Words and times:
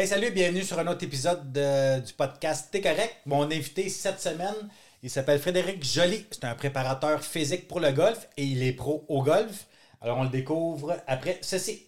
Hey, 0.00 0.06
salut, 0.06 0.30
bienvenue 0.30 0.62
sur 0.62 0.78
un 0.78 0.86
autre 0.86 1.04
épisode 1.04 1.52
de- 1.52 2.00
du 2.00 2.14
podcast 2.14 2.68
T'es 2.72 2.80
correct. 2.80 3.16
Mon 3.26 3.42
invité 3.42 3.90
cette 3.90 4.18
semaine, 4.18 4.70
il 5.02 5.10
s'appelle 5.10 5.38
Frédéric 5.38 5.84
Joly. 5.84 6.24
C'est 6.30 6.44
un 6.44 6.54
préparateur 6.54 7.22
physique 7.22 7.68
pour 7.68 7.80
le 7.80 7.92
golf 7.92 8.26
et 8.38 8.44
il 8.44 8.62
est 8.62 8.72
pro 8.72 9.04
au 9.08 9.22
golf. 9.22 9.66
Alors, 10.00 10.16
on 10.16 10.22
le 10.22 10.30
découvre 10.30 10.96
après 11.06 11.36
ceci. 11.42 11.84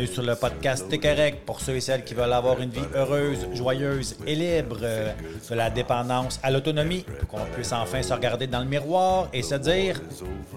Bienvenue 0.00 0.14
sur 0.14 0.22
le 0.22 0.34
podcast 0.34 0.86
T'es 0.88 0.98
correct 0.98 1.44
pour 1.44 1.60
ceux 1.60 1.76
et 1.76 1.80
celles 1.82 2.04
qui 2.04 2.14
veulent 2.14 2.32
avoir 2.32 2.58
une 2.62 2.70
vie 2.70 2.80
heureuse, 2.94 3.46
joyeuse 3.52 4.16
et 4.26 4.34
libre 4.34 4.78
euh, 4.80 5.12
de 5.50 5.54
la 5.54 5.68
dépendance 5.68 6.40
à 6.42 6.50
l'autonomie 6.50 7.04
pour 7.18 7.28
qu'on 7.28 7.44
puisse 7.52 7.70
enfin 7.72 8.02
se 8.02 8.14
regarder 8.14 8.46
dans 8.46 8.60
le 8.60 8.64
miroir 8.64 9.28
et 9.34 9.42
se 9.42 9.56
dire 9.56 10.00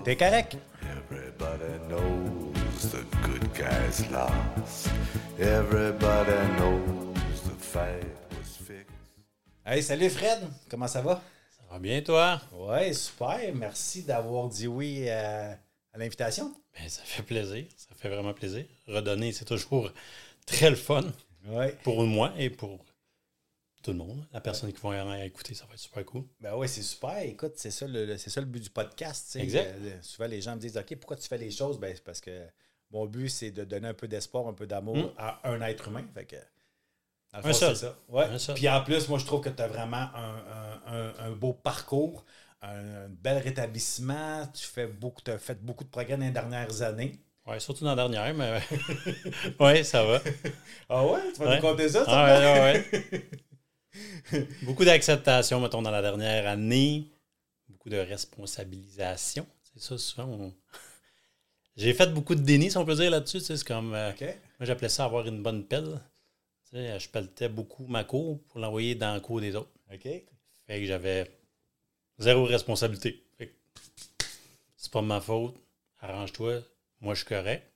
T'es 0.06 0.16
correct. 0.16 0.56
everybody 1.12 1.78
knows 1.90 2.90
the 2.90 3.04
good 3.22 3.44
guys 3.54 4.10
lost. 4.14 4.90
Everybody 5.38 6.38
knows 6.58 7.42
the 7.44 7.60
fight 7.60 8.16
was 8.32 8.56
fixed. 8.66 8.96
Hey, 9.66 9.84
salut 9.84 10.10
Fred, 10.10 10.40
comment 10.70 10.88
ça 10.88 11.02
va? 11.02 11.22
Ça 11.50 11.64
va 11.70 11.80
bien, 11.80 12.02
toi? 12.02 12.40
Ouais, 12.54 12.94
super. 12.94 13.40
Merci 13.54 14.04
d'avoir 14.04 14.48
dit 14.48 14.68
oui 14.68 15.04
euh, 15.10 15.54
à 15.94 15.98
l'invitation. 15.98 16.54
Ben, 16.76 16.90
ça 16.90 17.02
fait 17.04 17.24
plaisir. 17.24 17.66
Ça 17.78 17.94
fait 17.96 18.10
vraiment 18.10 18.34
plaisir. 18.34 18.66
Redonner, 18.88 19.32
c'est 19.32 19.46
toujours 19.46 19.92
très 20.46 20.70
le 20.70 20.76
fun 20.76 21.04
Ouais. 21.46 21.78
pour 21.84 22.04
moi 22.04 22.34
et 22.38 22.50
pour 22.50 22.84
tout 23.84 23.92
le 23.92 23.98
monde. 23.98 24.26
La 24.32 24.40
personne 24.40 24.72
qui 24.72 24.80
va 24.82 25.26
écouter, 25.26 25.54
ça 25.54 25.66
va 25.66 25.74
être 25.74 25.80
super 25.80 26.06
cool. 26.06 26.24
Ben 26.40 26.56
ouais, 26.56 26.68
c'est 26.70 26.82
super. 26.82 27.18
Écoute, 27.20 27.54
c'est 27.58 27.70
ça 27.72 27.86
le, 27.86 28.06
le- 28.06 28.18
c'est 28.18 28.30
ça 28.30 28.40
le 28.40 28.48
but 28.48 28.62
du 28.64 28.70
podcast. 28.70 29.36
Exact. 29.36 29.76
Euh, 29.82 29.98
souvent, 30.02 30.28
les 30.28 30.42
gens 30.42 30.56
me 30.56 30.62
disent 30.62 30.78
OK, 30.78 30.96
pourquoi 30.96 31.18
tu 31.18 31.28
fais 31.28 31.38
les 31.38 31.52
choses? 31.52 31.78
Ben, 31.80 31.94
c'est 31.94 32.04
parce 32.04 32.22
que 32.22 32.46
mon 32.92 33.06
but, 33.06 33.28
c'est 33.30 33.52
de 33.52 33.66
donner 33.66 33.90
un 33.90 33.94
peu 33.94 34.08
d'espoir, 34.08 34.48
un 34.48 34.54
peu 34.54 34.66
d'amour 34.68 34.96
Mm. 34.96 35.12
à 35.18 35.50
un 35.50 35.62
être 35.64 35.90
humain. 35.90 36.06
Fait 36.14 36.26
que, 36.26 36.36
dans 37.34 37.40
le 37.40 37.46
Un 37.46 37.54
fond, 37.54 37.54
seul. 37.54 37.76
ça. 37.76 37.98
Ouais. 38.08 38.24
Un 38.26 38.38
seul. 38.40 38.56
Puis 38.56 38.70
en 38.70 38.82
plus, 38.84 39.10
moi, 39.10 39.20
je 39.20 39.26
trouve 39.26 39.42
que 39.42 39.50
tu 39.50 39.62
as 39.62 39.68
vraiment 39.68 39.98
un, 40.16 40.44
un- 40.48 40.82
un- 40.86 41.14
un 41.20 41.32
beau 41.32 41.52
parcours, 41.52 42.24
un, 42.64 43.10
bel 43.10 43.38
rétablissement. 43.40 44.48
Tu 44.54 44.66
fais 44.66 44.88
beaucoup, 44.88 45.22
as 45.28 45.38
fait 45.38 45.64
beaucoup 45.64 45.84
de 45.84 45.90
progrès 45.90 46.18
dans 46.18 46.26
les 46.26 46.32
dernières 46.32 46.82
années. 46.82 47.20
Ouais, 47.46 47.60
surtout 47.60 47.84
dans 47.84 47.94
la 47.96 48.08
dernière, 48.08 48.34
mais 48.34 48.62
ouais, 49.60 49.84
ça 49.84 50.04
va. 50.06 50.22
Ah 50.90 51.06
ouais? 51.06 51.20
Tu 51.34 51.40
vas 51.42 51.50
Ouais. 51.50 51.56
nous 51.58 51.62
compter 51.62 51.90
ça? 51.90 52.04
Ah 52.08 52.12
ça? 52.12 52.24
ouais, 52.26 52.62
ouais, 52.62 53.30
ouais. 54.32 54.48
beaucoup 54.64 54.86
d'acceptation, 54.86 55.60
mettons, 55.60 55.82
dans 55.82 55.92
la 55.92 56.02
dernière 56.02 56.48
année. 56.48 57.10
Beaucoup 57.68 57.90
de 57.90 57.98
responsabilisation. 57.98 59.46
C'est 59.74 59.82
ça, 59.82 59.98
souvent. 59.98 60.28
on- 60.30 60.54
J'ai 61.76 61.94
fait 61.94 62.14
beaucoup 62.14 62.36
de 62.36 62.42
déni, 62.42 62.72
si 62.72 62.78
on 62.78 62.86
peut 62.86 62.96
dire, 62.96 63.12
là-dessus. 63.12 63.40
tu 63.40 63.46
sais, 63.46 63.58
C'est 63.58 63.68
comme. 63.68 63.94
euh. 63.94 64.12
Moi, 64.22 64.36
j'appelais 64.62 64.90
ça 64.90 65.06
avoir 65.06 65.28
une 65.28 65.42
bonne 65.44 65.66
pelle. 65.66 66.00
Tu 66.70 66.78
sais, 66.78 67.00
je 67.00 67.10
pelletais 67.10 67.50
beaucoup 67.50 67.86
ma 67.88 68.04
cour 68.04 68.42
pour 68.48 68.60
l'envoyer 68.60 68.96
dans 68.96 69.14
la 69.14 69.20
cour 69.20 69.42
des 69.42 69.56
autres. 69.56 69.72
OK. 69.94 70.04
Fait 70.04 70.80
que 70.80 70.86
j'avais 70.86 71.30
zéro 72.20 72.46
responsabilité. 72.46 73.24
C'est 74.78 74.92
pas 74.92 75.02
de 75.02 75.08
ma 75.08 75.22
faute. 75.22 75.56
Arrange-toi. 76.00 76.62
Moi, 77.02 77.14
je 77.14 77.20
suis 77.20 77.28
correct. 77.28 77.72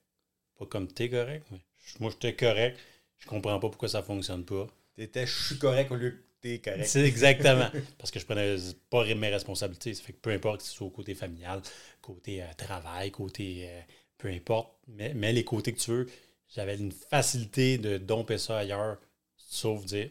Pas 0.58 0.66
comme 0.66 0.88
t'es 0.88 1.08
correct. 1.10 1.46
mais 1.50 1.58
je- 1.84 1.96
moi, 2.00 2.10
j'étais 2.10 2.34
correct. 2.34 2.78
Je 3.18 3.26
comprends 3.26 3.58
pas 3.58 3.68
pourquoi 3.68 3.88
ça 3.88 4.02
fonctionne 4.02 4.44
pas. 4.44 4.66
T'étais 4.96 5.26
je 5.26 5.44
suis 5.46 5.58
correct 5.58 5.90
au 5.90 5.96
lieu 5.96 6.10
que 6.10 6.22
t'es 6.40 6.58
correct. 6.60 6.86
C'est 6.86 7.02
exactement. 7.04 7.70
Parce 7.98 8.10
que 8.10 8.20
je 8.20 8.24
prenais 8.26 8.56
pas 8.90 9.04
mes 9.14 9.28
responsabilités. 9.28 9.94
Ça 9.94 10.02
fait 10.02 10.12
que 10.12 10.18
peu 10.20 10.30
importe 10.30 10.60
que 10.60 10.66
ce 10.66 10.72
soit 10.72 10.86
au 10.86 10.90
côté 10.90 11.14
familial, 11.14 11.62
côté 12.02 12.42
euh, 12.42 12.46
travail, 12.56 13.10
côté. 13.10 13.68
euh, 13.68 13.80
peu 14.18 14.28
importe. 14.28 14.72
Mais, 14.88 15.14
mais 15.14 15.32
les 15.32 15.44
côtés 15.44 15.72
que 15.72 15.78
tu 15.80 15.90
veux, 15.92 16.06
j'avais 16.48 16.76
une 16.76 16.92
facilité 16.92 17.78
de 17.78 17.98
domper 17.98 18.38
ça 18.38 18.58
ailleurs, 18.58 18.98
sauf 19.36 19.84
dire 19.84 20.10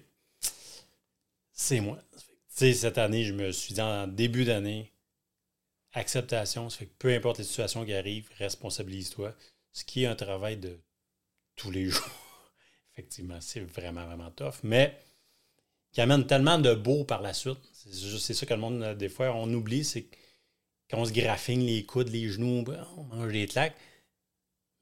c'est 1.51 1.79
moi. 1.79 1.97
Sais, 2.57 2.73
cette 2.73 2.97
année, 2.97 3.23
je 3.23 3.33
me 3.33 3.51
suis 3.51 3.75
dit 3.75 3.81
en 3.81 4.07
début 4.07 4.43
d'année, 4.43 4.91
acceptation, 5.93 6.71
ça 6.71 6.79
fait 6.79 6.85
que 6.87 6.95
peu 6.97 7.13
importe 7.13 7.37
les 7.37 7.43
situations 7.43 7.85
qui 7.85 7.93
arrivent, 7.93 8.31
responsabilise-toi. 8.39 9.35
Ce 9.73 9.83
qui 9.85 10.01
est 10.03 10.07
un 10.07 10.15
travail 10.15 10.57
de 10.57 10.79
tous 11.55 11.69
les 11.69 11.85
jours. 11.91 12.51
Effectivement, 12.93 13.39
c'est 13.41 13.59
vraiment, 13.59 14.07
vraiment 14.07 14.31
tough. 14.31 14.55
Mais 14.63 14.97
qui 15.91 16.01
amène 16.01 16.25
tellement 16.25 16.57
de 16.57 16.73
beau 16.73 17.03
par 17.03 17.21
la 17.21 17.35
suite. 17.35 17.59
C'est 17.73 18.33
ça 18.33 18.47
que 18.47 18.55
le 18.55 18.59
monde, 18.59 18.81
euh, 18.81 18.95
des 18.95 19.09
fois, 19.09 19.35
on 19.35 19.53
oublie, 19.53 19.85
c'est 19.85 20.05
que 20.05 20.15
quand 20.89 20.97
on 20.97 21.05
se 21.05 21.13
graffine 21.13 21.61
les 21.63 21.85
coudes, 21.85 22.09
les 22.09 22.27
genoux, 22.27 22.65
on 22.97 23.03
mange 23.03 23.33
des 23.33 23.45
claques. 23.45 23.77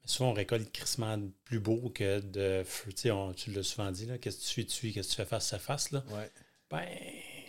Mais 0.02 0.08
souvent, 0.08 0.30
on 0.30 0.34
récolte 0.34 0.72
crissement 0.72 1.18
plus 1.44 1.60
beau 1.60 1.90
que 1.90 2.20
de 2.20 2.62
feu. 2.64 2.90
Tu 2.94 3.02
sais, 3.02 3.10
on- 3.10 3.34
tu 3.34 3.52
l'as 3.52 3.62
souvent 3.62 3.90
dit, 3.90 4.06
là, 4.06 4.16
qu'est-ce 4.16 4.38
que 4.38 4.42
tu 4.42 4.48
suis, 4.48 4.66
tu 4.66 4.92
qu'est-ce 4.92 5.08
que 5.08 5.12
tu 5.12 5.16
fais 5.16 5.26
face, 5.26 5.48
ça 5.48 5.58
face. 5.58 5.90
Là? 5.90 6.02
Ouais. 6.10 6.30
Ben, 6.70 6.88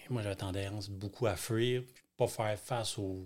moi, 0.09 0.21
j'avais 0.21 0.35
tendance 0.35 0.89
beaucoup 0.89 1.27
à 1.27 1.35
fuir, 1.35 1.83
pas 2.17 2.27
faire 2.27 2.59
face 2.59 2.97
aux 2.97 3.25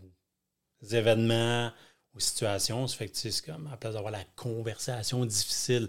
événements, 0.91 1.71
aux 2.15 2.19
situations. 2.19 2.87
Ça 2.87 2.97
fait 2.97 3.09
que, 3.09 3.17
c'est 3.17 3.45
comme, 3.45 3.67
à 3.67 3.71
la 3.71 3.77
place 3.77 3.93
d'avoir 3.93 4.11
la 4.11 4.23
conversation 4.35 5.25
difficile, 5.25 5.87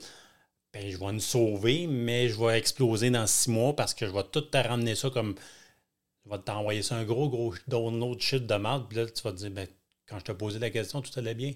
ben, 0.73 0.91
je 0.91 0.97
vais 0.97 1.13
nous 1.13 1.21
sauver, 1.21 1.87
mais 1.87 2.29
je 2.29 2.41
vais 2.41 2.59
exploser 2.59 3.11
dans 3.11 3.27
six 3.27 3.51
mois 3.51 3.77
parce 3.77 3.95
que 3.95 4.07
je 4.07 4.13
vais 4.13 4.25
tout 4.25 4.41
te 4.43 4.57
ramener 4.57 4.95
ça 4.95 5.11
comme. 5.11 5.35
Je 6.25 6.31
vais 6.31 6.39
t'envoyer 6.39 6.83
ça 6.83 6.97
un 6.97 7.05
gros, 7.05 7.29
gros 7.29 7.55
download 7.67 8.21
shit 8.21 8.47
de 8.47 8.55
merde, 8.55 8.87
puis 8.89 8.97
là, 8.99 9.07
tu 9.07 9.23
vas 9.23 9.33
te 9.33 9.39
dire, 9.39 9.51
ben, 9.51 9.69
quand 10.07 10.19
je 10.21 10.25
t'ai 10.25 10.35
posé 10.35 10.59
la 10.59 10.71
question, 10.71 11.03
tout 11.03 11.11
allait 11.19 11.35
bien. 11.35 11.53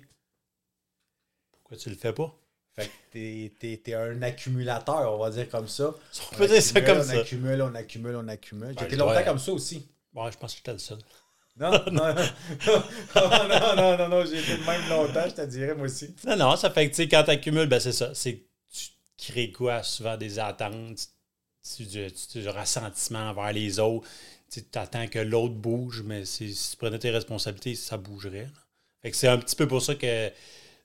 Pourquoi 1.53 1.76
tu 1.76 1.88
le 1.91 1.97
fais 1.97 2.12
pas? 2.12 2.36
Fait 2.78 2.87
que 2.88 2.92
t'es, 3.10 3.53
t'es- 3.59 3.76
t'es 3.82 3.94
un 3.94 4.20
accumulateur, 4.22 5.14
on 5.14 5.19
va 5.19 5.31
dire 5.31 5.48
comme 5.48 5.66
ça. 5.69 5.94
On 6.32 6.37
peut 6.37 6.47
dire 6.47 6.60
ça 6.62 6.78
accumule, 6.78 6.84
comme 6.87 6.98
on 6.98 7.03
ça. 7.04 7.20
accumule, 7.20 7.62
on 7.62 7.75
accumule, 7.75 8.16
on 8.16 8.28
accumule. 8.28 8.66
Ouais, 8.69 8.72
été 8.84 8.91
je 8.91 8.97
longtemps 8.97 9.12
dois- 9.14 9.22
comme 9.22 9.38
ça 9.38 9.53
aussi. 9.53 9.88
Ouais, 10.14 10.31
je 10.32 10.37
pense 10.38 10.53
que 10.53 10.59
j'étais 10.59 10.72
le 10.72 10.78
seul. 10.78 10.98
Non, 11.59 11.70
non, 11.91 12.15
non, 12.15 13.48
non, 13.48 13.76
non, 13.76 13.97
non, 13.97 14.09
non, 14.09 14.25
j'ai 14.26 14.38
été 14.41 14.56
le 14.59 14.65
même 14.66 14.88
longtemps, 14.91 15.25
je 15.26 15.34
te 15.34 15.47
dirais, 15.47 15.75
moi 15.75 15.86
aussi. 15.86 16.15
Non, 16.26 16.36
non, 16.36 16.56
ça 16.56 16.70
fait 16.70 16.84
que, 16.86 16.91
tu 16.91 16.97
sais, 16.97 17.09
quand 17.09 17.25
tu 17.25 17.31
accumules, 17.31 17.66
ben 17.66 17.81
c'est 17.81 17.92
ça. 17.92 18.15
C'est 18.15 18.34
que 18.36 18.42
tu 18.70 19.32
crées 19.32 19.53
quoi? 19.53 19.82
Souvent 19.82 20.19
des 20.19 20.38
attentes, 20.38 20.98
tu, 21.76 21.86
tu, 21.86 22.12
tu- 22.12 22.41
du 22.41 22.48
ressentiment 22.50 23.31
envers 23.31 23.53
les 23.54 23.78
autres. 23.81 24.06
Tu 24.50 24.62
attends 24.75 25.09
que 25.09 25.19
l'autre 25.19 25.54
bouge, 25.54 26.03
mais 26.04 26.25
si, 26.26 26.54
si 26.54 26.72
tu 26.72 26.76
prenais 26.76 26.98
tes 26.98 27.10
responsabilités, 27.10 27.75
ça 27.75 27.97
bougerait. 27.97 28.42
là. 28.44 28.60
Fait 29.03 29.10
que 29.10 29.16
c'est 29.16 29.28
un 29.28 29.38
petit 29.38 29.56
peu 29.56 29.66
pour 29.66 29.81
ça 29.82 29.94
que 29.94 30.31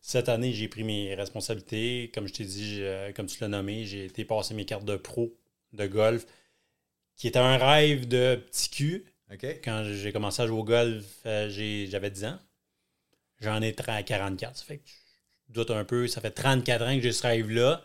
cette 0.02 0.30
année, 0.30 0.54
j'ai 0.54 0.68
pris 0.68 0.84
mes 0.84 1.16
responsabilités. 1.16 2.12
Comme 2.14 2.28
je 2.28 2.34
t'ai 2.34 2.46
dit, 2.46 2.76
je- 2.78 3.12
comme 3.14 3.28
tu 3.28 3.40
l'as 3.42 3.48
nommé, 3.48 3.86
j'ai 3.86 4.06
été 4.06 4.26
passer 4.26 4.54
mes 4.54 4.66
cartes 4.66 4.86
de 4.86 4.96
pro 4.96 5.34
de 5.74 5.88
golf, 5.88 6.26
qui 7.16 7.28
était 7.28 7.40
un 7.40 7.58
rêve 7.58 8.08
de 8.08 8.36
petit 8.52 8.70
cul. 8.70 9.06
Quand 9.64 9.84
j'ai 9.86 10.12
commencé 10.12 10.42
à 10.42 10.48
jouer 10.48 10.60
au 10.60 10.64
golf, 10.64 11.06
euh, 11.26 11.50
j'avais 11.90 12.12
10 12.12 12.26
ans. 12.26 12.40
J'en 13.42 13.62
ai 13.62 13.74
30 13.74 13.90
à 13.90 14.04
44. 14.04 14.58
Ça 14.58 14.66
fait 14.66 14.78
que 14.78 14.90
je 15.50 15.54
doute 15.54 15.72
un 15.72 15.84
peu. 15.86 16.08
Ça 16.08 16.22
fait 16.22 16.32
34 16.32 16.84
ans 16.86 16.96
que 16.96 17.02
j'ai 17.02 17.12
ce 17.12 17.24
rêve-là. 17.24 17.84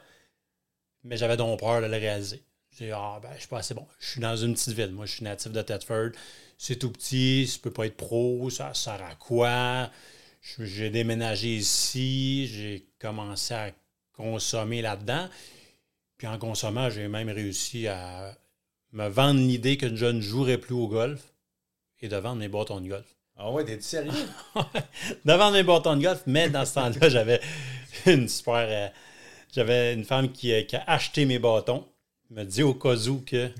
Mais 1.05 1.17
j'avais 1.17 1.37
donc 1.37 1.61
peur 1.61 1.81
de 1.81 1.87
le 1.87 1.97
réaliser. 1.97 2.43
J'ai 2.79 2.87
dit, 2.87 2.93
ah, 2.95 3.19
ben, 3.23 3.31
je 3.35 3.41
suis 3.41 3.49
pas 3.49 3.59
assez 3.59 3.75
bon. 3.75 3.87
Je 3.99 4.07
suis 4.11 4.21
dans 4.21 4.37
une 4.37 4.55
petite 4.55 4.75
ville. 4.75 4.91
Moi, 4.93 5.07
je 5.07 5.13
suis 5.13 5.25
natif 5.25 5.53
de 5.53 5.63
Thetford. 5.63 6.11
C'est 6.59 6.77
tout 6.77 6.91
petit. 6.91 7.47
Ça 7.47 7.59
peut 7.63 7.71
pas 7.73 7.87
être 7.87 7.97
pro. 7.97 8.51
Ça 8.51 8.75
sert 8.75 9.03
à 9.03 9.15
quoi? 9.15 9.91
J'ai 10.59 10.91
déménagé 10.91 11.57
ici. 11.57 12.47
J'ai 12.47 12.87
commencé 12.99 13.55
à 13.55 13.71
consommer 14.13 14.83
là-dedans. 14.83 15.29
Puis 16.19 16.27
en 16.27 16.39
consommant, 16.39 16.89
j'ai 16.89 17.09
même 17.09 17.29
réussi 17.29 17.89
à 17.89 18.37
me 18.93 19.09
vendre 19.09 19.41
l'idée 19.41 19.77
que 19.77 19.95
je 19.95 20.07
ne 20.07 20.21
jouerais 20.21 20.59
plus 20.59 20.75
au 20.75 20.89
golf 20.89 21.21
et 22.01 22.09
de 22.09 22.17
vendre 22.17 22.37
mes 22.37 22.49
bâtons 22.49 22.81
de 22.81 22.89
golf. 22.89 23.07
Ah 23.37 23.51
ouais, 23.51 23.65
t'es-tu 23.65 23.83
sérieux? 23.83 24.13
de 25.25 25.33
vendre 25.33 25.53
mes 25.53 25.63
bâtons 25.63 25.97
de 25.97 26.03
golf, 26.03 26.23
mais 26.27 26.49
dans 26.49 26.65
ce 26.65 26.75
temps-là, 26.75 27.09
j'avais 27.11 27.41
une 28.07 28.29
super. 28.29 28.55
euh, 28.55 28.89
j'avais 29.53 29.93
une 29.93 30.05
femme 30.05 30.33
qui, 30.33 30.53
euh, 30.53 30.63
qui 30.63 30.77
a 30.77 30.85
acheté 30.87 31.27
mes 31.27 31.39
bâtons. 31.39 31.87
Me 32.31 32.45
dit 32.45 32.63
au 32.63 32.75
cas 32.75 32.97
où 33.09 33.21
que. 33.21 33.51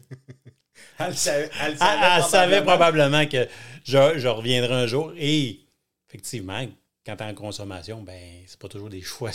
Elle, 0.99 1.09
le 1.09 1.13
savait, 1.15 1.51
elle, 1.61 1.73
le 1.73 1.73
Elle, 1.73 1.79
savait 1.79 2.17
elle 2.17 2.23
savait 2.25 2.63
probablement. 2.63 3.19
probablement 3.19 3.27
que 3.27 3.49
je, 3.85 4.19
je 4.19 4.29
reviendrai 4.29 4.75
un 4.75 4.87
jour. 4.87 5.13
Et 5.19 5.66
effectivement, 6.09 6.67
quand 7.05 7.17
tu 7.17 7.23
es 7.23 7.27
en 7.27 7.35
consommation, 7.35 8.03
ben 8.03 8.21
c'est 8.47 8.59
pas 8.59 8.69
toujours 8.69 8.89
des 8.91 9.01
choix 9.03 9.31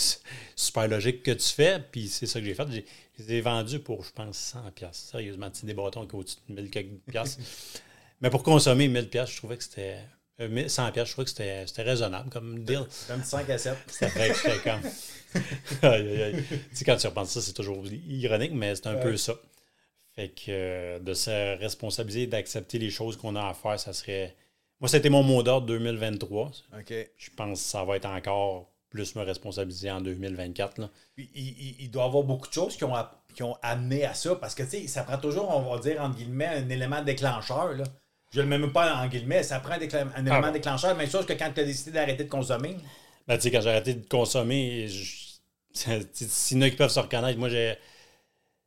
super 0.56 0.88
logiques 0.88 1.24
que 1.24 1.32
tu 1.32 1.48
fais. 1.48 1.80
Puis 1.92 2.08
c'est 2.10 2.26
ça 2.28 2.40
que 2.40 2.46
j'ai 2.46 2.54
fait. 2.54 2.68
J'ai, 2.72 2.86
je 3.18 3.24
les 3.24 3.34
ai 3.36 3.42
vendus 3.42 3.80
pour, 3.80 4.04
je 4.04 4.12
pense, 4.12 4.38
100 4.38 4.72
pièces. 4.72 5.08
Sérieusement, 5.12 5.50
c'est 5.54 5.66
des 5.66 5.74
bâtons 5.74 6.06
qui 6.06 6.16
au-dessus 6.16 6.38
de 6.50 6.56
1000 6.62 6.70
quelques 6.70 7.00
piastres. 7.10 7.42
Mais 8.22 8.30
pour 8.30 8.44
consommer 8.44 8.88
1000 8.88 9.10
pièces, 9.10 9.32
je 9.32 9.38
trouvais 9.38 9.58
que 9.58 9.64
c'était... 9.64 9.98
euh, 10.42 10.48
1000 10.50 10.70
100 10.70 10.92
pièces, 10.92 11.08
je 11.08 11.12
trouvais 11.14 11.26
que 11.26 11.30
c'était, 11.32 11.66
c'était 11.66 11.82
raisonnable 11.84 12.30
comme 12.30 12.64
deal. 12.64 12.86
Comme 13.08 13.24
5 13.24 13.50
à 13.50 13.58
7. 13.58 13.76
Ça 13.88 14.10
fait 14.10 14.30
que 14.30 14.36
j'étais 14.36 14.60
comme... 14.70 14.82
Aïe, 15.84 16.08
aïe, 16.10 16.22
aïe. 16.24 16.44
Tu 16.50 16.58
sais, 16.74 16.84
quand 16.86 16.98
tu 16.98 17.08
repenses 17.08 17.30
ça, 17.32 17.42
c'est 17.42 17.54
toujours 17.54 17.84
ironique, 18.10 18.52
mais 18.52 18.76
c'est 18.76 18.88
un 18.88 18.96
Ouais. 18.96 19.02
peu 19.02 19.16
ça. 19.18 19.34
Fait 20.14 20.28
que 20.28 20.42
euh, 20.50 21.00
de 21.00 21.14
se 21.14 21.58
responsabiliser, 21.58 22.28
d'accepter 22.28 22.78
les 22.80 22.90
choses 22.90 23.16
qu'on 23.16 23.38
a 23.38 23.48
à 23.48 23.54
faire, 23.54 23.80
ça 23.80 23.94
serait 23.94 24.36
Moi, 24.82 24.90
c'était 24.90 25.10
mon 25.10 25.24
mot 25.24 25.44
d'ordre 25.44 25.68
2023. 25.68 26.52
OK. 26.80 26.94
Je 27.18 27.30
pense 27.36 27.60
que 27.60 27.66
ça 27.66 27.84
va 27.86 27.96
être 27.98 28.06
encore 28.08 28.68
plus 28.90 29.16
me 29.16 29.22
responsabiliser 29.24 29.90
en 29.92 30.02
2024. 30.02 30.80
Là. 30.80 30.90
Il, 31.18 31.30
il- 31.36 31.76
il 31.80 31.92
doit 31.92 32.04
y 32.04 32.08
avoir 32.08 32.24
beaucoup 32.24 32.48
de 32.50 32.54
choses 32.54 32.76
qui 32.76 32.84
ont, 32.84 32.94
qui 33.36 33.44
ont 33.44 33.56
amené 33.62 34.04
à 34.06 34.14
ça. 34.14 34.36
Parce 34.36 34.54
que, 34.56 34.64
tu 34.64 34.70
sais, 34.70 34.88
ça 34.88 35.04
prend 35.04 35.18
toujours, 35.18 35.50
on 35.56 35.74
va 35.74 35.80
dire, 35.80 36.02
entre 36.02 36.18
guillemets, 36.18 36.48
un 36.48 36.68
élément 36.70 37.02
déclencheur. 37.02 37.74
Là. 37.74 37.84
Je 38.34 38.42
le 38.42 38.48
mets 38.48 38.58
même 38.58 38.74
pas 38.74 38.96
en 38.96 39.08
guillemets. 39.08 39.44
Ça 39.44 39.60
prend 39.60 39.74
un, 39.76 39.80
élément 40.26 40.42
bon. 40.42 40.52
déclencheur. 40.52 40.96
Même 40.98 41.10
chose 41.10 41.26
que 41.26 41.34
quand 41.34 41.52
tu 41.54 41.62
as 41.62 41.66
décidé 41.66 41.92
d'arrêter 41.92 42.24
de 42.26 42.30
consommer. 42.30 42.76
Ben, 43.28 43.36
tu 43.38 43.44
sais, 43.44 43.52
quand 43.52 43.62
j'ai 43.62 43.70
arrêté 43.70 43.94
de 43.94 44.08
consommer, 44.08 44.88
s'il 45.74 46.58
y 46.58 46.60
en 46.60 46.62
a 46.64 46.70
qui 46.70 46.76
peuvent 46.76 46.90
se 46.92 47.00
reconnaître, 47.00 47.38
moi, 47.40 47.50
j'ai. 47.50 47.76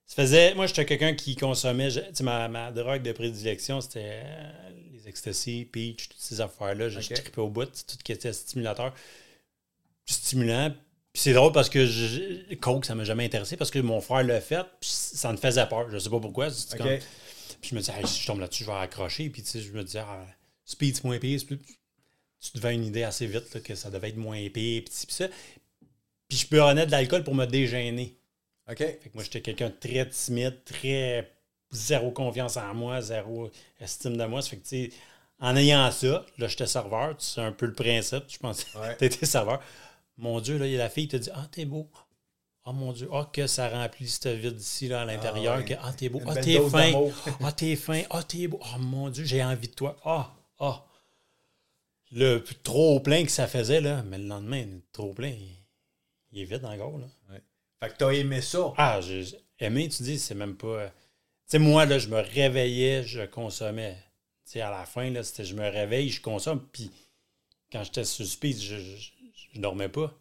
Ça 0.07 0.23
faisait. 0.23 0.55
Moi, 0.55 0.67
j'étais 0.67 0.87
quelqu'un 0.87 1.15
qui 1.15 1.35
consommait. 1.35 1.91
je- 1.91 2.01
Tu 2.01 2.07
sais, 2.15 2.25
ma, 2.25 2.47
ma 2.49 2.71
drogue 2.71 3.03
de 3.03 3.13
prédilection, 3.13 3.81
c'était 3.81 4.21
euh, 4.25 4.71
les 5.05 5.11
ecstasy, 5.11 5.69
peach, 5.71 6.09
toutes 6.09 6.21
ces 6.21 6.41
affaires-là. 6.41 6.89
Je, 6.89 7.01
je 7.01 7.07
Ok. 7.13 7.15
trippais 7.23 7.41
au 7.41 7.49
bout, 7.49 7.67
tout 7.67 7.73
ce 7.87 7.97
qui 8.05 8.13
était 8.13 8.33
stimulateur. 8.33 8.95
Stimulant. 10.07 10.71
Puis 11.13 11.23
c'est 11.23 11.33
drôle 11.33 11.53
parce 11.53 11.69
que 11.69 11.87
je, 11.87 12.55
Coke, 12.57 12.85
ça 12.85 12.95
m'a 12.95 13.05
jamais 13.05 13.25
intéressé 13.25 13.57
parce 13.57 13.71
que 13.71 13.79
mon 13.79 14.01
frère 14.01 14.25
l'a 14.25 14.41
fait, 14.41 14.65
puis 14.81 14.91
ça 14.91 15.31
me 15.33 15.37
faisait 15.37 15.67
peur. 15.69 15.89
Je 15.91 15.99
sais 15.99 16.11
pas 16.11 16.21
pourquoi. 16.21 16.49
puis 16.49 17.71
je 17.71 17.75
me 17.75 17.81
disais, 17.81 17.93
Hey, 17.97 18.07
si 18.07 18.21
je 18.23 18.27
tombe 18.27 18.41
là-dessus, 18.41 18.65
je 18.65 18.71
vais 18.71 18.77
accrocher. 18.77 19.31
Puis 19.31 19.43
tu 19.43 19.49
sais, 19.49 19.61
je 19.61 19.73
me 19.73 19.83
disais, 19.85 20.01
ah, 20.01 20.27
speed, 20.65 20.97
c'est 20.97 21.05
moins 21.05 21.19
plus- 21.19 21.39
Tu 21.47 22.51
devais 22.57 22.75
une 22.75 22.85
idée 22.85 23.05
assez 23.05 23.27
vite 23.27 23.55
là, 23.55 23.61
que 23.61 23.75
ça 23.75 23.91
devait 23.91 24.09
être 24.11 24.17
moins 24.17 24.37
épais. 24.37 24.83
Puis, 24.85 24.93
ça. 25.09 25.29
Puis 26.29 26.39
je 26.39 26.47
prenais 26.47 26.85
de 26.85 26.91
l'alcool 26.91 27.23
pour 27.25 27.35
me 27.35 27.47
dégêner. 27.47 28.19
OK. 28.69 28.79
Fait 28.79 28.97
que 28.99 29.15
moi, 29.15 29.23
j'étais 29.25 29.41
quelqu'un 29.41 29.69
de 29.71 29.75
très 29.75 30.07
timide, 30.09 30.59
très 30.65 31.33
zéro 31.75 32.11
confiance 32.11 32.57
en 32.57 32.75
moi, 32.75 33.01
zéro 33.01 33.51
estime 33.81 34.17
de 34.17 34.25
moi. 34.25 34.41
Ça 34.43 34.51
fait 34.51 34.57
que, 34.59 34.63
tu 34.63 34.91
sais, 34.91 34.91
en 35.41 35.57
ayant 35.57 35.91
ça, 35.91 36.25
là, 36.39 36.49
j'étais 36.49 36.67
serveur. 36.67 37.15
Sais 37.19 37.41
un 37.41 37.53
peu 37.53 37.67
le 37.67 37.75
principe. 37.75 38.25
Je 38.29 38.39
pense 38.39 38.67
Ouais. 38.75 38.97
tu 38.99 39.05
étais 39.05 39.27
serveur. 39.27 39.61
Mon 40.17 40.41
Dieu, 40.41 40.59
là, 40.59 40.67
il 40.67 40.73
y 40.73 40.77
a 40.77 40.79
la 40.79 40.89
fille 40.91 41.09
qui 41.09 41.17
te 41.19 41.23
dit 41.23 41.31
Ah, 41.35 41.47
t'es 41.51 41.65
beau. 41.65 41.91
Ah, 42.65 42.73
mon 42.73 42.93
Dieu. 42.93 43.09
Ah, 43.13 43.29
que 43.31 43.47
ça 43.47 43.69
remplit 43.69 44.09
ce 44.09 44.29
vide 44.29 44.59
ici, 44.59 44.89
là, 44.89 45.03
à 45.03 45.05
l'intérieur. 45.05 45.55
Ah, 45.55 45.59
ouais. 45.59 45.65
que, 45.65 45.75
Ah, 45.83 45.93
t'es 45.93 46.09
beau. 46.09 46.21
Une 46.21 46.29
Ah, 46.31 46.37
t'es 46.37 46.61
fin. 46.69 46.93
Ah, 47.43 47.53
t'es 47.53 47.77
fin. 47.77 48.03
Ah, 48.11 48.23
t'es 48.23 48.47
beau. 48.49 48.59
Ah, 48.63 48.79
mon 48.79 49.11
Dieu, 49.11 49.25
j'ai 49.25 49.43
envie 49.45 49.69
de 49.69 49.75
toi. 49.75 49.97
Ah, 50.05 50.33
ah. 50.61 50.85
Le 52.13 52.39
trop 52.63 53.01
plein 53.01 53.25
que 53.25 53.31
ça 53.31 53.47
faisait, 53.47 53.81
là. 53.81 54.03
Mais 54.05 54.19
le 54.19 54.27
lendemain, 54.27 54.65
le 54.65 54.81
trop 54.93 55.13
plein, 55.13 55.29
il, 55.29 55.59
il 56.33 56.43
est 56.43 56.45
vide 56.45 56.65
encore, 56.65 56.99
là. 56.99 57.07
Fait 57.81 57.91
que 57.91 57.97
t'as 57.99 58.11
aimé 58.13 58.41
ça. 58.41 58.73
Ah, 58.79 59.01
j'ai 59.03 59.25
aimé, 59.59 59.89
tu 59.89 60.03
dis, 60.05 60.19
c'est 60.19 60.35
même 60.35 60.57
pas. 60.57 60.91
Sais, 61.55 61.59
moi, 61.59 61.87
là, 61.87 61.99
je 61.99 62.09
me 62.09 62.21
réveillais, 62.21 63.05
je 63.05 63.23
consommais. 63.23 63.97
Tu 64.45 64.53
sais, 64.53 64.61
à 64.61 64.71
la 64.71 64.85
fin, 64.85 65.11
là, 65.11 65.23
c'était 65.23 65.45
je 65.45 65.55
me 65.55 65.69
réveille, 65.69 66.11
je 66.11 66.21
consomme. 66.21 66.67
Puis 66.73 66.91
quand 67.73 67.85
j'étais 67.85 68.05
sur 68.05 68.27
speed, 68.27 68.61
je, 68.61 68.77
je, 68.77 69.11
je 69.53 69.61
dormais 69.61 69.89
pas. 69.89 70.13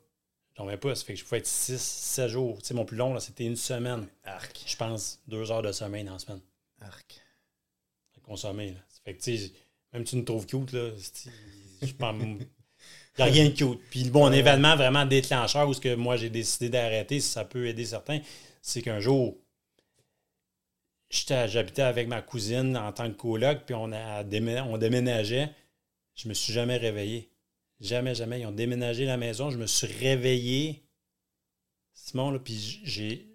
Je 0.52 0.58
dormais 0.58 0.78
pas. 0.78 0.96
Ça 0.96 1.04
fait 1.04 1.14
que 1.14 1.20
je 1.20 1.24
pouvais 1.24 1.40
être 1.40 1.48
6, 1.48 1.82
7 1.82 2.30
jours. 2.30 2.62
Tu 2.62 2.68
sais, 2.68 2.74
mon 2.74 2.86
plus 2.86 2.98
long, 2.98 3.14
là, 3.14 3.20
c'était 3.20 3.46
une 3.46 3.56
semaine. 3.56 4.08
Arc. 4.24 4.64
Je 4.66 4.76
pense 4.76 5.20
deux 5.28 5.52
heures 5.52 5.64
de 5.64 5.72
sommeil 5.72 6.04
dans 6.04 6.14
la 6.14 6.20
semaine. 6.20 6.42
Arc. 6.82 7.20
consommer. 8.22 8.72
Là. 8.72 8.80
Ça 8.90 9.00
fait 9.04 9.16
que, 9.16 9.24
tu 9.24 9.38
sais, 9.38 9.52
même 9.92 10.04
tu 10.04 10.16
me 10.16 10.24
trouves 10.24 10.46
cute, 10.46 10.72
là, 10.72 10.90
je 11.82 11.94
pense. 11.94 12.16
Il 12.22 13.24
n'y 13.24 13.30
a 13.30 13.32
rien 13.32 13.46
de 13.46 13.54
cute. 13.54 13.80
Puis, 13.92 14.10
bon, 14.10 14.26
un 14.26 14.32
événement 14.32 14.76
vraiment 14.76 15.06
déclencheur 15.06 15.68
où 15.68 15.74
ce 15.74 15.82
que 15.82 15.94
moi 15.94 16.18
j'ai 16.18 16.30
décidé 16.30 16.70
d'arrêter, 16.70 17.20
si 17.20 17.30
ça 17.30 17.46
peut 17.46 17.68
aider 17.68 17.86
certains, 17.86 18.22
c'est 18.62 18.82
qu'un 18.82 19.00
jour, 19.00 19.38
j'habitais 21.14 21.84
avec 21.84 22.08
ma 22.08 22.22
cousine 22.22 22.76
en 22.76 22.92
tant 22.92 23.10
que 23.10 23.16
coloc, 23.16 23.66
puis 23.66 23.76
on, 23.76 23.92
a 23.92 24.24
on 24.24 24.78
déménageait. 24.78 25.54
Je 26.16 26.28
me 26.28 26.34
suis 26.34 26.54
jamais 26.54 26.78
réveillé. 26.78 27.32
Jamais, 27.80 28.16
jamais. 28.16 28.42
Ils 28.42 28.46
ont 28.46 28.52
déménagé 28.52 29.06
la 29.06 29.18
maison. 29.18 29.50
Je 29.50 29.58
me 29.58 29.68
suis 29.68 29.88
réveillé. 29.88 30.84
Simon, 31.94 32.32
là, 32.32 32.40
puis 32.40 32.82
j'ai. 32.84 33.30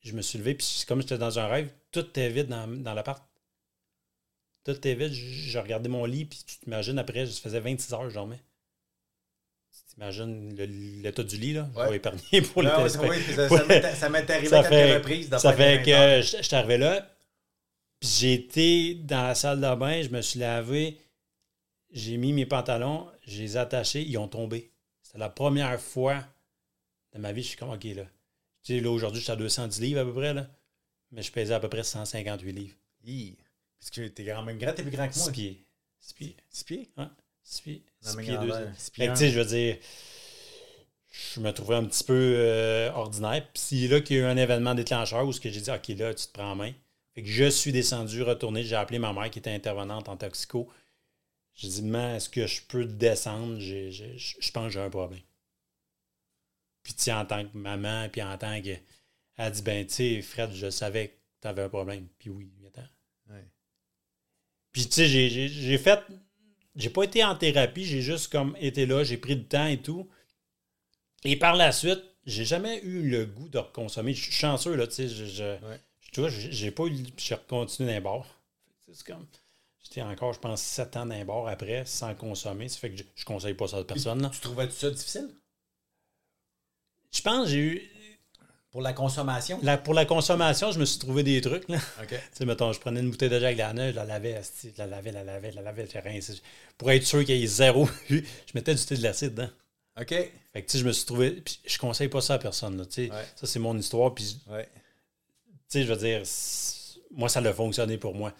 Je 0.00 0.12
me 0.12 0.22
suis 0.22 0.38
levé, 0.38 0.54
puis 0.54 0.84
comme 0.86 1.00
j'étais 1.00 1.18
dans 1.18 1.38
un 1.38 1.48
rêve, 1.48 1.70
tout 1.90 2.00
était 2.00 2.30
vide 2.30 2.48
dans, 2.48 2.68
dans 2.68 2.94
l'appart. 2.94 3.26
Tout 4.64 4.72
était 4.72 4.94
vide. 4.94 5.12
Je, 5.12 5.50
je 5.50 5.58
regardais 5.58 5.88
mon 5.88 6.04
lit, 6.04 6.24
puis 6.24 6.40
tu 6.46 6.58
t'imagines, 6.58 6.98
après, 6.98 7.26
ça 7.26 7.40
faisait 7.40 7.60
26 7.60 7.92
heures 7.94 8.08
je 8.08 8.14
dormais. 8.14 8.40
Le- 9.98 11.02
l'état 11.02 11.22
du 11.24 11.36
lit, 11.36 11.54
là? 11.54 11.68
Je 11.74 11.78
Ouais. 11.80 11.90
vais 11.90 11.96
épargner 11.96 12.42
pour 12.42 12.62
les 12.62 12.68
Ah, 12.68 12.82
oui, 12.84 12.90
ça, 12.90 13.02
Ouais. 13.02 13.18
ça 13.48 13.64
m'est- 13.66 13.94
ça 13.94 14.08
m'est 14.08 14.30
arrivé 14.30 14.48
Ça 14.48 14.60
à 14.60 14.62
quelques 14.62 14.72
fait- 14.72 14.96
reprises. 14.96 15.30
de 15.30 15.38
Ça 15.38 15.52
fait 15.52 15.78
des 15.78 15.92
20 15.92 15.98
heures. 15.98 16.20
que 16.20 16.26
je 16.26 16.36
je 16.36 16.42
suis 16.42 16.54
arrivé 16.56 16.78
là, 16.78 17.16
puis 18.00 18.26
été 18.32 18.94
dans 18.94 19.24
la 19.24 19.34
salle 19.34 19.60
de 19.60 19.74
bain, 19.74 20.00
je 20.02 20.08
me 20.10 20.22
suis 20.22 20.38
lavé, 20.38 20.98
j'ai 21.90 22.16
mis 22.16 22.32
mes 22.32 22.46
pantalons, 22.46 23.10
je 23.26 23.38
les 23.42 23.56
ai 23.56 23.58
attachés, 23.58 24.02
ils 24.02 24.16
ont 24.18 24.28
tombé. 24.28 24.70
C'était 25.02 25.18
la 25.18 25.30
première 25.30 25.80
fois 25.80 26.24
de 27.14 27.18
ma 27.18 27.32
vie, 27.32 27.42
je 27.42 27.48
suis 27.48 27.56
comme, 27.56 27.70
OK, 27.70 27.84
là. 27.84 28.04
Tu 28.62 28.74
sais, 28.76 28.80
là, 28.80 28.90
aujourd'hui, 28.90 29.18
je 29.20 29.24
suis 29.24 29.32
à 29.32 29.36
210 29.36 29.80
livres 29.80 30.00
à 30.00 30.04
peu 30.04 30.12
près, 30.12 30.32
là. 30.34 30.48
Mais 31.10 31.22
je 31.22 31.32
pesais 31.32 31.54
à 31.54 31.60
peu 31.60 31.68
près 31.68 31.82
158 31.82 32.52
livres. 32.52 32.76
Hi. 33.04 33.36
Parce 33.80 33.90
que 33.90 34.06
t'es 34.08 34.24
quand 34.26 34.42
même 34.42 34.58
grand, 34.58 34.72
t'es 34.74 34.82
plus 34.82 34.90
grand 34.92 35.08
que 35.08 35.14
6 35.14 35.20
moi. 35.24 35.32
pieds. 35.32 35.64
6 36.00 36.12
pieds. 36.12 36.36
6 36.50 36.64
pieds? 36.64 36.86
6 36.86 36.86
pieds. 36.86 36.90
Dans 36.96 37.10
6 38.00 38.16
mes 38.16 38.22
pieds, 38.24 38.38
deux 38.38 38.46
grandeurs. 38.48 38.68
ans. 38.68 38.72
Six 38.76 38.90
pieds 38.90 39.04
Fait 39.04 39.06
que, 39.06 39.12
un. 39.12 39.14
tu 39.14 39.20
sais, 39.20 39.30
je 39.30 39.38
veux 39.40 39.44
dire, 39.46 39.76
je 41.10 41.40
me 41.40 41.50
trouvais 41.52 41.74
un 41.76 41.84
petit 41.84 42.04
peu 42.04 42.12
euh, 42.36 42.90
ordinaire. 42.92 43.42
Puis 43.52 43.62
c'est 43.62 43.88
là 43.88 44.00
qu'il 44.00 44.16
y 44.16 44.20
a 44.20 44.22
eu 44.22 44.26
un 44.26 44.36
événement 44.36 44.74
déclencheur 44.74 45.26
où 45.26 45.32
ce 45.32 45.40
que 45.40 45.50
j'ai 45.50 45.60
dit, 45.60 45.70
OK, 45.70 45.88
là, 45.88 46.14
tu 46.14 46.26
te 46.26 46.32
prends 46.32 46.52
en 46.52 46.56
main. 46.56 46.72
Fait 47.14 47.22
que 47.22 47.28
je 47.28 47.48
suis 47.48 47.72
descendu, 47.72 48.22
retourné. 48.22 48.62
J'ai 48.62 48.76
appelé 48.76 48.98
ma 48.98 49.12
mère 49.12 49.30
qui 49.30 49.38
était 49.38 49.52
intervenante 49.52 50.08
en 50.08 50.16
toxico. 50.16 50.68
J'ai 51.54 51.68
dit, 51.68 51.82
maman, 51.82 52.14
est-ce 52.16 52.28
que 52.28 52.46
je 52.46 52.62
peux 52.62 52.84
descendre? 52.84 53.58
J'ai- 53.58 53.90
j'ai- 53.90 54.16
Je 54.18 54.36
je 54.40 54.50
pense 54.52 54.66
que 54.66 54.70
j'ai 54.74 54.80
un 54.80 54.90
problème. 54.90 55.20
Puis, 56.82 56.94
tu 56.94 57.02
sais, 57.04 57.12
en 57.12 57.26
tant 57.26 57.44
que 57.44 57.56
maman, 57.56 58.08
puis 58.08 58.22
en 58.22 58.36
tant 58.38 58.60
que. 58.62 58.68
Elle 58.70 59.44
a 59.44 59.50
dit, 59.50 59.62
ben, 59.62 59.86
tu 59.86 59.94
sais, 59.94 60.22
Fred, 60.22 60.52
je 60.52 60.70
savais 60.70 61.08
que 61.08 61.14
tu 61.42 61.48
avais 61.48 61.62
un 61.62 61.68
problème. 61.68 62.06
Puis 62.18 62.30
oui, 62.30 62.50
attends. 62.66 62.88
Ouais. 63.30 63.44
Puis, 64.72 64.86
tu 64.86 64.92
sais, 64.92 65.06
j'ai- 65.06 65.28
j'ai 65.28 65.48
j'ai 65.48 65.78
fait. 65.78 66.00
J'ai 66.78 66.88
pas 66.90 67.02
été 67.02 67.22
en 67.24 67.34
thérapie, 67.34 67.84
j'ai 67.84 68.00
juste 68.00 68.32
comme 68.32 68.56
été 68.60 68.86
là, 68.86 69.04
j'ai 69.04 69.18
pris 69.18 69.36
du 69.36 69.44
temps 69.44 69.66
et 69.66 69.76
tout. 69.82 70.08
Et 71.24 71.36
par 71.36 71.56
la 71.56 71.72
suite, 71.72 72.02
j'ai 72.24 72.44
jamais 72.44 72.80
eu 72.84 73.02
le 73.10 73.26
goût 73.26 73.48
de 73.48 73.58
reconsommer. 73.58 74.14
Je 74.14 74.22
suis 74.22 74.32
chanceux, 74.32 74.74
là, 74.76 74.86
tu 74.86 74.94
sais. 74.94 75.08
Je, 75.08 75.24
je- 75.26 75.42
Ouais. 75.66 75.80
je- 76.00 76.10
tu 76.12 76.20
vois, 76.20 76.30
j'ai 76.30 76.70
pas 76.70 76.84
eu. 76.84 76.90
le- 76.90 77.04
J'ai 77.16 77.36
continué. 77.48 77.94
Fait 77.94 78.02
que 78.02 78.92
C'est 78.96 79.06
comme. 79.06 79.26
J'étais 79.82 80.02
encore, 80.02 80.32
je 80.34 80.38
pense, 80.38 80.62
7 80.62 80.96
ans 80.96 81.04
les 81.06 81.24
bars 81.24 81.48
après, 81.48 81.84
sans 81.86 82.14
consommer. 82.14 82.68
Ça 82.68 82.78
fait 82.78 82.90
que 82.90 82.98
je, 82.98 83.04
je 83.16 83.24
conseille 83.24 83.54
pas 83.54 83.66
ça 83.68 83.78
à 83.78 83.84
personne, 83.84 84.22
là. 84.22 84.30
Tu 84.32 84.40
trouvais 84.40 84.70
ça 84.70 84.90
difficile? 84.90 85.28
Je 87.12 87.22
pense 87.22 87.44
que 87.46 87.50
j'ai 87.50 87.58
eu. 87.58 87.90
Pour 88.70 88.82
la 88.82 88.92
consommation? 88.92 89.58
la- 89.62 89.78
pour 89.78 89.94
la 89.94 90.04
consommation, 90.04 90.70
je 90.72 90.78
me 90.78 90.84
suis 90.84 90.98
trouvé 90.98 91.22
des 91.22 91.40
trucs, 91.40 91.68
là. 91.68 91.78
OK. 92.02 92.08
Tu 92.10 92.16
sais, 92.32 92.44
mettons, 92.44 92.72
je 92.72 92.78
prenais 92.80 93.00
une 93.00 93.10
bouteille 93.10 93.30
de 93.30 93.40
Jack 93.40 93.56
Daniel, 93.56 93.92
je 93.92 93.96
la 93.96 94.04
lavais, 94.04 94.40
je 94.62 94.68
la 94.76 94.86
lavais, 94.86 95.10
la 95.12 95.24
lavais, 95.24 95.50
la 95.52 95.62
lavais, 95.62 95.86
je 95.92 95.98
rincé. 95.98 96.34
Pour 96.76 96.90
être 96.90 97.04
sûr 97.04 97.24
qu'il 97.24 97.36
y 97.38 97.42
ait 97.44 97.46
zéro, 97.46 97.88
je 98.10 98.20
mettais 98.54 98.74
du 98.74 98.84
thé 98.84 98.96
de 98.96 99.02
l'acide 99.02 99.30
dedans. 99.34 99.50
OK. 100.00 100.08
Fait 100.10 100.30
que, 100.62 100.66
tu 100.66 100.72
sais, 100.72 100.78
je 100.78 100.84
me 100.84 100.92
suis 100.92 101.06
trouvé. 101.06 101.30
puis 101.32 101.58
je 101.66 101.78
conseille 101.78 102.08
pas 102.08 102.20
ça 102.20 102.34
à 102.34 102.38
personne, 102.38 102.76
là, 102.76 102.84
tu 102.84 103.06
sais. 103.06 103.10
Ouais. 103.10 103.24
Ça, 103.36 103.46
c'est 103.46 103.58
mon 103.58 103.76
histoire, 103.76 104.14
puis, 104.14 104.38
tu 104.46 104.52
Ouais. 104.52 104.68
sais, 105.68 105.82
je 105.84 105.92
veux 105.92 105.98
dire, 105.98 106.22
moi, 107.12 107.28
ça 107.28 107.40
a 107.40 107.52
fonctionné 107.52 107.96
pour 107.96 108.14
moi. 108.14 108.32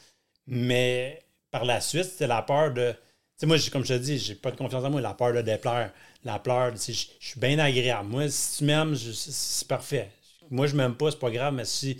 Mais 0.46 1.22
par 1.50 1.64
la 1.64 1.80
suite, 1.80 2.04
c'était 2.04 2.26
la 2.26 2.42
peur 2.42 2.72
de. 2.72 2.92
Tu 2.92 2.98
sais, 3.38 3.46
moi, 3.46 3.56
comme 3.72 3.84
je 3.84 3.94
te 3.94 3.98
dis, 3.98 4.18
j'ai 4.18 4.34
pas 4.34 4.50
de 4.50 4.56
confiance 4.56 4.84
en 4.84 4.90
moi, 4.90 5.00
la 5.00 5.14
peur 5.14 5.32
de 5.32 5.40
déplaire. 5.42 5.92
La 6.24 6.38
peur, 6.38 6.72
tu 6.72 6.78
sais, 6.78 6.92
je 6.92 7.26
suis 7.28 7.40
bien 7.40 7.58
agréable. 7.58 8.08
Moi, 8.08 8.28
si 8.28 8.58
tu 8.58 8.64
m'aimes, 8.64 8.94
c'est 8.96 9.68
parfait. 9.68 10.10
Moi, 10.50 10.66
je 10.66 10.74
m'aime 10.76 10.94
pas, 10.94 11.10
c'est 11.10 11.18
pas 11.18 11.30
grave, 11.30 11.54
mais 11.54 11.64
si, 11.64 11.98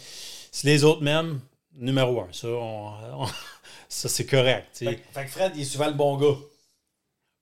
si 0.53 0.67
les 0.67 0.85
autres 0.85 1.03
m'aiment, 1.03 1.41
numéro 1.75 2.21
un, 2.23 2.33
ça, 2.33 2.49
on- 2.49 3.23
on- 3.25 3.27
ça 3.89 4.09
c'est 4.09 4.27
correct. 4.27 4.69
Fait, 4.77 4.97
que- 4.97 5.13
fait 5.13 5.25
que 5.25 5.31
Fred, 5.31 5.53
il 5.57 5.63
est 5.63 5.65
souvent 5.65 5.87
le 5.89 5.93
bon 5.95 6.17
gars. 6.17 6.37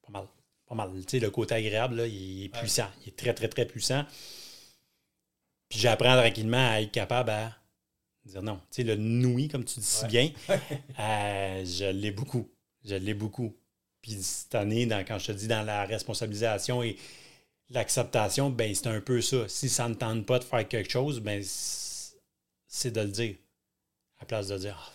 Pas 0.07 0.13
mal. 0.13 0.27
Pas 0.67 0.75
mal. 0.75 0.91
Tu 0.97 1.03
sais, 1.09 1.19
le 1.21 1.31
côté 1.31 1.55
agréable, 1.55 1.97
là, 1.97 2.07
il 2.07 2.45
est 2.45 2.49
puissant. 2.49 2.89
Il 3.05 3.09
est 3.11 3.17
très, 3.17 3.33
très, 3.35 3.49
très 3.49 3.67
puissant. 3.67 4.05
Puis 5.69 5.79
j'apprends 5.81 6.17
tranquillement 6.17 6.71
à 6.73 6.81
être 6.81 6.93
capable 6.93 7.31
à 7.31 7.57
dire 8.25 8.43
non. 8.43 8.57
Tu 8.71 8.77
sais, 8.77 8.83
le 8.85 8.97
noui, 8.97 9.49
comme 9.49 9.65
tu 9.65 9.81
dis 9.81 9.87
si 9.87 10.03
Ouais. 10.05 10.09
bien, 10.09 10.31
euh, 11.01 11.65
je 11.65 11.85
l'ai 11.91 12.11
beaucoup. 12.11 12.49
Je 12.85 12.95
l'ai 12.95 13.15
beaucoup. 13.15 13.55
Puis 14.01 14.13
cette 14.23 14.55
année, 14.55 14.87
dans- 14.87 15.05
quand 15.05 15.19
je 15.19 15.27
te 15.29 15.33
dis 15.33 15.49
dans 15.49 15.63
la 15.65 15.85
responsabilisation 15.85 16.83
et 16.83 16.97
l'acceptation, 17.71 18.51
ben 18.51 18.75
c'est 18.75 18.87
un 18.89 19.01
peu 19.01 19.21
ça. 19.21 19.49
Si 19.49 19.69
ça 19.69 19.89
ne 19.89 19.95
tente 19.95 20.25
pas 20.27 20.39
de 20.39 20.45
faire 20.45 20.67
quelque 20.67 20.91
chose, 20.91 21.21
ben 21.21 21.43
c'est 21.43 22.91
de 22.91 23.01
le 23.01 23.09
dire. 23.09 23.37
À 24.19 24.23
la 24.23 24.27
place 24.27 24.49
de 24.49 24.59
dire 24.59 24.77
Ah, 24.79 24.93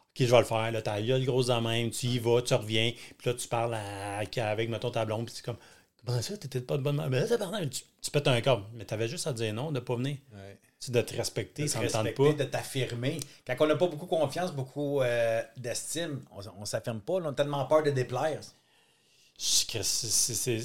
OK, 0.00 0.26
je 0.26 0.30
vais 0.30 0.38
le 0.38 0.44
faire, 0.44 0.70
là, 0.72 0.82
ta 0.82 1.00
gueule 1.00 1.24
grosse 1.24 1.48
même, 1.48 1.90
tu 1.90 2.06
y 2.06 2.18
vas, 2.18 2.42
tu 2.42 2.54
reviens, 2.54 2.92
puis 3.18 3.28
là, 3.30 3.34
tu 3.34 3.48
parles 3.48 3.74
à- 3.74 4.18
avec, 4.18 4.68
mettons, 4.68 4.90
ta 4.90 5.04
blonde, 5.04 5.26
puis 5.26 5.34
c'est 5.36 5.44
comme, 5.44 5.56
Comment 6.04 6.20
ça, 6.20 6.36
t'étais 6.36 6.60
pas 6.60 6.76
de 6.78 6.82
bonne 6.82 6.96
mère? 6.96 7.08
Ben, 7.08 7.28
tabarnak, 7.28 7.70
tu, 7.70 7.82
tu 8.00 8.10
pètes 8.10 8.26
un 8.26 8.40
câble. 8.40 8.64
Mais 8.74 8.84
t'avais 8.84 9.06
juste 9.06 9.26
à 9.28 9.32
dire 9.32 9.54
non, 9.54 9.70
de 9.70 9.78
pas 9.78 9.94
venir. 9.94 10.16
Ouais. 10.32 10.58
Tu 10.80 10.86
sais, 10.86 10.92
de 10.92 11.00
te 11.00 11.14
respecter, 11.16 11.62
de 11.62 11.68
ça 11.68 11.78
te 11.78 11.84
ne 11.84 11.88
tente 11.90 12.02
respecter, 12.02 12.32
pas. 12.32 12.44
de 12.44 12.50
t'affirmer. 12.50 13.20
Quand 13.46 13.54
on 13.60 13.66
n'a 13.68 13.76
pas 13.76 13.86
beaucoup 13.86 14.06
confiance, 14.06 14.52
beaucoup 14.52 15.00
euh, 15.00 15.40
d'estime, 15.56 16.24
on, 16.32 16.40
on 16.58 16.64
s'affirme 16.64 17.00
pas. 17.00 17.20
là, 17.20 17.26
on 17.28 17.30
a 17.30 17.34
tellement 17.34 17.64
peur 17.66 17.84
de 17.84 17.90
déplaire. 17.92 18.40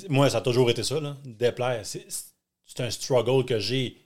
Moi, 0.10 0.30
ça 0.30 0.38
a 0.38 0.42
toujours 0.42 0.70
été 0.70 0.84
ça, 0.84 1.00
là. 1.00 1.18
Déplaire. 1.26 1.86
C'est 1.86 2.06
c'est 2.66 2.82
un 2.82 2.92
struggle 2.92 3.46
que 3.46 3.60
j'ai 3.60 3.98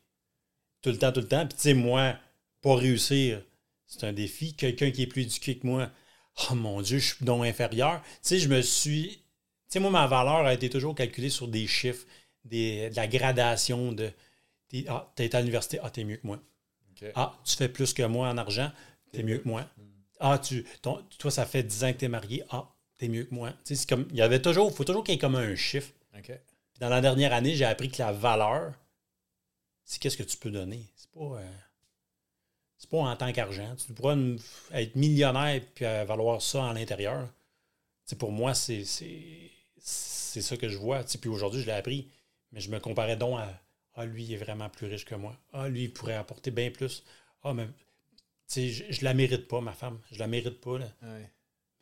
tout 0.82 0.92
le 0.92 0.98
temps, 1.00 1.12
tout 1.12 1.22
le 1.22 1.28
temps. 1.28 1.46
Puis, 1.48 1.56
tu 1.58 1.62
sais, 1.64 1.74
moi, 1.74 2.16
pas 2.62 2.76
réussir, 2.76 3.42
c'est 3.88 4.06
un 4.06 4.14
défi. 4.14 4.56
Quelqu'un 4.56 4.92
qui 4.92 5.04
est 5.04 5.08
plus 5.08 5.24
éduqué 5.24 5.58
que 5.58 5.68
moi, 5.68 5.90
oh 6.52 6.56
mon 6.56 6.82
Dieu, 6.82 7.00
je 7.00 7.16
suis 7.16 7.26
donc 7.26 7.46
inférieur. 7.46 8.02
Tu 8.04 8.10
sais, 8.24 8.40
je 8.40 8.50
me 8.50 8.62
suis. 8.62 9.18
Tu 9.70 9.76
sais, 9.76 9.80
moi, 9.80 9.92
ma 9.92 10.08
valeur 10.08 10.46
a 10.46 10.54
été 10.54 10.70
toujours 10.70 10.96
calculée 10.96 11.30
sur 11.30 11.48
des 11.48 11.68
chiffres, 11.68 12.06
des, 12.46 12.90
de 12.92 12.96
la 12.96 13.08
gradation 13.08 13.92
de. 13.94 14.12
t'es- 14.70 14.86
Ah, 14.90 15.12
t'es 15.16 15.36
à 15.36 15.40
l'université, 15.42 15.80
ah, 15.84 15.90
t'es 15.92 16.04
mieux 16.06 16.18
que 16.18 16.28
moi. 16.28 16.40
Ah, 17.16 17.40
tu 17.46 17.56
fais 17.58 17.70
plus 17.70 17.94
que 17.94 18.04
moi 18.04 18.30
en 18.30 18.38
argent, 18.38 18.72
t'es 19.12 19.24
mieux 19.24 19.40
que 19.40 19.48
moi. 19.48 19.66
Ah, 20.20 20.40
tu, 20.40 20.66
ton- 20.82 21.04
toi, 21.20 21.32
ça 21.32 21.46
fait 21.46 21.64
10 21.64 21.84
ans 21.84 21.94
que 21.94 21.98
t'es 22.00 22.08
marié, 22.10 22.44
ah, 22.52 22.70
t'es 23.02 23.08
mieux 23.08 23.24
que 23.24 23.34
moi. 23.34 23.52
C'est 23.64 23.90
comme, 23.90 24.06
il 24.12 24.18
y 24.18 24.22
avait 24.22 24.42
toujours, 24.42 24.72
faut 24.76 24.84
toujours 24.84 25.04
qu'il 25.04 25.16
y 25.16 25.18
ait 25.18 25.20
comme 25.20 25.36
un 25.36 25.56
chiffre. 25.56 25.92
Dans 26.80 26.90
la 26.90 27.02
dernière 27.02 27.34
année, 27.34 27.56
j'ai 27.56 27.66
appris 27.66 27.90
que 27.90 27.98
la 28.00 28.12
valeur, 28.12 28.74
c'est 29.84 30.00
qu'est-ce 30.00 30.18
que 30.18 30.24
tu 30.24 30.38
peux 30.38 30.52
donner. 30.52 30.86
C'est 30.96 31.10
pas, 31.12 31.20
euh, 31.40 31.52
c'est 32.78 32.90
pas 32.90 32.98
en 33.00 33.16
tant 33.16 33.32
qu'argent. 33.34 33.76
Tu 33.76 33.92
pourras 33.94 34.14
une- 34.14 34.40
être 34.72 34.96
millionnaire 34.96 35.62
puis 35.74 35.86
euh, 35.86 36.06
valoir 36.06 36.42
ça 36.42 36.70
à 36.70 36.74
l'intérieur. 36.74 37.28
Pour 38.20 38.32
moi, 38.32 38.54
c'est, 38.54 38.84
c'est, 38.84 39.50
c'est 39.78 40.42
ça 40.42 40.58
que 40.58 40.68
je 40.70 40.78
vois. 40.78 41.04
Puis 41.04 41.30
aujourd'hui, 41.30 41.62
je 41.62 41.66
l'ai 41.66 41.72
appris. 41.72 42.08
Mais 42.52 42.60
je 42.60 42.70
me 42.70 42.80
comparais 42.80 43.16
donc 43.16 43.40
à 43.40 43.60
Ah, 43.96 44.06
lui, 44.06 44.24
il 44.26 44.34
est 44.34 44.38
vraiment 44.38 44.70
plus 44.70 44.88
riche 44.88 45.06
que 45.06 45.16
moi. 45.16 45.36
Ah, 45.54 45.70
lui, 45.70 45.84
il 45.86 45.94
pourrait 45.94 46.16
apporter 46.16 46.52
bien 46.52 46.70
plus. 46.72 47.04
Ah, 47.44 47.54
mais 47.54 47.68
je, 48.56 48.84
je 48.90 49.04
la 49.06 49.14
mérite 49.14 49.48
pas, 49.48 49.62
ma 49.62 49.74
femme. 49.74 50.00
Je 50.12 50.20
la 50.20 50.28
mérite 50.28 50.60
pas. 50.62 50.78
Là. 50.78 50.88
Ouais. 51.02 51.30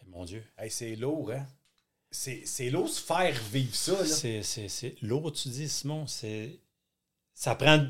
Mon 0.10 0.26
Dieu. 0.26 0.44
Hey, 0.58 0.72
c'est 0.72 0.96
lourd, 0.96 1.32
hein? 1.32 1.46
C'est 2.12 2.42
c'est 2.46 2.70
lourd 2.70 2.90
se 2.90 3.02
faire 3.02 3.34
vivre 3.52 3.76
ça. 3.76 4.06
C'est, 4.06 4.42
c'est, 4.42 4.68
c'est 4.68 4.96
lourd, 5.02 5.32
tu 5.32 5.50
dis, 5.50 5.70
Simon. 5.70 6.08
C'est, 6.08 6.60
ça 7.34 7.56
prend, 7.56 7.88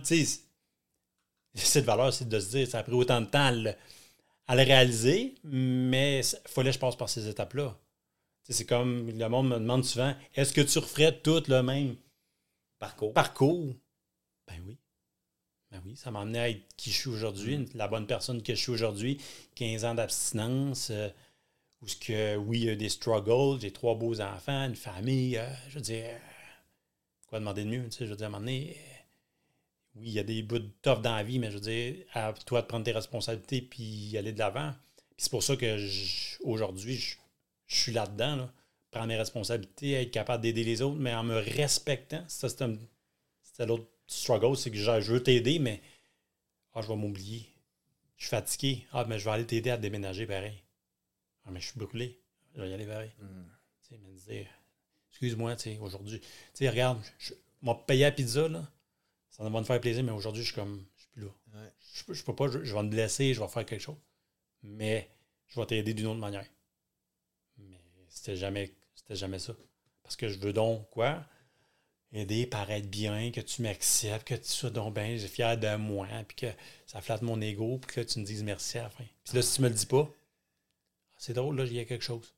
cette 1.55 1.85
valeur, 1.85 2.13
c'est 2.13 2.27
de 2.27 2.39
se 2.39 2.49
dire, 2.49 2.67
ça 2.67 2.79
a 2.79 2.83
pris 2.83 2.93
autant 2.93 3.21
de 3.21 3.25
temps 3.27 3.45
à 3.45 3.51
le, 3.51 3.73
à 4.47 4.55
le 4.55 4.63
réaliser, 4.63 5.35
mais 5.43 6.21
il 6.21 6.49
fallait 6.49 6.69
que 6.69 6.75
je 6.75 6.79
passe 6.79 6.95
par 6.95 7.09
ces 7.09 7.27
étapes-là. 7.27 7.77
C'est 8.49 8.65
comme 8.65 9.09
le 9.09 9.29
monde 9.29 9.49
me 9.49 9.59
demande 9.59 9.85
souvent, 9.85 10.13
est-ce 10.35 10.53
que 10.53 10.61
tu 10.61 10.79
referais 10.79 11.19
tout 11.19 11.43
le 11.47 11.61
même 11.61 11.95
Parcours. 12.79 13.13
parcours? 13.13 13.75
Ben 14.47 14.61
oui. 14.65 14.77
Ben 15.71 15.81
oui, 15.85 15.95
ça 15.95 16.09
m'a 16.09 16.21
amené 16.21 16.39
à 16.39 16.49
être 16.49 16.63
qui 16.75 16.91
je 16.91 16.95
suis 16.97 17.09
aujourd'hui, 17.09 17.67
la 17.75 17.87
bonne 17.87 18.07
personne 18.07 18.41
que 18.41 18.55
je 18.55 18.59
suis 18.59 18.71
aujourd'hui, 18.71 19.19
15 19.55 19.85
ans 19.85 19.93
d'abstinence, 19.93 20.89
euh, 20.89 21.09
où 21.81 21.87
ce 21.87 21.95
que, 21.95 22.35
oui, 22.35 22.59
il 22.59 22.65
y 22.65 22.69
a 22.69 22.75
des 22.75 22.89
struggles, 22.89 23.61
j'ai 23.61 23.71
trois 23.71 23.95
beaux 23.95 24.19
enfants, 24.21 24.65
une 24.65 24.75
famille, 24.75 25.37
euh, 25.37 25.47
je 25.69 25.75
veux 25.75 25.81
dire, 25.81 26.09
quoi 27.27 27.39
demander 27.39 27.63
de 27.63 27.69
mieux, 27.69 27.83
tu 27.85 27.91
sais, 27.91 28.05
je 28.05 28.11
veux 28.11 28.17
dire, 28.17 28.25
à 28.25 28.29
un 28.29 28.31
moment 28.31 28.45
donné, 28.45 28.75
euh, 28.77 28.99
oui, 29.95 30.07
il 30.07 30.13
y 30.13 30.19
a 30.19 30.23
des 30.23 30.43
bouts 30.43 30.59
de 30.59 30.69
tough 30.81 31.01
dans 31.01 31.15
la 31.15 31.23
vie, 31.23 31.39
mais 31.39 31.51
je 31.51 31.55
veux 31.55 31.61
dire, 31.61 31.95
à 32.13 32.33
toi 32.45 32.61
de 32.61 32.67
prendre 32.67 32.85
tes 32.85 32.91
responsabilités 32.91 33.61
puis 33.61 34.17
aller 34.17 34.33
de 34.33 34.39
l'avant. 34.39 34.73
C'est 35.17 35.31
pour 35.31 35.43
ça 35.43 35.55
que 35.55 35.77
aujourd'hui, 36.43 36.95
je, 36.95 37.15
suis 37.67 37.91
là-dedans, 37.91 38.35
là. 38.35 38.53
prendre 38.91 39.07
mes 39.07 39.17
responsabilités, 39.17 39.93
être 39.93 40.11
capable 40.11 40.43
d'aider 40.43 40.63
les 40.63 40.81
autres, 40.81 40.97
mais 40.99 41.13
en 41.13 41.23
me 41.23 41.37
respectant. 41.37 42.23
Ça, 42.27 42.47
c'est 42.49 43.65
l'autre 43.65 43.89
struggle, 44.07 44.57
c'est 44.57 44.71
que 44.71 44.77
je, 44.77 45.11
veux 45.11 45.21
t'aider, 45.21 45.59
mais 45.59 45.81
ah, 46.73 46.81
je 46.81 46.87
vais 46.87 46.95
m'oublier. 46.95 47.45
Je 48.17 48.27
suis 48.27 48.29
fatigué. 48.29 48.85
Ah, 48.91 49.05
mais 49.07 49.19
je 49.19 49.25
vais 49.25 49.31
aller 49.31 49.45
t'aider 49.45 49.69
à 49.69 49.77
déménager 49.77 50.25
pareil. 50.25 50.63
Ah, 51.45 51.51
mais 51.51 51.59
je 51.59 51.67
suis 51.67 51.79
brûlé. 51.79 52.19
Je 52.55 52.61
vais 52.61 52.69
y 52.69 52.73
aller 52.73 52.85
pareil. 52.85 53.11
Tu 53.83 53.89
sais, 53.89 53.97
me 53.97 54.13
dire, 54.15 54.47
excuse-moi, 55.09 55.55
tu 55.55 55.63
sais, 55.63 55.77
aujourd'hui. 55.79 56.19
Tu 56.19 56.27
sais, 56.53 56.69
regarde, 56.69 57.01
je, 57.17 57.33
m'ai 57.61 57.73
payé 57.87 58.01
la 58.01 58.11
pizza, 58.11 58.47
là. 58.47 58.69
Ça 59.29 59.43
va 59.47 59.49
me 59.49 59.63
faire 59.65 59.79
plaisir, 59.79 60.03
mais 60.03 60.11
aujourd'hui, 60.11 60.43
je 60.43 60.47
suis 60.47 60.55
comme, 60.55 60.85
je 60.95 61.01
suis 61.01 61.11
plus 61.11 61.21
là. 61.23 61.31
Ouais. 61.53 61.71
Je, 61.93 62.03
peux- 62.03 62.13
je 62.13 62.23
peux 62.23 62.35
pas, 62.35 62.47
je, 62.49 62.63
je 62.63 62.73
vais 62.73 62.83
me 62.83 62.89
blesser, 62.89 63.33
je 63.33 63.39
vais 63.41 63.47
faire 63.47 63.65
quelque 63.65 63.81
chose. 63.81 63.97
Mais 64.63 65.09
je 65.47 65.59
vais 65.59 65.65
t'aider 65.65 65.93
d'une 65.93 66.07
autre 66.07 66.19
manière. 66.19 66.45
Mais 67.57 67.79
c'était 68.09 68.35
jamais, 68.35 68.75
c'était 68.95 69.15
jamais 69.15 69.39
ça. 69.39 69.53
Parce 70.03 70.15
que 70.15 70.27
je 70.27 70.39
veux 70.39 70.53
donc 70.53 70.89
quoi? 70.89 71.25
Aider, 72.11 72.47
paraître 72.47 72.87
bien, 72.87 73.31
que 73.31 73.39
tu 73.41 73.61
m'acceptes, 73.61 74.27
que 74.27 74.33
tu 74.33 74.49
sois 74.49 74.71
donc 74.71 74.95
bien 74.95 75.15
fier 75.19 75.57
de 75.57 75.75
moi, 75.75 76.07
puis 76.27 76.35
que 76.37 76.47
ça 76.87 77.01
flatte 77.01 77.21
mon 77.21 77.39
ego, 77.39 77.77
puis 77.77 77.95
que 77.95 78.01
tu 78.01 78.19
me 78.19 78.25
dises 78.25 78.43
merci 78.43 78.79
à 78.79 78.83
la 78.83 78.89
fin. 78.89 79.03
Puis 79.23 79.35
là, 79.35 79.41
si 79.43 79.55
tu 79.55 79.61
me 79.61 79.69
le 79.69 79.75
dis 79.75 79.85
pas, 79.85 80.11
c'est 81.19 81.33
drôle, 81.33 81.55
là, 81.57 81.65
il 81.65 81.73
y 81.73 81.79
a 81.79 81.85
quelque 81.85 82.03
chose. 82.03 82.33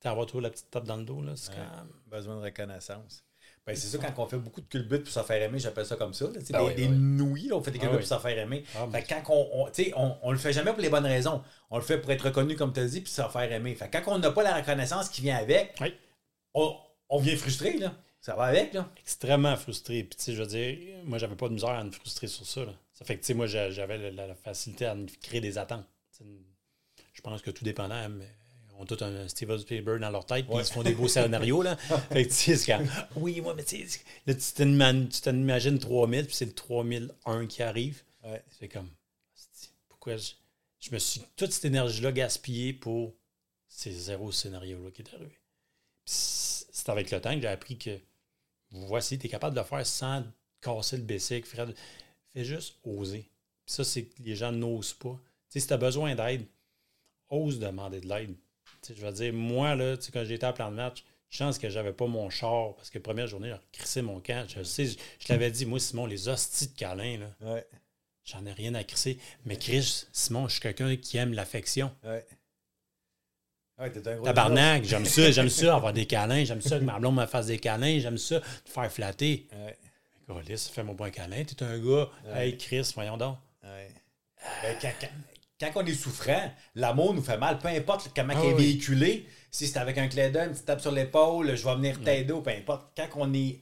Tu 0.00 0.08
avoir 0.08 0.26
toujours 0.26 0.40
la 0.42 0.50
petite 0.50 0.70
tape 0.70 0.84
dans 0.84 0.96
le 0.96 1.04
dos, 1.04 1.22
là, 1.22 1.32
c'est 1.36 1.50
Ouais. 1.50 1.56
comme... 1.56 1.88
Besoin 2.06 2.36
de 2.36 2.42
reconnaissance. 2.42 3.24
Ben, 3.66 3.74
c'est 3.74 3.86
ça, 3.88 3.98
quand 3.98 4.22
on 4.22 4.26
fait 4.26 4.36
beaucoup 4.38 4.60
de 4.60 4.66
culbutes 4.66 5.04
pour 5.04 5.12
se 5.12 5.22
faire 5.22 5.40
aimer, 5.42 5.58
j'appelle 5.58 5.86
ça 5.86 5.96
comme 5.96 6.12
ça. 6.12 6.26
là, 6.26 6.32
Ben 6.32 6.42
des 6.42 6.64
oui, 6.66 6.74
des 6.74 6.86
oui. 6.86 6.88
nouilles, 6.98 7.48
là, 7.48 7.56
on 7.56 7.62
fait 7.62 7.70
des 7.70 7.78
Ah 7.78 7.86
culbutes 7.86 8.06
pour 8.08 8.18
se 8.18 8.22
faire 8.22 8.38
aimer. 8.38 8.64
Ah, 8.76 8.86
Fait 8.92 9.02
que 9.02 9.08
quand 9.08 9.22
on, 9.34 9.48
on, 9.64 9.70
tu 9.70 9.84
sais, 9.84 9.92
on, 9.96 10.16
on 10.22 10.32
le 10.32 10.38
fait 10.38 10.52
jamais 10.52 10.72
pour 10.72 10.82
les 10.82 10.90
bonnes 10.90 11.06
raisons. 11.06 11.42
On 11.70 11.76
le 11.78 11.82
fait 11.82 11.98
pour 11.98 12.10
être 12.10 12.26
reconnu, 12.26 12.56
comme 12.56 12.72
tu 12.74 12.80
as 12.80 12.86
dit, 12.86 13.00
puis 13.00 13.10
se 13.10 13.22
faire 13.22 13.50
aimer. 13.52 13.74
Fait 13.74 13.88
que 13.88 13.96
quand 13.98 14.14
on 14.14 14.18
n'a 14.18 14.30
pas 14.32 14.42
la 14.42 14.56
reconnaissance 14.56 15.08
qui 15.08 15.22
vient 15.22 15.36
avec, 15.36 15.74
Oui. 15.80 15.94
on, 16.52 16.76
on 17.08 17.18
vient 17.18 17.36
frustré, 17.36 17.78
là. 17.78 17.94
Ça 18.20 18.34
va 18.34 18.44
avec, 18.44 18.72
là. 18.74 18.90
extrêmement 18.98 19.54
frustré. 19.56 20.02
Puis, 20.04 20.16
tu 20.16 20.24
sais, 20.24 20.32
je 20.34 20.40
veux 20.42 20.48
dire, 20.48 20.78
moi, 21.04 21.18
j'avais 21.18 21.36
pas 21.36 21.48
de 21.48 21.54
misère 21.54 21.70
à 21.70 21.84
me 21.84 21.90
frustrer 21.90 22.26
sur 22.26 22.46
ça. 22.46 22.64
là. 22.64 22.72
Ça 22.94 23.04
fait 23.04 23.16
que, 23.16 23.20
tu 23.20 23.26
sais, 23.28 23.34
moi, 23.34 23.46
j'a- 23.46 23.70
j'avais 23.70 24.10
la, 24.10 24.34
facilité 24.34 24.86
à 24.86 24.94
me 24.94 25.06
créer 25.22 25.40
des 25.40 25.58
attentes. 25.58 25.86
Tu 26.16 26.18
sais, 26.18 26.30
Je 27.14 27.20
pense 27.22 27.40
que 27.40 27.50
tout 27.50 27.64
dépendant, 27.64 28.08
mais 28.10 28.28
ils 28.68 28.74
ont 28.80 28.84
tout 28.84 28.98
un 29.02 29.26
Steven 29.28 29.58
Spielberg 29.58 30.00
dans 30.00 30.10
leur 30.10 30.26
tête, 30.26 30.44
puis 30.46 30.54
Ouais. 30.56 30.62
ils 30.62 30.66
se 30.66 30.72
font 30.72 30.82
des 30.82 30.94
beaux 30.94 31.08
scénarios, 31.08 31.62
là. 31.62 31.76
Fait 32.10 32.24
que, 32.24 32.28
tu 32.28 32.34
sais, 32.34 32.56
c'est 32.56 32.66
quand, 32.72 32.84
oui, 33.16 33.40
moi, 33.40 33.54
mais 33.54 33.64
tu 33.64 33.88
sais, 33.88 34.00
là, 34.26 34.34
tu 34.34 34.40
t'imagines- 34.52 35.08
tu 35.08 35.20
t'imagines 35.22 35.78
3000, 35.78 36.26
puis 36.26 36.34
c'est 36.34 36.44
le 36.44 36.52
3001 36.52 37.46
qui 37.46 37.62
arrive. 37.62 38.02
Ouais. 38.24 38.42
C'est 38.58 38.68
comme, 38.68 38.90
pourquoi 39.88 40.16
je, 40.16 40.32
je 40.80 40.90
me 40.90 40.98
suis 40.98 41.22
toute 41.36 41.52
cette 41.52 41.64
énergie-là 41.66 42.12
gaspillée 42.12 42.72
pour 42.72 43.14
ces 43.68 43.92
zéro 43.92 44.30
scénario-là 44.32 44.90
qui 44.90 45.02
est 45.02 45.14
arrivé. 45.14 45.38
C'est 46.04 46.88
avec 46.88 47.10
le 47.10 47.20
temps 47.20 47.34
que 47.34 47.40
j'ai 47.40 47.46
appris 47.48 47.78
que 47.78 47.98
voici, 48.70 49.18
tu 49.18 49.26
es 49.26 49.30
capable 49.30 49.54
de 49.54 49.60
le 49.60 49.66
faire 49.66 49.86
sans 49.86 50.24
casser 50.60 50.96
le 50.96 51.02
basic. 51.04 51.46
Fais, 51.46 51.64
fais 52.32 52.44
juste 52.44 52.76
oser. 52.84 53.30
Ça, 53.66 53.84
c'est 53.84 54.04
que 54.04 54.22
les 54.22 54.36
gens 54.36 54.52
n'osent 54.52 54.92
pas. 54.92 55.18
Tu 55.48 55.54
sais, 55.54 55.60
si 55.60 55.66
tu 55.68 55.72
as 55.72 55.78
besoin 55.78 56.14
d'aide, 56.14 56.46
ose 57.30 57.58
demander 57.58 58.00
de 58.00 58.08
l'aide. 58.08 58.34
Je 58.88 58.94
veux 59.04 59.12
dire, 59.12 59.32
moi, 59.32 59.74
là, 59.74 59.96
quand 60.12 60.24
j'étais 60.24 60.44
à 60.44 60.52
plan 60.52 60.70
de 60.70 60.76
match, 60.76 61.04
je 61.30 61.38
pense 61.42 61.58
que 61.58 61.68
j'avais 61.70 61.92
pas 61.92 62.06
mon 62.06 62.28
char 62.30 62.74
parce 62.76 62.90
que 62.90 62.98
la 62.98 63.02
première 63.02 63.26
journée, 63.26 63.50
j'ai 63.50 63.78
crissé 63.80 64.02
mon 64.02 64.20
camp. 64.20 64.46
Je 64.48 64.62
sais, 64.62 64.86
je, 64.86 64.96
je 65.18 65.32
l'avais 65.32 65.50
dit, 65.50 65.64
moi, 65.66 65.80
Simon, 65.80 66.06
les 66.06 66.28
hosties 66.28 66.68
de 66.68 66.76
câlin, 66.76 67.18
là, 67.18 67.52
Ouais. 67.54 67.66
j'en 68.24 68.44
ai 68.46 68.52
rien 68.52 68.74
à 68.74 68.84
crisser. 68.84 69.18
Mais 69.46 69.56
Chris, 69.56 70.04
Simon, 70.12 70.46
je 70.48 70.52
suis 70.54 70.60
quelqu'un 70.60 70.94
qui 70.96 71.16
aime 71.16 71.32
l'affection. 71.32 71.90
Ouais. 72.04 72.24
Ouais, 73.76 73.90
un 73.96 74.22
Tabarnak, 74.22 74.84
j'aime 74.84 75.04
ça, 75.04 75.32
j'aime 75.32 75.48
ça, 75.48 75.74
avoir 75.74 75.92
des 75.92 76.06
câlins, 76.06 76.44
j'aime 76.44 76.60
ça 76.60 76.78
que 76.78 76.84
ma 76.84 77.00
blonde 77.00 77.16
me 77.16 77.26
fasse 77.26 77.46
des 77.46 77.58
câlins, 77.58 77.98
j'aime 77.98 78.18
ça, 78.18 78.40
te 78.40 78.70
faire 78.70 78.92
flatter. 78.92 79.48
Ouais. 79.52 79.76
Gaulis, 80.28 80.70
fais 80.72 80.84
mon 80.84 80.94
bon 80.94 81.10
câlin, 81.10 81.42
t'es 81.42 81.60
un 81.64 81.78
gars. 81.80 82.08
Hey 82.34 82.56
Chris, 82.56 82.92
voyons 82.94 83.16
donc. 83.16 83.36
Ouais. 83.64 83.90
Quand, 84.80 84.92
quand- 85.00 85.08
quand 85.72 85.82
on 85.82 85.86
est 85.86 85.94
souffrant, 85.94 86.50
l'amour 86.74 87.14
nous 87.14 87.22
fait 87.22 87.38
mal, 87.38 87.58
peu 87.58 87.68
importe 87.68 88.10
comment 88.14 88.34
Ah 88.36 88.40
il 88.42 88.50
est 88.50 88.54
oui. 88.54 88.62
véhiculé. 88.64 89.26
Si 89.50 89.66
c'est 89.68 89.78
avec 89.78 89.98
un 89.98 90.08
clé 90.08 90.30
d'œil, 90.30 90.46
une 90.46 90.52
petite 90.52 90.66
tape 90.66 90.80
sur 90.80 90.90
l'épaule, 90.92 91.54
je 91.56 91.64
vais 91.64 91.74
venir 91.76 92.00
t'aider 92.02 92.32
ou 92.32 92.40
peu 92.42 92.50
importe. 92.50 92.88
Quand 92.96 93.08
on 93.16 93.32
est 93.34 93.60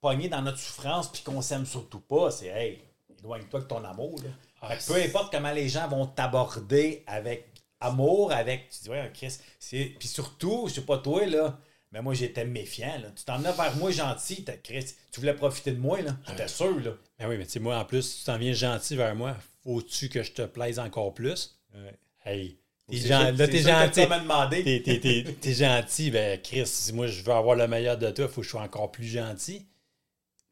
pogné 0.00 0.28
dans 0.28 0.42
notre 0.42 0.58
souffrance 0.58 1.10
puis 1.10 1.22
qu'on 1.22 1.42
s'aime 1.42 1.66
surtout 1.66 2.00
pas, 2.00 2.30
c'est 2.30 2.46
hey, 2.46 2.80
éloigne-toi 3.20 3.60
de 3.60 3.64
ton 3.66 3.84
amour. 3.84 4.20
là. 4.22 4.30
Ah, 4.62 4.74
peu 4.86 4.94
importe 4.94 5.32
comment 5.32 5.50
les 5.52 5.68
gens 5.68 5.88
vont 5.88 6.06
t'aborder 6.06 7.02
avec 7.06 7.48
amour, 7.80 8.32
avec. 8.32 8.68
Tu 8.70 8.84
dis, 8.84 8.90
ouais, 8.90 9.10
Chris. 9.12 9.36
c'est- 9.58 9.94
Puis 9.98 10.06
surtout, 10.08 10.66
je 10.68 10.74
sais 10.74 10.80
pas 10.82 10.98
toi, 10.98 11.26
là. 11.26 11.58
Mais 11.90 12.00
moi, 12.00 12.14
j'étais 12.14 12.44
méfiant. 12.46 12.96
Là. 13.02 13.08
Tu 13.14 13.24
t'en 13.24 13.44
as 13.44 13.52
vers 13.52 13.76
moi 13.76 13.90
gentil, 13.90 14.44
Chris. 14.62 14.94
Tu 15.10 15.20
voulais 15.20 15.34
profiter 15.34 15.72
de 15.72 15.78
moi, 15.80 16.00
là. 16.00 16.16
J'étais 16.28 16.48
sûr, 16.48 16.78
là. 16.80 16.92
Ben 17.18 17.28
oui, 17.28 17.36
mais 17.36 17.44
tu 17.44 17.50
sais, 17.52 17.60
moi, 17.60 17.76
en 17.78 17.84
plus, 17.84 18.18
tu 18.20 18.24
t'en 18.24 18.38
viens 18.38 18.52
gentil 18.54 18.96
vers 18.96 19.14
moi. 19.14 19.36
Faut-tu 19.64 20.08
que 20.08 20.22
je 20.22 20.32
te 20.32 20.42
plaise 20.42 20.78
encore 20.78 21.14
plus? 21.14 21.58
Hey, 22.24 22.58
t'es 22.88 22.96
gen- 23.08 23.36
là, 23.36 23.46
t'es 23.46 23.62
gentil. 23.86 24.00
T'es, 24.64 24.82
t'es- 24.82 25.00
t'es- 25.00 25.32
t'es 25.40 25.52
gentil, 25.54 26.10
ben 26.10 26.40
Chris, 26.40 26.66
si 26.66 26.92
moi 26.92 27.06
je 27.06 27.22
veux 27.22 27.32
avoir 27.32 27.56
le 27.56 27.66
meilleur 27.68 27.96
de 27.98 28.10
toi, 28.10 28.24
il 28.26 28.30
faut 28.30 28.40
que 28.40 28.44
je 28.46 28.50
sois 28.50 28.62
encore 28.62 28.90
plus 28.92 29.06
gentil. 29.06 29.66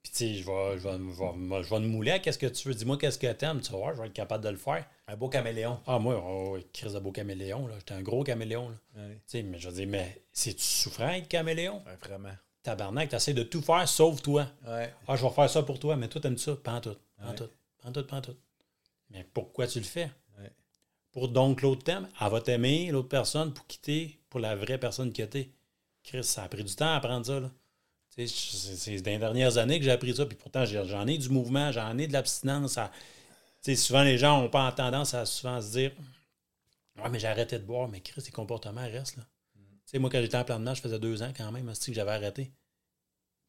Puis 0.02 0.12
tu 0.12 0.18
sais, 0.18 0.34
je 0.34 0.46
vais, 0.46 0.78
je, 0.78 0.88
vais, 0.88 1.62
je, 1.62 1.74
me 1.74 1.86
mouler 1.86 2.12
à 2.12 2.18
qu'est-ce 2.20 2.38
que 2.38 2.46
tu 2.46 2.68
veux? 2.68 2.74
Dis-moi 2.74 2.96
qu'est-ce 2.96 3.18
que 3.18 3.30
t'aimes, 3.32 3.60
tu 3.60 3.70
vas 3.72 3.78
voir, 3.78 3.94
je 3.94 4.00
vais 4.00 4.06
être 4.06 4.14
capable 4.14 4.42
de 4.42 4.48
le 4.48 4.56
faire. 4.56 4.86
Un 5.06 5.16
beau 5.16 5.28
caméléon. 5.28 5.78
Ah, 5.86 5.98
moi, 5.98 6.22
oh, 6.24 6.52
oui, 6.54 6.66
Chris 6.72 6.92
de 6.94 6.98
beau 7.00 7.12
caméléon, 7.12 7.66
là. 7.66 7.74
J'étais 7.78 7.92
un 7.94 8.00
gros 8.00 8.24
caméléon. 8.24 8.68
Ouais. 8.96 9.14
Tu 9.16 9.20
sais, 9.26 9.42
mais 9.42 9.58
je 9.58 9.68
veux 9.68 9.74
dire, 9.74 9.88
mais 9.88 10.22
c'est-tu 10.32 10.62
souffrant 10.62 11.10
être 11.10 11.28
caméléon? 11.28 11.82
Ouais, 11.84 11.96
vraiment. 12.00 12.32
tabarnak, 12.62 13.10
tu 13.10 13.16
essaies 13.16 13.34
de 13.34 13.42
tout 13.42 13.60
faire 13.60 13.86
sauf 13.86 14.22
toi. 14.22 14.46
Ouais. 14.66 14.90
Ah, 15.06 15.16
je 15.16 15.22
vais 15.26 15.32
faire 15.32 15.50
ça 15.50 15.62
pour 15.64 15.78
toi, 15.78 15.96
mais 15.96 16.08
toi, 16.08 16.20
t'aimes 16.20 16.38
ça? 16.38 16.56
Pas 16.56 16.72
en 16.72 16.80
tout. 16.80 16.96
Pas 17.18 17.28
en 17.28 17.34
tout. 17.34 17.50
Pas 17.82 17.88
en 17.90 17.92
tout, 17.92 18.06
pas 18.06 18.16
en 18.16 18.22
tout. 18.22 18.36
Mais 19.10 19.24
pourquoi 19.34 19.66
tu 19.66 19.78
le 19.78 19.84
fais? 19.84 20.10
Ouais. 20.38 20.50
Pour 21.12 21.28
donc 21.28 21.62
l'autre 21.62 21.82
thème, 21.84 22.08
elle 22.20 22.30
va 22.30 22.40
t'aimer, 22.40 22.90
l'autre 22.90 23.08
personne, 23.08 23.52
pour 23.52 23.66
quitter 23.66 24.18
pour 24.28 24.40
la 24.40 24.54
vraie 24.54 24.78
personne 24.78 25.12
que 25.12 25.22
t'es. 25.24 25.50
Chris, 26.04 26.24
ça 26.24 26.44
a 26.44 26.48
pris 26.48 26.64
du 26.64 26.74
temps 26.74 26.86
à 26.92 26.96
apprendre 26.96 27.26
ça. 27.26 27.40
Là. 27.40 27.50
C'est 28.08 28.26
c'est 28.26 29.00
dans 29.02 29.10
les 29.10 29.18
dernières 29.18 29.56
années 29.58 29.78
que 29.78 29.84
j'ai 29.84 29.90
appris 29.90 30.14
ça, 30.14 30.26
puis 30.26 30.36
pourtant 30.36 30.64
j'en 30.64 31.06
ai 31.06 31.18
du 31.18 31.28
mouvement, 31.28 31.72
j'en 31.72 31.96
ai 31.98 32.06
de 32.06 32.12
l'abstinence. 32.12 32.78
à- 32.78 32.90
Souvent, 33.76 34.02
les 34.02 34.16
gens 34.18 34.40
n'ont 34.40 34.48
pas 34.48 34.70
tendance 34.72 35.14
à 35.14 35.26
souvent 35.26 35.60
se 35.60 35.70
dire 35.72 35.92
Ouais, 36.96 37.08
mais 37.10 37.18
j'ai 37.18 37.28
arrêté 37.28 37.58
de 37.58 37.64
boire, 37.64 37.88
mais 37.88 38.00
Chris, 38.00 38.22
tes 38.22 38.30
comportements 38.30 38.82
restent. 38.82 39.16
Là. 39.16 39.24
Tu 39.54 39.60
sais, 39.86 39.98
moi, 39.98 40.10
quand 40.10 40.20
j'étais 40.20 40.36
en 40.36 40.44
plan 40.44 40.58
de 40.58 40.64
match, 40.64 40.78
je 40.78 40.82
faisais 40.82 40.98
deux 40.98 41.22
ans 41.22 41.32
quand 41.36 41.50
même, 41.52 41.72
que 41.72 41.92
j'avais 41.92 42.10
arrêté. 42.10 42.52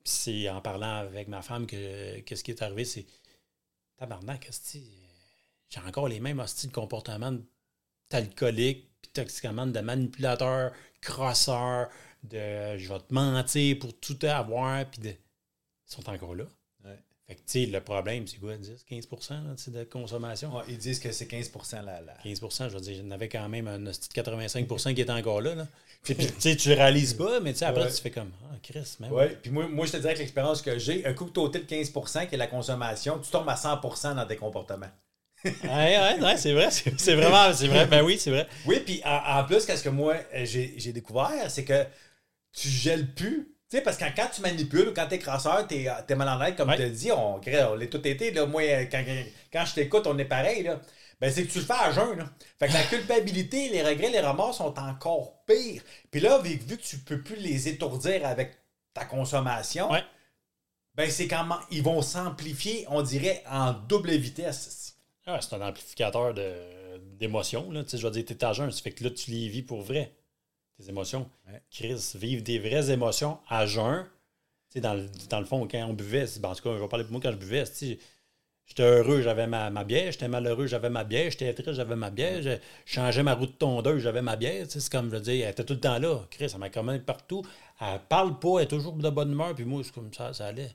Puis 0.04 0.14
c'est 0.14 0.50
en 0.50 0.62
parlant 0.62 0.96
avec 1.00 1.28
ma 1.28 1.42
femme 1.42 1.68
que, 1.68 2.20
que 2.22 2.36
ce 2.36 2.44
qui 2.44 2.52
est 2.52 2.62
arrivé, 2.62 2.86
c'est 2.86 3.06
tabarnak, 3.98 4.48
hostie, 4.50 4.88
j'ai 5.72 5.80
encore 5.80 6.08
les 6.08 6.20
mêmes 6.20 6.40
hosties 6.40 6.68
de 6.68 6.74
comportements 6.74 7.34
d'alcoolique, 8.10 8.90
puis 9.02 9.12
toxicomane, 9.14 9.72
de 9.72 9.80
manipulateur, 9.80 10.74
crosseur, 11.02 11.88
de 12.24 12.78
je 12.78 12.88
vais 12.88 13.00
te 13.00 13.14
mentir 13.14 13.80
pour 13.80 13.98
tout 14.00 14.20
avoir, 14.24 14.86
puis 14.86 15.02
de. 15.02 15.10
Ils 15.10 15.96
sont 15.96 16.10
encore 16.10 16.36
là. 16.36 16.44
Ouais. 16.86 16.98
Fait 17.28 17.36
que, 17.36 17.40
tu 17.40 17.46
sais, 17.48 17.66
le 17.66 17.82
problème, 17.82 18.28
c'est 18.28 18.38
quoi, 18.38 18.56
10, 18.58 18.84
15 18.88 19.08
là, 19.30 19.56
de 19.68 19.84
consommation? 19.86 20.56
Ouais, 20.56 20.64
ils 20.70 20.78
disent 20.78 21.00
que 21.00 21.12
c'est 21.12 21.28
15 21.28 21.52
la, 21.86 22.02
la... 22.02 22.14
15% 22.24 22.70
je 22.70 22.76
veux 22.76 22.82
dire, 22.82 22.94
il 22.94 23.06
y 23.06 23.08
en 23.08 23.12
avait 23.12 23.28
quand 23.30 23.48
même 23.50 23.68
un 23.68 23.86
hostie 23.88 24.08
de 24.10 24.22
85% 24.22 24.94
qui 24.96 25.02
était 25.02 25.12
encore 25.12 25.42
là. 25.42 25.56
là. 25.56 25.68
Puis, 26.04 26.16
tu 26.16 26.28
sais, 26.40 26.56
tu 26.56 26.74
réalises 26.74 27.14
pas, 27.14 27.40
mais 27.42 27.54
tu 27.54 27.60
sais, 27.60 27.66
après, 27.66 27.84
Ouais. 27.84 27.92
tu 27.92 28.02
fais 28.02 28.12
comme, 28.12 28.32
ah, 28.52 28.56
Chris, 28.64 28.96
même. 29.00 29.12
Ouais, 29.12 29.38
puis 29.42 29.52
moi, 29.52 29.68
moi, 29.68 29.86
je 29.86 29.92
te 29.94 29.98
dirais 29.98 30.14
que 30.14 30.20
l'expérience 30.20 30.62
que 30.62 30.80
j'ai, 30.80 31.06
un 31.06 31.14
coup 31.14 31.26
que 31.26 31.32
tu 31.32 31.40
ôté 31.40 31.60
le 31.60 31.66
15 31.66 31.92
qui 32.28 32.36
est 32.36 32.38
la 32.38 32.48
consommation, 32.48 33.20
tu 33.20 33.30
tombes 33.30 33.50
à 33.50 33.56
100% 33.56 34.16
dans 34.16 34.26
tes 34.26 34.38
comportements. 34.38 34.90
Ouais, 35.44 35.52
ouais, 35.64 36.20
ouais, 36.22 36.38
c'est 36.38 36.54
vrai, 36.54 36.70
c'est 36.72 37.16
vraiment, 37.16 37.52
c'est 37.54 37.68
vrai, 37.68 37.88
ben 37.88 38.04
oui, 38.04 38.18
c'est 38.20 38.30
vrai. 38.30 38.48
Oui, 38.66 38.80
puis 38.86 39.02
en, 39.04 39.40
en 39.40 39.44
plus, 39.46 39.66
qu'est-ce 39.66 39.84
que 39.84 39.90
moi, 39.90 40.16
euh, 40.36 40.46
j'ai 40.46 40.92
découvert, 40.94 41.50
c'est 41.50 41.64
que 41.66 41.86
tu 42.54 42.68
gèles 42.68 43.14
plus. 43.14 43.48
Tu 43.70 43.78
sais, 43.78 43.82
parce 43.84 43.98
que 43.98 44.04
quand 44.16 44.28
tu 44.34 44.42
manipules 44.42 44.92
quand 44.94 45.08
t'es 45.08 45.18
crasseur, 45.20 45.66
t'es 45.66 45.86
es 46.08 46.16
mal 46.16 46.28
en 46.30 46.42
aide, 46.44 46.56
comme 46.58 46.70
Ouais. 46.70 46.78
tu 46.78 46.90
dit, 46.90 47.12
on, 47.12 47.36
on 47.40 47.76
l'a 47.76 47.88
tout 47.88 48.06
été. 48.08 48.32
Là, 48.32 48.46
moi, 48.46 48.62
euh, 48.64 48.86
quand, 48.92 49.04
quand 49.52 49.66
je 49.66 49.74
t'écoute, 49.76 50.06
on 50.08 50.18
est 50.18 50.26
pareil. 50.26 50.64
Là. 50.64 50.80
Ben, 51.22 51.32
c'est 51.32 51.46
que 51.46 51.52
tu 51.52 51.60
le 51.60 51.66
fais 51.66 51.74
à 51.74 51.92
jeun. 51.92 52.18
Là. 52.18 52.26
Fait 52.60 52.68
que 52.68 52.74
la 52.74 52.84
culpabilité, 52.90 53.70
les 53.70 53.82
regrets, 53.82 54.10
les 54.10 54.20
remords 54.20 54.54
sont 54.54 54.78
encore 54.78 55.44
pires. 55.46 55.82
Puis 56.12 56.20
là, 56.20 56.38
vu, 56.40 56.50
vu 56.68 56.78
que 56.78 56.84
tu 56.84 56.98
peux 56.98 57.22
plus 57.22 57.38
les 57.38 57.68
étourdir 57.70 58.26
avec 58.28 58.58
ta 58.94 59.06
consommation, 59.06 59.90
Ouais. 59.90 60.04
ben 60.96 61.10
c'est 61.10 61.28
comment 61.30 61.60
ils 61.72 61.82
vont 61.82 62.02
s'amplifier, 62.02 62.86
on 62.90 63.02
dirait, 63.02 63.42
en 63.50 63.72
double 63.72 64.12
vitesse. 64.12 64.91
Ah, 65.26 65.40
c'est 65.42 65.56
un 65.56 65.62
amplificateur 65.62 66.34
d'émotions. 67.20 67.72
là. 67.72 67.84
Tu 67.84 67.92
sais, 67.92 67.98
je 67.98 68.06
veux 68.06 68.12
dire, 68.12 68.26
t'es 68.26 68.44
à 68.44 68.54
jeun, 68.54 68.72
ça 68.72 68.82
fait 68.82 68.92
que 68.92 69.04
là, 69.04 69.12
tu 69.12 69.32
les 69.32 69.48
vis 69.48 69.62
pour 69.62 69.82
vrai. 69.82 70.14
Tes 70.80 70.90
émotions. 70.90 71.30
Ouais. 71.48 71.62
Chris, 71.72 72.14
vivre 72.16 72.44
des 72.44 72.60
vraies 72.60 72.92
émotions 72.92 73.40
à 73.50 73.66
jeun. 73.66 74.06
Tu 74.72 74.76
sais, 74.76 74.82
dans, 74.82 74.94
le- 74.96 75.10
dans 75.30 75.40
le 75.40 75.46
fond, 75.46 75.68
quand 75.70 75.86
on 75.86 75.94
buvait, 75.94 76.26
ben, 76.40 76.50
en 76.50 76.56
tout 76.56 76.64
cas, 76.64 76.76
je 76.78 76.82
vais 76.84 76.90
parler 76.90 77.06
pour 77.06 77.14
moi 77.14 77.22
quand 77.22 77.32
je 77.32 77.38
buvais, 77.38 77.66
j'étais 78.68 78.84
heureux, 78.84 79.22
j'avais 79.22 79.48
ma, 79.48 79.70
ma 79.70 79.84
bière, 79.84 80.12
j'étais 80.12 80.28
malheureux, 80.30 80.68
j'avais 80.68 80.90
ma 80.90 81.04
bière, 81.04 81.30
j'étais 81.32 81.54
triste, 81.54 81.74
j'avais 81.74 81.96
ma 81.96 82.10
bière, 82.10 82.42
je 82.42 82.58
changeais 82.86 83.24
ma 83.24 83.34
roue 83.36 83.48
de 83.48 83.52
tondeuse, 83.52 84.02
j'avais 84.02 84.22
ma 84.22 84.36
bière. 84.38 84.66
Tu 84.68 84.74
sais, 84.74 84.80
c'est 84.82 84.92
comme, 84.92 85.10
je 85.12 85.16
veux 85.18 85.22
dire, 85.22 85.46
elle 85.46 85.52
était 85.52 85.66
tout 85.66 85.74
le 85.74 85.80
temps 85.82 86.00
là. 86.00 86.26
Chris, 86.32 86.48
elle 86.54 86.60
m'a 86.60 86.70
quand 86.70 86.84
même 86.84 87.04
partout. 87.04 87.44
Elle 87.82 88.00
parle 88.10 88.40
pas, 88.40 88.60
elle 88.60 88.64
est 88.66 88.68
toujours 88.68 88.94
de 88.94 89.10
bonne 89.10 89.32
humeur, 89.32 89.56
puis 89.56 89.66
moi, 89.66 89.84
c'est 89.84 89.94
comme 89.94 90.14
ça, 90.14 90.34
ça 90.34 90.48
allait. 90.48 90.72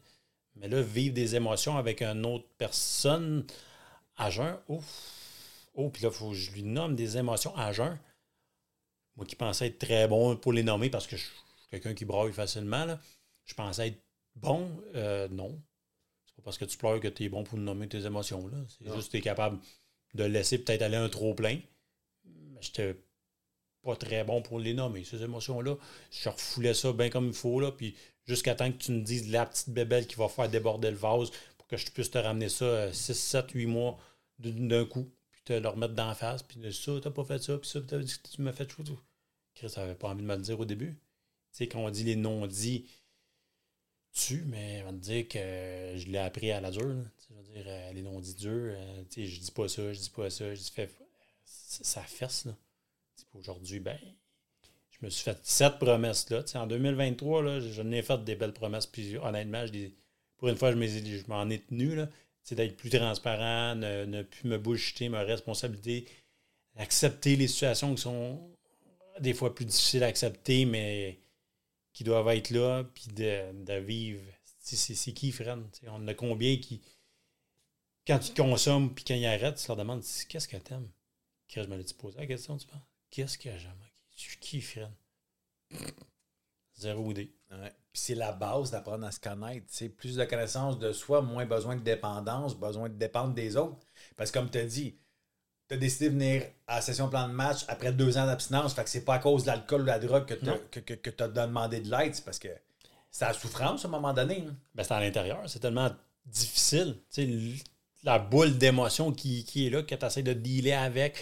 Mais 0.56 0.68
là, 0.68 0.82
vivre 0.82 1.14
des 1.14 1.36
émotions 1.36 1.76
avec 1.78 2.02
une 2.02 2.26
autre 2.26 2.46
personne 2.58 3.44
à 4.16 4.30
jeun, 4.30 4.58
ouf. 4.68 5.68
Oh, 5.74 5.90
puis 5.90 6.02
là, 6.02 6.08
il 6.10 6.14
faut 6.14 6.30
que 6.30 6.34
je 6.34 6.52
lui 6.52 6.62
nomme 6.62 6.96
des 6.96 7.18
émotions 7.18 7.54
à 7.56 7.72
jeun. 7.72 7.98
Moi 9.16 9.26
qui 9.26 9.36
pensais 9.36 9.66
être 9.68 9.78
très 9.78 10.08
bon 10.08 10.36
pour 10.36 10.52
les 10.52 10.62
nommer 10.62 10.90
parce 10.90 11.06
que 11.06 11.16
je 11.16 11.24
suis 11.24 11.32
quelqu'un 11.70 11.94
qui 11.94 12.04
braille 12.04 12.32
facilement, 12.32 12.84
là. 12.84 13.00
je 13.44 13.54
pensais 13.54 13.88
être 13.88 14.02
bon. 14.34 14.70
Euh, 14.94 15.28
non. 15.28 15.60
C'est 16.26 16.34
pas 16.36 16.42
parce 16.42 16.58
que 16.58 16.64
tu 16.64 16.76
pleures 16.76 17.00
que 17.00 17.08
tu 17.08 17.24
es 17.24 17.28
bon 17.28 17.44
pour 17.44 17.58
nommer 17.58 17.88
tes 17.88 18.04
émotions. 18.04 18.46
là. 18.48 18.58
C'est 18.68 18.92
juste 18.92 19.06
que 19.06 19.12
tu 19.12 19.16
es 19.18 19.22
capable 19.22 19.58
de 20.14 20.24
laisser 20.24 20.58
peut-être 20.58 20.82
aller 20.82 20.96
un 20.96 21.08
trop-plein. 21.08 21.60
Mais 22.24 22.60
j'étais 22.60 22.96
pas 23.82 23.96
très 23.96 24.24
bon 24.24 24.42
pour 24.42 24.58
les 24.58 24.74
nommer, 24.74 25.04
ces 25.04 25.22
émotions-là. 25.22 25.76
Je 26.10 26.28
refoulais 26.28 26.74
ça 26.74 26.92
bien 26.92 27.08
comme 27.08 27.28
il 27.28 27.34
faut, 27.34 27.60
là, 27.60 27.70
puis 27.70 27.94
jusqu'à 28.26 28.54
temps 28.54 28.70
que 28.70 28.76
tu 28.76 28.92
me 28.92 29.02
dises 29.02 29.30
la 29.30 29.46
petite 29.46 29.70
bébelle 29.70 30.06
qui 30.06 30.16
va 30.16 30.28
faire 30.28 30.48
déborder 30.48 30.90
le 30.90 30.96
vase 30.96 31.30
que 31.68 31.76
je 31.76 31.90
puisse 31.90 32.10
te 32.10 32.18
ramener 32.18 32.48
ça 32.48 32.92
6, 32.92 33.14
7, 33.14 33.50
8 33.52 33.66
mois 33.66 33.98
d'un 34.38 34.84
coup, 34.84 35.10
puis 35.32 35.42
te 35.44 35.52
le 35.52 35.68
remettre 35.68 35.94
d'en 35.94 36.14
face, 36.14 36.42
puis 36.42 36.60
ça, 36.72 36.92
t'as 37.02 37.10
pas 37.10 37.24
fait 37.24 37.42
ça, 37.42 37.56
puis 37.58 37.68
ça, 37.68 37.80
t'as 37.80 37.98
dit 37.98 38.14
que 38.22 38.28
tu 38.28 38.42
m'as 38.42 38.52
fait 38.52 38.66
tout. 38.66 38.84
Chris, 39.54 39.70
ça 39.70 39.82
avait 39.82 39.94
pas 39.94 40.08
envie 40.08 40.22
de 40.22 40.26
me 40.26 40.36
le 40.36 40.42
dire 40.42 40.60
au 40.60 40.64
début. 40.64 40.92
Tu 40.94 40.98
sais, 41.52 41.68
quand 41.68 41.80
on 41.80 41.90
dit 41.90 42.04
les 42.04 42.16
non-dits, 42.16 42.86
tu, 44.12 44.42
mais 44.46 44.82
on 44.82 44.86
va 44.86 44.92
te 44.92 44.96
dire 44.98 45.28
que 45.28 45.38
je 45.98 46.06
l'ai 46.08 46.18
appris 46.18 46.50
à 46.50 46.60
la 46.60 46.70
dure. 46.70 46.86
là. 46.88 47.04
Je 47.28 47.34
veux 47.34 47.42
dire, 47.42 47.64
euh, 47.66 47.92
les 47.92 48.02
non-dits 48.02 48.34
durs, 48.34 48.74
euh, 48.76 49.02
tu 49.10 49.22
sais, 49.22 49.26
je 49.26 49.40
dis 49.40 49.50
pas 49.50 49.68
ça, 49.68 49.92
je 49.92 49.98
dis 49.98 50.10
pas 50.10 50.30
ça, 50.30 50.54
je 50.54 50.60
dis 50.60 50.70
fais. 50.70 50.90
Ça 51.44 52.02
fesse, 52.02 52.44
là. 52.46 52.56
Aujourd'hui, 53.34 53.80
ben, 53.80 53.98
je 54.90 55.04
me 55.04 55.10
suis 55.10 55.22
fait 55.24 55.38
cette 55.42 55.78
promesse-là. 55.78 56.42
Tu 56.44 56.56
en 56.56 56.66
2023, 56.66 57.42
là, 57.42 57.60
je 57.60 57.82
n'ai 57.82 58.02
fait 58.02 58.22
des 58.24 58.34
belles 58.36 58.54
promesses. 58.54 58.86
Puis 58.86 59.16
honnêtement, 59.18 59.66
je 59.66 59.72
les- 59.72 59.94
pour 60.36 60.48
une 60.48 60.56
fois, 60.56 60.72
je 60.72 61.26
m'en 61.28 61.50
ai 61.50 61.60
tenu. 61.60 61.94
Là. 61.94 62.08
Sais, 62.42 62.54
d'être 62.54 62.76
plus 62.76 62.90
transparent, 62.90 63.74
ne, 63.74 64.04
ne 64.04 64.22
plus 64.22 64.48
me 64.48 64.56
bullshiter 64.56 65.08
ma 65.08 65.22
responsabilité, 65.22 66.06
accepter 66.76 67.34
les 67.34 67.48
situations 67.48 67.94
qui 67.94 68.02
sont 68.02 68.40
des 69.20 69.34
fois 69.34 69.54
plus 69.54 69.64
difficiles 69.64 70.04
à 70.04 70.06
accepter, 70.06 70.64
mais 70.64 71.18
qui 71.92 72.04
doivent 72.04 72.28
être 72.28 72.50
là, 72.50 72.84
puis 72.94 73.08
de, 73.08 73.78
vivre. 73.80 74.22
C'est 74.60 74.76
c'est 74.76 75.12
qui, 75.12 75.32
Fred? 75.32 75.58
Tu 75.72 75.80
sais, 75.80 75.88
On 75.88 76.06
a 76.06 76.14
combien 76.14 76.56
qui, 76.58 76.82
quand 78.06 78.28
ils 78.28 78.34
consomment, 78.34 78.94
puis 78.94 79.04
quand 79.04 79.14
ils 79.14 79.26
arrêtent, 79.26 79.56
tu 79.56 79.66
leur 79.68 79.76
demandes 79.76 80.04
qu'est-ce 80.28 80.48
que 80.48 80.56
t'aimes? 80.56 80.88
Je 81.48 81.60
me 81.62 81.76
l'ai 81.76 81.84
posé 81.98 82.18
la 82.18 82.26
question, 82.26 82.56
tu 82.58 82.66
penses? 82.66 82.82
Qu'est-ce 83.10 83.38
que 83.38 83.56
j'aime? 83.56 83.72
Je 84.16 84.22
suis 84.22 84.38
qui, 84.38 84.60
Fred? 84.60 84.90
Zéro 86.76 87.10
idée. 87.10 87.32
Ouais. 87.50 87.72
Puis 87.92 88.02
c'est 88.02 88.14
la 88.14 88.32
base 88.32 88.70
d'apprendre 88.70 89.06
à 89.06 89.10
se 89.10 89.20
connaître. 89.20 89.66
Plus 89.96 90.16
de 90.16 90.24
connaissance 90.24 90.78
de 90.78 90.92
soi, 90.92 91.22
moins 91.22 91.46
besoin 91.46 91.76
de 91.76 91.80
dépendance, 91.80 92.54
besoin 92.56 92.88
de 92.88 92.94
dépendre 92.94 93.32
des 93.34 93.56
autres. 93.56 93.78
Parce 94.16 94.30
que 94.30 94.38
comme 94.38 94.50
tu 94.50 94.58
as 94.58 94.64
dit, 94.64 94.96
tu 95.68 95.74
as 95.74 95.78
décidé 95.78 96.08
de 96.10 96.14
venir 96.14 96.42
à 96.66 96.76
la 96.76 96.80
session 96.82 97.08
plan 97.08 97.26
de 97.28 97.32
match 97.32 97.64
après 97.68 97.92
deux 97.92 98.18
ans 98.18 98.26
d'abstinence. 98.26 98.74
Fait 98.74 98.84
que 98.84 98.90
c'est 98.90 99.04
pas 99.04 99.14
à 99.14 99.18
cause 99.18 99.42
de 99.44 99.48
l'alcool 99.48 99.80
ou 99.80 99.84
de 99.84 99.88
la 99.88 99.98
drogue 99.98 100.26
que 100.26 100.34
tu 100.34 100.44
Non. 100.44 100.60
que, 100.70 100.80
que, 100.80 100.94
que 100.94 101.10
t'as 101.10 101.28
demandé 101.28 101.80
de 101.80 101.90
l'aide. 101.90 102.14
C'est 102.14 102.24
parce 102.24 102.38
que 102.38 102.48
c'est 103.10 103.24
la 103.24 103.32
souffrance 103.32 103.84
à 103.84 103.88
un 103.88 103.90
moment 103.90 104.12
donné. 104.12 104.44
hein. 104.46 104.54
Ben, 104.74 104.82
c'est 104.84 104.92
à 104.92 105.00
l'intérieur. 105.00 105.40
C'est 105.48 105.60
tellement 105.60 105.90
difficile. 106.26 106.98
La 108.04 108.18
boule 108.18 108.58
d'émotion 108.58 109.12
qui, 109.12 109.44
qui 109.44 109.66
est 109.66 109.70
là, 109.70 109.82
que 109.82 109.94
tu 109.94 110.04
essaies 110.04 110.22
de 110.22 110.32
dealer 110.34 110.74
avec. 110.74 111.16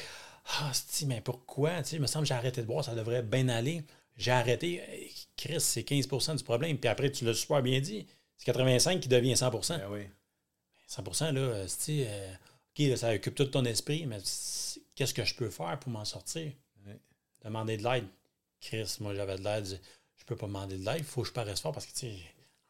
Ah, 0.60 0.70
si, 0.74 1.06
mais 1.06 1.20
pourquoi? 1.20 1.70
Il 1.92 2.00
me 2.00 2.06
semble 2.06 2.24
que 2.24 2.28
j'ai 2.28 2.34
arrêté 2.34 2.60
de 2.60 2.66
boire, 2.66 2.84
ça 2.84 2.94
devrait 2.94 3.22
bien 3.22 3.48
aller. 3.48 3.84
J'ai 4.16 4.30
arrêté. 4.30 4.82
Chris, 5.36 5.60
c'est 5.60 5.82
15% 5.82 6.36
du 6.36 6.44
problème. 6.44 6.78
Puis 6.78 6.88
après, 6.88 7.10
tu 7.10 7.24
l'as 7.24 7.34
super 7.34 7.62
bien 7.62 7.80
dit. 7.80 8.06
C'est 8.36 8.46
85 8.46 9.00
qui 9.00 9.08
devient 9.08 9.36
100 9.36 9.50
Ben 9.50 9.88
oui. 9.90 10.06
100% 10.88 11.32
là, 11.32 11.64
c'est, 11.66 12.06
euh, 12.06 12.32
OK, 12.76 12.86
là, 12.86 12.96
ça 12.96 13.12
occupe 13.12 13.34
tout 13.34 13.46
ton 13.46 13.64
esprit, 13.64 14.06
mais 14.06 14.18
qu'est-ce 14.94 15.14
que 15.14 15.24
je 15.24 15.34
peux 15.34 15.50
faire 15.50 15.78
pour 15.80 15.90
m'en 15.90 16.04
sortir? 16.04 16.52
Demander 17.42 17.76
de 17.76 17.82
l'aide. 17.82 18.06
Chris, 18.60 18.96
moi, 19.00 19.14
j'avais 19.14 19.36
de 19.36 19.44
l'aide. 19.44 19.80
Je 20.16 20.24
peux 20.24 20.36
pas 20.36 20.46
demander 20.46 20.78
de 20.78 20.84
l'aide, 20.84 20.98
il 20.98 21.04
faut 21.04 21.22
que 21.22 21.28
je 21.28 21.32
paraisse 21.32 21.60
fort 21.60 21.72
parce 21.72 21.84
que, 21.84 21.92
tu 21.92 22.06
sais, 22.06 22.16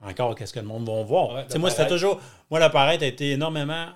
encore, 0.00 0.34
qu'est-ce 0.34 0.52
que 0.52 0.60
le 0.60 0.66
monde 0.66 0.86
va 0.86 1.02
voir? 1.02 1.34
Ouais, 1.34 1.58
moi, 1.58 1.70
c'était 1.70 1.86
toujours. 1.86 2.20
Moi, 2.50 2.68
paraître 2.70 3.04
a 3.04 3.06
été 3.06 3.32
énormément. 3.32 3.92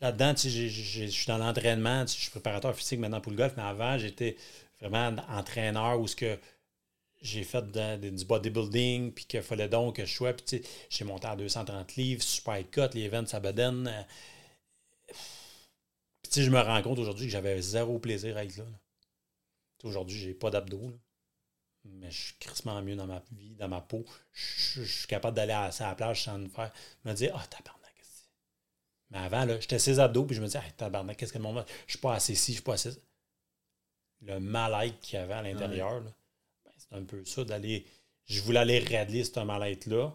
Là-dedans, 0.00 0.34
je 0.36 1.06
suis 1.06 1.26
dans 1.26 1.38
l'entraînement, 1.38 2.02
je 2.02 2.12
suis 2.12 2.30
préparateur 2.30 2.74
physique 2.74 3.00
maintenant 3.00 3.20
pour 3.20 3.32
le 3.32 3.38
golf, 3.38 3.54
mais 3.56 3.64
avant, 3.64 3.98
j'étais 3.98 4.36
vraiment 4.80 5.14
entraîneur 5.28 6.00
où 6.00 6.06
ce 6.06 6.16
que 6.16 6.38
j'ai 7.20 7.44
fait 7.44 7.62
du 8.00 8.24
bodybuilding, 8.24 9.12
puis 9.12 9.24
qu'il 9.24 9.42
fallait 9.42 9.68
donc 9.68 9.96
que 9.96 10.04
je 10.04 10.14
sois. 10.14 10.32
Puis, 10.32 10.62
j'ai 10.90 11.04
monté 11.04 11.26
à 11.26 11.36
230 11.36 11.96
livres, 11.96 12.22
super 12.22 12.58
cut, 12.70 12.88
les 12.94 13.04
events 13.04 13.32
à 13.32 13.40
bedaine. 13.40 13.88
euh. 13.88 15.12
Puis, 16.22 16.42
je 16.42 16.50
me 16.50 16.60
rends 16.60 16.82
compte 16.82 16.98
aujourd'hui 16.98 17.26
que 17.26 17.32
j'avais 17.32 17.60
zéro 17.60 17.98
plaisir 17.98 18.36
à 18.36 18.44
être 18.44 18.56
là. 18.56 18.64
là. 18.64 18.78
Aujourd'hui, 19.84 20.18
j'ai 20.18 20.34
pas 20.34 20.50
d'abdos, 20.50 20.92
mais 21.84 22.10
je 22.10 22.26
suis 22.26 22.34
crissement 22.40 22.80
mieux 22.82 22.96
dans 22.96 23.06
ma 23.06 23.22
vie, 23.32 23.54
dans 23.56 23.68
ma 23.68 23.80
peau. 23.80 24.04
Je, 24.32 24.82
suis 24.82 25.06
capable 25.06 25.36
d'aller 25.36 25.52
à, 25.52 25.66
à 25.66 25.88
la 25.88 25.94
plage 25.94 26.24
sans 26.24 26.38
me 26.38 26.48
faire 26.48 26.72
me 27.04 27.12
dire 27.14 27.32
Ah, 27.36 27.46
tabarnak, 27.46 27.94
que 27.96 28.04
c'est? 28.04 28.28
Mais 29.10 29.18
avant, 29.18 29.46
j'étais 29.60 29.78
ses 29.78 30.00
abdos, 30.00 30.24
puis 30.24 30.36
je 30.36 30.40
me 30.40 30.46
disais 30.46 30.60
Ah, 30.62 30.70
tabarnak, 30.76 31.16
qu'est-ce 31.16 31.32
que 31.32 31.38
le 31.38 31.44
monde 31.44 31.56
va. 31.56 31.66
Je 31.86 31.92
suis 31.92 32.00
pas 32.00 32.14
assez 32.14 32.34
ci, 32.34 32.52
je 32.52 32.56
suis 32.56 32.62
pas 32.64 32.74
assez. 32.74 32.90
Le 34.22 34.40
mal-être 34.40 34.98
qu'il 35.00 35.18
y 35.18 35.22
avait 35.22 35.34
à 35.34 35.42
l'intérieur, 35.42 36.00
ben, 36.02 36.12
c'est 36.76 36.94
un 36.96 37.02
peu 37.04 37.24
ça 37.24 37.44
d'aller. 37.44 37.86
je 38.26 38.40
voulais 38.42 38.60
aller 38.60 38.78
régler 38.78 39.24
ce 39.24 39.40
mal-être-là 39.40 40.12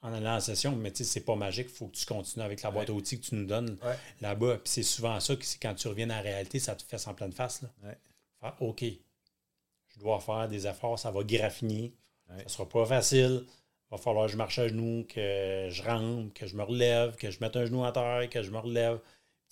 en 0.00 0.12
allant 0.12 0.36
en 0.36 0.40
session, 0.40 0.74
mais 0.74 0.90
tu 0.90 0.98
sais, 0.98 1.04
c'est 1.04 1.20
pas 1.24 1.36
magique. 1.36 1.68
Il 1.70 1.74
faut 1.74 1.86
que 1.88 1.96
tu 1.96 2.06
continues 2.06 2.44
avec 2.44 2.62
la 2.62 2.70
boîte 2.70 2.90
à 2.90 2.92
outils 2.92 3.20
que 3.20 3.26
tu 3.26 3.34
nous 3.36 3.46
donnes 3.46 3.78
Ouais. 3.84 3.96
là-bas. 4.20 4.56
Puis 4.58 4.64
c'est 4.72 4.82
souvent 4.82 5.18
ça 5.20 5.36
que 5.36 5.44
c'est 5.44 5.60
quand 5.60 5.74
tu 5.74 5.86
reviens 5.88 6.10
à 6.10 6.16
la 6.16 6.20
réalité, 6.22 6.58
ça 6.58 6.74
te 6.74 6.82
fait 6.82 7.06
en 7.08 7.14
pleine 7.14 7.32
face. 7.32 7.62
Là. 7.62 7.68
Ouais. 7.84 7.98
Faire, 8.40 8.56
OK, 8.60 8.84
je 8.84 9.98
dois 10.00 10.18
faire 10.20 10.48
des 10.48 10.66
efforts, 10.66 10.98
ça 10.98 11.10
va 11.10 11.22
graffiner. 11.22 11.92
Ouais. 12.30 12.42
Ça 12.44 12.48
sera 12.48 12.68
pas 12.68 12.84
facile. 12.86 13.44
Il 13.46 13.96
va 13.96 13.98
falloir 13.98 14.26
que 14.26 14.32
je 14.32 14.36
marche 14.38 14.58
à 14.58 14.66
genoux, 14.68 15.04
que 15.08 15.68
je 15.70 15.82
rentre, 15.82 16.32
que 16.34 16.46
je 16.46 16.56
me 16.56 16.62
relève, 16.62 17.14
que 17.16 17.30
je 17.30 17.38
mette 17.40 17.54
un 17.56 17.66
genou 17.66 17.84
à 17.84 17.92
terre, 17.92 18.28
que 18.30 18.42
je 18.42 18.50
me 18.50 18.58
relève. 18.58 18.98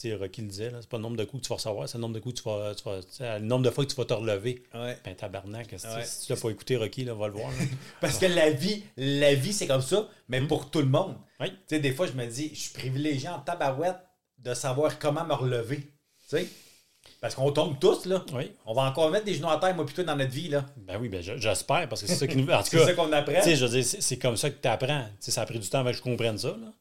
Sais, 0.01 0.15
Rocky 0.15 0.41
le 0.41 0.47
disait, 0.49 0.73
c'est 0.81 0.89
pas 0.89 0.97
le 0.97 1.03
nombre 1.03 1.19
de 1.19 1.25
coups 1.25 1.43
que 1.43 1.47
tu 1.47 1.51
vas 1.51 1.57
recevoir, 1.57 1.87
c'est 1.87 1.99
le 1.99 2.01
nombre 2.01 2.15
de 2.15 2.21
coups 2.21 2.37
que 2.37 2.41
tu 2.41 2.49
vas. 2.49 2.75
tu 2.75 3.23
vas- 3.23 3.39
le 3.39 3.45
nombre 3.45 3.65
de 3.67 3.71
fois 3.71 3.85
que 3.85 3.91
tu 3.91 3.97
vas 3.97 4.07
te 4.07 4.15
relever. 4.15 4.63
Ouais. 4.75 4.97
Ben, 5.05 5.15
tabarnak, 5.15 5.75
si, 5.77 5.87
Ouais. 5.87 6.05
si 6.05 6.27
tu 6.27 6.33
l'as 6.33 6.41
pas 6.41 6.49
écouté, 6.49 6.77
Rocky, 6.79 7.05
là, 7.05 7.13
va 7.13 7.27
le 7.29 7.35
voir. 7.35 7.51
Parce 8.01 8.17
que 8.19 8.25
la 8.25 8.49
vie, 8.51 8.83
la 8.97 9.35
vie, 9.35 9.53
c'est 9.53 9.67
comme 9.67 9.83
ça, 9.83 10.09
mais 10.29 10.41
pour 10.41 10.71
tout 10.71 10.79
le 10.81 10.87
monde. 10.87 11.17
Oui. 11.39 11.51
Tu 11.51 11.57
sais, 11.67 11.81
des 11.81 11.93
fois, 11.93 12.07
je 12.07 12.13
me 12.13 12.25
dis, 12.27 12.51
je 12.55 12.61
suis 12.61 12.73
privilégié 12.73 13.29
en 13.29 13.41
tabarouette 13.41 13.99
de 14.39 14.55
savoir 14.55 14.99
comment 14.99 15.25
me 15.27 15.35
relever. 15.35 15.77
Tu 15.81 15.89
sais? 16.29 16.47
Parce 17.21 17.35
qu'on 17.35 17.53
tombe 17.53 17.79
tous, 17.79 18.07
là. 18.07 18.25
Oui. 18.33 18.53
On 18.65 18.73
va 18.73 18.83
encore 18.85 19.11
mettre 19.11 19.27
des 19.27 19.35
genoux 19.35 19.51
à 19.51 19.59
terre, 19.59 19.75
moi, 19.75 19.85
plutôt 19.85 20.03
dans 20.03 20.17
notre 20.17 20.31
vie, 20.33 20.49
là. 20.49 20.65
Ben 20.79 20.99
oui, 20.99 21.11
ben 21.11 21.23
je- 21.23 21.37
j'espère, 21.37 21.87
parce 21.91 22.01
que 22.01 22.07
c'est 22.09 22.15
ça 22.17 22.27
qui 22.27 22.37
nous. 22.39 22.47
C'est 22.65 22.79
ça 22.87 22.95
qu'on 22.95 23.13
apprend. 23.13 23.35
C'est 23.43 24.17
comme 24.19 24.39
ça 24.39 24.49
que 24.51 24.61
tu 24.63 24.69
apprends. 24.69 25.05
Tu 25.05 25.17
sais, 25.27 25.31
ça 25.31 25.43
a 25.43 25.47
pris 25.47 25.59
du 25.59 25.69
temps 25.69 25.81
avant 25.81 25.91
que 25.91 25.97
je 25.99 26.03
comprenne 26.03 26.39
ça. 26.39 26.49
Là. 26.59 26.73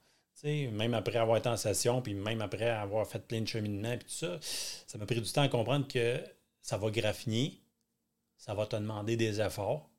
Même 0.43 0.93
après 0.93 1.17
avoir 1.17 1.37
été 1.37 1.49
en 1.49 1.57
session, 1.57 2.01
puis 2.01 2.13
même 2.13 2.41
après 2.41 2.69
avoir 2.69 3.07
fait 3.07 3.19
plein 3.19 3.41
de 3.41 3.47
cheminements, 3.47 3.97
puis 3.97 4.07
tout 4.07 4.25
ça, 4.25 4.37
ça 4.41 4.97
m'a 4.97 5.05
pris 5.05 5.19
du 5.19 5.31
temps 5.31 5.41
à 5.41 5.49
comprendre 5.49 5.87
que 5.87 6.19
ça 6.61 6.77
va 6.77 6.89
graffiner, 6.91 7.59
ça 8.37 8.53
va 8.53 8.65
te 8.65 8.75
demander 8.75 9.17
des 9.17 9.41
efforts. 9.41 9.89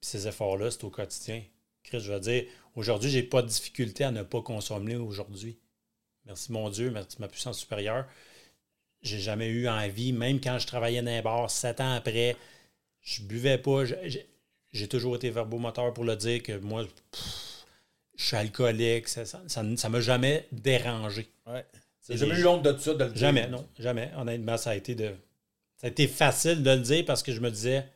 Puis 0.00 0.10
ces 0.10 0.26
efforts-là, 0.26 0.70
c'est 0.70 0.84
au 0.84 0.90
quotidien. 0.90 1.42
Chris, 1.82 2.00
je 2.00 2.12
veux 2.12 2.20
dire, 2.20 2.44
aujourd'hui, 2.74 3.10
j'ai 3.10 3.22
pas 3.22 3.42
de 3.42 3.48
difficulté 3.48 4.04
à 4.04 4.10
ne 4.10 4.22
pas 4.22 4.40
consommer 4.42 4.96
aujourd'hui. 4.96 5.58
Merci 6.24 6.52
mon 6.52 6.70
Dieu, 6.70 6.90
merci 6.90 7.16
ma 7.20 7.28
puissance 7.28 7.58
supérieure. 7.58 8.06
J'ai 9.02 9.18
jamais 9.18 9.48
eu 9.48 9.68
envie, 9.68 10.12
même 10.12 10.40
quand 10.40 10.58
je 10.58 10.66
travaillais 10.66 11.02
dans 11.02 11.10
un 11.10 11.22
bar, 11.22 11.50
sept 11.50 11.80
ans 11.80 11.92
après, 11.92 12.36
je 13.00 13.22
buvais 13.22 13.58
pas. 13.58 13.84
j'ai- 13.84 14.88
toujours 14.88 15.16
été 15.16 15.28
verbomoteur 15.30 15.92
pour 15.92 16.04
le 16.04 16.16
dire 16.16 16.42
que 16.42 16.56
moi, 16.58 16.84
je 18.22 18.26
suis 18.28 18.36
alcoolique. 18.36 19.08
Ça 19.08 19.24
ça 19.26 19.88
m'a 19.88 20.00
jamais 20.00 20.46
dérangé. 20.52 21.28
Ouais. 21.46 21.64
J'ai 22.08 22.16
jamais 22.16 22.38
eu 22.40 22.46
honte 22.46 22.62
de 22.62 22.76
ça, 22.78 22.94
de 22.94 23.04
le 23.04 23.10
dire. 23.10 23.18
Jamais, 23.18 23.46
non, 23.48 23.68
jamais. 23.78 24.10
Honnêtement, 24.16 24.56
ça 24.56 24.70
a 24.70 24.74
été 24.74 24.94
de. 24.94 25.14
Ça 25.76 25.86
a 25.86 25.90
été 25.90 26.06
facile 26.08 26.62
de 26.62 26.70
le 26.70 26.80
dire 26.80 27.04
parce 27.04 27.22
que 27.22 27.32
je 27.32 27.40
me 27.40 27.50
disais, 27.50 27.86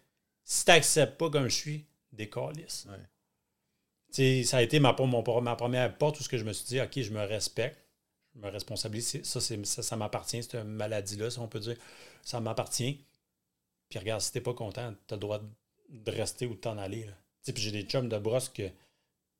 si 0.44 0.64
tu 0.64 0.70
n'acceptes 0.70 1.18
pas 1.18 1.30
comme 1.30 1.48
je 1.48 1.54
suis, 1.54 1.84
décalisse. 2.12 2.86
Ouais. 2.88 4.44
Ça 4.44 4.56
a 4.58 4.62
été 4.62 4.80
ma, 4.80 4.94
mon- 4.98 5.40
ma 5.42 5.56
première 5.56 5.96
porte 5.98 6.18
où 6.20 6.22
ce 6.22 6.28
que 6.28 6.38
je 6.38 6.44
me 6.44 6.52
suis 6.52 6.66
dit, 6.66 6.80
OK, 6.80 7.00
je 7.00 7.10
me 7.10 7.20
respecte, 7.24 7.78
je 8.34 8.40
me 8.40 8.48
responsabilise. 8.50 9.22
Ça, 9.22 9.40
ça, 9.40 9.82
ça 9.82 9.96
m'appartient, 9.96 10.42
cette 10.42 10.64
maladie-là, 10.64 11.30
si 11.30 11.38
on 11.38 11.48
peut 11.48 11.60
dire. 11.60 11.76
Ça 12.22 12.40
m'appartient. 12.40 13.04
Puis 13.88 13.98
regarde, 13.98 14.20
si 14.20 14.32
t'es 14.32 14.40
pas 14.40 14.54
content, 14.54 14.94
tu 15.06 15.14
as 15.14 15.16
le 15.16 15.20
droit 15.20 15.40
de 15.88 16.10
rester 16.10 16.46
ou 16.46 16.54
de 16.54 16.58
t'en 16.60 16.78
aller. 16.78 17.06
Puis 17.44 17.54
j'ai 17.62 17.70
des 17.70 17.82
chums 17.82 18.08
de 18.08 18.18
brosse 18.18 18.48
que, 18.48 18.68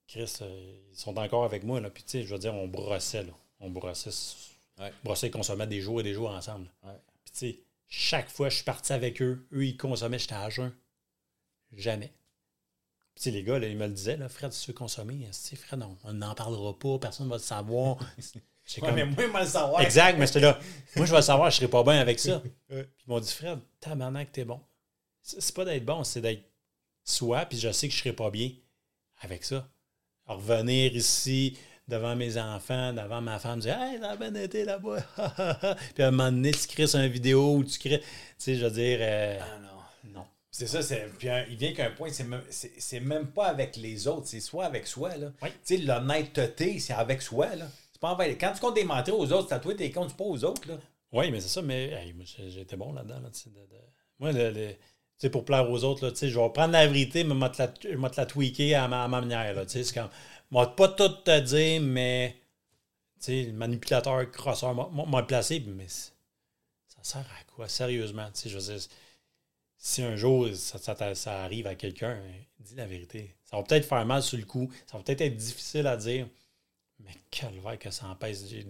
Chris, 0.08 0.32
euh, 0.42 0.76
ils 0.92 0.98
sont 0.98 1.16
encore 1.18 1.44
avec 1.44 1.64
moi. 1.64 1.80
Là. 1.80 1.90
Puis 1.90 2.02
tu 2.04 2.10
sais, 2.10 2.22
je 2.24 2.32
veux 2.32 2.38
dire, 2.38 2.54
on 2.54 2.68
brossait. 2.68 3.24
Là. 3.24 3.32
On 3.60 3.70
brossait, 3.70 4.10
Ouais. 4.78 4.92
brossait 5.02 5.28
et 5.28 5.30
consommait 5.30 5.66
des 5.66 5.80
jours 5.80 6.00
et 6.00 6.02
des 6.02 6.12
jours 6.14 6.30
ensemble. 6.30 6.70
Ouais. 6.84 6.92
Puis 7.24 7.32
tu 7.32 7.38
sais, 7.38 7.58
chaque 7.88 8.28
fois 8.30 8.48
je 8.50 8.56
suis 8.56 8.64
parti 8.64 8.92
avec 8.92 9.20
eux, 9.22 9.46
eux, 9.52 9.64
ils 9.66 9.76
consommaient, 9.76 10.18
j'étais 10.18 10.34
à 10.34 10.48
jeun. 10.50 10.72
Jamais. 11.72 12.12
Puis 13.14 13.16
tu 13.16 13.22
sais, 13.22 13.30
les 13.30 13.42
gars, 13.42 13.58
là, 13.58 13.66
ils 13.68 13.76
me 13.76 13.86
le 13.86 13.92
disaient, 13.94 14.16
là, 14.18 14.28
Fred, 14.28 14.52
tu 14.52 14.66
veux 14.70 14.74
consommer, 14.74 15.16
tu 15.20 15.26
sais, 15.32 15.56
Fred, 15.56 15.82
on 16.04 16.12
n'en 16.12 16.34
parlera 16.34 16.78
pas, 16.78 16.98
personne 16.98 17.26
ne 17.26 17.30
va 17.30 17.36
le 17.36 17.42
savoir. 17.42 17.98
Ouais, 18.78 18.80
comme- 18.80 18.96
mais 18.96 19.04
moi, 19.06 19.22
il 19.24 19.30
m'a 19.30 19.42
le 19.44 19.48
savoir. 19.48 19.80
Exact, 19.80 20.18
mais 20.18 20.26
j'étais 20.26 20.40
là. 20.40 20.58
Moi, 20.96 21.06
je 21.06 21.12
vais 21.12 21.18
le 21.18 21.22
savoir, 21.22 21.48
je 21.52 21.56
serai 21.58 21.68
pas 21.68 21.84
bien 21.84 22.00
avec 22.00 22.18
ça. 22.18 22.40
Puis 22.40 22.50
ils 22.68 22.84
m'ont 23.06 23.20
dit, 23.20 23.30
Fred, 23.32 23.60
tabarnak, 23.78 24.32
t'es 24.32 24.44
bon. 24.44 24.60
C'est 25.22 25.54
pas 25.54 25.64
d'être 25.64 25.84
bon, 25.84 26.02
c'est 26.02 26.20
d'être 26.20 26.42
soi, 27.04 27.46
puis 27.46 27.58
je 27.60 27.70
sais 27.70 27.86
que 27.86 27.94
je 27.94 27.98
serai 28.00 28.12
pas 28.12 28.28
bien 28.28 28.50
avec 29.20 29.44
ça. 29.44 29.70
Revenir 30.26 30.94
ici 30.96 31.56
devant 31.88 32.16
mes 32.16 32.36
enfants, 32.36 32.92
devant 32.92 33.20
ma 33.20 33.38
femme, 33.38 33.60
dire 33.60 33.80
Hey, 33.80 33.98
ça 34.00 34.10
a 34.10 34.16
bien 34.16 34.34
été 34.34 34.64
là-bas. 34.64 34.98
puis 35.94 36.02
à 36.02 36.08
un 36.08 36.10
moment 36.10 36.32
donné, 36.32 36.50
tu 36.50 36.66
crées 36.66 36.86
sur 36.86 36.98
une 37.00 37.06
vidéo 37.08 37.56
ou 37.56 37.64
tu 37.64 37.78
crées. 37.78 38.00
Tu 38.00 38.06
sais, 38.38 38.54
je 38.56 38.64
veux 38.64 38.70
dire. 38.72 38.98
euh, 39.00 39.38
Ah 39.40 39.58
non. 39.60 40.10
non. 40.20 40.26
C'est 40.50 40.66
ça, 40.66 40.82
c'est, 40.82 41.08
puis 41.18 41.28
un- 41.28 41.44
il 41.48 41.56
vient 41.56 41.72
qu'un 41.74 41.90
point, 41.90 42.08
c'est 42.10 42.24
même, 42.24 42.42
c'est, 42.50 42.72
c'est 42.78 43.00
même 43.00 43.26
pas 43.28 43.46
avec 43.46 43.76
les 43.76 44.08
autres, 44.08 44.26
c'est 44.26 44.40
soit 44.40 44.64
avec 44.64 44.86
soi. 44.86 45.14
Là. 45.16 45.32
Oui. 45.42 45.48
Tu 45.64 45.76
sais, 45.76 45.82
l'honnêteté, 45.82 46.78
c'est 46.80 46.94
avec 46.94 47.22
soi. 47.22 47.54
Là. 47.54 47.68
C'est 47.92 48.00
pas 48.00 48.10
envers- 48.12 48.36
Quand 48.38 48.52
tu 48.52 48.60
comptes 48.60 48.74
des 48.74 48.84
aux 49.12 49.32
autres, 49.32 49.48
c'est 49.48 49.54
à 49.54 49.58
toi, 49.60 49.74
t'es 49.74 49.90
comptes 49.90 50.16
pas 50.16 50.24
aux 50.24 50.44
autres. 50.44 50.66
Là. 50.68 50.78
Oui, 51.12 51.30
mais 51.30 51.40
c'est 51.40 51.48
ça, 51.48 51.62
mais 51.62 51.90
hey, 51.92 52.12
été 52.62 52.76
bon 52.76 52.92
là-dedans. 52.92 53.20
là, 53.20 53.30
tu 53.32 53.40
sais, 53.40 53.50
de- 53.50 53.54
de- 53.54 53.80
Moi, 54.18 54.32
le, 54.32 54.50
le- 54.50 54.72
tu 54.72 54.76
sais, 55.18 55.30
pour 55.30 55.44
plaire 55.44 55.70
aux 55.70 55.84
autres, 55.84 56.06
là, 56.08 56.12
je 56.14 56.26
vais 56.26 56.50
prendre 56.52 56.72
la 56.72 56.86
vérité, 56.86 57.24
mais 57.24 57.34
je 57.34 57.40
vais 57.40 58.10
te 58.10 58.16
la, 58.20 58.26
tweaker 58.26 58.74
à 58.84 58.88
ma, 58.88 59.04
à 59.04 59.08
ma 59.08 59.20
manière. 59.20 59.54
Là, 59.54 59.64
c'est 59.66 59.92
comme, 59.94 60.08
vais 60.52 60.66
pas 60.76 60.88
tout 60.88 61.08
te 61.08 61.40
dire, 61.40 61.80
mais 61.82 62.36
le 63.28 63.52
manipulateur, 63.52 64.30
crosseur, 64.30 64.74
moi, 64.74 64.90
moi, 64.92 65.20
le 65.20 65.26
placer, 65.26 65.60
mais 65.66 65.88
ça 65.88 66.08
sert 67.02 67.20
à 67.20 67.44
quoi, 67.54 67.68
sérieusement? 67.68 68.28
Je 68.44 68.58
si 69.78 70.02
un 70.02 70.16
jour 70.16 70.48
ça, 70.54 70.78
ça- 70.78 71.14
arrive 71.44 71.66
à 71.66 71.74
quelqu'un, 71.74 72.20
dis 72.60 72.74
la 72.76 72.86
vérité. 72.86 73.34
Ça 73.44 73.56
va 73.56 73.62
peut-être 73.62 73.86
faire 73.86 74.04
mal 74.06 74.22
sur 74.22 74.38
le 74.38 74.44
coup, 74.44 74.70
ça 74.86 74.96
va 74.98 75.04
peut-être 75.04 75.20
être 75.22 75.36
difficile 75.36 75.86
à 75.86 75.96
dire, 75.96 76.28
mais 77.00 77.12
calvaire 77.30 77.78
que 77.78 77.90
ça 77.90 78.08
empêche 78.08 78.40
des- 78.42 78.64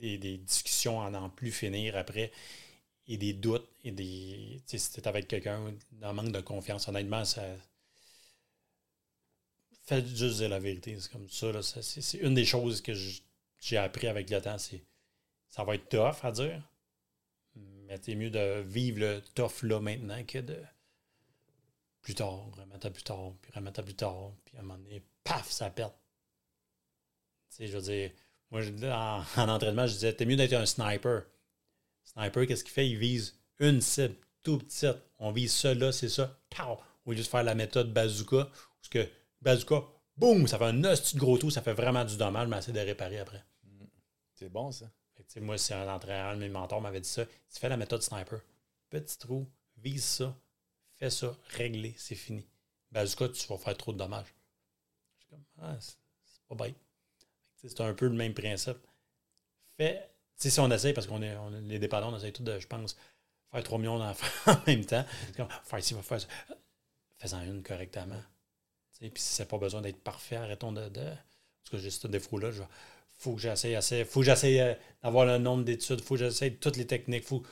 des- 0.00 0.18
des 0.18 0.38
discussions 0.38 1.02
à 1.02 1.10
n'en 1.10 1.30
plus 1.30 1.52
finir 1.52 1.96
après 1.96 2.32
et 3.08 3.16
des 3.16 3.32
doutes 3.32 3.68
et 3.84 3.90
des. 3.90 4.62
Tu 4.66 4.78
si 4.78 4.92
t'es 4.92 5.08
avec 5.08 5.26
quelqu'un 5.26 5.74
dans 5.92 6.12
manque 6.12 6.32
de 6.32 6.40
confiance, 6.40 6.88
honnêtement, 6.88 7.24
ça. 7.24 7.42
Faites 9.84 10.06
juste 10.06 10.36
dire 10.36 10.50
la 10.50 10.58
vérité. 10.58 10.96
C'est 11.00 11.10
comme 11.10 11.28
ça. 11.30 11.50
là. 11.50 11.62
C'est 11.62 12.18
une 12.18 12.34
des 12.34 12.44
choses 12.44 12.82
que 12.82 12.92
j'ai 13.60 13.76
appris 13.78 14.06
avec 14.06 14.28
le 14.28 14.40
temps. 14.42 14.58
C'est 14.58 14.84
ça 15.48 15.64
va 15.64 15.74
être 15.74 15.88
tough 15.88 16.22
à 16.22 16.30
dire. 16.30 16.62
Mais 17.56 17.98
c'est 18.02 18.14
mieux 18.14 18.30
de 18.30 18.60
vivre 18.60 19.00
le 19.00 19.22
tough 19.34 19.62
là 19.62 19.80
maintenant 19.80 20.22
que 20.24 20.38
de 20.38 20.62
plus 22.02 22.14
tard, 22.14 22.50
remettre 22.56 22.86
à 22.86 22.90
plus 22.90 23.02
tard, 23.02 23.32
puis 23.40 23.52
remettre 23.54 23.80
à 23.80 23.82
plus 23.82 23.94
tard, 23.94 24.32
puis 24.44 24.56
à 24.56 24.60
un 24.60 24.62
moment 24.62 24.78
donné, 24.78 25.02
paf, 25.24 25.50
ça 25.50 25.70
perd. 25.70 25.92
Tu 27.50 27.56
sais, 27.56 27.66
je 27.66 27.76
veux 27.76 27.82
dire, 27.82 28.10
moi, 28.50 28.62
en, 28.84 29.42
en 29.42 29.48
entraînement, 29.48 29.86
je 29.86 29.94
disais, 29.94 30.12
t'es 30.14 30.24
mieux 30.24 30.36
d'être 30.36 30.52
un 30.52 30.66
sniper. 30.66 31.24
Sniper, 32.12 32.46
qu'est-ce 32.46 32.64
qu'il 32.64 32.72
fait? 32.72 32.88
Il 32.88 32.96
vise 32.96 33.38
une 33.58 33.80
cible, 33.80 34.16
tout 34.42 34.58
petite. 34.58 34.96
On 35.18 35.30
vise 35.30 35.52
ça 35.52 35.74
là, 35.74 35.92
c'est 35.92 36.08
ça. 36.08 36.40
Pow! 36.48 36.78
Au 37.04 37.12
lieu 37.12 37.18
de 37.18 37.22
faire 37.22 37.42
la 37.42 37.54
méthode 37.54 37.92
bazooka, 37.92 38.44
parce 38.44 38.88
que 38.90 39.08
bazooka, 39.42 39.82
boum, 40.16 40.46
ça 40.46 40.58
fait 40.58 40.64
un 40.64 40.84
hostie 40.84 41.14
de 41.16 41.20
gros 41.20 41.38
tout, 41.38 41.50
ça 41.50 41.62
fait 41.62 41.74
vraiment 41.74 42.04
du 42.04 42.16
dommage, 42.16 42.48
mais 42.48 42.56
assez 42.56 42.72
de 42.72 42.80
réparer 42.80 43.18
après. 43.18 43.44
C'est 44.34 44.48
bon, 44.48 44.70
ça. 44.72 44.90
Fait 45.16 45.24
que, 45.24 45.40
moi, 45.40 45.58
c'est 45.58 45.74
un 45.74 45.92
entraîneur, 45.92 46.30
un 46.30 46.36
de 46.36 46.40
mes 46.40 46.48
mentors 46.48 46.80
m'avait 46.80 47.00
dit 47.00 47.08
ça. 47.08 47.26
Tu 47.26 47.58
fais 47.58 47.68
la 47.68 47.76
méthode 47.76 48.02
sniper. 48.02 48.40
Petit 48.88 49.18
trou, 49.18 49.46
vise 49.76 50.04
ça, 50.04 50.36
fais 50.96 51.10
ça, 51.10 51.36
réglé, 51.48 51.94
c'est 51.98 52.14
fini. 52.14 52.46
Bazooka, 52.90 53.28
tu 53.28 53.46
vas 53.48 53.58
faire 53.58 53.76
trop 53.76 53.92
de 53.92 53.98
dommages. 53.98 54.34
Je 55.16 55.24
suis 55.24 55.30
comme, 55.30 55.44
ah, 55.60 55.76
c'est 55.80 56.42
pas 56.48 56.54
bête. 56.54 56.76
C'est 57.56 57.80
un 57.80 57.92
peu 57.92 58.06
le 58.06 58.14
même 58.14 58.34
principe. 58.34 58.78
Fais, 59.76 60.08
sais, 60.42 60.50
si 60.50 60.60
on 60.60 60.70
essaie, 60.70 60.92
parce 60.92 61.06
qu'on 61.06 61.22
est, 61.22 61.36
on 61.36 61.50
les 61.50 61.78
dépendants, 61.78 62.12
on 62.12 62.16
essaie 62.16 62.32
tout 62.32 62.42
de, 62.42 62.58
je 62.58 62.66
pense, 62.66 62.96
faire 63.50 63.62
3 63.62 63.78
millions 63.78 63.98
d'enfants 63.98 64.52
en 64.52 64.60
même 64.66 64.84
temps. 64.84 65.04
Faire 65.64 65.82
ci, 65.82 65.94
faire 65.94 66.20
ça. 66.20 66.26
Fais-en 67.18 67.42
une 67.42 67.62
correctement. 67.62 68.20
Puis 69.00 69.10
si 69.16 69.34
c'est 69.34 69.48
pas 69.48 69.58
besoin 69.58 69.80
d'être 69.80 70.00
parfait, 70.02 70.36
arrêtons 70.36 70.72
de. 70.72 70.88
de 70.88 71.04
parce 71.04 71.70
que 71.70 71.78
j'ai 71.78 71.90
ce 71.90 72.06
défaut-là, 72.06 72.50
je 72.50 72.62
faut 73.18 73.34
que 73.34 73.40
j'essaye 73.40 73.74
assez. 73.74 74.04
Faut 74.04 74.20
que 74.20 74.26
j'essaye 74.26 74.60
euh, 74.60 74.74
d'avoir 75.02 75.26
le 75.26 75.38
nombre 75.38 75.64
d'études. 75.64 76.00
Faut 76.00 76.14
que 76.14 76.20
j'essaye 76.20 76.56
toutes 76.56 76.76
les 76.76 76.86
techniques. 76.86 77.24
Faut. 77.24 77.42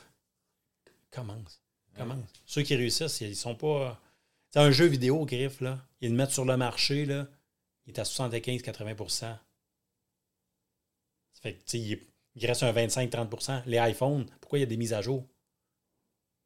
Commence. 1.10 1.60
Commence. 1.96 2.28
Ceux 2.46 2.62
qui 2.62 2.76
réussissent, 2.76 3.20
ils 3.20 3.36
sont 3.36 3.54
pas. 3.54 4.00
C'est 4.50 4.60
un 4.60 4.70
jeu 4.70 4.86
vidéo, 4.86 5.24
Griff, 5.24 5.60
là. 5.60 5.78
Ils 6.00 6.10
le 6.10 6.16
mettent 6.16 6.30
sur 6.30 6.44
le 6.44 6.56
marché, 6.56 7.04
là. 7.04 7.26
Il 7.86 7.94
est 7.94 7.98
à 7.98 8.04
75-80 8.04 9.08
Ça 9.08 9.38
fait 11.40 11.54
que, 11.54 11.58
tu 11.58 11.64
sais, 11.66 11.78
il, 11.78 11.92
est- 11.92 12.06
il 12.36 12.46
reste 12.46 12.62
un 12.62 12.72
25-30% 12.72 13.62
Les 13.66 13.78
iPhones, 13.78 14.26
pourquoi 14.40 14.58
il 14.58 14.62
y 14.62 14.64
a 14.64 14.66
des 14.66 14.76
mises 14.76 14.92
à 14.92 15.02
jour? 15.02 15.24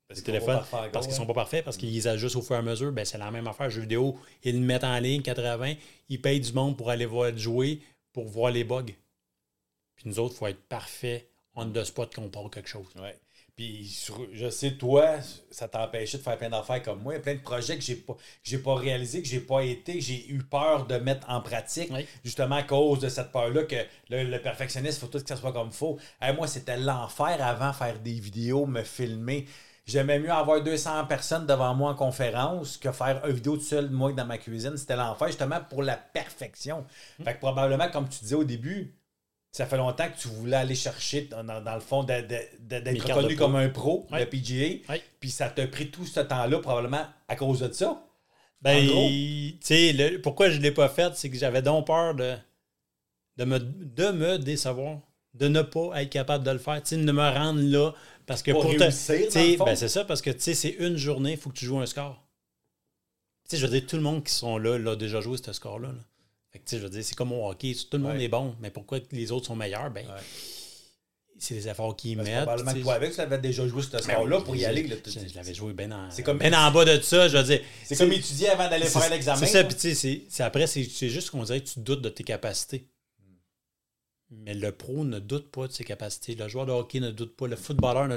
Les 0.08 0.22
téléphones, 0.22 0.62
parce 0.92 1.06
qu'ils 1.06 1.14
sont 1.14 1.26
pas 1.26 1.34
parfaits, 1.34 1.64
parce 1.64 1.76
qu'ils 1.76 1.92
les 1.92 2.08
ajustent 2.08 2.34
au 2.34 2.42
fur 2.42 2.56
et 2.56 2.58
à 2.58 2.62
mesure. 2.62 2.90
Ben, 2.90 3.04
c'est 3.04 3.18
la 3.18 3.30
même 3.30 3.46
affaire. 3.46 3.70
Jeux 3.70 3.82
vidéo, 3.82 4.18
ils 4.42 4.58
le 4.58 4.66
mettent 4.66 4.82
en 4.82 4.98
ligne, 4.98 5.22
80, 5.22 5.74
ils 6.08 6.20
payent 6.20 6.40
du 6.40 6.52
monde 6.52 6.76
pour 6.76 6.90
aller 6.90 7.06
voir 7.06 7.36
jouer, 7.36 7.80
pour 8.12 8.24
voir 8.24 8.50
les 8.50 8.64
bugs. 8.64 8.86
Puis 9.94 10.04
nous 10.06 10.18
autres, 10.18 10.34
il 10.34 10.38
faut 10.38 10.46
être 10.48 10.62
parfait 10.62 11.30
on 11.54 11.70
the 11.72 11.84
spot 11.84 12.14
qu'on 12.14 12.28
part 12.28 12.50
quelque 12.50 12.68
chose. 12.68 12.86
Ouais. 12.96 13.16
Puis 13.60 13.84
sur- 13.84 14.26
je 14.32 14.48
sais, 14.48 14.70
toi, 14.78 15.16
ça 15.50 15.68
t'empêchait 15.68 16.16
de 16.16 16.22
faire 16.22 16.38
plein 16.38 16.48
d'affaires 16.48 16.82
comme 16.82 17.02
moi. 17.02 17.12
Il 17.12 17.16
y 17.16 17.18
a 17.18 17.22
plein 17.22 17.34
de 17.34 17.40
projets 17.40 17.76
que 17.76 17.84
j'ai 17.84 17.96
pas, 17.96 18.14
que 18.14 18.20
j'ai 18.42 18.56
pas 18.56 18.74
réalisé, 18.74 19.20
que 19.20 19.28
j'ai 19.28 19.40
pas 19.40 19.62
été, 19.62 19.98
que 19.98 20.00
j'ai 20.00 20.30
eu 20.30 20.38
peur 20.38 20.86
de 20.86 20.96
mettre 20.96 21.28
en 21.28 21.42
pratique. 21.42 21.90
Oui. 21.92 22.06
Justement 22.24 22.54
à 22.54 22.62
cause 22.62 23.00
de 23.00 23.10
cette 23.10 23.30
peur-là 23.32 23.64
que 23.64 23.76
le, 24.08 24.24
le 24.24 24.40
perfectionniste, 24.40 24.96
il 24.96 25.00
faut 25.00 25.08
tout 25.08 25.22
que 25.22 25.28
ça 25.28 25.36
soit 25.36 25.52
comme 25.52 25.72
faux. 25.72 25.98
moi, 26.38 26.46
c'était 26.46 26.78
l'enfer 26.78 27.36
avant 27.46 27.74
faire 27.74 27.98
des 27.98 28.18
vidéos, 28.18 28.64
me 28.64 28.82
filmer. 28.82 29.44
J'aimais 29.84 30.20
mieux 30.20 30.32
avoir 30.32 30.62
200 30.62 31.04
personnes 31.04 31.44
devant 31.44 31.74
moi 31.74 31.90
en 31.90 31.94
conférence 31.94 32.78
que 32.78 32.90
faire 32.92 33.20
une 33.26 33.34
vidéo 33.34 33.58
tout 33.58 33.62
seul, 33.62 33.90
moi, 33.90 34.10
dans 34.14 34.24
ma 34.24 34.38
cuisine. 34.38 34.78
C'était 34.78 34.96
l'enfer, 34.96 35.26
justement, 35.26 35.60
pour 35.68 35.82
la 35.82 35.98
perfection. 35.98 36.86
Fait 37.22 37.34
que 37.34 37.40
probablement, 37.40 37.90
comme 37.90 38.08
tu 38.08 38.20
disais 38.20 38.36
au 38.36 38.44
début, 38.44 38.94
ça 39.52 39.66
fait 39.66 39.76
longtemps 39.76 40.08
que 40.08 40.16
tu 40.16 40.28
voulais 40.28 40.56
aller 40.56 40.74
chercher, 40.74 41.22
dans, 41.22 41.74
le 41.74 41.80
fond, 41.80 42.04
d'être 42.04 42.30
reconnu 43.08 43.34
comme 43.36 43.56
un 43.56 43.68
pro, 43.68 44.06
Ouais. 44.12 44.20
le 44.20 44.26
PGA. 44.28 44.94
Puis 45.18 45.30
ça 45.30 45.48
t'a 45.50 45.66
pris 45.66 45.90
tout 45.90 46.06
ce 46.06 46.20
temps-là, 46.20 46.58
probablement, 46.60 47.04
à 47.28 47.36
cause 47.36 47.60
de 47.60 47.72
ça. 47.72 48.04
Ben, 48.62 48.86
tu 48.86 49.56
sais, 49.62 50.18
pourquoi 50.22 50.50
je 50.50 50.58
ne 50.58 50.62
l'ai 50.62 50.70
pas 50.70 50.88
fait, 50.88 51.14
c'est 51.16 51.30
que 51.30 51.36
j'avais 51.36 51.62
donc 51.62 51.86
peur 51.86 52.14
de, 52.14 52.34
de, 53.38 53.44
me, 53.44 53.58
de 53.58 54.10
me 54.10 54.38
décevoir, 54.38 54.98
de 55.34 55.48
ne 55.48 55.62
pas 55.62 56.02
être 56.02 56.10
capable 56.10 56.44
de 56.44 56.50
le 56.50 56.58
faire, 56.58 56.80
de 56.82 56.96
me 57.12 57.28
rendre 57.34 57.60
là. 57.60 57.92
Parce 58.26 58.42
que 58.42 58.52
Pour 58.52 58.62
pour, 58.62 58.74
te- 58.76 58.82
réussir, 58.84 59.56
fond. 59.58 59.64
ben, 59.64 59.74
c'est 59.74 59.88
ça, 59.88 60.04
parce 60.04 60.22
que 60.22 60.30
tu 60.30 60.40
sais, 60.40 60.54
c'est 60.54 60.76
une 60.78 60.96
journée, 60.96 61.32
il 61.32 61.36
faut 61.38 61.50
que 61.50 61.56
tu 61.56 61.64
joues 61.64 61.80
un 61.80 61.86
score. 61.86 62.22
Tu 63.48 63.56
sais, 63.56 63.56
je 63.56 63.66
veux 63.66 63.72
dire, 63.80 63.84
tout 63.88 63.96
le 63.96 64.02
monde 64.02 64.22
qui 64.22 64.32
sont 64.32 64.58
là 64.58 64.78
l'a 64.78 64.94
déjà 64.94 65.20
joué 65.20 65.36
ce 65.44 65.52
score-là. 65.52 65.88
là. 65.88 65.94
Fait 66.52 66.58
que, 66.58 66.64
je 66.70 66.82
veux 66.82 66.90
dire, 66.90 67.04
c'est 67.04 67.14
comme 67.14 67.32
au 67.32 67.48
hockey, 67.48 67.74
tout 67.74 67.96
le 67.96 68.02
monde 68.02 68.16
Ouais. 68.16 68.24
est 68.24 68.28
bon, 68.28 68.56
mais 68.60 68.70
pourquoi 68.70 68.98
les 69.12 69.30
autres 69.32 69.46
sont 69.46 69.54
meilleurs? 69.56 69.90
Ben, 69.90 70.04
Ouais. 70.06 70.20
c'est 71.38 71.54
les 71.54 71.68
efforts 71.68 71.94
qu'ils 71.96 72.16
mettent. 72.18 72.42
probablement 72.44 72.74
que 72.74 72.78
toi, 72.80 72.94
avec, 72.94 73.12
tu 73.12 73.18
l'avais 73.18 73.38
déjà 73.38 73.66
joué 73.68 73.82
ce 73.82 73.98
score-là 73.98 74.40
pour 74.40 74.56
y 74.56 74.64
aller. 74.64 74.82
là, 74.88 74.96
je, 75.06 75.34
l'avais 75.36 75.54
joué 75.54 75.72
bien 75.72 75.90
en, 75.92 76.10
C'est 76.10 76.22
comme- 76.24 76.38
ben 76.38 76.52
en 76.54 76.70
bas 76.72 76.84
de 76.84 77.00
ça, 77.02 77.28
je 77.28 77.36
veux 77.36 77.44
dire. 77.44 77.60
C'est 77.84 77.96
comme 77.96 78.12
étudier 78.12 78.48
avant 78.48 78.68
d'aller 78.68 78.86
faire 78.86 79.08
l'examen. 79.10 79.38
C'est 79.38 79.46
ça, 79.46 79.64
puis 79.64 79.76
tu 79.76 79.94
sais, 79.94 80.42
après, 80.42 80.66
c'est 80.66 80.82
juste 81.08 81.30
qu'on 81.30 81.44
dirait 81.44 81.60
que 81.62 81.68
tu 81.68 81.80
doutes 81.80 82.02
de 82.02 82.08
tes 82.08 82.24
capacités. 82.24 82.88
Mais 84.32 84.54
le 84.54 84.70
pro 84.70 85.04
ne 85.04 85.18
doute 85.18 85.50
pas 85.50 85.66
de 85.66 85.72
ses 85.72 85.82
capacités. 85.84 86.34
Le 86.36 86.46
joueur 86.48 86.64
de 86.66 86.70
hockey 86.72 87.00
ne 87.00 87.10
doute 87.10 87.36
pas. 87.36 87.48
Le 87.48 87.56
footballeur 87.56 88.06
ne, 88.06 88.16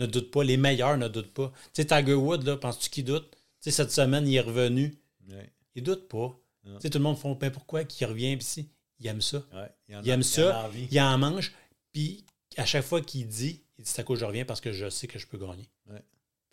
ne 0.00 0.06
doute 0.06 0.32
pas. 0.32 0.42
Les 0.42 0.56
meilleurs 0.56 0.98
ne 0.98 1.06
doutent 1.06 1.32
pas. 1.32 1.52
Tu 1.72 1.82
sais, 1.82 1.86
Tiger 1.86 2.14
Wood, 2.14 2.42
là, 2.44 2.56
penses-tu 2.56 2.90
qu'il 2.90 3.04
doute? 3.04 3.32
Cette 3.60 3.92
semaine, 3.92 4.26
il 4.26 4.34
est 4.34 4.40
revenu. 4.40 4.96
Ouais, 5.28 5.52
Il 5.76 5.84
doute 5.84 6.08
pas. 6.08 6.36
Tu 6.74 6.80
sais, 6.80 6.90
tout 6.90 6.98
le 6.98 7.04
monde 7.04 7.16
font, 7.16 7.34
ben 7.34 7.50
pourquoi 7.50 7.84
qu'il 7.84 8.06
revient 8.06 8.34
ici? 8.34 8.68
Il 8.98 9.06
aime 9.06 9.20
ça. 9.20 9.38
ouais, 9.52 9.70
il, 9.88 9.96
en 9.96 10.02
aime 10.02 10.22
ça. 10.22 10.70
Il 10.90 11.00
en 11.00 11.18
mange. 11.18 11.52
Puis 11.92 12.24
à 12.56 12.64
chaque 12.64 12.84
fois 12.84 13.00
qu'il 13.00 13.28
dit, 13.28 13.62
il 13.78 13.84
dit 13.84 13.90
c'est 13.90 14.00
à 14.00 14.04
cause 14.04 14.16
que 14.18 14.20
je 14.20 14.24
reviens 14.24 14.44
parce 14.44 14.60
que 14.60 14.72
je 14.72 14.88
sais 14.88 15.06
que 15.06 15.18
je 15.18 15.26
peux 15.26 15.38
gagner. 15.38 15.68
Ouais. 15.86 16.02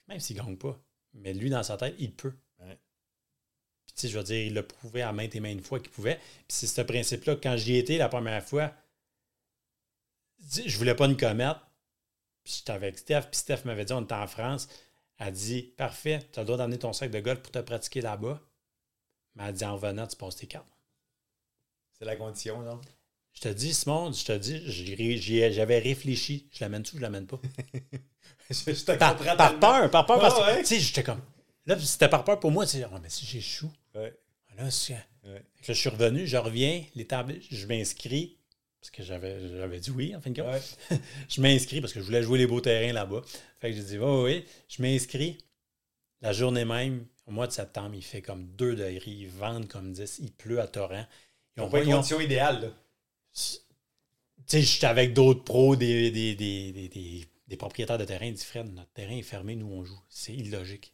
Même 0.08 0.19
s'il 0.19 0.38
gagne 0.38 0.58
pas. 0.58 0.80
Mais 1.13 1.34
lui, 1.34 1.49
dans 1.49 1.63
sa 1.63 1.78
tête, 1.78 1.95
il 1.99 2.12
peut. 2.12 2.34
Ouais. 2.60 2.78
Puis, 3.86 3.95
tu 3.95 4.02
sais, 4.02 4.10
je 4.10 4.17
veux 4.17 4.23
dire, 4.23 4.45
il 4.45 4.54
l'a 4.54 4.63
prouvé 4.63 5.02
à 5.02 5.13
maintes 5.13 5.36
et 5.36 5.39
maintes 5.39 5.65
fois 5.65 5.80
qu'il 5.80 5.91
pouvait. 5.91 6.17
Puis 6.17 6.45
c'est 6.49 6.67
ce 6.67 6.82
principe-là, 6.82 7.38
quand 7.38 7.56
j'y 7.58 7.78
étais 7.78 7.97
la 7.97 8.10
première 8.10 8.43
fois, 8.43 8.73
je 10.65 10.78
voulais 10.78 10.95
pas 10.95 11.06
une 11.06 11.17
comète. 11.17 11.58
Puis 12.43 12.56
j'étais 12.58 12.73
avec 12.73 12.97
Steph, 12.97 13.21
puis 13.32 13.39
Steph 13.39 13.62
m'avait 13.63 13.86
dit, 13.86 13.93
on 13.93 14.02
était 14.02 14.13
en 14.13 14.28
France. 14.28 14.67
Elle 15.17 15.34
dit, 15.34 15.62
parfait, 15.78 16.28
tu 16.32 16.39
as 16.39 16.41
le 16.41 16.47
droit 16.47 16.58
d'amener 16.58 16.80
ton 16.80 16.91
sac 16.91 17.10
de 17.10 17.19
golf 17.19 17.41
pour 17.41 17.52
te 17.52 17.60
pratiquer 17.60 18.02
là-bas. 18.02 18.41
Mais 19.36 19.43
elle 19.48 19.54
dit, 19.54 19.65
en 19.65 19.76
revenant, 19.76 20.08
tu 20.08 20.15
passes 20.15 20.36
tes 20.36 20.48
cartes. 20.48 20.67
C'est 21.98 22.06
la 22.06 22.15
condition, 22.15 22.62
non? 22.62 22.80
Je 23.34 23.41
te 23.41 23.48
dis, 23.50 23.74
Simon, 23.74 24.12
je 24.12 24.26
te 24.26 24.38
dis, 24.38 25.52
j'avais 25.52 25.80
réfléchi. 25.80 26.48
Je 26.52 26.63
l'amène-tu 26.63 26.96
ou 26.96 26.98
je 26.98 27.02
l'amène 27.02 27.26
pas? 27.26 27.39
je 28.50 28.54
je 28.74 28.84
te 28.86 28.91
Par, 28.93 29.17
par 29.17 29.60
peur, 29.60 29.89
par 29.89 30.06
peur. 30.06 30.17
Ah 30.17 30.22
parce 30.22 30.36
que, 30.36 30.56
ouais? 30.56 30.60
tu 30.60 30.65
sais, 30.67 30.80
j'étais 30.80 31.04
comme. 31.04 31.22
Là, 31.65 31.80
c'était 31.80 32.10
par 32.10 32.24
peur 32.24 32.39
pour 32.39 32.52
moi. 32.52 32.65
Tu 32.65 32.78
sais, 32.78 32.86
oh, 32.86 32.98
mais 33.02 33.10
si 33.10 33.26
j'échoue, 33.26 33.72
Ouais, 33.96 34.13
là, 34.58 34.69
ouais. 35.26 35.43
Je 35.62 35.74
suis 35.74 35.89
revenu, 35.89 36.28
je 36.28 36.38
reviens, 36.38 36.84
je 36.96 37.67
m'inscris, 37.67 38.38
parce 38.80 38.91
que 38.91 39.04
j'avais, 39.04 39.80
dit 39.80 39.91
oui, 39.91 40.15
en 40.15 40.22
fin 40.22 40.32
de 40.32 40.41
compte. 40.41 40.52
Ouais. 40.52 41.00
Je 41.30 41.41
m'inscris 41.41 41.80
parce 41.80 41.93
que 41.93 42.02
je 42.02 42.06
voulais 42.06 42.22
jouer 42.22 42.38
les 42.39 42.48
beaux 42.48 42.60
terrains 42.60 42.91
là-bas. 42.91 43.22
Fait 43.62 43.69
que 43.69 43.78
j'ai 43.78 43.84
dit, 43.84 43.98
oui, 43.98 44.24
oui, 44.24 44.46
je 44.67 44.82
m'inscris. 44.82 45.38
La 46.22 46.34
journée 46.34 46.65
même, 46.65 47.06
au 47.25 47.31
mois 47.31 47.47
de 47.47 47.51
septembre, 47.51 47.95
il 47.95 48.03
fait 48.03 48.21
comme 48.21 48.45
2 48.55 48.75
degrés, 48.75 49.12
ils 49.12 49.27
vendent 49.29 49.67
comme 49.67 49.93
10, 49.93 50.19
il 50.19 50.31
pleut 50.31 50.59
à 50.62 50.67
torrent. 50.67 51.05
Ils 51.55 51.59
Ils 51.59 51.62
ont 51.62 51.65
n'ont 51.65 51.71
pas 51.71 51.81
une 51.83 51.89
ont- 51.89 51.95
condition 51.97 52.19
idéale, 52.19 52.73
tu 53.33 53.59
sais, 54.45 54.62
j'étais 54.62 54.88
avec 54.88 55.13
d'autres 55.13 55.43
pros, 55.43 55.75
des, 55.75 56.12
des, 56.12 56.36
des, 56.36 56.89
des, 57.47 57.57
propriétaires 57.57 57.97
de 57.97 58.05
terrain. 58.05 58.25
Ils 58.25 58.33
disent, 58.33 58.43
Fred, 58.43 58.73
notre 58.73 58.91
terrain 58.91 59.15
est 59.15 59.21
fermé, 59.21 59.55
nous 59.55 59.67
on 59.67 59.83
joue. 59.86 59.99
C'est 60.09 60.33
illogique. 60.33 60.93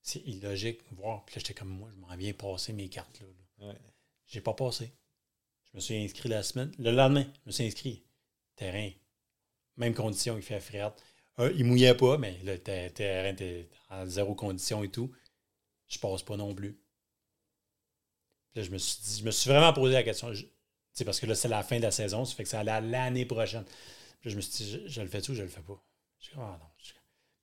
C'est 0.00 0.20
illogique. 0.26 0.80
Voir. 0.92 1.24
Puis 1.24 1.34
là, 1.36 1.40
j'étais 1.40 1.54
comme 1.54 1.68
moi, 1.70 1.88
je 1.92 2.00
m'en 2.00 2.16
viens 2.16 2.32
passer 2.32 2.72
mes 2.72 2.88
cartes 2.88 3.20
là. 3.20 3.26
là. 3.58 3.68
Ouais. 3.72 3.78
J'ai 4.26 4.40
pas 4.40 4.54
passé. 4.54 4.90
Je 5.70 5.76
me 5.76 5.80
suis 5.80 5.96
inscrit 5.96 6.28
la 6.28 6.42
semaine. 6.42 6.72
Le 6.78 6.92
lendemain, 6.92 7.24
je 7.42 7.46
me 7.46 7.52
suis 7.52 7.64
inscrit. 7.66 8.02
Terrain. 8.56 8.90
Même 9.76 9.94
condition, 9.94 10.36
il 10.36 10.42
fait 10.42 10.60
fret. 10.60 10.92
Euh, 11.38 11.52
il 11.56 11.64
mouillait 11.64 11.94
pas, 11.96 12.16
mais 12.18 12.38
le 12.44 12.58
ter- 12.58 12.92
terrain 12.92 13.30
était 13.30 13.68
en 13.90 14.06
zéro 14.06 14.34
condition 14.34 14.82
et 14.84 14.88
tout. 14.90 15.10
Je 15.92 15.98
passe 15.98 16.22
pas 16.22 16.36
non 16.38 16.54
plus. 16.54 16.72
Puis 18.50 18.60
là, 18.60 18.62
je 18.62 18.70
me 18.70 18.78
suis 18.78 19.02
dit, 19.02 19.20
je 19.20 19.24
me 19.24 19.30
suis 19.30 19.50
vraiment 19.50 19.72
posé 19.74 19.92
la 19.92 20.02
question. 20.02 20.32
C'est 20.92 21.04
parce 21.04 21.20
que 21.20 21.26
là, 21.26 21.34
c'est 21.34 21.48
la 21.48 21.62
fin 21.62 21.76
de 21.76 21.82
la 21.82 21.90
saison, 21.90 22.24
ça 22.24 22.34
fait 22.34 22.44
que 22.44 22.48
ça 22.48 22.60
allait 22.60 22.70
à 22.70 22.80
l'année 22.80 23.26
prochaine. 23.26 23.64
Puis 23.64 24.28
là, 24.28 24.32
je 24.32 24.36
me 24.36 24.40
suis 24.40 24.52
dit, 24.52 24.70
je, 24.70 24.88
je 24.88 25.00
le 25.02 25.08
fais-tu 25.08 25.32
ou 25.32 25.34
je 25.34 25.42
le 25.42 25.48
fais 25.48 25.60
pas? 25.60 25.82
Je 26.18 26.24
suis 26.24 26.34
comme, 26.34 26.44
ah 26.44 26.58
non. 26.58 26.66
Puis 26.78 26.94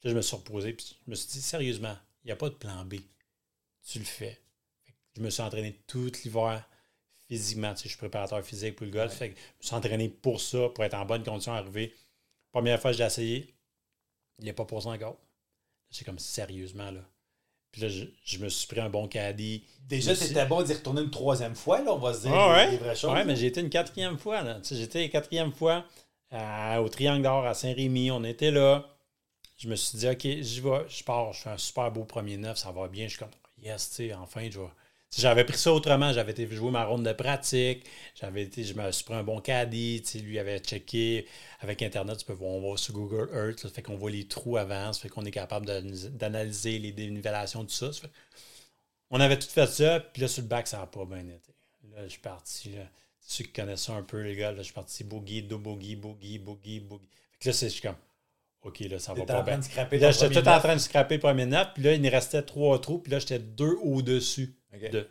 là, 0.08 0.12
je 0.12 0.16
me 0.16 0.22
suis 0.22 0.36
reposé, 0.36 0.74
puis 0.74 0.98
je 1.06 1.12
me 1.12 1.16
suis 1.16 1.28
dit, 1.28 1.42
sérieusement, 1.42 1.96
il 2.24 2.28
n'y 2.28 2.32
a 2.32 2.36
pas 2.36 2.50
de 2.50 2.56
plan 2.56 2.86
B. 2.86 2.96
Tu 3.86 4.00
le 4.00 4.06
fais. 4.06 4.42
Je 5.16 5.22
me 5.22 5.30
suis 5.30 5.42
entraîné 5.42 5.80
tout 5.86 6.12
l'hiver 6.24 6.68
physiquement. 7.28 7.74
Tu 7.74 7.78
sais, 7.78 7.84
je 7.84 7.90
suis 7.90 7.98
préparateur 7.98 8.44
physique 8.44 8.76
pour 8.76 8.86
le 8.86 8.92
golf. 8.92 9.14
Fait 9.14 9.30
que 9.30 9.36
je 9.36 9.42
me 9.42 9.64
suis 9.64 9.76
entraîné 9.76 10.10
pour 10.10 10.42
ça, 10.42 10.70
pour 10.70 10.84
être 10.84 10.96
en 10.96 11.06
bonne 11.06 11.24
condition 11.24 11.54
à 11.54 11.58
arriver. 11.58 11.96
Première 12.52 12.82
fois 12.82 12.92
que 12.92 12.98
j'ai 12.98 13.04
essayé, 13.04 13.56
il 14.40 14.46
n'y 14.46 14.50
a 14.50 14.54
pas 14.54 14.66
passé 14.66 14.88
encore. 14.88 15.20
C'est 15.92 16.06
comme 16.06 16.20
sérieusement, 16.20 16.92
là. 16.92 17.02
Puis 17.72 17.82
là, 17.82 17.88
je, 17.90 18.04
je 18.24 18.38
me 18.40 18.50
suis 18.50 18.68
pris 18.68 18.80
un 18.80 18.90
bon 18.90 19.08
caddie. 19.08 19.64
Déjà, 19.88 20.16
c'était 20.16 20.46
bon 20.46 20.62
d'y 20.64 20.74
retourner 20.74 21.02
une 21.02 21.10
troisième 21.12 21.56
fois, 21.56 21.82
là, 21.82 21.94
on 21.94 21.98
va 22.00 22.14
se 22.14 22.22
dire 22.22 22.32
ah 22.34 22.48
les- 22.48 22.66
ouais? 22.66 22.72
les 22.72 22.78
vraies 22.78 22.96
choses. 22.96 23.12
Ouais, 23.12 23.24
mais 23.26 23.36
j'ai 23.36 23.48
été 23.48 23.62
une 23.62 23.70
quatrième 23.70 24.18
fois. 24.18 24.42
Là. 24.42 24.56
Tu 24.56 24.70
sais, 24.70 24.76
J'étais 24.76 25.06
une 25.06 25.12
quatrième 25.12 25.52
fois 25.52 25.86
à- 26.32 26.82
au 26.82 26.90
Triangle 26.90 27.24
d'Or 27.24 27.46
à 27.46 27.54
Saint-Rémy. 27.54 28.12
On 28.12 28.24
était 28.24 28.52
là. 28.52 28.86
Je 29.58 29.68
me 29.68 29.76
suis 29.76 29.98
dit, 29.98 30.08
OK, 30.08 30.22
j'y 30.22 30.62
vais. 30.62 30.86
Je 30.88 31.04
pars. 31.04 31.34
Je 31.34 31.42
fais 31.42 31.50
un 31.50 31.58
super 31.58 31.92
beau 31.92 32.06
premier 32.06 32.38
neuf. 32.38 32.58
Ça 32.58 32.72
va 32.72 32.88
bien. 32.88 33.06
Je 33.06 33.10
suis 33.12 33.20
comme, 33.20 33.30
yes, 33.62 33.90
tu 33.90 33.96
sais, 34.08 34.14
enfin, 34.14 34.48
je 34.50 34.60
vais. 34.60 34.66
J'avais 35.17 35.43
pris 35.43 35.58
ça 35.58 35.74
autrement. 35.74 36.13
J'avais 36.13 36.32
été 36.32 36.48
jouer 36.48 36.69
ma 36.72 36.86
ronde 36.86 37.04
de 37.06 37.13
pratique. 37.13 37.84
J'avais 38.19 38.43
été, 38.43 38.63
je 38.63 38.74
me 38.76 38.91
suis 38.91 39.04
pris 39.04 39.15
un 39.15 39.24
bon 39.24 39.39
caddie. 39.41 40.04
Lui 40.24 40.38
avait 40.38 40.60
checké. 40.60 41.26
Avec 41.62 41.82
Internet, 41.82 42.17
tu 42.19 42.26
peux 42.26 42.34
voir, 42.34 42.52
on 42.52 42.72
va 42.72 42.78
sur 42.78 42.93
Google 42.93 43.30
Earth. 43.34 43.60
Ça 43.60 43.69
fait 43.69 43.82
qu'on 43.82 43.98
voit 43.98 44.12
les 44.12 44.28
trous 44.28 44.58
avant. 44.58 44.93
Ça 44.93 45.02
fait 45.02 45.10
qu'on 45.10 45.26
est 45.26 45.32
capable 45.32 45.65
d'analyser- 45.65 46.80
les 46.80 46.91
dénivellations, 46.91 47.63
tout 47.65 47.72
ça. 47.74 47.91
Ça 47.91 48.02
fait- 48.02 48.12
on 49.10 49.19
avait 49.19 49.39
tout 49.39 49.48
fait 49.48 49.65
ça, 49.67 50.00
puis 50.00 50.22
là, 50.22 50.28
sur 50.28 50.43
le 50.43 50.48
bac, 50.48 50.67
ça 50.67 50.78
n'a 50.78 50.86
pas 50.86 51.06
bien 51.06 51.19
été. 51.28 51.54
Là, 51.91 52.04
je 52.04 52.10
suis 52.10 52.19
parti, 52.19 52.69
là. 52.69 52.84
Ceux 53.19 53.43
qui 53.45 53.52
connaissent 53.52 53.84
ça 53.86 53.93
un 53.93 54.04
peu, 54.04 54.22
les 54.22 54.36
gars, 54.36 54.52
là, 54.52 54.60
je 54.60 54.63
suis 54.63 54.74
parti 54.74 55.04
boogie, 55.04 55.41
do 55.41 55.58
boogie, 55.58 55.95
boogie, 55.95 56.38
boogie, 56.38 56.80
boogie. 56.80 57.10
Fait 57.32 57.39
que 57.39 57.50
là, 57.50 57.54
c'est 57.54 57.67
je 57.69 57.74
suis 57.74 57.82
comme, 57.82 57.95
OK, 58.62 58.80
là, 58.82 59.00
ça 59.00 59.13
va 59.13 59.26
pas 59.26 59.41
bien. 59.43 59.58
là, 59.98 60.12
j'étais 60.12 60.28
tout 60.41 60.48
en 60.48 60.60
train 60.60 60.76
de 60.76 60.80
scraper 60.82 61.15
le 61.15 61.19
premier 61.22 61.45
neuf, 61.48 61.69
puis 61.74 61.82
là, 61.84 61.93
il 61.93 62.02
me 62.02 62.10
restait 62.12 62.41
trois 62.43 62.80
trous, 62.80 63.00
puis 63.00 63.12
là, 63.12 63.17
j'étais 63.19 63.39
deux 63.39 63.76
au-dessus 63.82 64.56
Ok. 64.74 64.90
de. 64.92 65.08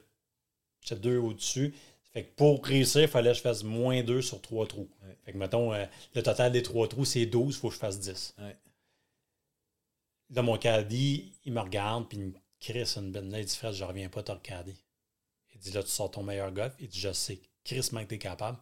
Au-dessus. 1.18 1.74
Fait 2.12 2.24
que 2.24 2.34
pour 2.34 2.64
réussir, 2.64 3.02
il 3.02 3.08
fallait 3.08 3.30
que 3.30 3.36
je 3.36 3.42
fasse 3.42 3.62
moins 3.62 4.02
deux 4.02 4.22
sur 4.22 4.40
trois 4.40 4.66
trous. 4.66 4.88
Ouais. 5.02 5.16
Fait 5.24 5.32
que, 5.32 5.36
mettons, 5.36 5.72
euh, 5.74 5.84
le 6.14 6.22
total 6.22 6.52
des 6.52 6.62
trois 6.62 6.88
trous, 6.88 7.04
c'est 7.04 7.26
12, 7.26 7.54
il 7.54 7.58
faut 7.58 7.68
que 7.68 7.74
je 7.74 7.78
fasse 7.78 8.00
10. 8.00 8.34
Ouais. 8.38 8.56
Là, 10.30 10.42
mon 10.42 10.56
caddie, 10.56 11.32
il 11.44 11.52
me 11.52 11.60
regarde, 11.60 12.08
puis 12.08 12.18
il 12.18 12.24
me 12.26 12.32
crisse 12.60 12.96
une 12.96 13.12
là. 13.12 13.38
Il 13.38 13.44
dit, 13.44 13.56
Fred, 13.56 13.72
je 13.74 13.84
reviens 13.84 14.08
pas, 14.08 14.22
t'as 14.22 14.34
le 14.34 14.40
caddie. 14.40 14.82
Il 15.54 15.60
dit, 15.60 15.70
là, 15.70 15.82
tu 15.82 15.90
sors 15.90 16.10
ton 16.10 16.22
meilleur 16.22 16.50
golf. 16.52 16.74
Il 16.80 16.88
dit, 16.88 16.98
je 16.98 17.12
sais, 17.12 17.40
Chris, 17.64 17.88
que 17.90 18.02
t'es 18.04 18.18
capable. 18.18 18.58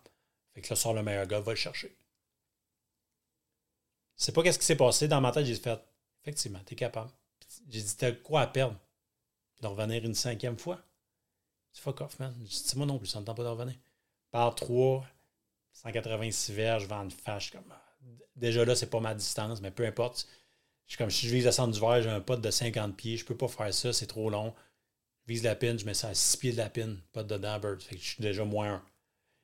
Fait 0.55 0.63
que 0.63 0.69
là, 0.71 0.77
sors 0.77 0.95
le 0.95 1.03
meilleur 1.03 1.27
golf, 1.27 1.45
va 1.45 1.53
le 1.53 1.57
chercher. 1.57 1.97
Je 4.19 4.25
sais 4.25 4.33
pas 4.33 4.43
qu'est-ce 4.43 4.59
qui 4.59 4.65
s'est 4.65 4.77
passé. 4.77 5.07
Dans 5.09 5.21
ma 5.21 5.31
tête, 5.31 5.47
j'ai 5.47 5.55
fait, 5.55 5.79
effectivement, 6.23 6.61
t'es 6.65 6.75
capable. 6.75 7.11
J'ai 7.69 7.83
dit, 7.83 7.97
t'as 7.97 8.13
quoi 8.13 8.43
à 8.43 8.47
perdre? 8.47 8.79
De 9.61 9.67
revenir 9.67 10.05
une 10.05 10.15
cinquième 10.15 10.59
fois? 10.59 10.83
C'est 11.77 11.83
fuck 11.83 12.01
off, 12.01 12.19
man. 12.19 12.33
Dit, 12.39 12.73
moi 12.77 12.87
non 12.87 12.99
plus, 12.99 13.07
ça 13.07 13.21
ne 13.21 13.27
tente 13.27 13.37
pas 13.37 13.43
de 13.43 13.49
revenir. 13.49 13.75
Par 14.31 14.55
3, 14.55 15.07
186 15.75 16.53
verges, 16.55 16.85
je 16.85 16.89
vends 16.89 17.03
une 17.03 17.11
fâche. 17.11 17.51
Comme, 17.51 17.71
déjà 18.35 18.65
là, 18.65 18.75
c'est 18.75 18.89
pas 18.89 19.01
ma 19.01 19.15
distance, 19.15 19.61
mais 19.61 19.71
peu 19.71 19.85
importe. 19.85 20.27
Je 20.87 20.93
suis 20.93 20.99
comme, 20.99 21.11
si 21.11 21.29
je 21.29 21.35
vise 21.35 21.45
la 21.45 21.53
centre 21.53 21.75
du 21.75 21.81
verre, 21.81 22.01
j'ai 22.01 22.09
un 22.09 22.23
pot 22.23 22.41
de 22.41 22.51
50 22.51 22.97
pieds, 22.97 23.19
je 23.19 23.27
peux 23.27 23.37
pas 23.37 23.49
faire 23.49 23.75
ça, 23.75 23.93
c'est 23.93 24.07
trop 24.07 24.31
long. 24.31 24.55
Je 25.27 25.35
vise 25.35 25.43
la 25.43 25.55
pin, 25.55 25.77
je 25.77 25.85
mets 25.85 25.93
ça 25.93 26.09
à 26.09 26.15
6 26.15 26.39
pieds 26.39 26.53
de 26.53 26.57
la 26.57 26.71
pin, 26.71 26.97
pas 27.13 27.23
de 27.23 27.37
dedans, 27.37 27.59
bird. 27.59 27.83
Fait 27.83 27.97
que 27.97 28.01
je 28.01 28.09
suis 28.09 28.23
déjà 28.23 28.45
moins 28.45 28.83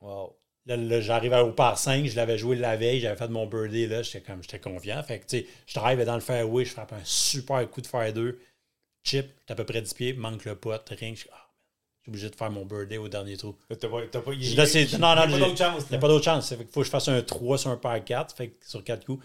1. 0.00 0.06
Wow. 0.06 0.38
Là, 0.64 0.76
là, 0.78 1.00
j'arrive 1.02 1.34
au 1.34 1.52
par 1.52 1.76
5, 1.76 2.06
je 2.06 2.16
l'avais 2.16 2.38
joué 2.38 2.56
la 2.56 2.78
veille, 2.78 3.00
j'avais 3.00 3.16
fait 3.16 3.28
mon 3.28 3.46
birdie, 3.46 3.86
là, 3.86 4.02
j'étais 4.02 4.22
comme, 4.22 4.42
j'étais 4.42 4.60
confiant. 4.60 5.02
Fait 5.02 5.20
que, 5.20 5.26
tu 5.26 5.40
sais, 5.40 5.46
je 5.66 5.74
drive 5.74 6.02
dans 6.04 6.14
le 6.14 6.20
fairway, 6.22 6.64
je 6.64 6.70
frappe 6.70 6.94
un 6.94 7.04
super 7.04 7.68
coup 7.68 7.82
de 7.82 7.86
fer 7.86 8.10
2, 8.14 8.40
chip, 9.04 9.26
à 9.50 9.54
peu 9.54 9.66
près 9.66 9.82
10 9.82 9.92
pieds, 9.92 10.12
manque 10.14 10.46
le 10.46 10.56
pot, 10.56 10.80
ring, 10.88 11.14
je 11.14 11.22
suis 11.22 11.30
ah, 11.30 11.51
suis 12.02 12.10
obligé 12.10 12.30
de 12.30 12.36
faire 12.36 12.50
mon 12.50 12.64
birdie 12.66 12.98
au 12.98 13.08
dernier 13.08 13.36
trou. 13.36 13.56
T'as 13.68 13.76
pas, 13.88 14.06
t'as 14.10 14.20
pas, 14.20 14.32
non, 14.32 14.36
non, 14.36 14.38
il 14.38 14.50
y 14.50 14.54
a 14.54 15.28
pas 15.28 15.38
d'autre 15.38 15.56
chance. 15.56 15.84
Il 15.88 15.90
n'y 15.90 15.96
a 15.96 16.00
pas 16.00 16.08
d'autre 16.08 16.24
chance. 16.24 16.48
Fait 16.48 16.64
faut 16.64 16.80
que 16.80 16.86
je 16.86 16.90
fasse 16.90 17.08
un 17.08 17.22
3 17.22 17.58
sur 17.58 17.70
un 17.70 17.76
par 17.76 18.02
4, 18.02 18.34
fait 18.34 18.50
que 18.50 18.66
sur 18.66 18.82
4 18.82 19.04
coups. 19.04 19.24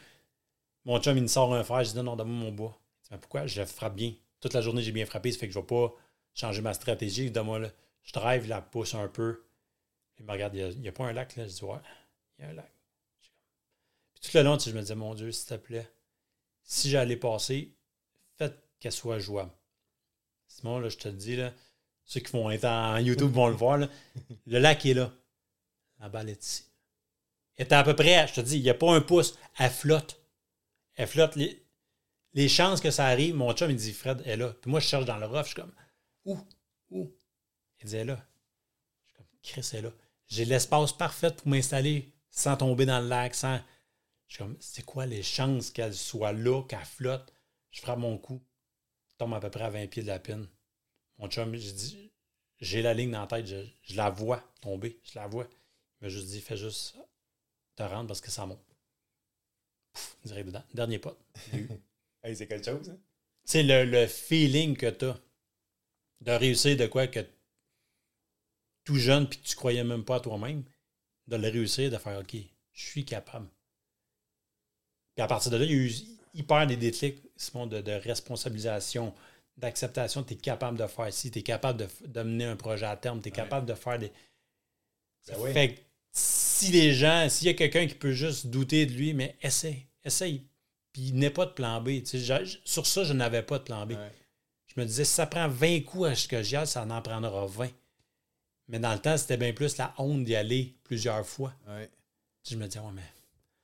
Mon 0.85 0.99
chum, 1.01 1.17
il 1.17 1.23
me 1.23 1.27
sort 1.27 1.53
un 1.53 1.63
fer, 1.63 1.83
je 1.83 1.89
dis 1.89 1.95
non, 1.97 2.03
non, 2.03 2.15
donne-moi 2.15 2.45
mon 2.45 2.51
bois. 2.51 2.79
Mais 3.11 3.17
pourquoi? 3.17 3.47
Je 3.47 3.59
le 3.59 3.65
frappe 3.65 3.95
bien. 3.95 4.13
Toute 4.39 4.53
la 4.53 4.61
journée, 4.61 4.81
j'ai 4.81 4.91
bien 4.91 5.05
frappé, 5.05 5.31
ça 5.31 5.39
fait 5.39 5.47
que 5.47 5.53
je 5.53 5.57
ne 5.57 5.63
vais 5.63 5.67
pas 5.67 5.93
changer 6.33 6.61
ma 6.61 6.73
stratégie. 6.73 7.31
Donne-moi 7.31 7.59
là. 7.59 7.69
Je 8.03 8.13
drive, 8.13 8.47
la 8.47 8.61
pousse 8.61 8.93
un 8.93 9.07
peu. 9.07 9.43
Il 10.19 10.25
me 10.25 10.31
regarde, 10.31 10.55
il 10.55 10.79
n'y 10.79 10.87
a, 10.87 10.91
pas 10.91 11.05
un 11.05 11.13
lac 11.13 11.35
là? 11.35 11.47
Je 11.47 11.53
dis 11.53 11.63
ouais, 11.63 11.77
il 12.37 12.45
y 12.45 12.47
a 12.47 12.51
un 12.51 12.53
lac. 12.53 12.71
Puis 14.13 14.31
tout 14.31 14.37
le 14.37 14.43
long, 14.43 14.57
tu 14.57 14.65
sais, 14.65 14.69
je 14.71 14.75
me 14.75 14.81
disais, 14.81 14.95
mon 14.95 15.13
Dieu, 15.13 15.31
s'il 15.31 15.47
te 15.47 15.55
plaît, 15.55 15.87
si 16.63 16.89
j'allais 16.89 17.17
passer, 17.17 17.75
faites 18.37 18.57
qu'elle 18.79 18.91
soit 18.91 19.19
jouable. 19.19 19.51
Simon, 20.47 20.79
là, 20.79 20.89
je 20.89 20.97
te 20.97 21.07
le 21.07 21.15
dis, 21.15 21.35
là, 21.35 21.53
ceux 22.07 22.21
qui 22.21 22.31
vont 22.31 22.49
être 22.49 22.65
en 22.65 22.97
YouTube 22.97 23.31
vont 23.33 23.47
le 23.47 23.55
voir. 23.55 23.77
Le 23.77 24.59
lac 24.59 24.85
est 24.85 24.93
là. 24.93 25.11
La 25.99 26.07
balle 26.07 26.29
est 26.29 26.43
ici. 26.43 26.63
Elle 27.57 27.67
est 27.67 27.73
à 27.73 27.83
peu 27.83 27.95
près, 27.95 28.25
je 28.27 28.35
te 28.35 28.41
dis, 28.41 28.57
il 28.57 28.63
n'y 28.63 28.69
a 28.69 28.73
pas 28.73 28.95
un 28.95 29.01
pouce. 29.01 29.37
Elle 29.59 29.69
flotte. 29.69 30.19
Elle 30.95 31.07
flotte. 31.07 31.35
Les, 31.35 32.47
chances 32.47 32.79
que 32.79 32.91
ça 32.91 33.07
arrive, 33.07 33.35
mon 33.35 33.51
chum, 33.51 33.69
il 33.69 33.75
dit, 33.75 33.91
Fred, 33.91 34.21
elle 34.25 34.31
est 34.31 34.37
là. 34.37 34.53
Puis 34.61 34.71
moi, 34.71 34.79
je 34.79 34.87
cherche 34.87 35.05
dans 35.05 35.17
le 35.17 35.25
rough, 35.25 35.43
je 35.43 35.47
suis 35.47 35.55
comme, 35.55 35.73
où? 36.23 36.39
Où? 36.91 37.11
Il 37.81 37.89
dit, 37.89 37.95
elle 37.95 38.01
est 38.01 38.13
là. 38.13 38.25
Je 39.03 39.09
suis 39.09 39.17
comme, 39.17 39.27
Chris, 39.43 39.69
elle 39.73 39.79
est 39.79 39.81
là. 39.81 39.93
J'ai 40.27 40.45
l'espace 40.45 40.93
parfait 40.93 41.31
pour 41.31 41.47
m'installer 41.47 42.13
sans 42.31 42.55
tomber 42.55 42.85
dans 42.85 43.01
le 43.01 43.07
lac, 43.07 43.35
sans. 43.35 43.59
Je 44.27 44.35
suis 44.35 44.43
comme, 44.43 44.55
c'est 44.61 44.85
quoi 44.85 45.05
les 45.05 45.23
chances 45.23 45.71
qu'elle 45.71 45.93
soit 45.93 46.31
là, 46.31 46.61
qu'elle 46.63 46.79
flotte? 46.85 47.33
Je 47.71 47.81
frappe 47.81 47.99
mon 47.99 48.17
coup. 48.17 48.41
Tombe 49.17 49.33
à 49.33 49.39
peu 49.41 49.49
près 49.49 49.63
à 49.63 49.69
20 49.69 49.87
pieds 49.87 50.03
de 50.03 50.07
la 50.07 50.19
pine. 50.19 50.47
Mon 51.19 51.29
chum, 51.29 51.55
j'ai 51.55 51.71
dit, 51.73 52.11
j'ai 52.59 52.81
la 52.81 52.93
ligne 52.93 53.11
dans 53.11 53.21
la 53.21 53.27
tête, 53.27 53.47
je, 53.47 53.65
je 53.83 53.95
la 53.95 54.09
vois 54.09 54.43
tomber, 54.61 54.99
je 55.03 55.17
la 55.19 55.27
vois. 55.27 55.47
Il 56.01 56.05
m'a 56.05 56.09
juste 56.09 56.27
dit, 56.27 56.41
fais 56.41 56.57
juste 56.57 56.95
te 57.75 57.83
rendre 57.83 58.07
parce 58.07 58.21
que 58.21 58.31
ça 58.31 58.45
monte. 58.45 58.59
Pouf, 59.93 60.17
direct 60.25 60.47
dedans. 60.47 60.63
Dernier 60.73 60.99
pas. 60.99 61.17
Hey, 62.23 62.35
c'est 62.35 62.47
quelque 62.47 62.65
chose. 62.65 62.89
hein? 62.89 62.97
sais, 63.45 63.63
le, 63.63 63.85
le 63.85 64.07
feeling 64.07 64.75
que 64.75 64.89
tu 64.89 65.05
as 65.05 65.19
de 66.21 66.31
réussir 66.31 66.77
de 66.77 66.85
quoi 66.87 67.07
que 67.07 67.25
tout 68.85 68.95
jeune 68.95 69.27
puis 69.29 69.39
que 69.39 69.47
tu 69.47 69.55
croyais 69.55 69.83
même 69.83 70.03
pas 70.03 70.15
à 70.15 70.19
toi-même, 70.19 70.63
de 71.27 71.35
le 71.35 71.47
réussir, 71.49 71.91
de 71.91 71.97
faire 71.97 72.19
OK, 72.19 72.35
je 72.73 72.85
suis 72.85 73.05
capable. 73.05 73.47
Puis 75.15 75.23
à 75.23 75.27
partir 75.27 75.51
de 75.51 75.57
là, 75.57 75.65
il 75.65 75.71
y 75.71 75.73
a 75.73 75.77
eu 75.77 75.91
hyper 76.33 76.67
des 76.67 76.77
déclics, 76.77 77.21
Simon, 77.35 77.67
de, 77.67 77.81
de 77.81 77.91
responsabilisation, 77.91 79.13
d'acceptation. 79.57 80.23
Tu 80.23 80.33
es 80.33 80.37
capable 80.37 80.77
de 80.77 80.87
faire 80.87 81.11
ci, 81.13 81.31
tu 81.31 81.39
es 81.39 81.43
capable 81.43 81.79
de, 81.79 81.87
de 82.07 82.21
mener 82.23 82.45
un 82.45 82.55
projet 82.55 82.85
à 82.85 82.95
terme, 82.95 83.21
tu 83.21 83.29
es 83.29 83.31
capable 83.31 83.65
de 83.65 83.73
faire 83.73 83.99
des. 83.99 84.11
Ben 85.27 85.35
oui. 85.39 85.53
Fait 85.53 85.73
que 85.75 85.79
si 86.11 86.71
les 86.71 86.93
gens, 86.93 87.27
s'il 87.29 87.47
y 87.47 87.49
a 87.49 87.53
quelqu'un 87.53 87.85
qui 87.87 87.95
peut 87.95 88.11
juste 88.13 88.47
douter 88.47 88.85
de 88.85 88.93
lui, 88.93 89.13
mais 89.13 89.35
essaye, 89.41 89.85
essaye. 90.03 90.45
Puis 90.93 91.07
il 91.09 91.15
n'est 91.15 91.29
pas 91.29 91.45
de 91.45 91.51
plan 91.51 91.81
B. 91.81 91.99
Tu 91.99 92.05
sais, 92.05 92.19
j'ai- 92.19 92.59
sur 92.63 92.87
ça, 92.87 93.03
je 93.03 93.13
n'avais 93.13 93.43
pas 93.43 93.59
de 93.59 93.63
plan 93.63 93.85
B. 93.85 93.91
Ouais. 93.91 94.11
Je 94.67 94.79
me 94.81 94.85
disais, 94.85 95.05
si 95.05 95.13
ça 95.13 95.25
prend 95.27 95.47
20 95.47 95.81
coups 95.81 96.07
à 96.09 96.15
ce 96.15 96.27
que 96.27 96.41
j'y 96.41 96.55
aille, 96.55 96.67
ça 96.67 96.83
en 96.83 97.01
prendra 97.01 97.45
20. 97.45 97.69
Mais 98.69 98.79
dans 98.79 98.93
le 98.93 98.99
temps, 98.99 99.17
c'était 99.17 99.37
bien 99.37 99.53
plus 99.53 99.77
la 99.77 99.93
honte 99.97 100.23
d'y 100.23 100.35
aller 100.35 100.75
plusieurs 100.83 101.25
fois. 101.25 101.53
Ouais. 101.67 101.89
Je 102.49 102.55
me 102.55 102.65
disais, 102.67 102.79
ouais, 102.79 102.91
mais. 102.93 103.01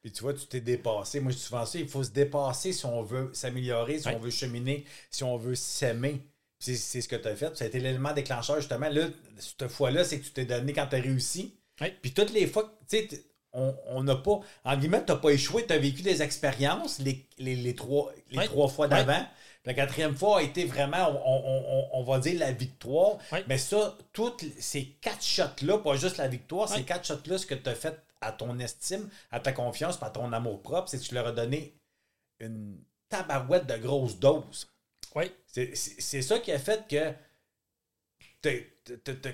Puis 0.04 0.12
tu 0.12 0.22
vois, 0.22 0.34
tu 0.34 0.46
t'es 0.46 0.60
dépassé. 0.62 1.20
Moi, 1.22 1.32
je 1.32 1.38
dis 1.38 1.44
souvent 1.44 1.66
ça, 1.66 1.80
il 1.80 1.88
faut 1.88 2.04
se 2.04 2.12
dépasser 2.12 2.74
si 2.74 2.86
on 2.86 3.02
veut 3.04 3.32
s'améliorer, 3.34 4.00
si 4.00 4.08
Ouais. 4.08 4.16
on 4.16 4.20
veut 4.20 4.30
cheminer, 4.32 4.84
si 5.10 5.24
on 5.24 5.38
veut 5.38 5.56
s'aimer. 5.56 6.22
Puis 6.60 6.76
C'est 6.76 6.76
c'est 6.76 7.02
ce 7.02 7.08
que 7.08 7.16
tu 7.16 7.28
as 7.28 7.36
fait. 7.38 7.56
Ça 7.58 7.64
a 7.64 7.68
été 7.68 7.80
l'élément 7.80 8.12
déclencheur, 8.14 8.58
justement. 8.58 8.90
Là, 8.90 9.08
cette 9.40 9.70
fois-là, 9.70 10.04
c'est 10.04 10.20
que 10.20 10.26
tu 10.26 10.32
t'es 10.32 10.46
donné 10.46 10.74
quand 10.74 10.88
tu 10.88 10.98
as 10.98 11.00
réussi. 11.02 11.56
Ouais. 11.82 11.96
Puis 12.02 12.12
toutes 12.12 12.34
les 12.34 12.48
fois, 12.48 12.78
tu 12.90 12.98
sais, 12.98 13.24
on 13.54 14.04
n'a 14.04 14.16
pas, 14.16 14.40
en 14.66 14.78
guillemets, 14.78 15.06
tu 15.06 15.12
n'as 15.12 15.18
pas 15.20 15.30
échoué, 15.30 15.66
tu 15.66 15.74
as 15.74 15.78
vécu 15.78 16.02
des 16.02 16.22
expériences 16.22 17.00
les, 17.00 17.26
les, 17.38 17.56
les 17.56 17.76
trois, 17.76 18.12
les 18.32 18.40
Ouais. 18.40 18.46
trois 18.46 18.68
fois 18.68 18.88
Ouais. 18.88 18.96
d'avant. 19.06 19.26
La 19.66 19.74
quatrième 19.74 20.16
fois 20.16 20.40
a 20.40 20.42
été 20.42 20.66
vraiment, 20.66 21.08
on, 21.26 21.32
on- 21.48 21.66
on- 21.78 22.00
on 22.00 22.04
va 22.04 22.20
dire, 22.20 22.38
la 22.40 22.52
victoire. 22.52 23.18
Ouais. 23.32 23.44
Mais 23.48 23.58
ça, 23.58 23.98
toutes 24.12 24.44
ces 24.60 24.86
quatre 25.00 25.24
shots-là, 25.24 25.78
pas 25.78 25.96
juste 25.96 26.18
la 26.18 26.28
victoire, 26.28 26.68
ces 26.68 26.84
quatre 26.84 27.06
shots-là, 27.08 27.38
ce 27.38 27.46
que 27.46 27.56
tu 27.56 27.70
as 27.70 27.76
fait 27.76 27.98
à 28.24 28.32
ton 28.32 28.58
estime, 28.60 29.10
à 29.32 29.40
ta 29.40 29.52
confiance, 29.52 30.02
à 30.02 30.10
ton 30.10 30.32
amour 30.34 30.62
propre, 30.62 30.90
c'est 30.90 30.98
que 31.00 31.04
tu 31.04 31.14
leur 31.14 31.28
as 31.28 31.32
donné 31.32 31.76
une 32.40 32.78
tabarouette 33.10 33.68
de 33.68 33.78
grosse 33.78 34.18
dose. 34.20 34.68
Oui. 35.16 35.32
C'est- 35.46 36.22
ça 36.22 36.40
qui 36.40 36.52
a 36.52 36.60
fait 36.60 36.88
que. 36.88 37.14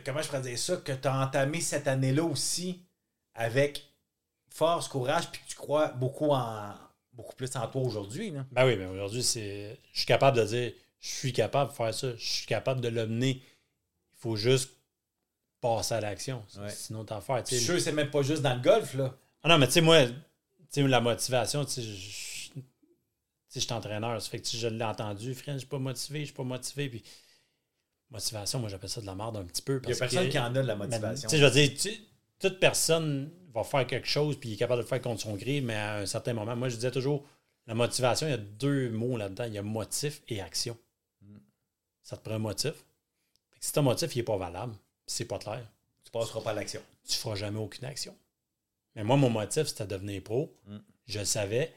comment 0.05 0.21
je 0.21 0.27
pourrais 0.27 0.41
dire 0.41 0.59
ça? 0.59 0.77
Que 0.77 0.91
tu 0.91 1.07
as 1.07 1.21
entamé 1.21 1.61
cette 1.61 1.87
année-là 1.87 2.23
aussi 2.23 2.83
avec 3.35 3.85
force, 4.49 4.87
courage, 4.87 5.31
puis 5.31 5.41
que 5.41 5.47
tu 5.47 5.55
crois 5.55 5.89
beaucoup 5.89 6.31
en 6.31 6.73
beaucoup 7.13 7.35
plus 7.35 7.53
en 7.55 7.67
toi 7.67 7.81
aujourd'hui. 7.81 8.33
Ben 8.51 8.65
oui, 8.65 8.75
mais 8.77 8.85
aujourd'hui, 8.85 9.23
c'est. 9.23 9.79
Je 9.93 9.99
suis 9.99 10.05
capable 10.07 10.37
de 10.37 10.45
dire, 10.45 10.73
je 10.99 11.09
suis 11.09 11.33
capable 11.33 11.71
de 11.71 11.75
faire 11.75 11.93
ça, 11.93 12.15
je 12.15 12.31
suis 12.31 12.45
capable 12.45 12.81
de 12.81 12.87
le 12.89 13.07
mener. 13.07 13.41
Il 14.13 14.21
faut 14.21 14.35
juste 14.35 14.71
passer 15.61 15.95
à 15.95 16.01
l'action. 16.01 16.43
Ouais. 16.57 16.69
Sinon, 16.69 17.03
t'en 17.05 17.21
faire. 17.21 17.43
Je 17.45 17.55
suis 17.55 17.65
sûr 17.65 17.79
c'est 17.79 17.91
même 17.91 18.09
pas 18.09 18.21
juste 18.21 18.41
dans 18.41 18.55
le 18.55 18.61
golf. 18.61 18.93
là. 18.93 19.15
Ah 19.43 19.49
non, 19.49 19.57
mais 19.57 19.67
tu 19.67 19.73
sais, 19.73 19.81
moi, 19.81 20.05
la 20.75 21.01
motivation, 21.01 21.65
tu 21.65 21.71
sais, 21.71 21.81
je 21.81 23.59
suis 23.59 23.73
entraîneur. 23.73 24.21
Ça 24.21 24.29
fait 24.29 24.39
que 24.39 24.47
je 24.47 24.67
l'ai 24.67 24.83
entendu, 24.83 25.33
frère, 25.33 25.55
je 25.55 25.59
suis 25.59 25.67
pas 25.67 25.79
motivé, 25.79 26.19
je 26.21 26.25
suis 26.25 26.33
pas 26.33 26.43
motivé. 26.43 26.89
Puis, 26.89 27.03
motivation, 28.09 28.59
moi, 28.59 28.69
j'appelle 28.69 28.89
ça 28.89 29.01
de 29.01 29.05
la 29.05 29.15
merde 29.15 29.37
un 29.37 29.45
petit 29.45 29.61
peu. 29.61 29.79
Il 29.83 29.87
n'y 29.87 29.93
a 29.93 29.97
personne 29.97 30.25
que- 30.25 30.31
qui 30.31 30.39
en 30.39 30.45
a 30.45 30.49
de 30.49 30.59
la 30.59 30.75
motivation. 30.75 31.29
Tu 31.29 31.35
sais, 31.35 31.41
je 31.41 31.45
veux 31.45 31.51
dire, 31.51 31.99
toute 32.39 32.59
personne 32.59 33.31
va 33.53 33.63
faire 33.63 33.85
quelque 33.87 34.07
chose 34.07 34.39
puis 34.39 34.49
il 34.49 34.53
est 34.53 34.57
capable 34.57 34.79
de 34.79 34.83
le 34.83 34.87
faire 34.87 35.01
contre 35.01 35.21
son 35.21 35.35
gré, 35.35 35.61
mais 35.61 35.75
à 35.75 35.95
un 35.97 36.05
certain 36.05 36.33
moment, 36.33 36.55
moi, 36.55 36.69
je 36.69 36.75
disais 36.75 36.91
toujours, 36.91 37.25
la 37.67 37.75
motivation, 37.75 38.27
il 38.27 38.31
y 38.31 38.33
a 38.33 38.37
deux 38.37 38.89
mots 38.89 39.17
là-dedans. 39.17 39.45
Il 39.45 39.53
y 39.53 39.57
a 39.57 39.61
motif 39.63 40.21
et 40.27 40.41
action. 40.41 40.77
Mm. 41.21 41.37
Ça 42.03 42.17
te 42.17 42.23
prend 42.23 42.35
un 42.35 42.39
motif. 42.39 42.73
Si 43.59 43.73
ton 43.73 43.83
motif, 43.83 44.15
il 44.15 44.19
n'est 44.19 44.23
pas 44.23 44.37
valable, 44.37 44.73
c'est 45.11 45.25
pas 45.25 45.39
clair, 45.39 45.65
tu 46.03 46.11
passeras 46.11 46.41
pas 46.41 46.51
à 46.51 46.53
l'action. 46.53 46.81
tu 47.07 47.17
feras 47.17 47.35
jamais 47.35 47.59
aucune 47.59 47.85
action. 47.85 48.15
Mais 48.95 49.03
moi, 49.03 49.17
mon 49.17 49.29
motif, 49.29 49.67
c'était 49.67 49.85
de 49.85 49.89
devenir 49.95 50.21
pro. 50.23 50.55
Mm. 50.65 50.77
Je 51.07 51.19
le 51.19 51.25
savais. 51.25 51.73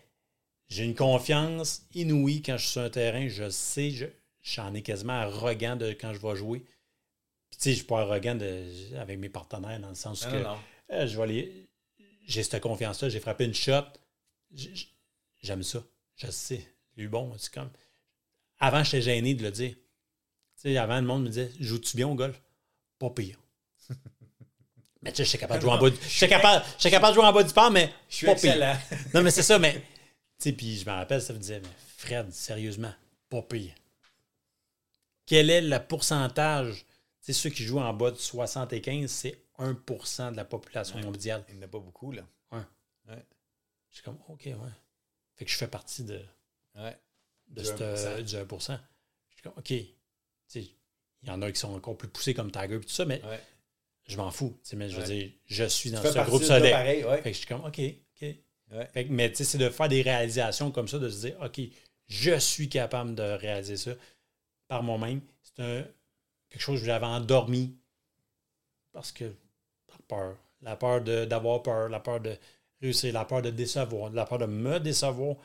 J'ai 0.68 0.84
une 0.84 0.94
confiance 0.94 1.82
inouïe 1.94 2.42
quand 2.42 2.56
je 2.56 2.62
suis 2.62 2.72
sur 2.72 2.82
un 2.82 2.90
terrain. 2.90 3.28
Je 3.28 3.48
sais, 3.50 3.90
je- 3.90 4.06
j'en 4.42 4.72
ai 4.74 4.82
quasiment 4.82 5.12
arrogant 5.20 5.76
de 5.76 5.90
quand 5.92 6.14
je 6.14 6.18
vais 6.18 6.36
jouer. 6.36 6.60
Puis, 6.60 7.58
tu 7.58 7.62
sais, 7.64 7.70
je 7.72 7.76
suis 7.76 7.84
pas 7.86 8.00
arrogant 8.00 8.34
de- 8.34 8.96
avec 8.96 9.18
mes 9.18 9.28
partenaires 9.28 9.78
dans 9.80 9.90
le 9.90 9.94
sens 9.94 10.24
Non, 10.26 10.32
que 10.32 10.36
non, 10.42 10.58
euh, 10.92 11.06
je 11.06 11.16
vais 11.16 11.22
aller- 11.22 11.68
J'ai 12.26 12.42
cette 12.42 12.62
confiance-là. 12.62 13.08
J'ai 13.08 13.20
frappé 13.20 13.44
une 13.44 13.54
shot. 13.54 13.82
J'aime 15.42 15.62
ça. 15.62 15.82
Je 16.16 16.30
sais. 16.30 16.66
Lui, 16.96 17.08
bon, 17.08 17.32
c'est 17.38 17.52
comme. 17.52 17.70
Avant, 18.58 18.84
j'étais 18.84 19.02
gêné 19.02 19.34
de 19.34 19.42
le 19.42 19.50
dire. 19.50 19.74
Tu 19.74 19.80
sais, 20.56 20.76
avant, 20.76 21.00
le 21.00 21.06
monde 21.06 21.24
me 21.24 21.28
disait 21.28 21.50
Joues-tu 21.58 21.96
bien 21.96 22.06
au 22.08 22.14
golf? 22.14 22.40
Pas 23.02 23.10
pire. 23.10 23.36
mais 25.02 25.10
tu 25.10 25.16
sais, 25.16 25.24
j'étais 25.24 25.38
capable 25.38 25.58
de 25.60 25.66
jouer 25.66 25.74
en 25.74 25.78
bas 25.78 25.90
du. 25.90 25.98
Capable, 26.28 26.64
j'étais 26.78 26.90
capable 26.92 27.12
de 27.16 27.20
jouer 27.20 27.28
en 27.28 27.32
bas 27.32 27.42
du 27.42 27.52
port, 27.52 27.70
mais. 27.72 27.92
Je 28.08 28.14
suis 28.14 28.26
pas 28.26 28.34
pire. 28.36 28.52
excellent. 28.52 28.78
Non, 29.14 29.22
mais 29.22 29.30
c'est 29.32 29.42
ça, 29.42 29.58
mais. 29.58 29.82
Tu 30.38 30.48
sais, 30.50 30.56
puis 30.56 30.76
je 30.76 30.84
me 30.86 30.90
rappelle, 30.90 31.22
ça 31.22 31.32
me 31.32 31.38
disait, 31.38 31.60
mais 31.60 31.68
Fred, 31.98 32.32
sérieusement, 32.32 32.92
pas 33.28 33.42
pire. 33.42 33.74
Quel 35.26 35.50
est 35.50 35.60
le 35.60 35.78
pourcentage? 35.78 36.84
Tu 36.84 36.86
sais, 37.26 37.32
ceux 37.32 37.50
qui 37.50 37.62
jouent 37.62 37.78
en 37.78 37.92
bas 37.94 38.10
de 38.10 38.16
75, 38.16 39.08
c'est 39.08 39.44
1% 39.58 40.32
de 40.32 40.36
la 40.36 40.44
population 40.44 40.98
mondiale. 41.00 41.44
Il 41.48 41.54
n'y 41.56 41.60
en 41.60 41.66
a 41.66 41.68
pas 41.68 41.78
beaucoup, 41.78 42.10
là. 42.12 42.22
Je 42.52 43.96
suis 43.96 44.02
comme, 44.02 44.18
OK, 44.28 44.46
ouais. 44.46 44.54
Fait 45.36 45.44
que 45.44 45.50
je 45.50 45.56
fais 45.56 45.68
partie 45.68 46.02
de, 46.02 46.20
Ouais. 46.74 46.98
de 47.48 47.60
Du 47.60 47.66
cette, 47.66 47.80
1%. 47.80 47.82
euh, 47.82 48.22
du 48.22 48.36
1 48.36 48.46
Je 48.48 49.34
suis 49.34 49.42
comme, 49.42 49.52
OK. 49.56 49.64
Tu 49.66 49.86
sais, 50.48 50.70
il 51.22 51.28
y 51.28 51.32
en 51.32 51.40
a 51.42 51.50
qui 51.52 51.58
sont 51.60 51.72
encore 51.74 51.96
plus 51.96 52.08
poussés 52.08 52.34
comme 52.34 52.50
Tiger 52.50 52.76
et 52.76 52.80
tout 52.80 52.88
ça, 52.88 53.04
mais 53.04 53.22
Ouais. 53.24 53.40
je 54.06 54.16
m'en 54.16 54.30
fous. 54.30 54.58
Mais 54.74 54.88
je 54.88 54.96
veux 54.96 55.02
Ouais. 55.02 55.08
dire, 55.08 55.32
je 55.46 55.64
suis 55.64 55.90
dans 55.90 56.02
ce 56.02 56.18
groupe 56.26 56.46
pareil, 56.46 57.04
ouais. 57.04 57.16
Fait 57.22 57.30
que 57.30 57.34
je 57.34 57.38
suis 57.38 57.46
comme, 57.46 57.64
OK, 57.64 57.78
OK. 57.80 58.36
Fait 58.92 59.04
que- 59.06 59.12
mais 59.12 59.28
tu 59.30 59.36
sais, 59.36 59.44
c'est 59.44 59.58
de 59.58 59.68
faire 59.68 59.88
des 59.88 60.00
réalisations 60.02 60.70
comme 60.70 60.88
ça, 60.88 60.98
de 60.98 61.08
se 61.10 61.26
dire, 61.26 61.36
OK, 61.42 61.60
je 62.08 62.38
suis 62.38 62.68
capable 62.68 63.14
de 63.14 63.22
réaliser 63.22 63.76
ça 63.76 63.92
par 64.66 64.82
moi-même. 64.82 65.20
C'est 65.42 65.62
un- 65.62 65.84
quelque 66.48 66.60
chose 66.62 66.80
que 66.80 66.86
j'avais 66.86 67.06
endormi 67.06 67.76
parce 68.92 69.12
que 69.12 69.32
par 69.86 69.98
peur. 70.02 70.36
La 70.62 70.76
peur 70.76 71.00
d'avoir 71.02 71.62
peur, 71.62 71.88
la 71.88 72.00
peur 72.00 72.20
de 72.20 72.36
réussir, 72.80 73.12
la 73.12 73.24
peur 73.24 73.42
de 73.42 73.50
décevoir, 73.50 74.10
la 74.10 74.24
peur 74.24 74.38
de 74.38 74.46
me 74.46 74.78
décevoir. 74.80 75.36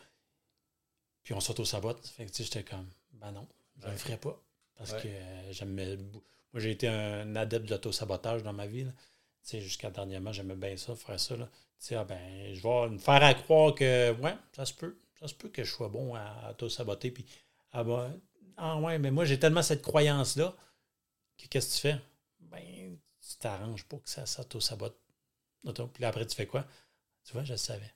Puis 1.23 1.33
on 1.33 1.39
s'auto-sabote. 1.39 2.05
Fait 2.07 2.25
que 2.25 2.29
tu 2.31 2.37
sais, 2.37 2.43
j'étais 2.45 2.63
comme, 2.63 2.87
ben 3.13 3.31
non, 3.31 3.47
je 3.81 3.87
ne 3.87 3.91
le 3.91 3.97
ferai 3.97 4.17
pas. 4.17 4.39
Parce 4.77 4.91
Ouais. 4.93 5.01
que 5.01 5.07
euh, 5.07 5.51
j'aimais. 5.51 5.97
Moi, 5.97 6.61
j'ai 6.61 6.71
été 6.71 6.87
un 6.87 7.35
adepte 7.35 7.65
de 7.65 7.71
l'auto-sabotage 7.71 8.43
dans 8.43 8.53
ma 8.53 8.67
vie. 8.67 8.83
là. 8.85 8.91
Tu 9.43 9.49
sais, 9.51 9.61
jusqu'à 9.61 9.89
dernièrement, 9.89 10.31
j'aimais 10.31 10.55
bien 10.55 10.75
ça, 10.77 10.95
faire 10.95 11.19
ça. 11.19 11.35
Là. 11.35 11.45
Tu 11.79 11.87
sais, 11.87 11.95
ah 11.95 12.03
ben, 12.03 12.53
je 12.53 12.61
vais 12.61 12.89
me 12.89 12.97
faire 12.97 13.23
à 13.23 13.33
croire 13.33 13.73
que, 13.75 14.11
ouais, 14.21 14.35
ça 14.55 14.65
se 14.65 14.73
peut. 14.73 14.97
Ça 15.19 15.27
se 15.27 15.33
peut 15.33 15.49
que 15.49 15.63
je 15.63 15.71
sois 15.71 15.89
bon 15.89 16.13
à, 16.15 16.53
tout 16.57 16.69
saboter. 16.69 17.11
Puis, 17.11 17.25
ah 17.71 17.83
ben, 17.83 18.19
ah 18.57 18.77
ouais, 18.79 18.99
mais 18.99 19.11
moi, 19.11 19.25
j'ai 19.25 19.39
tellement 19.39 19.61
cette 19.63 19.81
croyance-là 19.81 20.55
que 21.37 21.47
qu'est-ce 21.47 21.69
que 21.69 21.73
tu 21.75 21.79
fais? 21.81 22.01
Ben, 22.39 22.97
tu 23.21 23.37
t'arranges 23.37 23.83
pour 23.85 24.03
que 24.03 24.09
ça 24.09 24.25
s'auto-sabote. 24.25 24.97
Puis 25.63 26.01
là, 26.01 26.07
après, 26.09 26.25
tu 26.25 26.35
fais 26.35 26.45
quoi? 26.47 26.65
Tu 27.25 27.33
vois, 27.33 27.43
je 27.43 27.53
le 27.53 27.57
savais. 27.57 27.93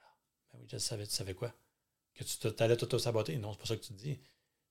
Ah, 0.00 0.14
ben 0.52 0.58
oui, 0.60 0.66
je 0.68 0.76
le 0.76 0.80
savais. 0.80 1.06
Tu 1.06 1.12
savais 1.12 1.34
quoi? 1.34 1.52
Que 2.14 2.24
tu 2.24 2.62
allais 2.62 2.76
t'auto-saboter? 2.76 3.36
Non, 3.38 3.52
c'est 3.52 3.58
pas 3.58 3.66
ça 3.66 3.76
que 3.76 3.82
tu 3.82 3.88
te 3.94 3.98
dis. 3.98 4.18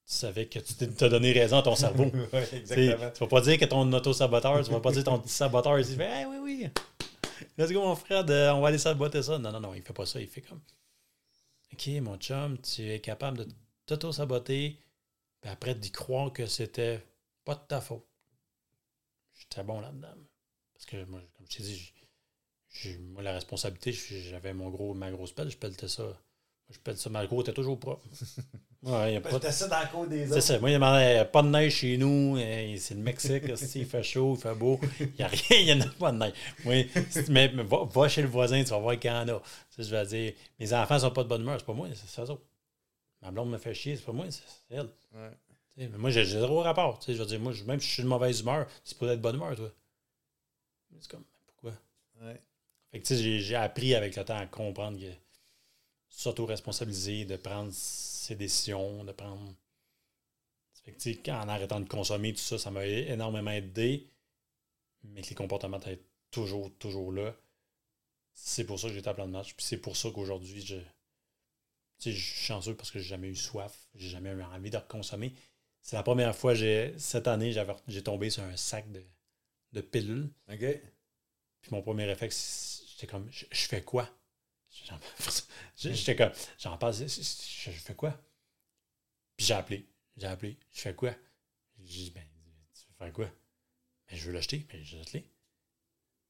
Tu 0.07 0.13
savais 0.13 0.45
que 0.45 0.59
tu 0.59 0.75
t'as 0.75 1.09
donné 1.09 1.31
raison 1.31 1.57
à 1.57 1.63
ton 1.63 1.75
cerveau. 1.75 2.11
oui, 2.33 2.39
exactement. 2.53 3.11
Tu 3.11 3.19
vas 3.21 3.27
pas 3.27 3.41
dire 3.41 3.57
que 3.57 3.65
ton 3.65 3.91
auto-saboteur, 3.91 4.63
tu 4.63 4.71
vas 4.71 4.79
pas 4.79 4.91
dire 4.91 5.03
ton 5.03 5.19
petit 5.19 5.33
saboteur, 5.33 5.79
il 5.79 5.85
fait 5.85 6.03
hey, 6.03 6.25
oui, 6.25 6.37
oui, 6.41 6.69
let's 7.57 7.71
go, 7.71 7.81
mon 7.81 7.95
frère, 7.95 8.23
on 8.55 8.61
va 8.61 8.67
aller 8.67 8.77
saboter 8.77 9.23
ça. 9.23 9.39
Non, 9.39 9.51
non, 9.51 9.59
non, 9.59 9.73
il 9.73 9.81
fait 9.81 9.93
pas 9.93 10.05
ça. 10.05 10.21
Il 10.21 10.27
fait 10.27 10.41
comme 10.41 10.61
OK, 11.73 11.87
mon 12.01 12.17
chum, 12.17 12.57
tu 12.59 12.89
es 12.89 12.99
capable 12.99 13.39
de 13.39 13.47
t'auto-saboter, 13.87 14.79
puis 15.41 15.49
après 15.49 15.75
d'y 15.75 15.91
croire 15.91 16.31
que 16.31 16.45
c'était 16.45 17.03
pas 17.43 17.55
de 17.55 17.61
ta 17.67 17.81
faute. 17.81 18.05
J'étais 19.33 19.63
bon 19.63 19.81
là-dedans. 19.81 20.15
Parce 20.73 20.85
que 20.85 21.03
moi, 21.05 21.21
comme 21.35 21.45
je 21.49 21.57
t'ai 21.57 21.63
dit, 21.63 21.93
j'ai, 22.69 22.97
moi, 22.97 23.23
la 23.23 23.33
responsabilité, 23.33 23.91
j'avais 23.91 24.53
mon 24.53 24.69
gros, 24.69 24.93
ma 24.93 25.11
grosse 25.11 25.33
pelle, 25.33 25.49
je 25.49 25.57
pelletais 25.57 25.87
ça. 25.87 26.03
Je 26.69 26.79
pelle 26.79 26.97
ça, 26.97 27.09
ma 27.09 27.25
gros 27.25 27.41
était 27.41 27.53
toujours 27.53 27.79
propre. 27.79 28.05
Ouais, 28.85 29.13
y 29.13 29.15
a 29.15 29.21
pas 29.21 29.39
de... 29.39 29.49
ça 29.49 29.67
dans 29.67 29.79
le 29.79 29.87
cours 29.87 30.05
des 30.05 30.25
autres. 30.25 30.35
C'est 30.35 30.53
ça. 30.53 30.59
Moi, 30.59 30.69
il 30.69 30.77
n'y 30.77 30.83
a 30.83 31.25
pas 31.25 31.41
de 31.41 31.47
neige 31.47 31.73
chez 31.73 31.97
nous. 31.97 32.37
C'est 32.77 32.93
le 32.93 33.01
Mexique. 33.01 33.43
il 33.75 33.85
fait 33.85 34.03
chaud, 34.03 34.35
il 34.37 34.41
fait 34.41 34.53
beau. 34.53 34.79
Il 34.99 35.11
n'y 35.17 35.23
a 35.23 35.27
rien, 35.27 35.59
il 35.59 35.65
n'y 35.65 35.73
en 35.73 35.81
a 35.81 35.89
pas 35.89 36.11
de 36.11 36.17
neige. 36.17 36.33
Oui, 36.65 36.87
mais, 37.29 37.47
va, 37.47 38.07
chez 38.07 38.21
le 38.21 38.27
voisin, 38.27 38.63
tu 38.63 38.69
vas 38.69 38.77
voir 38.77 38.99
qu'il 38.99 39.09
y 39.09 39.13
en 39.13 39.27
a. 39.27 39.41
je 39.75 39.83
vais 39.83 40.05
dire, 40.05 40.33
mes 40.59 40.73
enfants 40.73 40.95
ne 40.95 40.99
sont 40.99 41.11
pas 41.11 41.23
de 41.23 41.29
bonne 41.29 41.41
humeur. 41.41 41.57
C'est 41.57 41.65
pas 41.65 41.73
moi, 41.73 41.87
c'est 41.95 42.07
ça. 42.07 42.31
Ma 43.23 43.31
blonde 43.31 43.49
me 43.49 43.57
fait 43.57 43.73
chier, 43.73 43.95
c'est 43.95 44.05
pas 44.05 44.11
moi, 44.11 44.25
c'est 44.29 44.43
elle. 44.69 44.89
Ouais. 45.15 45.31
Mais 45.77 45.87
moi, 45.97 46.11
j'ai 46.11 46.23
zéro 46.23 46.61
rapport. 46.61 46.99
Je 47.07 47.13
veux 47.13 47.25
dire, 47.25 47.39
moi, 47.39 47.53
même 47.65 47.79
si 47.79 47.87
je 47.87 47.93
suis 47.93 48.03
de 48.03 48.07
mauvaise 48.07 48.41
humeur, 48.41 48.67
c'est 48.83 48.95
pour 48.97 49.09
être 49.09 49.17
de 49.17 49.21
bonne 49.21 49.37
humeur, 49.37 49.55
toi. 49.55 49.71
C'est 50.99 51.09
comme, 51.09 51.25
pourquoi? 51.47 51.71
Ouais. 52.21 52.39
Fait 52.91 52.99
que, 52.99 53.07
tu 53.07 53.15
sais, 53.15 53.39
j'ai 53.39 53.55
appris 53.55 53.95
avec 53.95 54.15
le 54.15 54.23
temps 54.23 54.37
à 54.37 54.45
comprendre 54.45 54.99
que 54.99 55.11
s'auto-responsabiliser, 56.15 57.25
de 57.25 57.35
prendre 57.35 57.71
ses 57.73 58.35
décisions, 58.35 59.03
de 59.03 59.11
prendre. 59.11 59.53
Fait 60.83 60.93
que, 60.93 61.31
en 61.31 61.49
arrêtant 61.49 61.79
de 61.79 61.89
consommer, 61.89 62.33
tout 62.33 62.39
ça, 62.39 62.57
ça 62.57 62.71
m'a 62.71 62.85
énormément 62.85 63.51
aidé. 63.51 64.07
Mais 65.03 65.21
que 65.21 65.29
les 65.29 65.35
comportements 65.35 65.79
étaient 65.79 66.01
toujours, 66.31 66.71
toujours 66.77 67.11
là. 67.11 67.35
C'est 68.33 68.65
pour 68.65 68.79
ça 68.79 68.87
que 68.87 68.93
j'étais 68.93 69.09
à 69.09 69.13
plein 69.13 69.27
de 69.27 69.31
match. 69.31 69.53
Puis 69.55 69.65
c'est 69.65 69.77
pour 69.77 69.97
ça 69.97 70.09
qu'aujourd'hui, 70.11 70.61
je. 70.61 70.77
je 71.99 72.11
suis 72.11 72.45
chanceux 72.45 72.75
parce 72.75 72.91
que 72.91 72.99
j'ai 72.99 73.09
jamais 73.09 73.27
eu 73.27 73.35
soif. 73.35 73.87
J'ai 73.95 74.09
jamais 74.09 74.29
eu 74.29 74.41
envie 74.41 74.69
de 74.69 74.79
consommer. 74.87 75.33
C'est 75.81 75.95
la 75.95 76.03
première 76.03 76.35
fois, 76.35 76.55
j'ai 76.55 76.93
cette 76.97 77.27
année, 77.27 77.53
j'ai 77.87 78.03
tombé 78.03 78.29
sur 78.29 78.43
un 78.43 78.57
sac 78.57 78.91
de, 78.91 79.03
de 79.73 79.81
pilules. 79.81 80.29
OK. 80.49 80.65
Puis 81.61 81.71
mon 81.71 81.81
premier 81.81 82.05
réflexe, 82.05 82.83
j'étais 82.87 83.07
comme, 83.07 83.29
je 83.31 83.67
fais 83.67 83.83
quoi? 83.83 84.09
J'étais 85.77 86.15
comme, 86.15 86.31
j'en 86.59 86.77
passe, 86.77 86.99
je, 86.99 87.71
fais 87.71 87.95
quoi? 87.95 88.11
Puis 89.37 89.47
j'ai 89.47 89.53
appelé. 89.53 89.87
J'ai 90.17 90.27
appelé. 90.27 90.57
Je 90.71 90.81
fais 90.81 90.95
quoi? 90.95 91.13
J'ai 91.83 92.03
dit, 92.03 92.11
ben, 92.11 92.23
tu 92.73 92.87
veux 92.87 92.95
faire 92.97 93.13
quoi? 93.13 93.25
Ben, 94.09 94.17
je 94.17 94.25
veux 94.25 94.33
l'acheter. 94.33 94.65
Ben, 94.71 94.83
je 94.83 94.97
l'ai. 95.13 95.29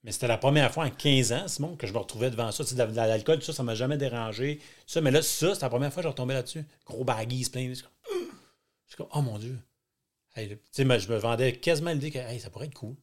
Mais 0.03 0.11
c'était 0.11 0.27
la 0.27 0.37
première 0.37 0.71
fois 0.71 0.85
en 0.85 0.91
15 0.91 1.31
ans, 1.33 1.47
Simon, 1.47 1.75
que 1.75 1.87
je 1.87 1.93
me 1.93 1.97
retrouvais 1.97 2.29
devant 2.29 2.51
ça. 2.51 2.63
Tu 2.63 2.75
sais, 2.75 2.75
de 2.75 2.95
l'alcool, 2.95 3.41
ça, 3.41 3.53
ça 3.53 3.63
m'a 3.63 3.73
jamais 3.73 3.97
dérangé. 3.97 4.59
Ça, 4.85 5.01
mais 5.01 5.09
là, 5.09 5.23
ça, 5.23 5.53
c'était 5.53 5.65
la 5.65 5.69
première 5.69 5.91
fois 5.91 6.03
que 6.03 6.07
je 6.07 6.11
retombais 6.11 6.35
là-dessus. 6.35 6.63
Gros 6.85 7.03
baguise 7.03 7.49
plein. 7.49 7.67
Je 7.69 7.73
suis 7.73 7.85
comme, 8.97 9.07
oh 9.13 9.21
mon 9.23 9.39
Dieu. 9.39 9.57
tu 10.35 10.59
sais, 10.71 10.83
je 10.83 11.11
me 11.11 11.17
vendais 11.17 11.53
quasiment 11.53 11.91
l'idée 11.91 12.11
que 12.11 12.19
hey, 12.19 12.39
ça 12.39 12.51
pourrait 12.51 12.67
être 12.67 12.75
cool. 12.75 12.95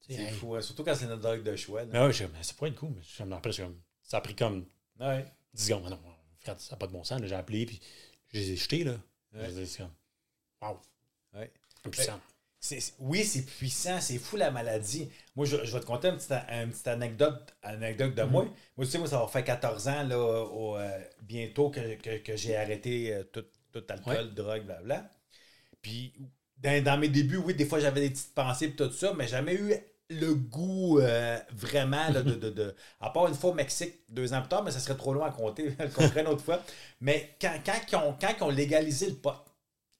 C'est 0.00 0.32
fou, 0.32 0.54
hein, 0.54 0.60
surtout 0.60 0.84
quand 0.84 0.94
c'est 0.94 1.06
notre 1.06 1.22
drogue 1.22 1.42
de 1.42 1.56
choix. 1.56 1.84
Mais 1.86 1.98
ouais, 1.98 2.12
je, 2.12 2.24
mais 2.24 2.42
ça 2.42 2.52
pourrait 2.54 2.70
être 2.70 2.76
cool. 2.76 2.90
Mais 2.94 3.02
je 3.02 3.22
me 3.22 3.32
rappelle, 3.32 3.56
comme, 3.56 3.80
ça 4.12 4.18
a 4.18 4.20
pris 4.20 4.34
comme 4.34 4.66
ouais. 5.00 5.24
10 5.54 5.68
secondes. 5.68 5.88
Non, 5.88 5.98
ça 6.44 6.54
n'a 6.72 6.76
pas 6.76 6.86
de 6.86 6.92
bon 6.92 7.02
sens. 7.02 7.22
J'ai 7.24 7.34
appelé, 7.34 7.64
puis 7.64 7.80
je 8.30 8.40
les 8.40 8.50
ai 8.50 8.56
jetés. 8.56 8.84
Là. 8.84 8.96
C'est 9.32 9.78
comme, 9.78 9.90
wow. 10.60 10.78
Ouais. 11.32 11.50
Puissant. 11.90 12.20
oui, 12.98 13.24
c'est 13.24 13.46
puissant, 13.46 14.02
c'est 14.02 14.18
fou 14.18 14.36
la 14.36 14.50
maladie. 14.50 15.10
Moi, 15.34 15.46
je, 15.46 15.56
vais 15.56 15.80
te 15.80 15.86
conter 15.86 16.08
une 16.08 16.16
petite, 16.18 16.86
anecdote, 16.88 17.56
anecdote 17.62 18.14
de 18.14 18.22
moi. 18.24 18.44
Mm-hmm. 18.44 18.76
Moi, 18.76 18.84
tu 18.84 18.92
sais, 18.92 18.98
moi, 18.98 19.08
ça 19.08 19.18
va 19.18 19.26
faire 19.28 19.44
14 19.44 19.88
ans 19.88 20.02
là, 20.02 20.18
au, 20.18 20.76
euh, 20.76 21.00
bientôt 21.22 21.70
que, 21.70 22.18
que, 22.18 22.36
j'ai 22.36 22.54
arrêté 22.54 23.14
euh, 23.14 23.24
tout, 23.24 23.46
tout, 23.72 23.82
alcool, 23.88 24.34
drogue, 24.34 24.66
blablabla. 24.66 25.10
Puis, 25.80 26.12
dans, 26.58 26.84
dans, 26.84 26.98
mes 26.98 27.08
débuts, 27.08 27.38
oui, 27.38 27.54
des 27.54 27.64
fois, 27.64 27.80
j'avais 27.80 28.02
des 28.02 28.10
petites 28.10 28.34
pensées 28.34 28.66
et 28.66 28.76
tout 28.76 28.92
ça, 28.92 29.14
mais 29.14 29.26
jamais 29.26 29.54
eu 29.54 29.72
le 30.20 30.34
goût 30.34 30.98
euh, 31.00 31.38
vraiment 31.52 32.10
de, 32.10 32.20
de, 32.22 32.74
À 33.00 33.10
part 33.10 33.28
une 33.28 33.34
fois 33.34 33.50
au 33.50 33.54
Mexique, 33.54 33.94
deux 34.08 34.32
ans 34.32 34.40
plus 34.40 34.48
tard, 34.48 34.62
mais 34.62 34.70
ça 34.70 34.78
serait 34.78 34.96
trop 34.96 35.12
loin 35.12 35.28
à 35.28 35.30
compter, 35.30 35.74
le 35.78 36.20
une 36.20 36.26
autre 36.26 36.42
fois. 36.42 36.62
Mais 37.00 37.36
quand, 37.40 37.54
quand, 37.64 37.72
ils 37.90 37.96
ont, 37.96 38.16
quand 38.20 38.28
ils 38.38 38.42
ont 38.42 38.50
légalisé 38.50 39.08
le 39.08 39.16
pot, 39.16 39.34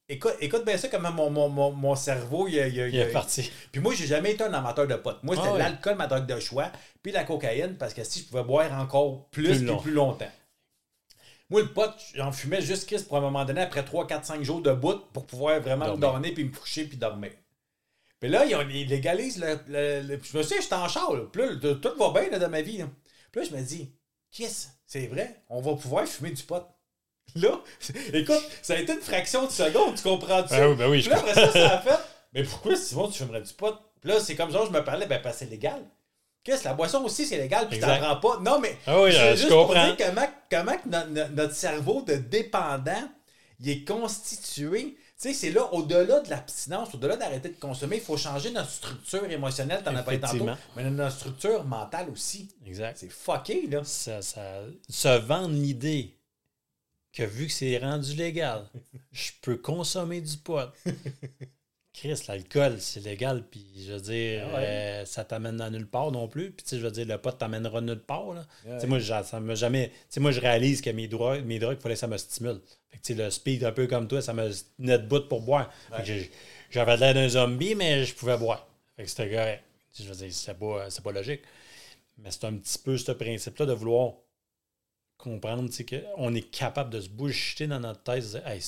écoute, 0.09 0.35
écoute 0.41 0.65
bien 0.65 0.77
ça, 0.77 0.89
comment 0.89 1.11
mon, 1.11 1.31
mon, 1.31 1.71
mon, 1.73 1.95
cerveau 1.95 2.49
il, 2.49 2.55
il, 2.55 2.77
il, 2.77 2.97
est 2.97 3.13
parti. 3.13 3.51
Puis 3.71 3.81
moi, 3.81 3.95
j'ai 3.95 4.07
jamais 4.07 4.33
été 4.33 4.45
un 4.45 4.53
amateur 4.53 4.87
de 4.87 4.95
pot. 4.95 5.17
Moi, 5.23 5.37
c'était 5.37 5.49
ah 5.53 5.59
l'alcool, 5.59 5.97
ma 5.97 6.07
drogue 6.07 6.27
de 6.27 6.41
choix, 6.41 6.71
puis 7.03 7.13
la 7.13 7.25
cocaïne, 7.25 7.77
parce 7.77 7.95
que 7.95 8.05
si 8.05 8.21
je 8.21 8.25
pouvais 8.27 8.45
boire 8.45 8.73
encore 8.73 9.29
plus, 9.31 9.65
plus, 9.65 9.77
plus 9.79 9.93
longtemps. 9.93 10.31
Moi, 11.51 11.61
le 11.61 11.69
pot, 11.69 11.91
j'en 12.15 12.33
fumais 12.33 12.63
juste 12.63 13.07
pour 13.07 13.19
un 13.19 13.21
moment 13.21 13.45
donné, 13.45 13.61
après 13.61 13.85
3, 13.85 14.07
4, 14.07 14.25
5 14.25 14.43
jours 14.43 14.63
de 14.63 14.73
bout, 14.73 15.03
pour 15.13 15.27
pouvoir 15.27 15.61
vraiment 15.61 15.95
me 15.95 16.01
donner, 16.01 16.33
puis 16.33 16.45
me 16.45 16.51
coucher, 16.51 16.85
puis 16.85 16.97
dormir. 16.97 17.33
Puis 18.23 18.31
là, 18.31 18.45
ils, 18.45 18.87
légalisent 18.87 19.41
le, 19.41 20.21
Je 20.23 20.39
me 20.39 20.43
suis 20.45 20.63
j'étais 20.63 20.75
en 20.77 20.87
char. 20.87 21.11
Puis 21.33 21.43
là, 21.43 21.75
tout 21.75 21.91
va 21.99 22.21
bien 22.21 22.39
dans 22.39 22.49
ma 22.49 22.63
vie. 22.63 22.85
Puis 23.33 23.41
là, 23.43 23.49
je 23.51 23.57
me 23.57 23.61
dis, 23.61 23.93
qu'est-ce? 24.31 24.69
C'est 24.87 25.09
vrai, 25.09 25.43
on 25.49 25.61
va 25.61 25.75
pouvoir 25.75 26.07
fumer 26.07 26.31
du 26.31 26.43
pot. 26.45 26.65
Là, 27.35 27.61
écoute, 28.13 28.43
ça 28.63 28.75
a 28.75 28.77
été 28.77 28.93
une 28.93 29.01
fraction 29.01 29.47
de 29.47 29.51
seconde, 29.51 29.97
tu 29.97 30.03
comprends 30.03 30.47
ça? 30.47 30.57
Ah 30.57 30.69
oui, 30.69 30.77
ben 30.77 30.91
oui, 30.91 31.01
je 31.01 31.09
puis 31.09 31.15
là, 31.15 31.21
après 31.21 31.35
ça, 31.35 31.51
ça 31.53 31.75
a 31.77 31.79
fait. 31.83 31.99
Mais 32.35 32.43
pourquoi, 32.43 32.77
Simon, 32.77 33.09
tu 33.09 33.19
fumerais 33.19 33.41
du 33.41 33.53
pot? 33.55 33.75
Puis 34.01 34.11
là, 34.11 34.21
c'est 34.21 34.37
comme 34.37 34.53
ça, 34.53 34.61
je 34.67 34.71
me 34.71 34.85
parlais, 34.85 35.07
ben, 35.07 35.21
parce 35.23 35.39
que 35.39 35.45
c'est 35.45 35.51
légal. 35.51 35.83
Qu'est-ce? 36.45 36.65
La 36.65 36.75
boisson 36.75 37.03
aussi, 37.05 37.25
c'est 37.25 37.39
légal, 37.39 37.69
puis 37.69 37.81
t'en 37.81 37.97
prends 37.99 38.17
pas. 38.17 38.41
Non, 38.41 38.61
mais. 38.61 38.77
Ah 38.87 39.01
oui, 39.01 39.13
je, 39.13 39.35
juste 39.35 39.49
comprends. 39.49 39.67
Pour 39.67 39.97
dire 39.97 39.97
comment, 39.97 40.29
comment 40.51 40.77
notre 41.31 41.55
cerveau 41.55 42.03
de 42.03 42.15
dépendant, 42.15 43.09
il 43.61 43.71
est 43.71 43.85
constitué 43.85 44.97
tu 45.12 45.12
sais, 45.23 45.35
c'est 45.35 45.51
là, 45.51 45.73
au-delà 45.73 46.21
de 46.21 46.31
l'abstinence, 46.31 46.95
au-delà 46.95 47.17
d'arrêter 47.17 47.51
de 47.51 47.59
consommer, 47.59 47.97
il 47.97 48.03
faut 48.03 48.17
changer 48.17 48.51
notre 48.51 48.71
structure 48.71 49.25
émotionnelle, 49.31 49.83
t'en 49.83 49.95
as 49.95 50.03
pas 50.03 50.19
tantôt, 50.19 50.47
mais 50.77 50.91
notre 50.91 51.17
structure 51.17 51.65
mentale 51.65 52.11
aussi. 52.11 52.49
Exact. 52.67 52.97
C'est 52.99 53.11
fucké, 53.11 53.67
là. 53.69 53.85
Ça, 53.85 54.21
ça, 54.21 54.63
se 54.89 55.21
vendre 55.21 55.55
l'idée 55.55 56.17
que 57.13 57.23
vu 57.23 57.47
que 57.47 57.53
c'est 57.53 57.79
rendu 57.79 58.15
légal, 58.15 58.69
je 59.13 59.31
peux 59.43 59.57
consommer 59.57 60.21
du 60.21 60.37
pot. 60.37 60.71
Chris, 61.95 62.23
l'alcool, 62.27 62.81
c'est 62.81 63.01
légal, 63.01 63.45
puis 63.51 63.67
je 63.87 63.93
veux 63.93 64.01
dire, 64.01 64.49
ah 64.51 64.59
euh, 64.59 65.05
ça 65.05 65.25
t'amène 65.25 65.61
à 65.61 65.69
nulle 65.69 65.87
part 65.87 66.11
non 66.11 66.27
plus. 66.27 66.51
Puis, 66.51 66.65
tu 66.65 66.71
sais, 66.71 66.79
je 66.79 66.83
veux 66.83 66.91
dire, 66.91 67.07
le 67.07 67.19
pot 67.19 67.33
t'amènera 67.33 67.83
nulle 67.83 68.01
part. 68.01 68.33
Là. 68.33 68.47
Tu 68.65 68.81
sais, 68.81 68.87
moi, 68.87 68.99
ça 69.01 69.41
m'a 69.41 69.55
jamais. 69.55 69.91
Tu 69.91 69.97
sais, 70.09 70.21
moi, 70.21 70.31
je 70.31 70.41
réalise 70.41 70.81
que 70.81 70.89
mes 70.89 71.07
drogues, 71.07 71.45
mes 71.45 71.59
drogues, 71.59 71.77
il 71.79 71.83
fallait 71.83 71.95
que 71.95 72.01
ça 72.01 72.07
me 72.07 72.17
stimule. 72.17 72.61
Fait 72.91 72.97
que, 72.97 73.03
tu 73.03 73.15
sais, 73.15 73.23
le 73.23 73.31
speed, 73.31 73.65
un 73.65 73.73
peu 73.73 73.87
comme 73.87 74.09
toi, 74.09 74.23
ça 74.23 74.33
me 74.33 74.51
tenait 74.79 74.99
bout 74.99 75.29
pour 75.29 75.43
boire. 75.43 75.71
J'avais 76.71 76.97
l'air 76.97 77.13
d'un 77.13 77.29
zombie, 77.29 77.75
mais 77.75 78.07
je 78.07 78.15
pouvais 78.15 78.39
boire. 78.39 78.67
Fait 78.97 79.05
que 79.05 79.11
c'était 79.11 79.31
correct. 79.31 79.63
Je 79.99 80.05
veux 80.05 80.15
dire, 80.15 80.29
c'est 80.33 80.59
pas, 80.59 80.89
pas 81.05 81.13
logique. 81.13 81.43
Mais 82.17 82.31
c'est 82.31 82.45
un 82.45 82.55
petit 82.55 82.79
peu 82.79 82.97
ce 82.97 83.13
principe-là 83.13 83.67
de 83.67 83.73
vouloir 83.75 84.15
comprendre 85.19 85.69
qu'on 86.17 86.35
est 86.35 86.51
capable 86.51 86.91
de 86.91 87.01
se 87.01 87.09
bouger 87.09 87.67
dans 87.67 87.81
notre 87.81 88.03
tête, 88.03 88.25
de 88.25 88.39
dire, 88.39 88.47
hey, 88.47 88.61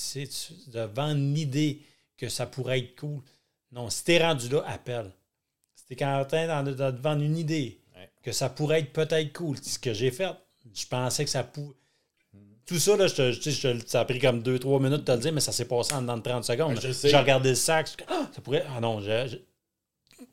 de 0.69 0.81
vendre 0.81 1.17
une 1.17 1.39
idée 1.39 1.81
que 2.17 2.29
ça 2.29 2.47
pourrait 2.47 2.81
être 2.81 2.99
cool. 2.99 3.23
Non, 3.73 3.91
si 3.91 4.05
t'es 4.05 4.23
rendu 4.23 4.49
là, 4.49 4.63
appelle. 4.67 5.11
Si 5.75 5.87
t'es 5.87 6.05
en 6.05 6.25
train 6.25 6.63
de, 6.63 6.73
te 6.73 7.01
vendre 7.01 7.23
une 7.23 7.37
idée 7.37 7.81
que 8.23 8.33
ça 8.33 8.49
pourrait 8.49 8.81
être 8.81 8.93
peut-être 8.93 9.33
cool, 9.33 9.57
ce 9.59 9.79
que 9.79 9.93
j'ai 9.93 10.11
fait, 10.11 10.33
je 10.73 10.87
pensais 10.87 11.25
que 11.25 11.31
ça 11.31 11.45
pouvait. 11.45 11.75
Tout 12.67 12.79
ça, 12.79 12.97
là, 12.97 13.09
je 13.09 13.33
je, 13.33 13.81
ça 13.87 14.01
a 14.01 14.05
pris 14.07 14.19
comme 14.19 14.41
2-3 14.41 14.83
minutes 14.83 15.01
de 15.01 15.05
te 15.05 15.13
le 15.13 15.19
dire, 15.19 15.33
mais 15.35 15.41
ça 15.41 15.53
s'est 15.53 15.67
passé 15.67 15.93
en 15.93 16.01
dedans 16.01 16.17
de 16.17 16.23
30 16.23 16.45
secondes. 16.45 16.81
J'ai 16.81 17.17
regardé 17.17 17.51
le 17.51 17.55
sac, 17.55 18.03
ah, 18.09 18.27
ça 18.35 18.41
pourrait. 18.41 18.65
Ah 18.75 18.81
non, 18.81 19.03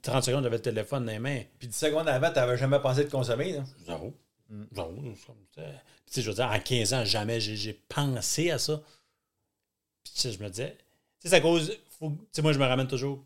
30 0.01 0.23
secondes, 0.23 0.43
j'avais 0.43 0.55
le 0.55 0.61
téléphone 0.61 1.05
dans 1.05 1.11
les 1.11 1.19
mains. 1.19 1.41
Puis 1.59 1.67
10 1.67 1.75
secondes 1.75 2.07
avant, 2.07 2.29
tu 2.29 2.35
n'avais 2.35 2.57
jamais 2.57 2.79
pensé 2.79 3.03
de 3.03 3.09
consommer, 3.09 3.53
là? 3.53 3.63
Zéro. 3.85 4.13
Mm. 4.49 4.63
Zéro. 4.71 4.93
Puis, 6.11 6.21
je 6.21 6.29
veux 6.29 6.35
dire, 6.35 6.49
en 6.49 6.59
15 6.59 6.93
ans, 6.93 7.05
jamais 7.05 7.39
j'ai 7.39 7.73
pensé 7.73 8.51
à 8.51 8.59
ça. 8.59 8.81
Puis, 10.03 10.31
je 10.31 10.43
me 10.43 10.49
disais, 10.49 10.77
sais, 11.29 11.35
à 11.35 11.41
cause. 11.41 11.77
Faut, 11.99 12.09
moi, 12.41 12.53
je 12.53 12.59
me 12.59 12.65
ramène 12.65 12.87
toujours. 12.87 13.23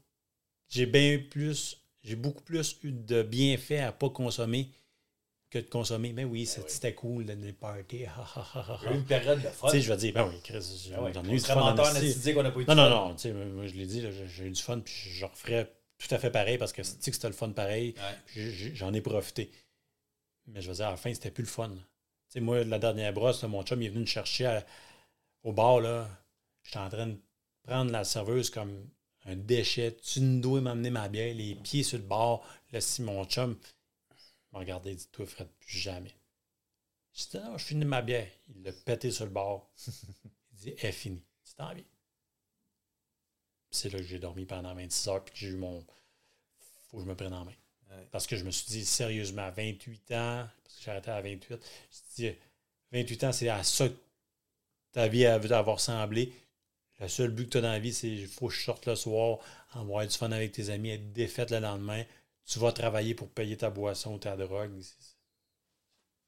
J'ai 0.70 0.86
bien 0.86 1.20
plus. 1.30 1.78
j'ai 2.04 2.16
beaucoup 2.16 2.42
plus 2.44 2.78
eu 2.84 2.92
de 2.92 3.24
bienfaits 3.24 3.82
à 3.82 3.92
pas 3.92 4.10
consommer 4.10 4.70
que 5.50 5.58
de 5.60 5.68
consommer. 5.68 6.12
Mais 6.14 6.24
oui, 6.24 6.46
c'est- 6.46 6.60
oui. 6.62 6.66
c'était 6.70 6.94
cool, 6.94 7.24
les 7.24 7.54
parties. 7.54 8.06
a 8.06 8.92
eu 8.92 8.96
une 8.96 9.06
période 9.06 9.42
de 9.42 9.48
fun. 9.48 9.68
Tu 9.70 9.78
sais, 9.78 9.82
je 9.82 9.92
vais 9.92 9.98
dire, 9.98 10.14
ben 10.14 10.28
oui, 10.28 10.40
Chris, 10.44 10.90
j'en 10.92 11.06
ai 11.08 11.30
eu 11.30 11.36
du 11.36 11.40
fun. 11.40 11.62
en 11.62 11.76
qu'on 12.34 12.44
n'a 12.44 12.52
pas 12.52 12.60
eu 12.60 12.66
Non, 12.66 12.76
non, 12.76 12.90
non. 12.90 13.16
tu 13.16 13.22
sais, 13.24 13.34
moi, 13.34 13.66
je 13.68 13.74
l'ai 13.74 13.86
dit, 13.86 14.02
j'ai 14.02 14.28
j'ai 14.28 14.46
eu 14.46 14.52
du 14.52 14.62
fun, 14.62 14.80
puis 14.80 14.94
je 14.94 15.26
referais 15.26 15.72
tout 15.98 16.14
à 16.14 16.20
fait 16.20 16.30
pareil 16.32 16.58
parce 16.58 16.74
que 16.74 16.82
tu 16.82 16.88
sais 16.88 17.10
que 17.12 17.16
c'était 17.16 17.28
le 17.30 17.34
fun 17.34 17.50
pareil? 17.52 17.94
Ouais. 17.98 18.18
J'ai- 18.36 18.52
j'ai- 18.52 18.76
J'en 18.76 18.94
ai 18.94 19.02
profité. 19.02 19.50
Mais 20.48 20.62
je 20.62 20.68
veux 20.70 20.76
dire, 20.76 20.88
à 20.88 20.92
la 20.92 20.98
fin, 20.98 21.12
c'était 21.14 21.32
plus 21.32 21.44
le 21.44 21.50
fun. 21.50 21.70
Tu 21.70 21.76
sais, 22.30 22.40
moi, 22.40 22.64
la 22.64 22.78
dernière 22.78 23.14
brosse, 23.14 23.42
mon 23.44 23.64
chum 23.64 23.82
il 23.82 23.86
est 23.86 23.90
venu 23.90 24.02
me 24.02 24.06
chercher 24.06 24.46
à- 24.46 24.66
au 25.44 25.54
bar. 25.54 25.80
là. 25.80 26.08
J'étais 26.64 26.78
en 26.80 26.90
train 26.90 27.08
de 27.08 27.18
prendre 27.66 27.92
la 27.92 28.04
serveuse 28.04 28.50
comme 28.50 28.90
un 29.26 29.36
déchet. 29.36 29.98
Tu 30.02 30.22
ne 30.22 30.42
dois 30.42 30.62
m'amener 30.62 30.90
ma 30.90 31.10
bière, 31.10 31.34
les 31.34 31.56
pieds 31.56 31.84
sur 31.84 31.98
le 31.98 32.04
bar. 32.04 32.42
Là, 32.72 32.82
si 32.82 33.02
mon 33.02 33.26
chum 33.26 33.58
m'a 34.52 34.60
regardé 34.60 34.96
dit 34.96 35.08
Toi, 35.12 35.26
Fred, 35.26 35.48
plus 35.60 35.78
jamais. 35.78 36.16
Je 37.14 37.24
dis 37.24 37.38
Non, 37.38 37.58
je 37.58 37.66
finis 37.66 37.86
ma 37.86 38.02
bière. 38.02 38.28
Il 38.50 38.64
l'a 38.64 38.72
pété 38.72 39.12
sur 39.12 39.26
le 39.26 39.32
bar. 39.32 39.68
Il 39.88 40.58
dit 40.58 40.74
Elle 40.78 40.90
est 40.90 40.92
finie. 40.92 41.24
C'est 41.44 41.56
tant 41.56 41.74
bien. 41.74 41.84
C'est 43.72 43.90
là 43.90 44.00
que 44.00 44.06
j'ai 44.06 44.20
dormi 44.20 44.46
pendant 44.46 44.74
26 44.74 45.08
heures 45.10 45.24
puis 45.24 45.34
que 45.34 45.40
j'ai 45.40 45.48
eu 45.48 45.58
mon. 45.58 45.86
Faut 46.90 46.98
que 46.98 47.04
je 47.04 47.10
me 47.10 47.16
prenne 47.16 47.34
en 47.34 47.44
main. 47.44 47.52
Ouais. 47.90 48.08
Parce 48.12 48.26
que 48.26 48.36
je 48.36 48.44
me 48.46 48.52
suis 48.52 48.68
dit, 48.68 48.86
sérieusement, 48.86 49.44
à 49.44 49.52
28 49.52 50.12
ans, 50.12 50.48
parce 50.64 50.76
que 50.78 50.84
j'ai 50.84 50.92
arrêté 50.92 51.12
à 51.12 51.22
28, 51.22 51.48
je 51.50 51.54
me 51.56 51.60
suis 51.90 52.04
dit, 52.16 52.36
28 52.92 53.24
ans, 53.26 53.32
c'est 53.34 53.50
à 53.50 53.64
ça 53.64 53.90
que 53.90 53.96
ta 54.94 55.08
vie 55.08 55.26
a 55.26 55.38
veut 55.38 55.52
avoir 55.52 55.80
semblé. 55.80 56.32
Le 57.00 57.08
seul 57.08 57.32
but 57.32 57.46
que 57.46 57.50
tu 57.52 57.58
as 57.58 57.62
dans 57.62 57.72
la 57.72 57.80
vie, 57.80 57.94
c'est 57.94 58.08
il 58.10 58.28
faut 58.28 58.48
que 58.48 58.54
je 58.54 58.64
sorte 58.64 58.86
le 58.86 58.96
soir, 58.96 59.40
avoir 59.74 60.06
du 60.08 60.16
fun 60.16 60.32
avec 60.32 60.54
tes 60.54 60.70
amis, 60.70 60.92
être 60.92 61.12
défaite 61.14 61.52
le 61.52 61.60
lendemain. 61.60 62.04
Tu 62.46 62.60
vas 62.60 62.72
travailler 62.72 63.16
pour 63.16 63.30
payer 63.30 63.58
ta 63.58 63.70
boisson 63.70 64.14
ou 64.16 64.18
ta 64.20 64.38
drogue. 64.38 64.72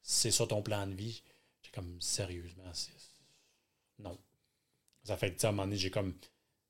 C'est- 0.01 0.31
ça 0.31 0.45
ton 0.47 0.61
plan 0.61 0.87
de 0.87 0.93
vie. 0.93 1.23
J'ai 1.61 1.71
comme, 1.71 1.99
sérieusement. 2.01 2.63
Non. 3.99 4.17
Ça 5.03 5.17
fait 5.17 5.33
que, 5.33 5.45
à 5.45 5.49
un 5.49 5.51
moment 5.51 5.63
donné, 5.63 5.77
j'ai 5.77 5.91
comme 5.91 6.13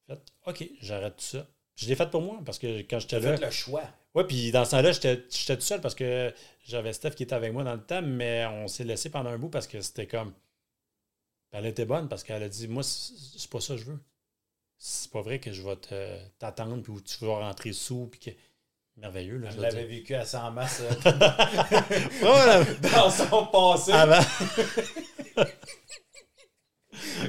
fait, 0.07 0.19
OK, 0.45 0.69
j'arrête 0.81 1.17
tout 1.17 1.25
ça. 1.25 1.47
Je 1.75 1.87
l'ai 1.87 1.95
fait 1.95 2.09
pour 2.09 2.21
moi 2.21 2.39
parce 2.45 2.57
que 2.57 2.79
quand 2.81 2.99
j'étais 2.99 3.19
là. 3.19 3.31
Faites 3.33 3.41
le 3.45 3.51
choix. 3.51 3.83
Oui, 4.15 4.23
puis 4.27 4.51
dans 4.51 4.65
ce 4.65 4.71
temps-là, 4.71 4.91
j'étais 4.91 5.23
j'étais 5.29 5.55
tout 5.55 5.61
seul 5.63 5.79
parce 5.81 5.93
que 5.93 6.33
j'avais 6.65 6.91
Steph 6.93 7.11
qui 7.11 7.23
était 7.23 7.35
avec 7.35 7.53
moi 7.53 7.63
dans 7.63 7.75
le 7.75 7.83
temps, 7.83 8.01
mais 8.01 8.45
on 8.47 8.67
s'est 8.67 8.83
laissé 8.83 9.09
pendant 9.11 9.29
un 9.29 9.37
bout 9.37 9.49
parce 9.49 9.67
que 9.67 9.79
c'était 9.81 10.07
comme. 10.07 10.33
Elle 11.51 11.65
était 11.65 11.85
bonne 11.85 12.07
parce 12.09 12.23
qu'elle 12.23 12.43
a 12.43 12.49
dit 12.49 12.67
Moi, 12.67 12.83
c'est 12.83 13.49
pas 13.49 13.59
ça 13.61 13.75
que 13.75 13.79
je 13.81 13.85
veux. 13.85 13.99
C'est 14.77 15.09
pas 15.11 15.21
vrai 15.21 15.39
que 15.39 15.51
je 15.51 15.61
vais 15.63 15.75
te- 15.75 16.27
t'attendre 16.39 16.81
puis 16.83 16.91
où 16.91 17.01
tu 17.01 17.25
vas 17.25 17.39
rentrer 17.39 17.73
sous 17.73 18.07
puis 18.07 18.19
que. 18.19 18.29
Merveilleux, 18.97 19.37
là. 19.37 19.51
Je 19.51 19.59
l'avais 19.61 19.85
vécu 19.85 20.15
à 20.15 20.25
100 20.25 20.51
masse 20.51 20.81
euh, 20.81 21.11
Voilà. 22.19 22.63
dans 22.63 23.09
son 23.11 23.45
passé. 23.47 23.91
Avant. 23.91 24.19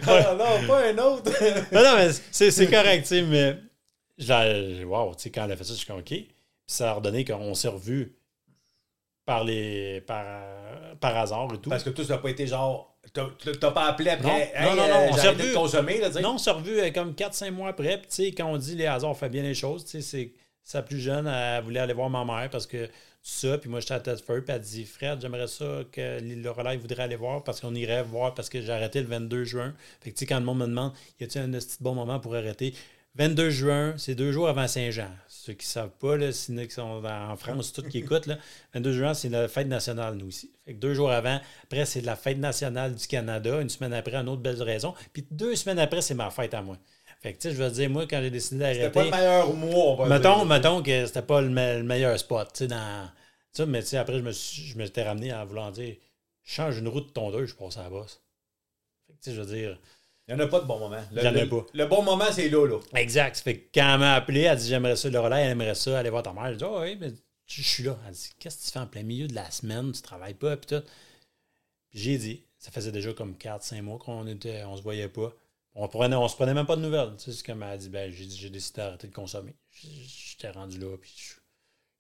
Ah 0.07 0.35
non, 0.35 0.67
pas 0.67 0.89
un 0.89 0.99
autre. 0.99 1.31
Mais 1.73 1.83
non, 1.83 1.97
mais 1.97 2.11
c'est 2.31 2.67
correct, 2.71 3.03
tu 3.03 3.09
sais, 3.09 3.23
mais. 3.23 4.85
Wow, 4.85 5.15
tu 5.15 5.23
sais, 5.25 5.31
quand 5.31 5.45
elle 5.45 5.53
a 5.53 5.57
fait 5.57 5.65
ça, 5.65 5.73
je 5.75 5.79
suis 5.79 5.87
comme 5.87 5.99
OK. 5.99 6.07
Puis 6.07 6.27
ça 6.67 6.91
a 6.91 6.95
redonné 6.95 7.25
qu'on 7.25 7.55
s'est 7.55 7.69
revus 7.69 8.17
par, 9.25 9.45
les, 9.45 10.01
par, 10.03 10.25
par 11.01 11.17
hasard 11.17 11.53
et 11.55 11.59
tout. 11.61 11.69
Parce 11.71 11.85
que 11.85 11.91
toi, 11.91 12.05
ça 12.05 12.15
n'a 12.15 12.19
pas 12.19 12.31
été 12.31 12.47
genre. 12.47 12.98
T'as 13.13 13.71
pas 13.71 13.87
appelé 13.87 14.11
après. 14.11 14.53
Non, 14.61 14.71
non, 14.71 14.77
non, 14.77 14.89
non, 14.89 14.95
euh, 14.95 15.09
on 15.11 15.17
s'est 15.17 15.29
revu. 15.29 15.53
consommer, 15.53 15.99
là. 15.99 16.11
Non, 16.21 16.35
on 16.35 16.39
s'est 16.39 16.51
revu 16.51 16.81
euh, 16.81 16.91
comme 16.91 17.13
4-5 17.13 17.51
mois 17.51 17.71
après. 17.71 17.99
Puis, 17.99 18.09
tu 18.09 18.15
sais, 18.15 18.33
quand 18.33 18.47
on 18.47 18.57
dit 18.57 18.75
les 18.75 18.87
hasards 18.87 19.17
fait 19.17 19.29
bien 19.29 19.43
les 19.43 19.55
choses, 19.55 19.85
tu 19.85 19.91
sais, 19.91 20.01
c'est 20.03 20.33
sa 20.65 20.83
plus 20.83 21.01
jeune, 21.01 21.27
elle 21.27 21.63
voulait 21.63 21.81
aller 21.81 21.95
voir 21.95 22.11
ma 22.11 22.25
mère 22.25 22.51
parce 22.51 22.67
que 22.67 22.89
ça. 23.23 23.59
Puis 23.59 23.71
moi, 23.71 23.81
j'étais 23.81 23.95
à 23.95 24.01
Tedford. 24.01 24.43
Puis 24.45 24.55
elle 24.55 24.61
dit 24.61 24.85
Fred, 24.85 25.21
j'aimerais 25.21 25.47
ça 25.47 25.83
que 25.91 26.21
le 26.21 26.51
relais 26.51 26.77
voudrait 26.77 27.05
aller 27.05 27.17
voir 27.17 27.43
parce 27.45 27.61
qu'on 27.61 27.75
irait 27.75 28.03
voir 28.03 28.35
parce 28.35 28.49
que 28.49 28.61
j'ai 28.61 28.73
arrêté 28.73 29.01
le 29.01 29.07
22 29.09 29.45
juin. 29.45 29.75
Fait 30.01 30.11
que, 30.11 30.17
tu 30.17 30.21
sais, 30.21 30.27
quand 30.27 30.39
le 30.39 30.45
monde 30.45 30.59
me 30.59 30.67
demande 30.67 30.93
y 31.21 31.25
a-t-il 31.25 31.43
un 31.43 31.51
petit 31.51 31.79
bon 31.81 31.95
moment 31.95 32.21
pour 32.21 32.35
arrêter? 32.35 32.75
22 33.19 33.51
juin, 33.51 33.95
c'est 33.99 34.15
deux 34.15 34.33
jours 34.33 34.49
avant 34.49 34.69
Saint-Jean. 34.69 35.11
Ceux 35.29 35.53
qui 35.55 35.67
ne 35.67 35.71
savent 35.71 35.97
pas, 35.99 36.17
là, 36.17 36.31
sinon 36.33 36.65
qui 36.65 36.71
sont 36.71 37.05
en 37.05 37.37
France, 37.37 37.73
tous 37.73 37.83
qui 37.83 37.99
écoutent, 38.05 38.27
là, 38.27 38.39
22 38.75 38.93
juin, 38.93 39.15
c'est 39.15 39.29
la 39.29 39.49
fête 39.49 39.67
nationale, 39.69 40.15
nous 40.17 40.29
aussi. 40.29 40.53
Fait 40.65 40.75
que 40.75 40.79
deux 40.79 40.95
jours 40.95 41.11
avant, 41.11 41.41
après, 41.65 41.85
c'est 41.87 42.01
la 42.03 42.17
fête 42.17 42.39
nationale 42.39 42.95
du 42.95 43.07
Canada. 43.07 43.61
Une 43.61 43.69
semaine 43.69 43.93
après, 43.93 44.15
une 44.17 44.29
autre 44.29 44.43
belle 44.43 44.63
raison. 44.63 44.95
Puis 45.13 45.27
deux 45.31 45.57
semaines 45.57 45.79
après, 45.81 46.01
c'est 46.03 46.15
ma 46.15 46.31
fête 46.31 46.55
à 46.55 46.63
moi. 46.63 46.79
Fait 47.21 47.33
que, 47.33 47.39
tu 47.39 47.49
sais, 47.49 47.55
je 47.57 47.61
veux 47.63 47.71
dire, 47.71 47.91
moi, 47.91 48.07
quand 48.07 48.21
j'ai 48.23 48.31
décidé 48.31 48.65
C'était 48.73 48.91
pas 48.91 49.05
le 49.05 49.11
d'arrêter. 49.11 49.27
meilleur 49.27 49.53
mois, 49.55 49.85
on 49.93 49.97
va 49.97 50.07
Mettons, 50.07 50.37
dire. 50.37 50.47
mettons 50.47 50.83
que 50.83 51.07
c'était 51.07 51.23
pas 51.23 51.41
le, 51.41 51.49
me- 51.49 51.79
le 51.79 51.83
meilleur 51.85 52.17
spot, 52.19 52.49
tu 52.53 52.59
sais, 52.59 52.67
dans. 52.69 53.11
Mais 53.67 53.81
tu 53.83 53.89
sais, 53.89 53.97
après, 53.97 54.19
je 54.19 54.23
me 54.23 54.31
suis, 54.31 54.63
je 54.63 54.79
m'étais 54.79 55.03
ramené 55.03 55.33
en 55.35 55.45
voulant 55.45 55.71
dire 55.73 55.97
change 56.45 56.79
une 56.79 56.87
roue 56.89 57.01
de 57.01 57.09
tondeuse, 57.11 57.49
je 57.51 57.55
passe 57.57 57.77
à 57.77 57.83
la 57.83 57.91
bosse. 57.91 58.23
Fait 59.07 59.15
que, 59.15 59.19
tu 59.23 59.31
sais, 59.31 59.37
je 59.37 59.43
veux 59.43 59.55
dire. 59.57 59.81
Il 60.29 60.35
n'y 60.35 60.43
en 60.43 60.45
a 60.45 60.49
pas 60.49 60.61
de 60.61 60.67
bon 60.67 60.79
moment. 60.79 61.01
Le, 61.13 61.23
Il 61.23 61.25
y 61.25 61.29
en 61.29 61.35
a 61.35 61.43
le- 61.45 61.49
pas. 61.49 61.67
Le 61.73 61.87
bon 61.87 62.03
moment, 62.03 62.27
c'est 62.31 62.49
là, 62.51 62.67
là. 62.67 62.79
Exact. 62.95 63.37
Ça 63.37 63.43
Fait 63.43 63.59
que 63.59 63.69
quand 63.75 63.95
elle 63.95 64.01
m'a 64.01 64.15
appelé, 64.15 64.43
elle 64.43 64.59
dit 64.59 64.69
j'aimerais 64.69 64.97
ça, 64.97 65.09
le 65.09 65.19
relais, 65.19 65.43
elle 65.43 65.53
aimerait 65.53 65.75
ça, 65.75 65.99
aller 65.99 66.11
voir 66.11 66.23
ta 66.23 66.33
mère. 66.33 66.53
Je 66.53 66.59
dis 66.59 66.65
Ah 66.65 66.81
oui, 66.81 66.97
mais 67.01 67.13
je 67.47 67.63
suis 67.63 67.83
là. 67.83 67.97
Elle 68.07 68.13
dit 68.13 68.29
Qu'est-ce 68.39 68.59
que 68.59 68.65
tu 68.67 68.71
fais 68.73 68.79
en 68.79 68.87
plein 68.87 69.03
milieu 69.03 69.27
de 69.27 69.35
la 69.35 69.51
semaine, 69.51 69.91
tu 69.93 70.03
travailles 70.03 70.35
pas, 70.35 70.57
puis 70.57 70.67
tout. 70.77 70.85
Puis 71.91 71.99
j'ai 72.01 72.19
dit, 72.19 72.43
ça 72.59 72.71
faisait 72.71 72.93
déjà 72.93 73.13
comme 73.15 73.35
4-5 73.35 73.81
mois 73.83 73.99
qu'on 73.99 74.27
était, 74.27 74.63
on 74.65 74.77
se 74.77 74.83
voyait 74.83 75.09
pas. 75.09 75.33
On, 75.75 75.89
prenait, 75.89 76.17
on 76.17 76.29
se 76.29 76.35
prenait 76.37 76.53
même 76.55 76.67
pas 76.67 76.77
de 76.77 76.83
nouvelles. 76.83 77.15
Tu 77.17 77.25
sais, 77.25 77.33
c'est 77.33 77.47
comme 77.47 77.63
elle 77.63 77.71
a 77.71 77.77
dit, 77.79 77.89
ben, 77.89 78.11
j'ai 78.13 78.27
dit, 78.27 78.37
j'ai 78.37 78.51
décidé 78.51 78.79
d'arrêter 78.83 79.07
de 79.07 79.15
consommer. 79.15 79.55
J'étais 79.71 80.51
rendu 80.51 80.79
là, 80.79 80.97
puis 80.99 81.13
je- 81.17 81.35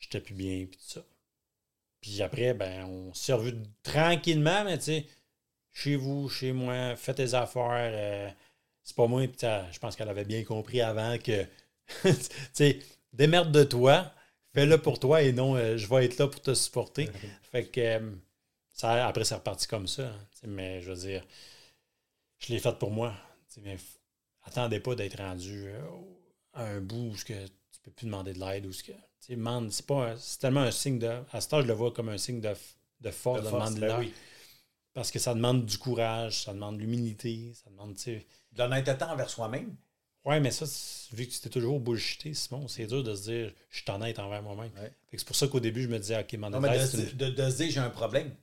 j'étais 0.01 0.21
plus 0.21 0.35
bien, 0.35 0.67
puis 0.67 0.79
tout 0.79 0.89
ça. 0.89 1.01
Puis 2.01 2.21
après, 2.23 2.53
ben, 2.55 2.85
on 2.85 3.15
s'est 3.15 3.33
revus 3.33 3.55
tranquillement, 3.83 4.65
mais 4.65 4.79
tu 4.79 4.85
sais, 4.85 5.07
chez 5.73 5.97
vous, 5.97 6.29
chez 6.29 6.53
moi, 6.53 6.97
fais 6.97 7.15
tes 7.15 7.35
affaires. 7.35 7.91
euh, 7.93 8.31
c'est 8.83 8.97
pas 8.97 9.07
moi, 9.07 9.27
puis 9.27 9.37
je 9.73 9.79
pense 9.79 9.97
qu'elle 9.97 10.09
avait 10.09 10.25
bien 10.25 10.45
compris 10.45 10.81
avant 10.81 11.19
que, 11.19 11.45
tu 12.03 12.15
sais, 12.53 12.79
démerde 13.13 13.53
de 13.53 13.65
toi, 13.65 14.13
fais-le 14.55 14.79
pour 14.81 14.99
toi 14.99 15.23
et 15.23 15.33
non, 15.33 15.57
euh, 15.57 15.77
je 15.77 15.87
vais 15.87 16.07
être 16.07 16.19
là 16.19 16.27
pour 16.29 16.41
te 16.41 16.55
supporter. 16.55 17.09
Fait 17.53 17.67
que, 17.67 17.81
euh, 17.81 18.11
ça, 18.73 19.07
après, 19.07 19.25
c'est 19.25 19.35
reparti 19.35 19.67
comme 19.67 19.87
ça. 19.87 20.05
hein, 20.09 20.19
mais 20.47 20.81
je 20.81 20.91
veux 20.93 20.97
dire, 20.99 21.25
je 22.39 22.53
l'ai 22.53 22.59
fait 22.59 22.79
pour 22.79 22.91
moi. 22.91 23.15
Mais 23.63 23.77
attendez 24.45 24.81
pas 24.81 24.95
d'être 24.95 25.19
rendu 25.19 25.69
à 26.55 26.65
un 26.65 26.81
bout 26.81 27.11
où 27.13 27.17
ce 27.17 27.25
que 27.25 27.47
tu 27.47 27.81
peux 27.83 27.91
plus 27.91 28.07
demander 28.07 28.33
de 28.33 28.39
l'aide. 28.41 28.67
ou 28.67 28.73
ce 28.73 28.83
que, 28.85 28.93
tu 28.93 28.99
sais, 29.21 29.37
demande- 29.37 29.71
C'est 29.73 29.87
pas 29.87 30.11
un- 30.13 30.17
c'est 30.17 30.39
tellement 30.39 30.61
un 30.63 30.71
signe 30.71 30.99
de. 30.99 31.11
À 31.33 31.41
ce 31.41 31.49
temps, 31.49 31.61
je 31.61 31.67
le 31.67 31.73
vois 31.75 31.93
comme 31.93 32.09
un 32.09 32.19
signe 32.19 32.41
de, 32.41 32.53
de 33.01 33.11
force, 33.11 33.41
De 33.41 33.45
de, 33.45 33.51
force, 33.51 33.75
demander 33.75 33.81
de 33.81 33.87
ben 33.87 34.01
l'aide. 34.01 34.09
oui. 34.09 34.15
Parce 34.99 35.13
que 35.13 35.21
ça 35.21 35.33
demande 35.33 35.65
du 35.65 35.79
courage, 35.79 36.43
ça 36.43 36.53
demande 36.53 36.77
de 36.77 36.81
l'humilité, 36.83 37.53
ça 37.55 37.71
demande, 37.71 37.95
tu 37.95 38.03
sais. 38.03 38.27
De 38.53 38.65
l'honnêteté 38.65 39.05
envers 39.05 39.31
soi-même. 39.31 39.77
Ouais, 40.25 40.41
mais 40.41 40.51
ça, 40.51 40.65
vu 41.13 41.25
que 41.25 41.31
tu 41.33 41.39
t'es 41.39 41.49
toujours 41.51 41.79
bullshité, 41.79 42.35
Simon, 42.35 42.67
c'est 42.67 42.87
dur 42.87 43.05
de 43.05 43.15
se 43.15 43.31
dire 43.31 43.53
je 43.71 43.77
suis 43.81 43.91
honnête 43.93 44.19
envers 44.19 44.43
moi-même. 44.43 44.73
Ouais. 44.77 44.93
C'est 45.13 45.25
pour 45.25 45.37
ça 45.37 45.47
qu'au 45.47 45.61
début, 45.61 45.83
je 45.85 45.89
me 45.89 46.01
disais, 46.01 46.19
OK, 46.21 46.33
mon 46.35 46.51
de, 46.51 46.57
une- 47.13 47.17
de, 47.17 47.29
de 47.31 47.49
se 47.51 47.57
dire 47.59 47.71
j'ai 47.71 47.79
un 47.79 47.91
problème. 47.91 48.35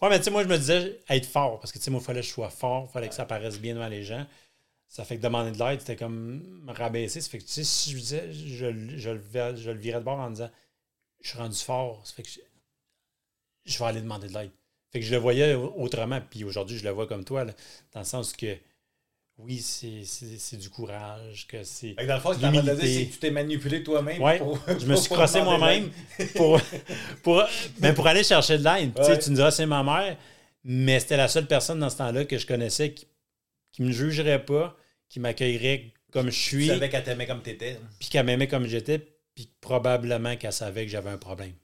Ouais, 0.00 0.08
mais 0.08 0.18
tu 0.18 0.24
sais, 0.26 0.30
moi, 0.30 0.44
je 0.44 0.48
me 0.48 0.56
disais 0.56 1.00
être 1.08 1.26
fort 1.26 1.58
parce 1.58 1.72
que, 1.72 1.78
tu 1.78 1.84
sais, 1.84 1.90
moi, 1.90 2.00
il 2.00 2.04
fallait 2.04 2.20
que 2.20 2.26
je 2.28 2.32
sois 2.32 2.50
fort, 2.50 2.86
il 2.88 2.92
fallait 2.92 3.08
que 3.08 3.14
ça 3.16 3.24
paraisse 3.26 3.58
bien 3.58 3.74
devant 3.74 3.88
les 3.88 4.04
gens. 4.04 4.24
Ça 4.88 5.04
fait 5.04 5.16
que 5.16 5.22
demander 5.22 5.50
de 5.50 5.58
l'aide, 5.58 5.80
c'était 5.80 5.96
comme 5.96 6.42
me 6.64 6.72
rabaisser. 6.72 7.20
Ça 7.20 7.28
fait 7.28 7.38
que, 7.38 7.44
tu 7.44 7.50
sais, 7.50 7.64
si 7.64 7.90
je 7.90 7.98
disais, 7.98 8.32
je, 8.32 8.66
le- 8.66 8.96
je, 8.98 9.10
le, 9.10 9.18
vais- 9.18 9.56
je 9.56 9.70
le 9.72 9.78
virais 9.80 9.98
de 9.98 10.04
bord 10.04 10.20
en 10.20 10.30
disant, 10.30 10.50
je 11.20 11.28
suis 11.30 11.38
rendu 11.38 11.58
fort. 11.58 12.06
Ça 12.06 12.14
fait 12.14 12.22
que 12.22 12.28
je, 12.30 12.38
je 13.64 13.78
vais 13.78 13.84
aller 13.86 14.00
demander 14.00 14.28
de 14.28 14.34
l'aide. 14.34 14.52
Fait 14.94 15.00
que 15.00 15.06
je 15.06 15.10
le 15.10 15.16
voyais 15.18 15.54
autrement. 15.54 16.20
Puis 16.30 16.44
aujourd'hui, 16.44 16.78
je 16.78 16.84
le 16.84 16.90
vois 16.90 17.08
comme 17.08 17.24
toi, 17.24 17.42
là, 17.44 17.52
dans 17.92 17.98
le 18.00 18.06
sens 18.06 18.32
que, 18.32 18.56
oui, 19.38 19.58
c'est 19.58 20.04
c'est- 20.04 20.38
c'est 20.38 20.56
du 20.56 20.70
courage, 20.70 21.48
que 21.48 21.64
c'est. 21.64 21.94
Dans 21.94 22.14
le 22.14 22.20
fond, 22.20 22.32
ce 22.32 22.38
que 22.38 22.46
de 22.46 22.60
dire, 22.62 22.76
c'est 22.80 23.06
que 23.06 23.12
tu 23.14 23.18
t'es 23.18 23.30
manipulé 23.32 23.82
toi-même. 23.82 24.22
Ouais, 24.22 24.38
pour- 24.38 24.56
je 24.68 24.86
me 24.86 24.94
suis 24.94 25.12
crossé 25.12 25.42
moi-même 25.42 25.90
pour, 26.36 26.60
pour, 27.24 27.42
ben, 27.80 27.92
pour 27.92 28.06
aller 28.06 28.22
chercher 28.22 28.56
de 28.58 28.62
l'aide. 28.62 28.94
Tu 28.94 29.02
sais. 29.04 29.18
Tu 29.18 29.30
me 29.30 29.34
diras, 29.34 29.50
c'est 29.50 29.66
ma 29.66 29.82
mère, 29.82 30.16
mais 30.62 31.00
c'était 31.00 31.16
la 31.16 31.26
seule 31.26 31.48
personne 31.48 31.80
dans 31.80 31.90
ce 31.90 31.96
temps-là 31.96 32.24
que 32.24 32.38
je 32.38 32.46
connaissais 32.46 32.94
qui 32.94 33.82
ne 33.82 33.88
me 33.88 33.92
jugerait 33.92 34.44
pas, 34.44 34.76
qui 35.08 35.18
m'accueillerait 35.18 35.92
comme 36.12 36.26
je 36.26 36.36
Tu 36.36 36.40
suis, 36.40 36.66
savais 36.68 36.88
qu'elle 36.88 37.02
t'aimait 37.02 37.26
comme 37.26 37.42
t'étais. 37.42 37.80
puis 37.98 38.08
qu'elle 38.10 38.24
m'aimait 38.26 38.46
comme 38.46 38.68
j'étais, 38.68 39.00
puis 39.34 39.50
probablement 39.60 40.36
qu'elle 40.36 40.52
savait 40.52 40.84
que 40.84 40.92
j'avais 40.92 41.10
un 41.10 41.18
problème. 41.18 41.54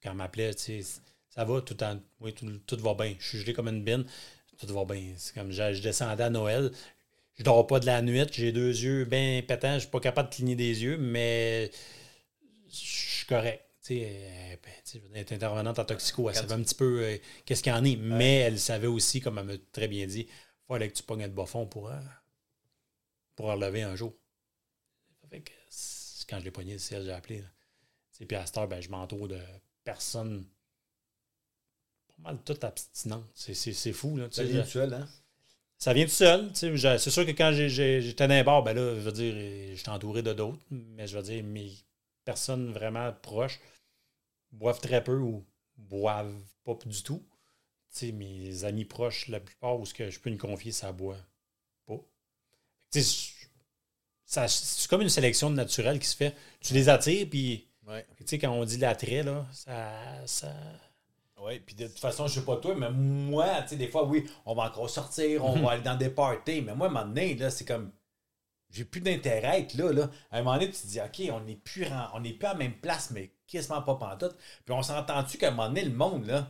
Quand 0.00 0.10
elle 0.10 0.16
m'appelait, 0.16 0.54
tu 0.54 0.80
sais, 0.80 1.00
ça 1.36 1.44
va, 1.44 1.60
tout, 1.60 1.82
en, 1.84 2.00
oui, 2.20 2.32
tout, 2.32 2.46
tout 2.66 2.78
va 2.78 2.94
bien. 2.94 3.14
Je 3.18 3.28
suis 3.28 3.38
gelé 3.38 3.52
comme 3.52 3.68
une 3.68 3.84
bine, 3.84 4.04
tout 4.58 4.66
va 4.72 4.84
bien. 4.84 5.12
C'est 5.16 5.34
comme 5.34 5.52
je, 5.52 5.74
je 5.74 5.82
descendais 5.82 6.24
à 6.24 6.30
Noël, 6.30 6.72
je 7.34 7.44
dors 7.44 7.66
pas 7.66 7.78
de 7.78 7.86
la 7.86 8.00
nuit, 8.00 8.26
j'ai 8.32 8.52
deux 8.52 8.70
yeux 8.70 9.04
bien 9.04 9.42
pétants, 9.46 9.74
je 9.74 9.80
suis 9.80 9.90
pas 9.90 10.00
capable 10.00 10.30
de 10.30 10.34
cligner 10.34 10.56
des 10.56 10.82
yeux, 10.82 10.96
mais 10.96 11.70
je 12.68 12.74
suis 12.74 13.26
correct. 13.26 13.62
Tu 13.82 13.98
sais, 13.98 14.08
euh, 14.08 14.56
ben, 14.62 15.02
elle 15.14 15.20
est 15.20 15.32
intervenante 15.32 15.78
en 15.78 15.84
toxico, 15.84 16.28
elle 16.28 16.34
savait 16.34 16.54
un 16.54 16.62
petit 16.62 16.74
peu 16.74 17.04
euh, 17.04 17.18
qu'est-ce 17.44 17.62
qu'il 17.62 17.72
y 17.72 17.76
en 17.76 17.84
est, 17.84 17.96
mais 17.96 18.36
elle 18.36 18.58
savait 18.58 18.88
aussi, 18.88 19.20
comme 19.20 19.38
elle 19.38 19.44
m'a 19.44 19.52
très 19.72 19.86
bien 19.86 20.06
dit, 20.06 20.26
il 20.28 20.66
fallait 20.66 20.88
que 20.88 20.94
tu 20.94 21.02
pognes 21.02 21.28
de 21.28 21.32
bas 21.34 21.46
fond 21.46 21.66
pour, 21.66 21.88
euh, 21.90 22.00
pour 23.36 23.46
relever 23.46 23.82
un 23.82 23.94
jour. 23.94 24.14
Fait 25.30 25.40
que, 25.40 25.52
quand 26.28 26.40
je 26.40 26.44
l'ai 26.44 26.50
pogné, 26.50 26.78
c'est 26.78 26.94
elle 26.94 27.02
que 27.02 27.06
j'ai 27.06 27.12
appelé. 27.12 27.44
Puis 28.26 28.36
à 28.36 28.46
cette 28.46 28.56
heure, 28.56 28.66
ben, 28.66 28.80
je 28.80 28.88
m'entoure 28.88 29.28
de 29.28 29.38
personnes 29.84 30.46
mal 32.26 32.38
toutes 32.44 32.64
abstinentes. 32.64 33.24
C'est- 33.34 33.92
fou. 33.92 34.16
Là, 34.16 34.28
Ça 34.30 34.44
vient 34.44 34.62
tout 34.62 34.68
seul, 34.70 34.94
hein? 34.94 35.08
ça 35.78 35.92
vient 35.92 36.04
tout 36.04 36.10
seul. 36.10 36.50
C'est 36.54 37.10
sûr 37.10 37.24
que 37.26 37.30
quand 37.32 37.52
j'étais 37.52 38.26
dans 38.28 38.34
un 38.34 38.44
bar, 38.44 38.62
ben 38.62 38.74
là, 38.74 38.94
je 38.94 39.00
veux 39.00 39.12
dire, 39.12 39.34
j'étais 39.76 39.88
entouré 39.90 40.22
de 40.22 40.32
d'autres, 40.32 40.58
mais 40.70 41.06
je 41.06 41.16
veux 41.16 41.22
dire, 41.22 41.42
mes 41.44 41.72
personnes 42.24 42.72
vraiment 42.72 43.12
proches 43.22 43.60
boivent 44.52 44.80
très 44.80 45.02
peu 45.04 45.16
ou 45.18 45.44
boivent 45.76 46.34
pas 46.64 46.76
du 46.86 47.02
tout. 47.02 47.22
Mes 48.02 48.64
amis 48.64 48.84
proches, 48.84 49.28
la 49.28 49.40
plupart, 49.40 49.78
où 49.80 49.86
ce 49.86 49.94
que 49.94 50.10
je 50.10 50.20
peux 50.20 50.28
me 50.30 50.36
confier, 50.36 50.70
ça 50.72 50.92
boit 50.92 51.16
pas. 51.86 52.00
C'est 54.26 54.88
comme 54.88 55.02
une 55.02 55.08
sélection 55.08 55.50
naturelle 55.50 55.98
qui 55.98 56.06
se 56.06 56.16
fait. 56.16 56.34
Tu 56.60 56.74
les 56.74 56.88
attires, 56.88 57.26
puis 57.30 57.68
Ouais. 57.86 58.04
quand 58.40 58.50
on 58.50 58.64
dit 58.64 58.78
l'attrait, 58.78 59.22
là, 59.22 59.46
ça, 59.52 60.26
ça, 60.26 60.52
Oui, 61.42 61.60
puis 61.60 61.74
de 61.76 61.86
toute 61.86 61.98
façon, 61.98 62.26
je 62.26 62.34
sais 62.34 62.44
pas 62.44 62.56
toi, 62.56 62.74
mais 62.74 62.90
moi, 62.90 63.46
tu 63.62 63.68
sais, 63.70 63.76
des 63.76 63.88
fois, 63.88 64.04
oui, 64.06 64.24
on 64.46 64.54
va 64.54 64.64
encore 64.64 64.88
sortir, 64.88 65.44
on 65.44 65.60
va 65.60 65.72
aller 65.72 65.82
dans 65.82 65.94
des 65.96 66.08
parties, 66.08 66.62
mais 66.62 66.74
moi, 66.74 66.86
à 66.86 66.90
un 66.90 66.92
moment 66.92 67.06
donné, 67.06 67.34
là, 67.34 67.50
c'est 67.50 67.64
comme. 67.64 67.90
J'ai 68.70 68.84
plus 68.84 69.00
d'intérêt 69.00 69.46
à 69.46 69.58
être 69.58 69.74
là, 69.74 69.92
là. 69.92 70.10
À 70.30 70.38
un 70.38 70.42
moment 70.42 70.54
donné, 70.54 70.70
tu 70.70 70.80
te 70.80 70.86
dis, 70.86 70.98
OK, 71.00 71.30
on 71.32 71.40
n'est 71.40 71.54
plus, 71.56 71.86
on 72.14 72.20
plus 72.20 72.36
à 72.46 72.52
la 72.52 72.54
même 72.54 72.74
place, 72.74 73.10
mais 73.12 73.30
quasiment 73.46 73.80
pas 73.80 73.94
pantoute. 73.94 74.34
Puis 74.64 74.74
on 74.74 74.82
s'entend-tu 74.82 75.38
qu'à 75.38 75.48
un 75.48 75.50
moment 75.52 75.68
donné, 75.68 75.84
le 75.84 75.92
monde, 75.94 76.26
là, 76.26 76.48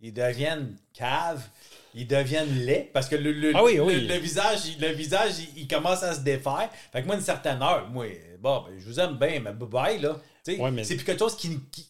ils 0.00 0.12
deviennent 0.12 0.76
caves, 0.92 1.46
ils 1.94 2.06
deviennent 2.06 2.52
laids, 2.64 2.90
parce 2.92 3.08
que 3.08 3.14
le, 3.16 3.32
le, 3.32 3.52
Ah 3.54 3.62
oui, 3.62 3.76
le- 3.76 3.82
oui. 3.84 4.06
le 4.08 4.14
visage, 4.16 4.66
il- 4.66 4.80
le 4.80 4.88
visage 4.88 5.38
il, 5.38 5.62
il 5.62 5.68
commence 5.68 6.02
à 6.02 6.14
se 6.14 6.20
défaire. 6.20 6.68
Fait 6.92 7.00
que 7.02 7.06
moi, 7.06 7.14
une 7.14 7.22
certaine 7.22 7.62
heure, 7.62 7.88
moi, 7.90 8.06
bon, 8.40 8.64
ben, 8.66 8.74
je 8.78 8.84
vous 8.84 8.98
aime 8.98 9.16
bien, 9.16 9.38
mais 9.40 9.52
bye-bye, 9.52 10.00
là. 10.00 10.16
Ouais, 10.58 10.70
mais- 10.72 10.84
C'est 10.84 10.96
plus 10.96 11.04
quelque 11.04 11.20
chose 11.20 11.36
qui, 11.36 11.60
qui, 11.70 11.88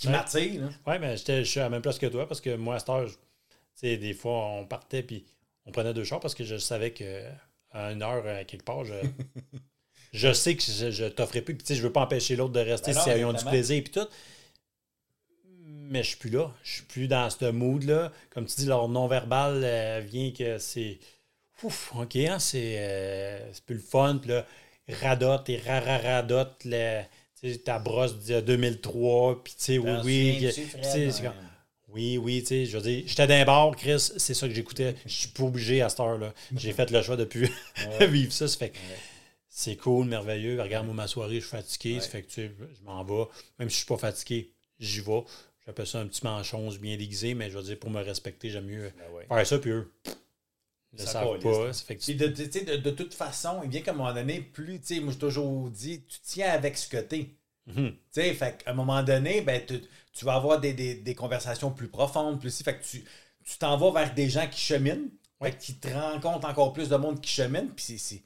qui, 0.00 0.06
Ouais. 0.08 0.12
m'attire. 0.12 0.70
Oui, 0.86 0.94
mais 1.00 1.16
je 1.16 1.42
suis 1.44 1.60
à 1.60 1.64
la 1.64 1.70
même 1.70 1.82
place 1.82 1.98
que 1.98 2.06
toi 2.06 2.26
parce 2.28 2.40
que 2.40 2.56
moi, 2.56 2.76
à 2.76 2.78
cette 2.78 2.88
heure, 2.88 3.06
je- 3.08 3.14
tu 3.14 3.18
sais, 3.74 3.96
des 3.96 4.14
fois, 4.14 4.46
on 4.46 4.66
partait 4.66 5.02
puis 5.02 5.24
on 5.66 5.70
prenait 5.72 5.94
deux 5.94 6.04
chars 6.04 6.20
parce 6.20 6.34
que 6.34 6.44
je 6.44 6.56
savais 6.56 6.92
que 6.92 7.22
à 7.72 7.92
une 7.92 8.02
heure, 8.02 8.26
à 8.26 8.44
quelque 8.44 8.64
part, 8.64 8.84
je, 8.84 8.94
je 10.12 10.32
sais 10.32 10.56
que 10.56 10.62
je, 10.62 10.90
je 10.90 11.04
t'offrais 11.06 11.42
plus. 11.42 11.54
Puis, 11.54 11.64
tu 11.64 11.74
sais, 11.74 11.78
je 11.78 11.82
veux 11.82 11.92
pas 11.92 12.02
empêcher 12.02 12.34
l'autre 12.36 12.52
de 12.52 12.60
rester 12.60 12.92
Ben 12.92 13.00
si 13.00 13.10
ils 13.10 13.24
ont 13.24 13.32
du 13.32 13.44
plaisir 13.44 13.76
et 13.78 13.84
tout. 13.84 14.06
Mais 15.92 16.02
je 16.02 16.08
suis 16.10 16.18
plus 16.18 16.30
là. 16.30 16.52
Je 16.62 16.72
suis 16.74 16.82
plus 16.84 17.08
dans 17.08 17.28
ce 17.30 17.50
mood-là. 17.50 18.12
Comme 18.30 18.46
tu 18.46 18.56
dis, 18.56 18.66
leur 18.66 18.88
non-verbal 18.88 19.60
euh, 19.64 20.00
vient 20.04 20.30
que 20.32 20.58
c'est. 20.58 20.98
Ouf, 21.62 21.92
OK, 21.96 22.16
hein, 22.16 22.38
c'est 22.38 22.76
euh, 22.78 23.52
c'est 23.52 23.64
plus 23.64 23.74
le 23.76 23.82
fun. 23.82 24.18
Puis 24.18 24.30
là, 24.30 24.46
radote 25.02 25.48
et 25.48 25.58
rararadote 25.58 26.64
ta 27.64 27.78
brosse 27.78 28.24
de 28.24 28.40
2003. 28.40 29.42
Puis, 29.44 29.54
tu 29.56 29.64
sais, 29.64 29.78
oui, 29.78 29.90
oui. 30.04 30.52
c'est 30.82 31.06
Ouais. 31.06 31.10
comme- 31.22 31.32
oui, 31.92 32.18
oui, 32.18 32.40
tu 32.42 32.46
sais, 32.46 32.66
je 32.66 32.76
veux 32.78 32.82
dire, 32.84 33.02
j'étais 33.06 33.26
dans 33.26 33.34
un 33.34 33.44
bar, 33.44 33.74
Chris, 33.76 33.98
c'est 34.16 34.34
ça 34.34 34.46
que 34.46 34.54
j'écoutais. 34.54 34.94
Je 35.06 35.12
suis 35.12 35.28
pas 35.28 35.42
obligé 35.42 35.82
à 35.82 35.88
cette 35.88 35.98
heure-là. 36.00 36.32
J'ai 36.56 36.72
fait 36.72 36.88
le 36.90 37.02
choix 37.02 37.16
depuis 37.16 37.48
vivre 38.08 38.32
ça. 38.32 38.46
Ça 38.46 38.56
fait 38.58 38.70
que 38.70 38.78
c'est 39.48 39.74
cool, 39.76 40.06
merveilleux. 40.06 40.60
Regarde-moi 40.62 40.94
ma 40.94 41.08
soirée, 41.08 41.36
je 41.36 41.46
suis 41.46 41.50
fatigué. 41.50 41.98
Ça 42.00 42.08
fait 42.08 42.22
que 42.22 42.28
tu 42.28 42.34
sais, 42.46 42.50
je 42.58 42.84
m'en 42.84 43.02
vais. 43.02 43.24
Même 43.58 43.68
si 43.68 43.74
je 43.74 43.78
suis 43.80 43.86
pas 43.86 43.96
fatigué, 43.98 44.52
j'y 44.78 45.00
vais. 45.00 45.24
J'appelle 45.66 45.86
ça 45.86 45.98
un 46.00 46.06
petit 46.06 46.24
manchon 46.24 46.68
bien 46.80 46.96
déguisé, 46.96 47.34
mais 47.34 47.50
je 47.50 47.58
veux 47.58 47.64
dire, 47.64 47.78
pour 47.78 47.90
me 47.90 48.00
respecter, 48.02 48.50
j'aime 48.50 48.66
mieux 48.66 48.92
Ben 48.96 49.12
ouais. 49.16 49.26
faire 49.28 49.46
ça, 49.46 49.58
puis 49.58 49.70
eux. 49.70 49.92
Ne 50.92 51.04
savent 51.04 51.38
pas. 51.38 51.66
là. 51.66 51.72
Ça 51.72 51.84
fait 51.84 51.96
que 51.96 52.02
Puis 52.02 52.16
tu- 52.16 52.18
de, 52.18 52.26
de, 52.26 52.76
de 52.78 52.90
toute 52.90 53.14
façon, 53.14 53.60
il 53.62 53.70
vient 53.70 53.80
qu'à 53.80 53.92
un 53.92 53.94
moment 53.94 54.12
donné, 54.12 54.40
plus, 54.40 54.80
tu 54.80 54.94
sais, 54.96 55.00
moi 55.00 55.12
j'ai 55.12 55.18
toujours 55.20 55.70
dit, 55.70 56.02
tu 56.08 56.18
tiens 56.22 56.50
avec 56.50 56.76
ce 56.76 56.88
que 56.88 56.96
t'es. 56.96 57.30
Mhm. 57.66 57.90
Tu 57.92 57.96
sais, 58.10 58.34
fait 58.34 58.62
qu'à 58.64 58.72
un 58.72 58.74
moment 58.74 59.02
donné, 59.02 59.40
ben, 59.42 59.64
tu, 59.64 59.80
tu 60.12 60.24
vas 60.24 60.34
avoir 60.34 60.60
des, 60.60 60.72
des- 60.72 60.96
des 60.96 61.14
conversations 61.14 61.70
plus 61.70 61.88
profondes, 61.88 62.40
plus 62.40 62.52
si, 62.52 62.64
fait 62.64 62.76
que 62.78 62.84
tu 62.84 63.04
tu 63.44 63.58
t'en 63.58 63.76
vas 63.76 63.90
vers 64.04 64.14
des 64.14 64.28
gens 64.28 64.46
qui 64.48 64.60
cheminent, 64.60 65.08
Ouais. 65.40 65.50
fait 65.52 65.56
que 65.58 65.62
tu 65.62 65.74
te 65.74 65.88
rencontres 65.88 66.46
encore 66.48 66.72
plus 66.72 66.88
de 66.88 66.96
monde 66.96 67.20
qui 67.20 67.30
chemine, 67.30 67.70
puis 67.74 67.98
c'est- 67.98 68.16
Tu 68.16 68.22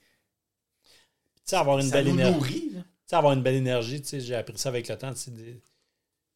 sais, 1.45 1.57
avoir 1.57 1.79
une 1.79 1.87
ça 1.89 1.97
belle 1.97 2.09
énergie. 2.09 2.35
nourrit. 2.35 2.71
là. 2.75 2.81
Tu 2.81 2.89
sais, 3.07 3.17
avoir 3.17 3.33
une 3.35 3.43
belle 3.43 3.55
énergie, 3.57 4.01
tu 4.01 4.09
sais, 4.09 4.21
j'ai 4.21 4.35
appris 4.35 4.57
ça 4.59 4.71
avec 4.71 4.89
le 4.89 4.97
temps, 4.97 5.13
des- 5.29 5.61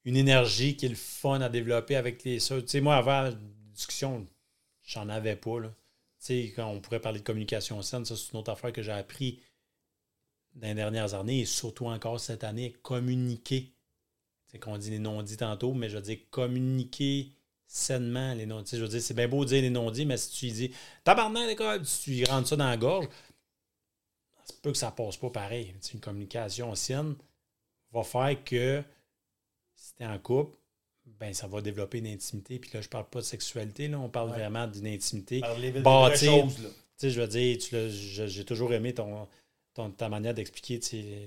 une 0.04 0.16
énergie 0.16 0.76
qui 0.76 0.86
est 0.86 0.90
le 0.90 0.94
fun 0.94 1.40
à 1.40 1.48
développer 1.48 1.96
avec 1.96 2.22
les 2.24 2.38
ça. 2.40 2.60
Tu 2.60 2.68
sais, 2.68 2.80
moi, 2.80 2.96
avant 2.96 3.22
la 3.22 3.32
discussion, 3.74 4.26
j'en 4.84 5.08
avais 5.08 5.36
pas, 5.36 5.60
là. 5.60 5.72
Quand 6.26 6.66
on 6.66 6.80
pourrait 6.80 7.00
parler 7.00 7.20
de 7.20 7.24
communication 7.24 7.80
saine, 7.82 8.04
ça, 8.04 8.16
c'est 8.16 8.32
une 8.32 8.40
autre 8.40 8.50
affaire 8.50 8.72
que 8.72 8.82
j'ai 8.82 8.92
appris 8.92 9.40
dans 10.54 10.66
les 10.68 10.74
dernières 10.74 11.14
années 11.14 11.40
et 11.40 11.44
surtout 11.44 11.86
encore 11.86 12.20
cette 12.20 12.44
année, 12.44 12.72
communiquer. 12.82 13.72
C'est 14.46 14.58
qu'on 14.58 14.78
dit 14.78 14.90
les 14.90 14.98
non-dits 14.98 15.36
tantôt, 15.36 15.74
mais 15.74 15.88
je 15.88 15.96
veux 15.96 16.02
dire 16.02 16.18
communiquer 16.30 17.32
sainement 17.66 18.34
les 18.34 18.46
non-dits. 18.46 18.76
Je 18.76 18.82
veux 18.82 18.88
dire, 18.88 19.02
c'est 19.02 19.14
bien 19.14 19.28
beau 19.28 19.44
de 19.44 19.50
dire 19.50 19.62
les 19.62 19.70
non-dits, 19.70 20.06
mais 20.06 20.16
si 20.16 20.30
tu 20.30 20.50
dis 20.50 20.74
tabarnak, 21.04 21.46
l'école, 21.46 21.86
si 21.86 22.24
tu 22.24 22.30
rentres 22.30 22.48
ça 22.48 22.56
dans 22.56 22.66
la 22.66 22.76
gorge, 22.76 23.08
c'est 24.44 24.60
peu 24.60 24.72
que 24.72 24.78
ça 24.78 24.90
passe 24.90 25.18
pas 25.18 25.30
pareil. 25.30 25.74
Une 25.92 26.00
communication 26.00 26.74
saine 26.74 27.14
va 27.92 28.02
faire 28.02 28.42
que 28.44 28.82
si 29.76 29.94
tu 29.94 30.02
es 30.02 30.06
en 30.06 30.18
couple, 30.18 30.57
ben 31.20 31.32
ça 31.34 31.46
va 31.46 31.60
développer 31.60 31.98
une 31.98 32.06
intimité. 32.06 32.58
Puis 32.58 32.70
là, 32.74 32.80
je 32.80 32.88
parle 32.88 33.08
pas 33.08 33.20
de 33.20 33.24
sexualité, 33.24 33.88
là, 33.88 33.98
on 33.98 34.08
parle 34.08 34.30
Ouais. 34.30 34.38
vraiment 34.38 34.66
d'une 34.66 34.86
intimité. 34.86 35.40
De 35.40 35.46
sais, 36.96 37.10
je 37.10 37.20
veux 37.20 37.28
dire, 37.28 37.58
tu 37.58 37.74
l'as- 37.74 37.88
je- 37.88 38.26
j'ai 38.26 38.44
toujours 38.44 38.72
aimé 38.72 38.92
ton, 38.94 39.26
ton- 39.74 39.90
ta 39.90 40.08
manière 40.08 40.34
d'expliquer 40.34 40.80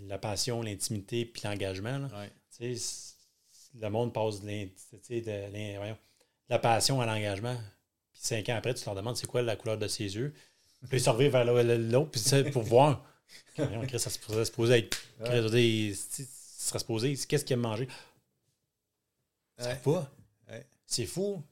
la 0.07 0.17
passion, 0.17 0.61
l'intimité 0.61 1.25
puis 1.25 1.41
l'engagement. 1.45 2.07
Ouais. 2.59 2.75
Le 3.79 3.89
monde 3.89 4.13
passe 4.13 4.41
de, 4.41 4.47
de 5.21 5.77
voyons, 5.77 5.97
la 6.49 6.59
passion 6.59 6.99
à 6.99 7.05
l'engagement. 7.05 7.55
Puis 8.11 8.21
cinq 8.23 8.49
ans 8.49 8.55
après, 8.55 8.73
tu 8.73 8.83
leur 8.85 8.95
demandes 8.95 9.15
c'est 9.15 9.27
quoi 9.27 9.41
la 9.41 9.55
couleur 9.55 9.77
de 9.77 9.87
ses 9.87 10.13
yeux? 10.15 10.33
Puis 10.89 10.97
ils 10.97 11.01
se 11.01 11.09
revirent 11.09 11.31
vers 11.31 11.45
l'autre 11.45 12.11
puis 12.11 12.19
pour 12.51 12.63
voir. 12.63 13.05
Ça 13.55 14.09
être. 14.71 14.97
Dire, 15.49 15.95
serait 16.67 16.79
supposé. 16.79 17.15
Qu'est-ce 17.27 17.45
qu'il 17.45 17.53
aime 17.53 17.61
manger? 17.61 17.87
Ça 19.61 19.69
Ouais. 19.69 19.79
va. 19.85 20.11
Ouais. 20.49 20.65
C'est 20.85 21.05
fou. 21.05 21.43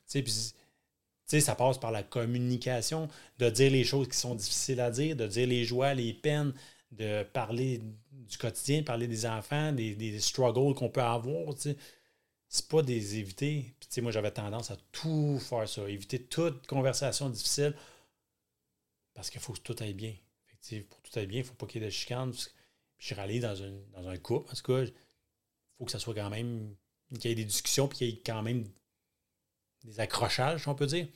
Ça 1.28 1.56
passe 1.56 1.78
par 1.78 1.92
la 1.92 2.02
communication, 2.04 3.08
de 3.38 3.50
dire 3.50 3.72
les 3.72 3.84
choses 3.84 4.08
qui 4.08 4.18
sont 4.18 4.34
difficiles 4.36 4.80
à 4.82 4.90
dire, 4.90 5.16
de 5.16 5.28
dire 5.28 5.48
les 5.48 5.64
joies, 5.64 5.94
les 5.94 6.14
peines, 6.14 6.54
de 6.92 7.22
parler 7.24 7.82
du 8.12 8.38
quotidien, 8.40 8.82
parler 8.82 9.08
des 9.08 9.26
enfants, 9.28 9.72
des, 9.72 9.94
des 9.96 10.20
struggles 10.20 10.74
qu'on 10.74 10.90
peut 10.90 11.02
avoir. 11.04 11.54
tu 11.56 11.62
sais. 11.62 11.78
C'est 12.48 12.68
pas 12.68 12.82
des 12.82 13.18
éviter. 13.20 13.76
Puis, 13.80 14.02
moi, 14.02 14.12
j'avais 14.12 14.32
tendance 14.32 14.72
à 14.72 14.78
tout 14.92 15.38
faire 15.40 15.70
ça, 15.70 15.88
éviter 15.88 16.20
toute 16.24 16.66
conversation 16.66 17.30
difficile 17.30 17.76
parce 19.14 19.30
qu'il 19.30 19.40
faut 19.40 19.54
que 19.54 19.60
tout 19.60 19.76
aille 19.82 19.94
bien. 19.94 20.16
Fait 20.48 20.82
que, 20.82 20.84
pour 20.88 21.00
tout 21.02 21.20
aille 21.20 21.28
bien, 21.28 21.40
il 21.40 21.44
ne 21.44 21.48
faut 21.48 21.54
pas 21.54 21.68
qu'il 21.68 21.82
y 21.82 21.84
ait 21.86 21.88
de 21.88 21.92
chicane. 21.92 22.32
Puis, 22.32 22.48
je 22.98 23.06
suis 23.06 23.16
rallé 23.16 23.40
dans, 23.40 23.56
une- 23.56 23.84
dans 23.92 24.08
un 24.08 24.18
couple. 24.18 24.52
En 24.52 24.56
tout 24.56 24.64
cas, 24.64 24.82
il 24.82 24.94
faut 25.78 25.86
que 25.86 25.92
ça 25.92 26.00
soit 26.00 26.16
quand 26.16 26.30
même. 26.32 26.76
Qu'il 27.18 27.30
y 27.30 27.32
ait 27.32 27.36
des 27.36 27.46
discussions, 27.46 27.88
puis 27.88 27.98
qu'il 27.98 28.08
y 28.08 28.12
ait 28.12 28.22
quand 28.26 28.42
même 28.42 28.66
des 29.84 30.00
accrochages, 30.00 30.68
on 30.68 30.76
peut 30.76 30.88
dire. 30.88 31.08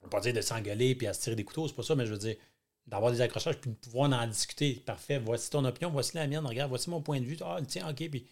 On 0.00 0.06
ne 0.06 0.10
pas 0.10 0.20
dire 0.20 0.34
de 0.34 0.40
s'engueuler 0.40 0.94
puis 0.94 1.06
à 1.06 1.14
se 1.14 1.22
tirer 1.22 1.36
des 1.36 1.44
couteaux, 1.44 1.66
c'est 1.66 1.74
pas 1.74 1.82
ça, 1.82 1.94
mais 1.94 2.06
je 2.06 2.12
veux 2.12 2.18
dire 2.18 2.36
d'avoir 2.86 3.12
des 3.12 3.20
accrochages 3.20 3.58
puis 3.60 3.70
de 3.70 3.76
pouvoir 3.76 4.12
en 4.12 4.26
discuter. 4.26 4.74
Parfait, 4.74 5.18
voici 5.18 5.50
ton 5.50 5.64
opinion, 5.64 5.90
voici 5.90 6.14
la 6.16 6.26
mienne, 6.26 6.46
regarde, 6.46 6.68
voici 6.68 6.90
mon 6.90 7.00
point 7.00 7.20
de 7.20 7.24
vue. 7.24 7.36
Ah, 7.42 7.58
tiens, 7.66 7.88
ok, 7.88 7.96
puis, 7.96 8.10
puis 8.10 8.30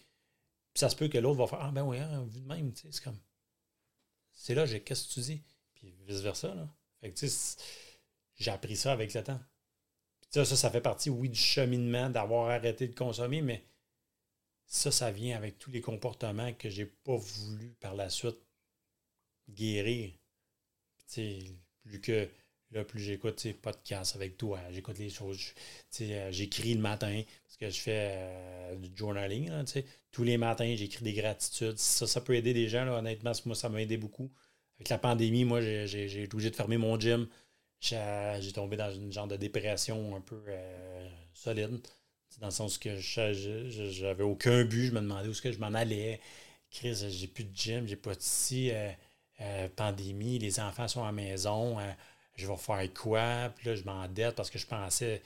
ça 0.75 0.89
se 0.89 0.95
peut 0.95 1.07
que 1.07 1.17
l'autre 1.17 1.39
va 1.39 1.47
faire 1.47 1.61
Ah, 1.61 1.71
ben 1.71 1.83
oui, 1.83 1.97
hein, 1.97 2.25
vu 2.29 2.39
de 2.41 2.47
même, 2.47 2.73
tu 2.73 2.81
sais, 2.81 2.87
c'est 2.91 3.03
comme. 3.03 3.17
C'est 4.33 4.55
là, 4.55 4.67
qu'est-ce 4.67 5.07
que 5.07 5.13
tu 5.13 5.19
dis? 5.21 5.41
Puis 5.75 5.93
vice-versa, 6.07 6.53
là. 6.53 6.67
Fait 7.01 7.11
que, 7.11 7.19
tu 7.19 7.27
sais, 7.27 7.57
j'ai 8.35 8.51
appris 8.51 8.75
ça 8.75 8.91
avec 8.91 9.13
le 9.13 9.23
temps. 9.23 9.39
Puis 10.21 10.29
ça, 10.31 10.45
ça, 10.45 10.55
ça 10.55 10.71
fait 10.71 10.81
partie, 10.81 11.09
oui, 11.09 11.29
du 11.29 11.39
cheminement, 11.39 12.09
d'avoir 12.09 12.49
arrêté 12.49 12.87
de 12.87 12.95
consommer, 12.95 13.41
mais 13.41 13.63
ça, 14.65 14.91
ça 14.91 15.11
vient 15.11 15.37
avec 15.37 15.59
tous 15.59 15.71
les 15.71 15.81
comportements 15.81 16.53
que 16.53 16.69
j'ai 16.69 16.85
pas 16.85 17.15
voulu 17.15 17.75
par 17.79 17.95
la 17.95 18.09
suite 18.09 18.37
guérir. 19.49 20.11
Plus 21.83 22.01
que 22.01 22.29
là, 22.71 22.83
plus 22.83 22.99
j'écoute 22.99 23.45
podcasts 23.61 24.15
avec 24.15 24.37
toi, 24.37 24.59
j'écoute 24.71 24.97
les 24.97 25.09
choses, 25.09 25.53
euh, 26.01 26.31
j'écris 26.31 26.73
le 26.73 26.81
matin 26.81 27.21
parce 27.43 27.57
que 27.57 27.69
je 27.69 27.79
fais 27.81 28.09
euh, 28.17 28.75
du 28.77 28.89
journaling. 28.95 29.51
Tous 30.11 30.23
les 30.23 30.37
matins, 30.37 30.73
j'écris 30.75 31.03
des 31.03 31.13
gratitudes. 31.13 31.77
Ça, 31.77 32.07
ça 32.07 32.21
peut 32.21 32.35
aider 32.35 32.53
des 32.53 32.67
gens, 32.69 32.85
là, 32.85 32.97
honnêtement. 32.97 33.31
Moi, 33.45 33.55
ça 33.55 33.69
m'a 33.69 33.81
aidé 33.81 33.97
beaucoup. 33.97 34.31
Avec 34.77 34.89
la 34.89 34.97
pandémie, 34.97 35.45
moi, 35.45 35.61
j'ai 35.61 36.23
été 36.23 36.33
obligé 36.33 36.49
de 36.49 36.55
fermer 36.55 36.77
mon 36.77 36.99
gym. 36.99 37.27
J'ai 37.79 37.99
j'ai 38.41 38.51
tombé 38.53 38.77
dans 38.77 38.91
une 38.93 39.11
genre 39.11 39.27
de 39.27 39.35
dépression 39.35 40.15
un 40.15 40.21
peu 40.21 40.41
euh, 40.47 41.09
solide. 41.33 41.79
Dans 42.39 42.47
le 42.47 42.51
sens 42.51 42.77
que 42.77 42.97
j'avais 42.97 44.23
aucun 44.23 44.63
but. 44.65 44.87
Je 44.87 44.91
me 44.91 45.01
demandais 45.01 45.27
où 45.27 45.31
est-ce 45.31 45.41
que 45.41 45.51
je 45.51 45.59
m'en 45.59 45.73
allais. 45.73 46.19
Chris, 46.71 46.95
j'ai 47.09 47.27
plus 47.27 47.43
de 47.43 47.55
gym, 47.55 47.87
j'ai 47.87 47.95
pas 47.95 48.15
de 48.15 48.21
ci. 48.21 48.71
euh, 48.71 48.89
euh, 49.41 49.67
pandémie, 49.75 50.39
les 50.39 50.59
enfants 50.59 50.87
sont 50.87 51.03
à 51.03 51.07
la 51.07 51.11
maison. 51.11 51.79
euh, 51.79 51.91
je 52.35 52.47
vais 52.47 52.57
faire 52.57 52.93
quoi? 52.93 53.51
Puis 53.55 53.67
là, 53.69 53.75
je 53.75 53.83
m'endette 53.83 54.35
parce 54.35 54.49
que 54.49 54.57
je 54.57 54.65
pensais. 54.65 55.21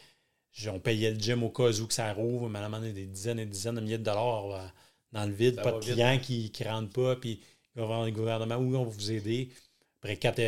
On 0.67 0.79
payait 0.79 1.11
le 1.11 1.19
gym 1.19 1.43
au 1.43 1.49
cas 1.49 1.69
où 1.71 1.87
que 1.87 1.93
ça 1.93 2.11
rouvre, 2.13 2.49
mais 2.49 2.59
à 2.59 2.65
un 2.65 2.81
des 2.81 3.05
dizaines 3.05 3.39
et 3.39 3.45
des 3.45 3.51
dizaines 3.51 3.75
de 3.75 3.81
milliers 3.81 3.97
de 3.99 4.03
dollars 4.03 4.73
dans 5.11 5.25
le 5.25 5.31
vide, 5.31 5.55
Ça 5.55 5.61
pas 5.61 5.71
de 5.73 5.79
vite. 5.79 5.93
clients 5.93 6.19
qui 6.19 6.51
ne 6.59 6.65
rentrent 6.65 6.93
pas, 6.93 7.15
puis 7.15 7.41
le 7.75 8.11
gouvernement, 8.11 8.55
oui, 8.57 8.75
on 8.75 8.83
va 8.83 8.89
vous 8.89 9.11
aider. 9.11 9.49
Après 9.99 10.17
quatre, 10.17 10.41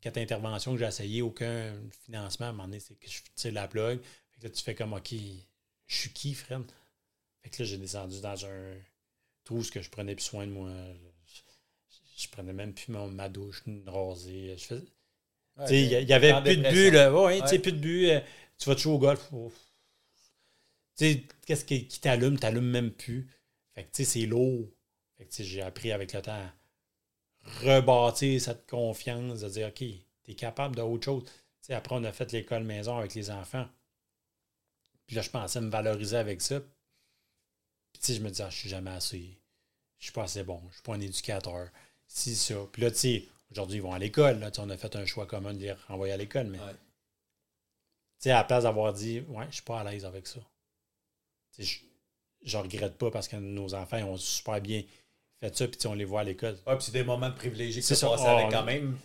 quatre 0.00 0.18
interventions 0.18 0.72
que 0.72 0.78
j'ai 0.78 0.84
essayé, 0.86 1.22
aucun 1.22 1.72
financement, 2.04 2.46
à 2.46 2.48
un 2.50 2.52
moment 2.52 2.64
donné, 2.64 2.80
c'est 2.80 2.94
que 2.94 3.08
je 3.08 3.20
tire 3.34 3.52
la 3.52 3.66
plug. 3.66 4.00
Là, 4.44 4.50
tu 4.50 4.62
fais 4.62 4.76
comme, 4.76 4.94
OK, 4.94 5.12
je 5.88 5.96
suis 5.96 6.12
qui, 6.12 6.34
Fred? 6.34 6.62
Fait 7.42 7.50
que 7.50 7.62
là, 7.62 7.68
j'ai 7.68 7.78
descendu 7.78 8.20
dans 8.20 8.46
un 8.46 8.74
trou 9.44 9.60
où 9.60 9.64
que 9.64 9.82
je 9.82 9.90
prenais 9.90 10.14
plus 10.16 10.24
soin 10.24 10.46
de 10.46 10.52
moi. 10.52 10.70
Je, 11.26 11.42
je 12.24 12.28
prenais 12.30 12.52
même 12.52 12.74
plus 12.74 12.92
mon- 12.92 13.08
ma 13.10 13.28
douche, 13.28 13.64
rasée. 13.86 14.56
Je 14.58 14.64
faisais, 14.64 14.82
Ouais, 15.56 15.64
tu 15.66 15.74
sais, 15.74 15.82
il 15.82 15.88
y 15.90 15.96
a- 15.96 16.00
il 16.00 16.08
y 16.08 16.12
avait 16.14 16.34
plus 16.42 16.56
de 16.58 16.62
but, 16.68 16.90
là. 16.92 17.12
Ouais, 17.12 17.36
tu 17.38 17.42
Ouais. 17.44 17.48
sais, 17.48 17.58
plus 17.60 17.72
de 17.72 17.78
but. 17.78 18.10
euh, 18.10 18.20
tu 18.58 18.68
vas 18.68 18.74
te 18.76 18.80
jouer 18.80 18.94
au 18.94 18.98
golf. 19.00 19.28
oh. 19.32 19.52
Tu 20.96 21.24
qu'est-ce 21.46 21.64
qui, 21.64 21.86
qui 21.86 22.00
t'allume? 22.00 22.38
T'allumes 22.38 22.68
même 22.70 22.90
plus. 22.90 23.28
Fait 23.74 23.84
que, 23.84 23.90
tu 23.92 24.04
sais, 24.04 24.20
c'est 24.20 24.26
lourd. 24.26 24.68
Fait 25.16 25.24
que, 25.26 25.32
tu 25.32 25.44
j'ai 25.44 25.62
appris 25.62 25.92
avec 25.92 26.12
le 26.12 26.22
temps 26.22 26.32
à 26.32 26.52
rebâtir 27.62 28.40
cette 28.40 28.66
confiance, 28.68 29.40
de 29.40 29.48
dire, 29.48 29.68
OK, 29.68 29.84
t'es 30.24 30.34
capable 30.34 30.76
d'autre 30.76 31.04
chose. 31.04 31.24
Tu 31.24 31.30
sais, 31.62 31.74
après, 31.74 31.94
on 31.96 32.04
a 32.04 32.12
fait 32.12 32.32
l'école 32.32 32.64
maison 32.64 32.98
avec 32.98 33.14
les 33.14 33.30
enfants. 33.30 33.66
Puis 35.06 35.16
là, 35.16 35.22
je 35.22 35.30
pensais 35.30 35.60
me 35.60 35.70
valoriser 35.70 36.16
avec 36.16 36.40
ça. 36.40 36.60
Puis, 36.60 38.00
tu 38.00 38.06
sais, 38.06 38.14
je 38.14 38.20
me 38.22 38.28
disais, 38.30 38.44
ah, 38.44 38.50
je 38.50 38.56
suis 38.56 38.68
jamais 38.68 38.90
assez. 38.90 39.38
Je 39.98 40.04
suis 40.04 40.12
pas 40.12 40.24
assez 40.24 40.42
bon. 40.42 40.60
Je 40.70 40.74
suis 40.74 40.82
pas 40.82 40.94
un 40.94 41.00
éducateur. 41.00 41.68
Si, 42.06 42.34
ça. 42.34 42.54
Puis 42.72 42.82
là, 42.82 42.90
tu 42.90 42.96
sais, 42.98 43.24
aujourd'hui, 43.50 43.76
ils 43.76 43.82
vont 43.82 43.92
à 43.92 43.98
l'école. 43.98 44.38
Là, 44.40 44.50
on 44.58 44.70
a 44.70 44.76
fait 44.76 44.94
un 44.96 45.06
choix 45.06 45.26
commun 45.26 45.54
de 45.54 45.58
les 45.60 45.72
renvoyer 45.72 46.12
à 46.12 46.16
l'école. 46.16 46.46
Mais, 46.48 46.58
Ouais. 46.58 46.72
tu 46.72 46.78
sais, 48.20 48.30
à 48.30 48.38
la 48.38 48.44
place 48.44 48.64
d'avoir 48.64 48.92
dit, 48.92 49.20
ouais, 49.28 49.46
je 49.50 49.54
suis 49.56 49.62
pas 49.64 49.80
à 49.80 49.84
l'aise 49.84 50.04
avec 50.04 50.26
ça. 50.26 50.40
Tu 51.54 51.64
sais, 51.64 51.80
je, 52.42 52.48
je 52.50 52.56
regrette 52.56 52.96
pas 52.98 53.10
parce 53.10 53.28
que 53.28 53.36
nos 53.36 53.74
enfants 53.74 53.98
ont 54.04 54.16
super 54.16 54.60
bien 54.60 54.82
fait 55.40 55.56
ça. 55.56 55.68
Puis, 55.68 55.86
on 55.86 55.94
les 55.94 56.04
voit 56.04 56.20
à 56.20 56.24
l'école. 56.24 56.56
Puis 56.56 56.76
c'est 56.80 56.92
des 56.92 57.04
moments 57.04 57.28
de 57.30 57.34
privilégiés 57.34 57.80
que 57.82 57.86
ça. 57.94 58.08
Ah, 58.18 58.30
avec 58.36 58.46
on- 58.46 58.50
quand 58.50 58.64
même. 58.64 58.98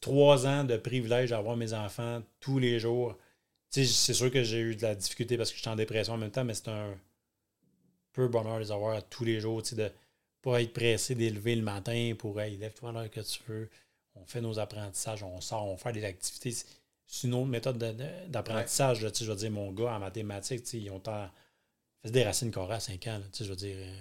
trois 0.00 0.46
ans 0.46 0.64
de 0.64 0.76
privilège 0.76 1.30
d'avoir 1.30 1.56
mes 1.56 1.72
enfants 1.74 2.22
tous 2.40 2.58
les 2.58 2.78
jours. 2.80 3.16
C'est 3.70 3.84
sûr 4.14 4.30
que 4.30 4.42
j'ai 4.42 4.60
eu 4.60 4.76
de 4.76 4.82
la 4.82 4.94
difficulté 4.94 5.36
parce 5.36 5.50
que 5.50 5.56
j'étais 5.56 5.68
en 5.68 5.76
dépression 5.76 6.14
en 6.14 6.18
même 6.18 6.30
temps, 6.30 6.44
mais 6.44 6.54
c'est 6.54 6.68
un 6.68 6.94
peu 8.12 8.28
bonheur 8.28 8.56
de 8.56 8.60
les 8.60 8.72
avoir 8.72 9.02
tous 9.08 9.24
les 9.24 9.40
jours, 9.40 9.62
tu 9.62 9.70
sais, 9.70 9.76
de 9.76 9.90
pas 10.40 10.62
être 10.62 10.72
pressé 10.72 11.14
d'élever 11.14 11.54
le 11.56 11.62
matin 11.62 12.14
pour 12.18 12.40
hey, 12.40 12.56
lève-toi 12.56 12.90
à 12.90 12.92
l'heure 12.92 13.10
que 13.10 13.20
tu 13.20 13.40
veux. 13.48 13.68
On 14.14 14.24
fait 14.24 14.40
nos 14.40 14.58
apprentissages, 14.58 15.22
on 15.22 15.40
sort, 15.42 15.66
on 15.66 15.76
fait 15.76 15.92
des 15.92 16.04
activités. 16.04 16.52
C'est- 16.52 16.66
une 17.28 17.34
autre 17.34 17.46
méthode 17.46 17.78
de- 17.78 17.92
de- 17.92 18.26
d'apprentissage. 18.28 19.06
sais, 19.12 19.24
Je 19.24 19.30
veux 19.30 19.36
dire, 19.36 19.50
mon 19.50 19.70
gars 19.72 19.92
en 19.94 19.98
mathématiques, 20.00 20.72
ils 20.72 20.90
ont 20.90 20.98
tant- 21.00 21.30
fait 22.02 22.10
des 22.10 22.24
racines 22.24 22.50
carrées 22.50 22.74
à 22.74 22.80
5 22.80 23.06
ans. 23.08 23.20
Je 23.38 23.44
veux 23.44 23.54
dire, 23.56 23.76
euh, 23.78 23.96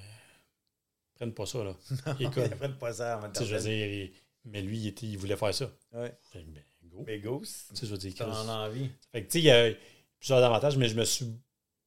prennent 1.16 1.34
pas 1.34 1.46
ça. 1.46 1.64
Là. 1.64 1.76
École. 2.20 2.46
Après, 2.54 2.72
pas 2.74 2.94
ça 2.94 3.20
en 3.20 3.44
je 3.44 3.56
veux 3.56 3.62
dire, 3.62 3.86
il- 3.88 4.14
mais 4.46 4.62
lui, 4.62 4.78
il, 4.78 4.88
était- 4.88 5.06
il 5.08 5.18
voulait 5.18 5.36
faire 5.38 5.54
ça. 5.54 5.70
Ouais. 5.94 6.14
Fait 6.32 6.44
ben, 6.44 6.64
go. 7.20 7.40
Mais 7.40 7.76
sais, 7.76 7.86
je 7.86 7.92
veux 7.92 7.98
dire, 7.98 8.14
t'en 8.16 8.32
as 8.32 8.68
envie. 8.68 8.90
Fait 9.12 9.22
que, 9.24 9.28
tu 9.28 9.34
sais, 9.34 9.40
il 9.40 9.46
y 9.46 9.52
a 9.52 9.72
plusieurs 10.20 10.44
avantages, 10.44 10.78
mais 10.78 10.88
je 10.88 10.96
me 10.96 11.06
suis 11.06 11.28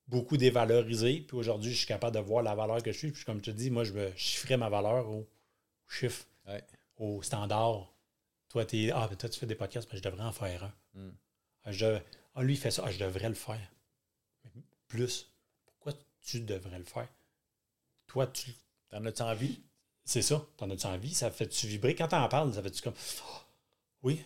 beaucoup 0.07 0.37
dévalorisé. 0.37 1.21
Puis 1.21 1.37
aujourd'hui, 1.37 1.73
je 1.73 1.79
suis 1.79 1.87
capable 1.87 2.17
de 2.17 2.21
voir 2.21 2.43
la 2.43 2.55
valeur 2.55 2.83
que 2.83 2.93
je 2.93 2.99
suis. 2.99 3.13
Puis 3.13 3.25
comme 3.25 3.39
je 3.39 3.45
te 3.45 3.51
dis, 3.51 3.71
moi, 3.71 3.85
je 3.85 3.93
me 3.93 4.11
chiffrais 4.17 4.57
ma 4.57 4.69
valeur 4.69 5.09
au 5.09 5.29
chiffre, 5.89 6.25
Ouais. 6.47 6.63
au 6.97 7.23
standard. 7.23 7.93
Toi, 8.49 8.65
t'es, 8.65 8.91
ah, 8.95 9.07
ben, 9.09 9.17
toi, 9.17 9.29
tu 9.29 9.39
fais 9.39 9.47
des 9.47 9.55
podcasts, 9.55 9.89
mais 9.93 9.99
je 9.99 10.03
devrais 10.03 10.25
en 10.25 10.33
faire 10.33 10.65
un. 10.65 10.75
Mm. 10.95 11.13
Ah, 11.65 11.73
je 11.73 11.99
ah, 12.35 12.43
lui, 12.43 12.55
il 12.55 12.57
fait 12.57 12.71
ça, 12.71 12.85
ah, 12.87 12.91
je 12.91 12.99
devrais 12.99 13.29
le 13.29 13.35
faire. 13.35 13.71
Plus, 14.87 15.31
pourquoi 15.67 15.93
tu 16.23 16.41
devrais 16.41 16.79
le 16.79 16.85
faire? 16.85 17.09
Toi, 18.07 18.27
tu, 18.29 18.55
T'en 18.89 19.05
as-tu 19.05 19.23
envie? 19.23 19.61
c'est 20.05 20.23
ça. 20.23 20.47
T'en 20.57 20.71
as-tu 20.71 20.87
envie? 20.87 21.13
Ça 21.13 21.31
fait-tu 21.31 21.67
vibrer? 21.67 21.95
Quand 21.95 22.09
t'en 22.09 22.27
parles, 22.29 22.55
ça 22.55 22.63
fait-tu 22.63 22.81
comme. 22.81 22.95
Ah, 23.23 23.45
oui, 24.03 24.23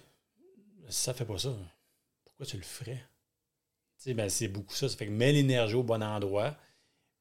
ça 0.89 1.15
fait 1.15 1.25
pas 1.25 1.39
ça, 1.39 1.55
pourquoi 2.25 2.47
tu 2.47 2.57
le 2.57 2.63
ferais? 2.63 3.03
Tu 3.99 4.05
sais, 4.05 4.15
ben, 4.15 4.29
c'est 4.29 4.49
beaucoup 4.49 4.75
ça. 4.75 4.89
Ça 4.89 4.97
fait 4.97 5.07
que 5.07 5.11
mets 5.13 5.33
l'énergie 5.33 5.75
au 5.75 5.83
bon 5.83 6.03
endroit. 6.03 6.57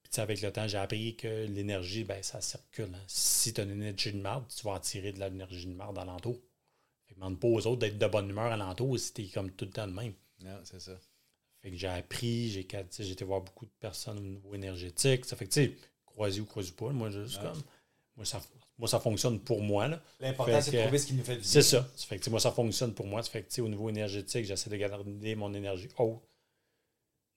Puis, 0.04 0.20
avec 0.22 0.42
le 0.42 0.52
temps, 0.52 0.68
j'ai 0.68 0.78
appris 0.78 1.16
que 1.16 1.46
l'énergie, 1.46 2.04
ben, 2.04 2.22
ça 2.24 2.42
circule. 2.42 2.92
hein. 2.94 3.04
Si 3.08 3.54
tu 3.54 3.62
as 3.62 3.64
une 3.66 3.72
énergie 3.72 4.14
de 4.14 4.20
marde, 4.22 4.46
tu 4.50 4.64
vas 4.66 4.76
attirer 4.76 5.12
de 5.14 5.20
l'énergie 5.20 5.68
de 5.68 5.74
marde 5.74 5.98
alentour. 6.00 6.36
Fait 7.08 7.14
que 7.14 7.20
demande 7.20 7.40
pas 7.40 7.48
aux 7.48 7.68
autres 7.68 7.80
d'être 7.80 7.98
de 7.98 8.08
bonne 8.08 8.30
humeur 8.30 8.52
alentour 8.52 8.98
si 9.00 9.14
t'es 9.14 9.28
comme 9.28 9.52
tout 9.52 9.66
le 9.66 9.72
temps 9.72 9.88
de 9.88 9.94
même. 9.94 10.14
Non, 10.44 10.60
c'est 10.64 10.80
ça. 10.82 11.00
Fait 11.62 11.70
que 11.72 11.78
j'ai 11.78 11.88
appris, 11.88 12.50
j'ai 12.50 12.66
tu 12.66 12.78
sais, 12.90 13.04
j'ai 13.04 13.12
été 13.12 13.24
voir 13.26 13.42
beaucoup 13.42 13.66
de 13.66 13.72
personnes 13.80 14.18
au 14.18 14.22
niveau 14.22 14.56
énergétique. 14.56 15.26
Ça 15.26 15.36
fait 15.36 15.46
que, 15.46 15.54
tu 15.54 15.66
sais, 15.66 15.78
croisé 16.06 16.42
ou 16.42 16.46
croisé 16.46 16.72
pas, 16.72 16.90
moi, 16.90 17.10
je, 17.12 17.20
Ouais. 17.20 17.28
comme, 17.42 17.62
moi, 18.16 18.26
ça, 18.26 18.42
moi, 18.78 18.88
ça 18.88 19.00
fonctionne 19.00 19.40
pour 19.40 19.62
moi. 19.62 19.90
L'important, 20.20 20.62
c'est 20.62 20.72
de 20.72 20.82
trouver 20.82 20.98
ce 20.98 21.06
qui 21.08 21.14
nous 21.14 21.24
fait 21.24 21.36
bien. 21.36 21.44
C'est 21.44 21.62
ça. 21.62 21.88
Ça 21.96 22.08
fait 22.08 22.18
que, 22.18 22.30
moi, 22.30 22.40
ça 22.40 22.52
fonctionne 22.52 22.94
pour 22.94 23.06
moi. 23.06 23.22
Ça 23.22 23.30
fait 23.30 23.44
que, 23.44 23.62
au 23.62 23.70
niveau 23.70 23.90
énergétique, 23.90 24.46
j'essaie 24.46 24.70
de 24.70 24.78
garder 24.78 25.36
mon 25.36 25.54
énergie 25.54 25.90
haute, 25.98 26.22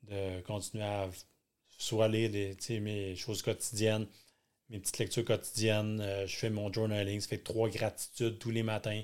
de 0.03 0.41
continuer 0.43 0.85
à 0.85 1.09
soit 1.76 2.09
lire 2.09 2.30
mes 2.80 3.16
choses 3.16 3.43
quotidiennes, 3.43 4.07
mes 4.70 4.78
petites 4.78 4.99
lectures 4.99 5.24
quotidiennes. 5.24 6.01
Euh, 6.01 6.26
je 6.26 6.37
fais 6.37 6.51
mon 6.51 6.72
journaling. 6.72 7.20
Ça 7.20 7.28
fait 7.28 7.39
trois 7.39 7.68
gratitudes 7.68 8.39
tous 8.39 8.51
les 8.51 8.62
matins. 8.62 9.03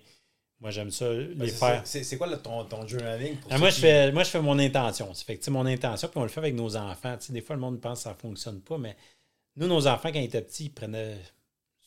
Moi, 0.60 0.70
j'aime 0.70 0.90
ça, 0.90 1.08
Ben, 1.08 1.38
les 1.38 1.48
c'est 1.48 1.56
faire. 1.56 1.82
C'est 1.86 2.18
quoi 2.18 2.36
ton, 2.36 2.64
ton 2.64 2.86
journaling? 2.86 3.36
pour 3.36 3.50
Ah, 3.52 3.58
moi, 3.58 3.70
je 3.70 3.80
fais, 3.80 4.12
moi, 4.12 4.24
je 4.24 4.30
fais 4.30 4.42
mon 4.42 4.58
intention. 4.58 5.12
Ça 5.14 5.24
fait 5.24 5.38
que, 5.38 5.50
mon 5.50 5.64
intention, 5.64 6.08
puis 6.08 6.18
on 6.18 6.22
le 6.22 6.28
fait 6.28 6.40
avec 6.40 6.54
nos 6.54 6.76
enfants. 6.76 7.16
Des 7.30 7.40
fois, 7.40 7.56
le 7.56 7.62
monde 7.62 7.80
pense 7.80 8.00
que 8.00 8.02
ça 8.04 8.10
ne 8.10 8.14
fonctionne 8.16 8.60
pas, 8.60 8.76
mais 8.76 8.94
nous, 9.56 9.66
nos 9.66 9.86
enfants, 9.86 10.12
quand 10.12 10.18
ils 10.18 10.26
étaient 10.26 10.42
petits, 10.42 10.66
ils 10.66 10.72
prenaient, 10.74 11.16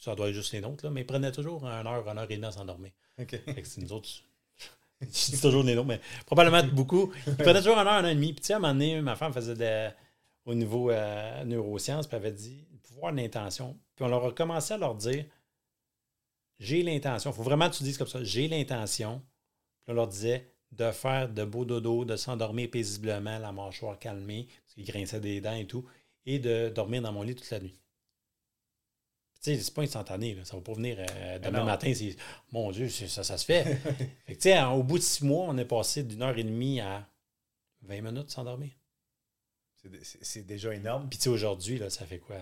ça 0.04 0.16
doit 0.16 0.30
être 0.30 0.36
juste 0.36 0.52
les 0.54 0.62
nôtres, 0.62 0.86
là, 0.86 0.92
mais 0.92 1.02
ils 1.02 1.06
prenaient 1.06 1.32
toujours 1.32 1.64
une 1.66 1.88
heure, 1.88 2.08
une 2.10 2.18
heure 2.18 2.30
et 2.30 2.36
demie 2.36 2.46
à 2.48 2.52
s'endormir. 2.52 2.92
OK. 3.20 3.30
Fait 3.30 3.62
que 3.62 3.80
nous 3.82 3.94
autres. 3.94 4.10
Je 5.02 5.08
dis 5.08 5.42
toujours 5.42 5.64
les 5.64 5.76
nôtres, 5.76 5.88
mais 5.88 6.02
probablement 6.26 6.64
beaucoup. 6.64 7.12
Ils 7.28 7.36
prenaient 7.36 7.60
toujours 7.62 7.78
une 7.78 7.88
heure, 7.88 8.00
une 8.00 8.06
heure 8.06 8.12
et 8.12 8.16
demie. 8.16 8.34
Puis, 8.34 8.42
tu 8.42 8.48
sais, 8.48 8.54
à 8.54 8.58
un 8.58 8.60
moment 8.60 8.74
donné, 8.74 9.02
ma 9.02 9.16
femme 9.16 9.34
faisait 9.34 9.56
de- 9.56 9.94
au 10.46 10.54
niveau 10.54 10.90
euh, 10.92 11.44
neurosciences, 11.46 12.08
puis 12.08 12.18
elle 12.18 12.26
avait 12.26 12.36
dit 12.36 12.66
le 12.72 12.78
pouvoir 12.80 13.12
de 13.14 13.18
l'intention. 13.18 13.78
Puis, 13.96 14.04
on 14.06 14.10
leur 14.10 14.26
a 14.26 14.32
commencé 14.32 14.74
à 14.74 14.78
leur 14.78 14.96
dire 14.96 15.26
j'ai 16.60 16.84
l'intention. 16.84 17.32
Il 17.32 17.34
faut 17.34 17.44
vraiment 17.44 17.70
que 17.70 17.76
tu 17.76 17.84
dises 17.84 17.98
comme 17.98 18.08
ça 18.08 18.24
j'ai 18.24 18.48
l'intention. 18.48 19.22
Puis, 19.84 19.92
on 19.92 19.96
leur 19.96 20.08
disait 20.08 20.50
de 20.72 20.92
faire 20.92 21.30
de 21.30 21.44
beaux 21.46 21.66
dodo, 21.66 22.04
de 22.04 22.16
s'endormir 22.16 22.70
paisiblement, 22.70 23.38
la 23.38 23.52
mâchoire 23.52 24.00
calmée, 24.00 24.48
parce 24.66 24.74
qu'ils 24.76 24.86
grinçaient 24.86 25.20
des 25.20 25.40
dents 25.40 25.54
et 25.54 25.68
tout, 25.68 25.86
et 26.26 26.40
de 26.40 26.70
dormir 26.70 27.02
dans 27.02 27.12
mon 27.12 27.22
lit 27.22 27.36
toute 27.36 27.50
la 27.52 27.60
nuit. 27.60 27.76
Sais, 29.44 29.60
c'est 29.60 29.74
pas 29.74 29.82
instantané, 29.82 30.36
là. 30.36 30.46
ça 30.46 30.56
va 30.56 30.62
pas 30.62 30.74
venir 30.74 30.96
euh, 31.00 31.38
demain 31.40 31.60
non. 31.60 31.66
matin, 31.66 31.92
c'est 31.94 32.16
mon 32.54 32.72
Dieu, 32.72 32.88
ça, 32.90 33.24
ça 33.26 33.38
se 33.38 33.44
fait. 33.44 33.64
Fait 34.26 34.36
que, 34.36 34.42
tu 34.42 34.42
sais, 34.44 34.58
en- 34.58 34.74
au 34.76 34.84
bout 34.84 34.98
de 34.98 35.04
six 35.04 35.24
mois, 35.26 35.46
on 35.50 35.58
est 35.58 35.66
passé 35.66 36.04
d'une 36.04 36.22
heure 36.22 36.38
et 36.38 36.44
demie 36.46 36.80
à 36.80 37.06
20 37.82 38.02
minutes 38.02 38.32
s'endormir. 38.32 38.72
C'est- 40.02 40.24
C'est 40.24 40.44
déjà 40.44 40.74
énorme. 40.74 41.10
Puis, 41.10 41.18
tu 41.20 41.24
sais, 41.24 41.30
aujourd'hui, 41.30 41.78
là, 41.78 41.90
ça 41.90 42.06
fait 42.06 42.20
quoi? 42.20 42.38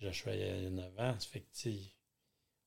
Joshua, 0.00 0.34
il 0.34 0.40
y 0.40 0.66
a 0.66 0.70
9 0.70 0.98
ans, 0.98 1.14
ça 1.20 1.28
fait 1.28 1.40
que, 1.42 1.68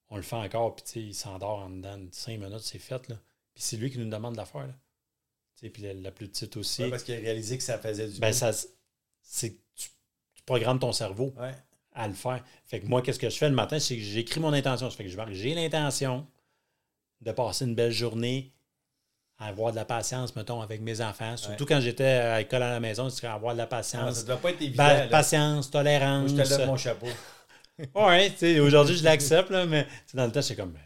on 0.09 0.15
le 0.15 0.21
fait 0.21 0.35
encore, 0.37 0.75
puis, 0.75 0.85
tu 0.85 0.91
sais, 0.91 1.01
il 1.01 1.13
s'endort 1.13 1.59
en 1.59 1.69
dedans 1.69 1.97
de 1.97 2.07
5 2.13 2.39
minutes, 2.39 2.59
c'est 2.61 2.79
fait, 2.79 3.09
là. 3.09 3.15
Puis, 3.53 3.63
c'est 3.63 3.75
lui 3.77 3.91
qui 3.91 3.97
nous 3.99 4.09
demande 4.09 4.33
de 4.33 4.37
la 4.37 4.45
faire, 4.45 4.67
là. 4.67 4.73
Puis 5.57 5.81
la, 5.81 5.93
la 5.93 6.11
plus 6.11 6.27
petite 6.29 6.55
aussi. 6.57 6.83
Ouais, 6.83 6.89
parce 6.89 7.03
qu'il 7.03 7.15
a 7.15 7.17
réalisé 7.17 7.57
que 7.57 7.63
ça 7.63 7.77
faisait 7.79 8.07
du 8.07 8.19
ben, 8.19 8.29
bien. 8.29 8.33
ça, 8.33 8.51
c'est 9.21 9.57
tu, 9.75 9.89
tu 10.35 10.43
programmes 10.45 10.79
ton 10.79 10.91
cerveau 10.91 11.33
Ouais. 11.37 11.55
À 11.95 12.07
le 12.07 12.13
faire. 12.13 12.43
Fait 12.65 12.79
que 12.79 12.85
moi, 12.87 13.01
qu'est-ce 13.01 13.19
que 13.19 13.29
je 13.29 13.37
fais 13.37 13.49
le 13.49 13.55
matin, 13.55 13.79
c'est 13.79 13.95
que 13.95 14.03
j'écris 14.03 14.39
mon 14.39 14.53
intention. 14.53 14.89
Ça 14.89 14.97
fait 14.97 15.05
que 15.05 15.09
je 15.09 15.17
j'ai 15.31 15.55
l'intention 15.55 16.27
de 17.21 17.31
passer 17.31 17.65
une 17.65 17.73
belle 17.75 17.91
journée, 17.91 18.51
à 19.37 19.47
avoir 19.47 19.71
de 19.71 19.75
la 19.77 19.85
patience, 19.85 20.35
mettons, 20.35 20.61
avec 20.61 20.81
mes 20.81 21.01
enfants. 21.01 21.35
Surtout 21.37 21.65
quand 21.65 21.79
j'étais 21.81 22.03
à 22.05 22.37
l'école 22.39 22.63
à 22.63 22.69
la 22.71 22.79
maison, 22.79 23.09
c'est 23.09 23.25
avoir 23.27 23.53
de 23.53 23.57
la 23.57 23.63
Ah, 23.63 23.67
patience. 23.67 24.15
ça 24.19 24.23
doit 24.23 24.37
pas 24.37 24.51
être 24.51 24.61
évident. 24.61 24.83
Ba- 24.83 24.93
là. 24.99 25.07
patience, 25.07 25.65
Moi, 25.73 25.81
tolérance. 25.83 26.29
je 26.31 26.35
te 26.35 26.47
lève 26.49 26.67
mon 26.67 26.77
chapeau. 26.77 27.07
Ouais, 27.93 28.29
tu 28.31 28.37
sais, 28.37 28.59
aujourd'hui, 28.61 28.95
je 28.95 29.03
l'accepte, 29.03 29.49
là, 29.49 29.65
mais 29.65 29.85
dans 30.13 30.25
le 30.25 30.31
temps, 30.31 30.41
c'est 30.41 30.55
comme, 30.55 30.71
ben, 30.71 30.79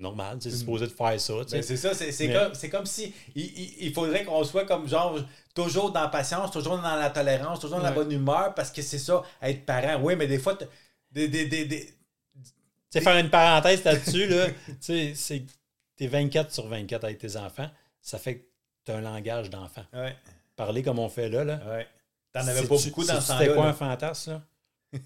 normal, 0.00 0.38
tu 0.38 0.44
sais, 0.44 0.50
c'est 0.50 0.58
supposé 0.60 0.86
de 0.86 0.92
faire 0.92 1.20
ça. 1.20 1.32
Ben, 1.50 1.62
c'est 1.62 1.76
ça, 1.76 1.94
c'est 1.94 2.12
c'est 2.12 2.28
Mais- 2.28 2.34
comme, 2.34 2.54
c'est 2.54 2.70
comme 2.70 2.86
si 2.86 3.12
il, 3.34 3.44
il- 3.44 3.86
il 3.86 3.92
faudrait 3.92 4.24
qu'on 4.24 4.42
soit 4.44 4.64
comme 4.64 4.88
genre 4.88 5.18
toujours 5.54 5.92
dans 5.92 6.02
la 6.02 6.08
patience, 6.08 6.50
toujours 6.50 6.78
dans 6.78 6.96
la 6.96 7.10
tolérance, 7.10 7.60
toujours 7.60 7.78
dans 7.78 7.84
la 7.84 7.92
bonne 7.92 8.10
humeur, 8.12 8.54
parce 8.54 8.70
que 8.70 8.82
c'est 8.82 8.98
ça, 8.98 9.22
être 9.42 9.64
parent. 9.66 10.00
Oui, 10.02 10.16
mais 10.16 10.26
des 10.26 10.38
fois, 10.38 10.56
des, 11.10 11.28
des, 11.28 11.46
des, 11.46 11.64
des- 11.66 11.86
Tu 11.86 11.92
sais, 12.90 13.00
faire 13.00 13.16
une 13.18 13.30
parenthèse 13.30 13.84
là-dessus, 13.84 14.26
là, 14.28 14.46
tu 14.66 14.74
sais, 14.80 15.12
c'est 15.14 15.42
t'es 15.96 16.06
24 16.06 16.52
sur 16.52 16.66
24 16.68 17.04
avec 17.04 17.18
tes 17.18 17.36
enfants, 17.36 17.70
ça 18.00 18.18
fait 18.18 18.36
que 18.38 18.44
t'as 18.84 18.96
un 18.96 19.00
langage 19.02 19.50
d'enfant. 19.50 19.84
Ouais, 19.92 20.16
Parler 20.56 20.82
comme 20.82 20.98
on 20.98 21.08
fait 21.08 21.28
là, 21.28 21.44
là. 21.44 21.60
ouais. 21.68 21.86
T'en 22.32 22.40
avais 22.46 22.62
pas 22.66 22.76
beaucoup 22.76 23.04
dans 23.04 23.20
ce 23.20 23.26
sais-tu 23.26 23.38
C'était 23.40 23.54
quoi 23.54 23.66
un 23.66 23.72
fantasme, 23.74 24.30
là? 24.32 24.42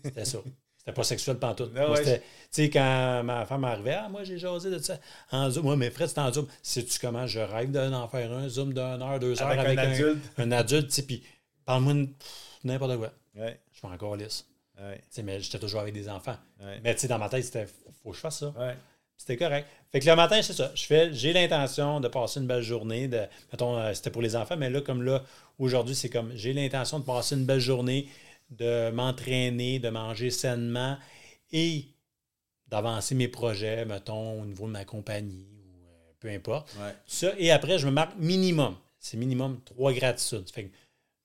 C'était 0.05 0.25
ça. 0.25 0.39
C'était 0.87 0.95
pas 0.95 1.03
sexuel 1.03 1.37
pantoute. 1.39 1.75
Ouais, 1.75 2.05
Tu 2.05 2.21
sais, 2.53 2.71
quand 2.71 3.23
ma 3.25 3.45
femme 3.45 3.65
arrivait, 3.65 3.95
ah, 3.95 4.09
moi, 4.09 4.23
j'ai 4.23 4.39
jasé 4.39 4.71
de 4.71 4.79
ça 4.79 5.01
en 5.33 5.51
zoom. 5.51 5.65
Moi, 5.65 5.77
mes 5.77 5.91
frères, 5.91 6.09
c'était 6.09 6.21
en 6.21 6.33
zoom. 6.33 6.47
Sais-tu 6.63 7.01
comment 7.01 7.27
je 7.27 7.41
rêve 7.41 7.73
d'en 7.73 8.07
faire 8.07 8.31
un? 8.33 8.49
Zoom 8.49 8.73
d'une 8.73 9.03
heure, 9.03 9.19
deux 9.19 9.43
heures 9.43 9.49
Avec 9.49 9.67
avec, 9.67 9.79
un 9.81 9.83
adulte. 9.83 10.25
un, 10.39 10.43
un 10.45 10.53
adulte, 10.53 10.87
tu 10.89 10.95
sais, 10.95 11.03
puis 11.03 11.25
parle-moi 11.65 12.07
n'importe 12.63 12.99
quoi. 12.99 13.11
Ouais. 13.35 13.59
Je 13.73 13.79
suis 13.79 13.89
encore 13.89 14.15
lisse. 14.15 14.47
Mais 15.25 15.41
j'étais 15.41 15.59
toujours 15.59 15.81
avec 15.81 15.93
des 15.93 16.09
enfants. 16.09 16.37
Mais 16.85 16.95
tu 16.95 17.01
sais, 17.01 17.09
dans 17.09 17.19
ma 17.19 17.29
tête, 17.29 17.45
c'était 17.45 17.67
faut 18.05 18.11
que 18.11 18.17
je 18.17 18.21
fasse 18.21 18.39
ça. 18.39 18.55
C'était 19.17 19.37
correct. 19.39 19.67
Fait 19.91 20.01
que 20.01 20.07
le 20.07 20.15
matin, 20.15 20.41
c'est 20.43 20.53
ça. 20.53 20.71
Je 20.75 20.85
fais, 20.85 21.13
j'ai 21.13 21.33
l'intention 21.33 22.01
de 22.01 22.09
passer 22.09 22.39
une 22.39 22.47
belle 22.47 22.63
journée. 22.63 23.09
De, 23.09 23.23
mettons, 23.51 23.79
euh, 23.79 23.95
c'était 23.95 24.11
pour 24.11 24.21
les 24.21 24.37
enfants, 24.37 24.57
mais 24.59 24.69
là, 24.69 24.83
comme 24.83 25.03
là, 25.03 25.23
aujourd'hui, 25.59 25.95
c'est 25.95 26.11
comme 26.11 26.33
j'ai 26.35 26.53
l'intention 26.53 26.99
de 26.99 27.05
passer 27.05 27.35
une 27.35 27.47
belle 27.47 27.61
journée, 27.61 28.09
de 28.51 28.91
m'entraîner, 28.91 29.79
de 29.79 29.89
manger 29.89 30.31
sainement 30.31 30.99
et 31.53 31.87
d'avancer 32.69 33.15
mes 33.15 33.29
projets, 33.29 33.85
mettons, 33.85 34.43
au 34.43 34.45
niveau 34.45 34.67
de 34.67 34.73
ma 34.73 34.85
compagnie 34.85 35.47
ou 35.53 35.87
euh, 35.87 36.13
peu 36.19 36.29
importe. 36.29 36.75
Ouais. 36.81 36.95
Ça, 37.07 37.33
et 37.39 37.51
après, 37.51 37.79
je 37.79 37.87
me 37.87 37.93
marque 37.93 38.17
minimum. 38.19 38.77
C'est 38.99 39.17
minimum 39.17 39.61
trois 39.65 39.93
gratitudes. 39.93 40.51
Fait 40.51 40.65
que 40.65 40.75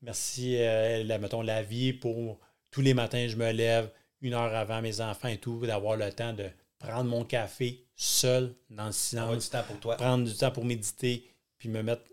merci, 0.02 0.58
euh, 0.58 1.04
la, 1.04 1.18
mettons, 1.18 1.42
la 1.42 1.64
vie 1.64 1.94
pour 1.94 2.40
tous 2.70 2.82
les 2.82 2.94
matins, 2.94 3.28
je 3.28 3.36
me 3.36 3.52
lève 3.52 3.90
une 4.22 4.34
heure 4.34 4.54
avant 4.56 4.82
mes 4.82 5.02
enfants 5.02 5.30
et 5.30 5.38
tout, 5.38 5.66
d'avoir 5.66 5.98
le 5.98 6.12
temps 6.12 6.34
de 6.34 6.46
prendre 6.78 7.10
mon 7.10 7.24
café 7.26 7.86
seul, 7.96 8.56
dans 8.70 8.88
le 8.88 8.92
silence, 8.92 9.46
du 9.46 9.50
temps 9.50 9.64
pour 9.68 9.80
toi. 9.80 9.96
prendre 9.98 10.26
du 10.26 10.36
temps 10.36 10.52
pour 10.52 10.66
méditer, 10.66 11.28
puis 11.58 11.70
me 11.70 11.84
mettre 11.84 12.04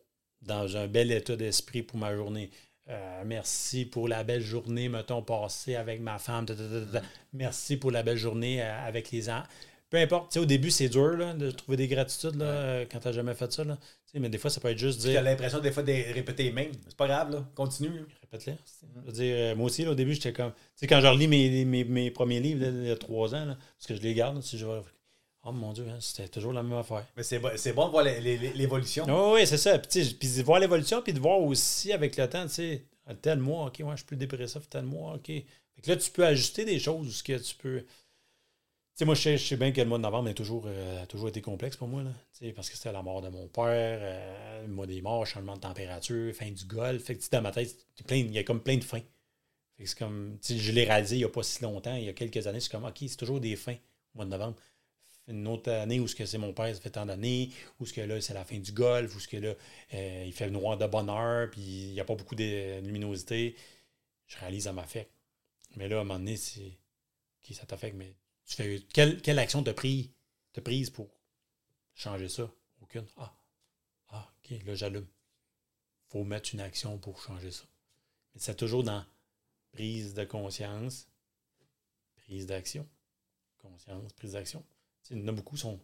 dans 0.43 0.77
un 0.77 0.87
bel 0.87 1.11
état 1.11 1.37
d'esprit 1.37 1.83
pour 1.83 1.99
ma 1.99 2.15
journée. 2.15 2.51
Euh, 2.89 3.23
merci 3.27 3.85
pour 3.85 4.09
la 4.09 4.25
belle 4.25 4.41
journée, 4.41 4.89
mettons, 4.89 5.23
passée 5.23 5.75
avec 5.77 6.01
ma 6.01 6.19
femme. 6.19 6.47
ta, 6.47 6.55
ta, 6.55 6.63
ta, 6.63 7.01
ta. 7.01 7.07
Merci 7.35 7.77
pour 7.77 7.91
la 7.91 8.03
belle 8.03 8.17
journée 8.17 8.63
euh, 8.63 8.87
avec 8.87 9.11
les 9.11 9.29
enfants. 9.29 9.47
Peu 9.91 9.97
importe. 9.99 10.31
Tu 10.31 10.35
sais, 10.35 10.41
au 10.41 10.47
début, 10.47 10.71
c'est 10.71 10.89
dur 10.89 11.17
là, 11.17 11.33
de 11.35 11.51
trouver 11.51 11.77
des 11.77 11.89
gratitudes 11.89 12.37
là, 12.37 12.45
euh, 12.47 12.87
quand 12.91 12.99
tu 13.01 13.09
n'as 13.09 13.13
jamais 13.13 13.35
fait 13.35 13.51
ça. 13.53 13.65
Là. 13.65 13.79
Mais 14.15 14.29
des 14.29 14.39
fois, 14.39 14.51
ça 14.51 14.61
peut 14.61 14.69
être 14.69 14.79
juste 14.79 15.01
Tu 15.03 15.09
as 15.09 15.11
dire. 15.13 15.23
l'impression 15.23 15.61
des 15.61 15.71
fois 15.73 15.83
de 15.83 15.93
répéter 16.15 16.45
les 16.45 16.53
mêmes. 16.53 16.73
C'est 16.87 16.97
pas 16.97 17.07
grave, 17.07 17.31
là. 17.31 17.47
Continue. 17.55 17.91
là. 17.91 18.05
Répète-le. 18.23 18.53
Je 19.03 19.07
veux 19.07 19.13
dire, 19.13 19.35
euh, 19.37 19.55
moi 19.57 19.67
aussi, 19.67 19.85
là, 19.85 19.91
au 19.91 19.95
début, 19.95 20.15
j'étais 20.15 20.33
comme. 20.33 20.53
Tu 20.53 20.59
sais, 20.77 20.87
quand 20.87 21.01
je 21.01 21.07
relis 21.07 21.29
mes, 21.29 21.65
mes, 21.65 21.85
mes 21.85 22.11
premiers 22.11 22.41
livres, 22.41 22.65
là, 22.65 22.69
il 22.71 22.87
y 22.89 22.91
a 22.91 22.97
trois 22.97 23.35
ans, 23.35 23.45
là, 23.45 23.57
parce 23.79 23.87
que 23.87 23.95
je 23.95 24.01
les 24.01 24.15
garde, 24.15 24.43
si 24.43 24.59
je 24.59 24.67
vais. 24.67 24.81
Oh 25.49 25.53
mon 25.53 25.73
Dieu, 25.73 25.87
hein, 25.89 25.97
c'était 26.01 26.29
toujours 26.29 26.53
la 26.53 26.63
même 26.63 26.79
affaire. 26.79 27.07
Mais 27.17 27.23
c'est 27.23 27.39
bon, 27.39 27.51
c'est 27.57 27.73
bon 27.73 27.87
de 27.87 27.91
voir 27.91 28.05
l'évolution. 28.05 29.07
Oh, 29.09 29.33
oui, 29.35 29.47
c'est 29.47 29.57
ça. 29.57 29.79
Puis, 29.79 30.05
puis 30.15 30.29
de 30.37 30.43
voir 30.43 30.61
l'évolution, 30.61 31.01
puis 31.01 31.15
de 31.15 31.21
voir 31.21 31.41
aussi 31.41 31.91
avec 31.91 32.19
le 32.19 32.29
temps, 32.29 32.45
tu 32.45 32.55
sais, 32.55 32.85
tel 33.23 33.39
mois, 33.39 33.67
OK, 33.67 33.77
ouais, 33.81 33.91
je 33.93 33.97
suis 33.97 34.05
plus 34.05 34.17
dépressif, 34.17 34.69
tel 34.69 34.85
mois, 34.85 35.15
OK. 35.15 35.27
Fait 35.27 35.45
que 35.83 35.89
là, 35.89 35.97
tu 35.97 36.11
peux 36.11 36.27
ajuster 36.27 36.67
des 36.67 36.79
choses 36.79 37.17
ce 37.17 37.23
que 37.23 37.39
tu 37.39 37.55
peux. 37.55 37.81
Tu 37.81 37.87
sais, 38.95 39.05
moi, 39.07 39.15
je 39.15 39.23
sais, 39.23 39.39
je 39.39 39.47
sais 39.47 39.57
bien 39.57 39.73
que 39.73 39.81
le 39.81 39.87
mois 39.87 39.97
de 39.97 40.03
novembre 40.03 40.29
a 40.29 40.35
toujours, 40.35 40.65
euh, 40.67 41.07
toujours 41.07 41.29
été 41.29 41.41
complexe 41.41 41.77
pour 41.77 41.89
moi, 41.89 42.03
là. 42.03 42.11
Tu 42.39 42.47
sais, 42.47 42.53
parce 42.53 42.69
que 42.69 42.77
c'était 42.77 42.93
la 42.93 43.03
mort 43.03 43.23
de 43.23 43.31
mon 43.31 43.49
père, 43.49 44.01
euh, 44.03 44.67
le 44.67 44.73
mois 44.73 44.87
des 44.87 45.01
morts, 45.01 45.25
changement 45.25 45.55
de 45.55 45.61
température, 45.61 46.35
fin 46.35 46.51
du 46.51 46.67
golf. 46.67 47.03
Fait 47.03 47.17
que, 47.17 47.25
dans 47.31 47.41
ma 47.41 47.53
tête, 47.53 47.75
il 48.11 48.33
y 48.33 48.39
a 48.39 48.45
comme 48.45 48.61
plein 48.61 48.77
de 48.77 48.85
fins. 48.85 49.01
Fait 49.79 49.85
que 49.85 49.89
c'est 49.89 49.99
comme, 49.99 50.37
je 50.47 50.73
l'ai 50.73 50.85
réalisé 50.85 51.15
il 51.17 51.21
n'y 51.21 51.25
a 51.25 51.31
pas 51.31 51.43
si 51.43 51.63
longtemps, 51.63 51.95
il 51.95 52.05
y 52.05 52.09
a 52.11 52.13
quelques 52.13 52.47
années, 52.47 52.61
c'est 52.61 52.71
comme, 52.71 52.85
OK, 52.85 52.99
c'est 52.99 53.17
toujours 53.17 53.41
des 53.41 53.57
fins 53.57 53.77
au 54.15 54.19
mois 54.19 54.25
de 54.27 54.31
novembre 54.31 54.57
une 55.29 55.47
autre 55.47 55.71
année 55.71 56.01
où 56.01 56.09
ce 56.09 56.15
que 56.15 56.27
c'est 56.27 56.39
mon 56.39 56.53
père, 56.53 56.75
ça 56.75 56.81
fait 56.81 56.91
tant 56.91 57.07
d'années, 57.07 57.51
où 57.79 57.87
ce 57.87 57.93
que 57.93 58.01
là, 58.01 58.21
c'est 58.21 58.35
la 58.35 58.45
fin 58.45 58.59
du 58.59 58.73
golf, 58.73 59.15
où 59.15 59.21
ce 59.21 59.29
que 59.29 59.37
là, 59.37 59.55
euh, 59.95 60.25
il 60.27 60.33
fait 60.33 60.51
noir 60.51 60.77
de 60.79 60.87
bonne 60.87 61.11
heure, 61.11 61.51
puis 61.51 61.61
il 61.61 61.93
n'y 61.93 62.01
a 62.01 62.05
pas 62.05 62.15
beaucoup 62.15 62.35
de 62.35 62.81
luminosité. 62.81 63.55
Je 64.27 64.39
réalise, 64.39 64.65
ça 64.65 64.73
m'affecte. 64.73 65.13
Mais 65.77 65.89
là, 65.89 65.99
à 65.99 66.01
un 66.01 66.05
moment 66.05 66.19
donné, 66.19 66.37
c'est. 66.37 66.79
OK, 67.43 67.55
ça 67.55 67.67
t'affecte, 67.67 67.97
mais 67.97 68.15
tu 68.47 68.57
fais. 68.57 68.81
Quelle, 68.93 69.21
quelle 69.21 69.39
action 69.39 69.63
t'as 69.63 69.75
pris, 69.75 70.13
prise 70.65 70.91
pour 70.91 71.09
changer 71.95 72.29
ça? 72.29 72.51
Aucune. 72.81 73.07
Ah. 73.17 73.33
Ah, 74.11 74.33
OK, 74.39 74.59
là, 74.65 74.75
j'allume. 74.75 75.07
faut 76.09 76.25
mettre 76.25 76.55
une 76.55 76.61
action 76.61 76.99
pour 76.99 77.21
changer 77.23 77.51
ça. 77.51 77.65
Mais 78.35 78.41
c'est 78.41 78.57
toujours 78.57 78.83
dans 78.83 79.05
prise 79.73 80.15
de 80.15 80.25
conscience, 80.25 81.09
prise 82.17 82.47
d'action. 82.47 82.89
Conscience, 83.59 84.13
prise 84.15 84.33
d'action. 84.33 84.65
Il 85.11 85.21
y 85.21 85.25
en 85.25 85.29
a 85.29 85.33
beaucoup 85.33 85.55
qui 85.57 85.63
sont 85.63 85.79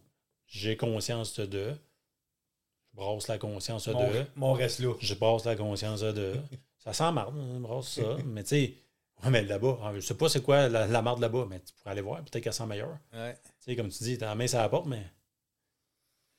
j'ai 0.47 0.77
conscience 0.77 1.39
de, 1.39 1.71
je 1.71 2.95
brasse 2.95 3.27
la 3.27 3.37
conscience 3.39 3.87
de, 3.87 3.93
Mon, 3.93 4.27
mon 4.35 4.53
reste 4.53 4.79
là. 4.79 4.93
je 4.99 5.13
brasse 5.15 5.45
la 5.45 5.55
conscience 5.55 6.01
de. 6.01 6.35
Ça 6.79 6.93
sent 6.93 7.11
marde, 7.11 7.35
hein, 7.35 7.59
brasse 7.61 7.93
ça. 7.93 8.17
mais 8.25 8.43
tu 8.43 8.49
sais, 8.49 8.73
ouais, 9.23 9.29
mais 9.31 9.41
là-bas, 9.43 9.91
je 9.95 10.01
sais 10.01 10.13
pas 10.13 10.29
c'est 10.29 10.43
quoi 10.43 10.69
la, 10.69 10.85
la 10.85 11.01
marde 11.01 11.19
là-bas, 11.19 11.47
mais 11.49 11.59
tu 11.59 11.73
pourrais 11.73 11.91
aller 11.91 12.01
voir, 12.01 12.23
peut-être 12.23 12.43
qu'elle 12.43 12.53
sent 12.53 12.67
meilleure. 12.67 12.99
Ouais. 13.11 13.33
Tu 13.33 13.41
sais, 13.71 13.75
comme 13.75 13.89
tu 13.89 14.03
dis, 14.03 14.17
t'as 14.19 14.27
la 14.27 14.35
main 14.35 14.45
sur 14.45 14.59
la 14.59 14.69
porte, 14.69 14.85
mais 14.85 15.03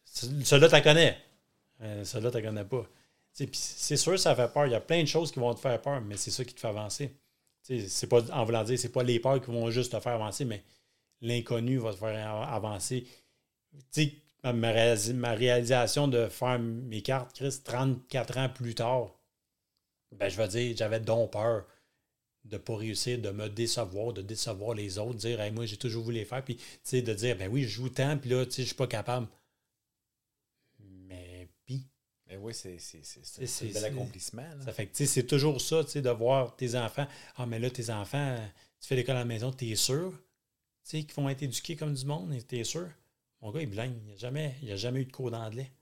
ce- 0.04 0.26
celui-là, 0.44 0.68
tu 0.68 0.82
connais. 0.82 1.18
Euh, 1.82 2.04
celui-là, 2.04 2.30
tu 2.30 2.42
connais 2.42 2.64
pas. 2.64 2.86
C'est 3.32 3.96
sûr, 3.96 4.18
ça 4.18 4.34
fait 4.34 4.50
peur. 4.52 4.66
Il 4.66 4.72
y 4.72 4.76
a 4.76 4.80
plein 4.80 5.02
de 5.02 5.08
choses 5.08 5.30
qui 5.30 5.40
vont 5.40 5.52
te 5.52 5.60
faire 5.60 5.82
peur, 5.82 6.00
mais 6.00 6.16
c'est 6.16 6.30
ça 6.30 6.44
qui 6.44 6.54
te 6.54 6.60
fait 6.60 6.68
avancer. 6.68 7.14
C'est 7.62 8.06
pas, 8.06 8.22
en 8.32 8.44
voulant 8.44 8.62
dire, 8.64 8.78
c'est 8.78 8.92
pas 8.92 9.02
les 9.02 9.18
peurs 9.18 9.40
qui 9.42 9.50
vont 9.50 9.68
juste 9.70 9.92
te 9.92 9.98
faire 10.00 10.12
avancer, 10.12 10.44
mais 10.44 10.62
l'inconnu 11.20 11.78
va 11.78 11.92
te 11.92 11.98
faire 11.98 12.28
avancer. 12.30 13.06
Tu 13.92 14.02
sais, 14.04 14.12
ma, 14.44 14.52
ma 14.52 14.72
réalis- 14.72 15.14
ma 15.14 15.32
réalisation 15.32 16.08
de 16.08 16.28
faire 16.28 16.58
mes 16.58 17.02
cartes, 17.02 17.34
Chris, 17.36 17.60
34 17.64 18.38
ans 18.38 18.48
plus 18.48 18.74
tard, 18.74 19.18
ben, 20.12 20.28
je 20.28 20.36
vais 20.36 20.48
dire, 20.48 20.76
j'avais 20.76 21.00
donc 21.00 21.32
peur 21.32 21.66
de 22.44 22.56
ne 22.56 22.62
pas 22.62 22.76
réussir, 22.76 23.18
de 23.20 23.30
me 23.30 23.48
décevoir, 23.48 24.12
de 24.12 24.22
décevoir 24.22 24.74
les 24.74 24.98
autres, 24.98 25.14
de 25.14 25.18
dire, 25.18 25.40
Hey, 25.40 25.50
moi, 25.50 25.66
j'ai 25.66 25.76
toujours 25.76 26.04
voulu 26.04 26.18
les 26.18 26.24
faire, 26.24 26.44
puis 26.44 26.56
tu 26.56 26.64
sais, 26.84 27.02
de 27.02 27.12
dire, 27.12 27.36
ben 27.36 27.50
oui, 27.50 27.64
je 27.64 27.68
joue 27.68 27.88
tant, 27.88 28.16
puis 28.16 28.30
là, 28.30 28.44
tu 28.46 28.52
sais, 28.52 28.62
je 28.62 28.68
suis 28.68 28.76
pas 28.76 28.86
capable. 28.86 29.26
Mais, 30.78 31.48
puis, 31.64 31.86
Mais 32.28 32.36
oui, 32.36 32.54
c'est 32.54 32.78
un 33.64 33.72
bel 33.72 33.84
accomplissement. 33.84 34.42
là. 34.42 34.64
ça 34.64 34.72
fait 34.72 34.86
que, 34.86 34.92
tu 34.92 34.98
sais, 34.98 35.06
c'est 35.06 35.26
toujours 35.26 35.60
ça, 35.60 35.84
tu 35.84 35.90
sais, 35.92 36.02
de 36.02 36.10
voir 36.10 36.54
tes 36.56 36.74
enfants. 36.76 37.06
Ah, 37.36 37.46
mais 37.46 37.58
là, 37.58 37.70
tes 37.70 37.90
enfants, 37.90 38.36
tu 38.80 38.88
fais 38.88 38.96
l'école 38.96 39.16
à 39.16 39.20
la 39.20 39.24
maison, 39.24 39.50
t'es 39.52 39.74
sûr, 39.74 40.12
tu 40.12 40.18
sais, 40.90 41.02
qu'ils 41.04 41.14
vont 41.14 41.28
être 41.28 41.42
éduqués 41.42 41.76
comme 41.76 41.94
du 41.94 42.04
monde, 42.04 42.34
t'es 42.46 42.64
sûr. 42.64 42.88
Mon 43.40 43.50
gars, 43.50 43.60
il 43.60 43.64
est 43.64 43.66
bilingue, 43.66 43.96
il 44.04 44.06
n'a 44.10 44.16
jamais, 44.16 44.56
il 44.62 44.70
a 44.72 44.76
jamais 44.76 45.00
eu 45.00 45.04
de 45.04 45.12
cours 45.12 45.30
d'anglais. 45.30 45.72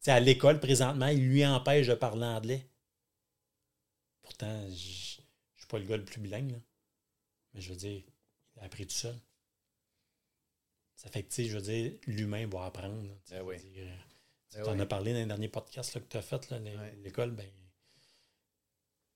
Tu 0.00 0.06
sais, 0.06 0.10
à 0.12 0.20
l'école, 0.20 0.60
présentement, 0.60 1.06
il 1.08 1.28
lui 1.28 1.46
empêche 1.46 1.86
de 1.86 1.94
parler 1.94 2.24
anglais. 2.26 2.66
Pourtant, 4.22 4.68
je 4.70 5.20
je 5.54 5.60
suis 5.60 5.68
pas 5.68 5.78
le 5.78 5.84
gars 5.86 5.96
le 5.96 6.04
plus 6.04 6.20
bilingue, 6.20 6.50
là. 6.50 6.58
Mais 7.54 7.60
je 7.60 7.70
veux 7.70 7.76
dire, 7.76 8.02
il 8.56 8.60
a 8.60 8.64
appris 8.64 8.86
tout 8.86 8.94
seul. 8.94 9.16
Ça 10.96 11.08
fait 11.08 11.22
que, 11.22 11.28
tu 11.28 11.34
sais, 11.36 11.44
je 11.48 11.56
veux 11.56 11.62
dire, 11.62 11.92
l'humain 12.06 12.46
va 12.48 12.64
apprendre. 12.66 13.02
là, 13.02 13.14
tu 13.26 13.40
oui. 13.42 13.56
tu 14.50 14.60
en 14.62 14.74
oui. 14.74 14.80
as 14.80 14.86
parlé 14.86 15.12
dans 15.12 15.18
les 15.20 15.26
derniers 15.26 15.48
podcasts 15.48 15.94
là, 15.94 16.00
que 16.00 16.08
tu 16.08 16.16
as 16.16 16.22
fait, 16.22 16.50
Ouais. 16.50 16.94
l'école, 17.02 17.30
ben, 17.30 17.48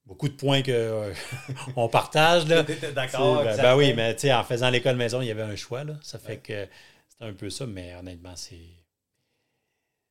beaucoup 0.07 0.29
de 0.29 0.35
points 0.35 0.63
que 0.63 0.71
euh, 0.73 1.15
on 1.77 1.89
partage. 1.89 2.47
Là. 2.47 2.63
D'accord? 2.95 3.43
ben, 3.45 3.57
ben 3.57 3.77
oui, 3.77 3.93
mais 3.95 4.17
en 4.33 4.45
faisant 4.45 4.71
l'école 4.71 4.97
maison, 4.97 5.21
il 5.21 5.27
y 5.27 5.31
avait 5.31 5.43
un 5.43 5.57
choix. 5.57 5.85
Là. 5.85 5.99
Ça 6.03 6.19
fait 6.19 6.33
Ouais. 6.33 6.39
que 6.39 6.69
c'est 7.09 7.25
un 7.25 7.33
peu 7.33 7.51
ça, 7.51 7.67
mais 7.67 7.95
honnêtement, 7.95 8.37
c'est. 8.37 8.61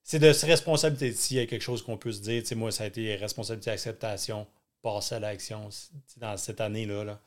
C'est 0.04 0.20
de 0.20 0.32
se 0.34 0.46
responsabiliser. 0.46 1.14
S'il 1.14 1.38
y 1.38 1.40
a 1.40 1.48
quelque 1.48 1.64
chose 1.64 1.82
qu'on 1.82 1.98
peut 1.98 2.12
se 2.12 2.22
dire, 2.22 2.44
moi, 2.56 2.72
ça 2.72 2.84
a 2.84 2.88
été 2.88 3.16
responsabilité, 3.16 3.72
acceptation, 3.72 4.46
passer 4.84 5.16
à 5.16 5.20
l'action 5.20 5.70
dans 6.18 6.38
cette 6.38 6.62
année-là. 6.62 7.04
Là. 7.04 7.20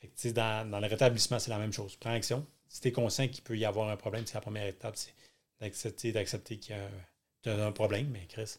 Fait 0.00 0.08
que, 0.08 0.28
dans, 0.34 0.70
dans 0.70 0.80
le 0.80 0.86
rétablissement, 0.88 1.38
c'est 1.38 1.50
la 1.50 1.58
même 1.58 1.72
chose. 1.72 1.96
Prends 1.96 2.12
action. 2.12 2.46
Si 2.68 2.82
tu 2.82 2.88
es 2.88 2.92
conscient 2.92 3.28
qu'il 3.28 3.42
peut 3.42 3.56
y 3.56 3.64
avoir 3.64 3.88
un 3.88 3.96
problème, 3.96 4.26
c'est 4.26 4.34
la 4.34 4.42
première 4.42 4.66
étape, 4.66 4.96
c'est 4.96 5.14
d'accepter, 5.58 6.12
d'accepter 6.12 6.58
qu'il 6.58 6.76
y 6.76 6.78
a 6.78 7.50
as 7.50 7.66
un 7.66 7.72
problème, 7.72 8.08
mais 8.10 8.26
Chris. 8.28 8.56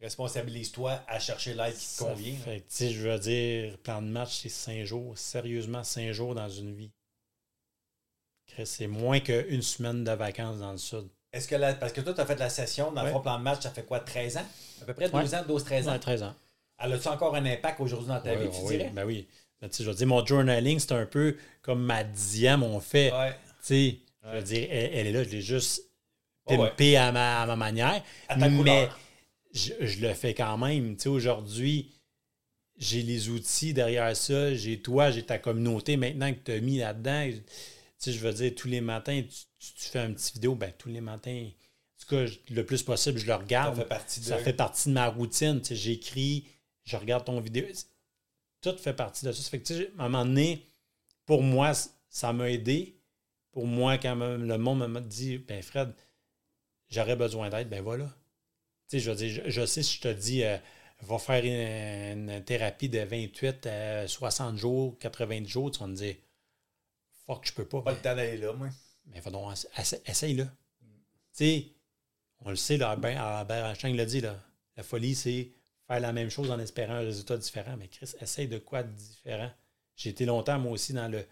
Responsabilise-toi 0.00 1.02
à 1.06 1.18
chercher 1.18 1.54
l'aide 1.54 1.74
qui 1.76 1.86
te 1.96 2.02
convient. 2.02 2.36
fait 2.36 2.60
que, 2.60 2.88
je 2.90 3.08
veux 3.08 3.18
dire, 3.18 3.78
plan 3.78 4.00
de 4.00 4.08
match, 4.08 4.38
c'est 4.42 4.48
cinq 4.48 4.84
jours. 4.84 5.16
Sérieusement, 5.18 5.84
cinq 5.84 6.10
jours 6.12 6.34
dans 6.34 6.48
une 6.48 6.74
vie. 6.74 6.90
C'est 8.64 8.86
moins 8.86 9.20
qu'une 9.20 9.62
semaine 9.62 10.02
de 10.04 10.10
vacances 10.12 10.58
dans 10.58 10.72
le 10.72 10.78
sud. 10.78 11.08
Est-ce 11.32 11.46
que 11.46 11.54
la- 11.54 11.74
parce 11.74 11.92
que 11.92 12.00
toi, 12.00 12.12
tu 12.14 12.20
as 12.20 12.26
fait 12.26 12.38
la 12.38 12.50
session, 12.50 12.90
dans 12.90 13.02
le 13.02 13.08
Ouais. 13.08 13.12
fond, 13.12 13.20
plan 13.20 13.38
de 13.38 13.44
match, 13.44 13.62
ça 13.62 13.70
fait 13.70 13.84
quoi, 13.84 14.00
13 14.00 14.36
ans? 14.36 14.46
À 14.82 14.84
peu 14.86 14.94
près 14.94 15.08
12 15.08 15.30
Ouais. 15.32 15.38
ans, 15.38 15.44
12-13 15.46 15.86
ans? 15.88 15.92
Ouais, 15.92 15.98
13 16.00 16.22
ans. 16.24 16.34
Elle 16.78 16.92
a-tu 16.94 17.08
encore 17.08 17.34
un 17.36 17.44
impact 17.44 17.78
aujourd'hui 17.80 18.08
dans 18.08 18.20
ta 18.20 18.34
vie, 18.34 18.48
tu 18.50 18.62
ouais, 18.62 18.76
dirais? 18.78 18.90
Ben 18.92 19.04
oui. 19.04 19.28
Sais, 19.70 19.84
je 19.84 19.90
veux 19.90 19.94
dire, 19.94 20.06
mon 20.06 20.24
journaling, 20.24 20.78
c'est 20.80 20.92
un 20.92 21.04
peu 21.06 21.36
comme 21.62 21.82
ma 21.84 22.02
dixième, 22.02 22.62
on 22.62 22.80
fait. 22.80 23.12
Je 23.68 23.98
veux 24.24 24.42
dire, 24.42 24.66
elle, 24.70 24.90
elle 24.94 25.06
est 25.08 25.12
là, 25.12 25.22
je 25.22 25.28
l'ai 25.28 25.42
juste 25.42 25.84
Ouais, 26.48 26.56
ouais. 26.56 26.68
pimpé 26.70 26.96
à, 26.96 27.12
ma, 27.12 27.42
à 27.42 27.46
ma 27.46 27.56
manière. 27.56 28.02
À 28.28 28.34
ta 28.36 28.48
mais 28.48 28.56
couleur. 28.56 28.98
Je, 29.52 29.72
je 29.80 30.00
le 30.06 30.14
fais 30.14 30.34
quand 30.34 30.56
même. 30.58 30.96
Tu 30.96 31.02
sais, 31.04 31.08
aujourd'hui, 31.08 31.92
j'ai 32.76 33.02
les 33.02 33.28
outils 33.28 33.74
derrière 33.74 34.16
ça. 34.16 34.54
J'ai 34.54 34.80
toi, 34.80 35.10
j'ai 35.10 35.24
ta 35.24 35.38
communauté 35.38 35.96
maintenant 35.96 36.32
que 36.32 36.38
tu 36.44 36.52
as 36.52 36.60
mis 36.60 36.78
là-dedans. 36.78 37.30
Tu 37.32 37.42
sais, 37.98 38.12
je 38.12 38.18
veux 38.18 38.32
dire, 38.32 38.54
tous 38.54 38.68
les 38.68 38.80
matins, 38.80 39.22
tu, 39.22 39.44
tu- 39.58 39.74
tu 39.74 39.88
fais 39.88 39.98
un 39.98 40.12
petit 40.12 40.32
vidéo. 40.34 40.54
Ben, 40.54 40.72
tous 40.78 40.88
les 40.88 41.00
matins, 41.00 41.46
en 41.48 42.00
tout 42.02 42.08
cas, 42.08 42.24
le 42.50 42.64
plus 42.64 42.82
possible, 42.82 43.18
je 43.18 43.24
le 43.26 43.32
Ça 43.32 43.36
regarde. 43.36 43.76
fait 43.76 43.84
partie 43.84 44.20
de... 44.20 44.24
Ça 44.24 44.38
fait 44.38 44.52
partie 44.54 44.88
de 44.88 44.94
ma 44.94 45.08
routine. 45.08 45.60
Tu 45.60 45.68
sais, 45.68 45.76
J'écris, 45.76 46.46
je 46.84 46.96
regarde 46.96 47.24
ton 47.26 47.40
vidéo. 47.40 47.66
Tout 48.62 48.76
fait 48.78 48.94
partie 48.94 49.24
de 49.26 49.32
ça. 49.32 49.42
Ça 49.42 49.50
fait 49.50 49.58
que, 49.60 49.66
tu 49.66 49.74
sais, 49.76 49.92
à 49.98 50.04
un 50.04 50.08
moment 50.08 50.24
donné, 50.24 50.66
pour 51.26 51.42
moi, 51.42 51.72
ça 52.08 52.32
m'a 52.32 52.50
aidé. 52.50 52.96
Pour 53.52 53.66
moi, 53.66 53.98
quand 53.98 54.14
me- 54.16 54.36
le 54.38 54.58
monde 54.58 54.86
m'a 54.86 55.00
dit, 55.00 55.38
ben 55.38 55.60
Fred, 55.62 55.92
j'aurais 56.88 57.16
besoin 57.16 57.50
d'aide, 57.50 57.68
ben 57.68 57.82
voilà. 57.82 58.14
Tu 58.90 58.98
sais, 58.98 59.00
je 59.00 59.10
veux 59.10 59.16
dire, 59.16 59.42
je, 59.46 59.50
je 59.50 59.66
sais 59.66 59.82
si 59.82 59.96
je 59.96 60.00
te 60.02 60.08
dis, 60.12 60.42
euh, 60.44 60.56
va 61.02 61.18
faire 61.18 61.44
une, 61.44 62.30
une 62.30 62.44
thérapie 62.44 62.88
de 62.88 62.98
28 63.00 63.66
à 63.66 64.08
60 64.08 64.56
jours, 64.56 64.98
90 64.98 65.48
jours, 65.48 65.70
tu 65.70 65.78
vas 65.80 65.86
me 65.86 65.94
dire, 65.94 66.16
fuck, 67.26 67.46
je 67.46 67.52
peux 67.52 67.66
pas. 67.66 67.82
Pas 67.82 67.92
le 67.92 67.98
temps 67.98 68.14
d'aller 68.16 68.36
là, 68.36 68.52
moi. 68.52 68.68
Mais 69.06 69.20
va 69.20 69.30
donc, 69.30 69.52
essa- 69.76 69.98
essaye-le. 70.06 70.44
Tu 70.44 70.48
sais, 71.32 71.66
on 72.40 72.50
le 72.50 72.56
sait, 72.56 72.76
là, 72.76 72.90
Albert, 72.90 73.22
Albert 73.22 73.66
Einstein 73.66 73.96
l'a 73.96 74.06
dit, 74.06 74.20
là, 74.20 74.38
la 74.76 74.82
folie, 74.82 75.14
c'est 75.14 75.52
faire 75.86 76.00
la 76.00 76.12
même 76.12 76.30
chose 76.30 76.50
en 76.50 76.58
espérant 76.58 76.94
un 76.94 77.00
résultat 77.00 77.36
différent. 77.36 77.76
Mais 77.78 77.88
Chris, 77.88 78.12
essaye 78.20 78.48
de 78.48 78.58
quoi 78.58 78.82
de 78.82 78.92
différent? 78.92 79.50
J'ai 79.96 80.10
été 80.10 80.24
longtemps, 80.26 80.58
moi 80.58 80.72
aussi, 80.72 80.92
dans 80.92 81.08
le 81.08 81.26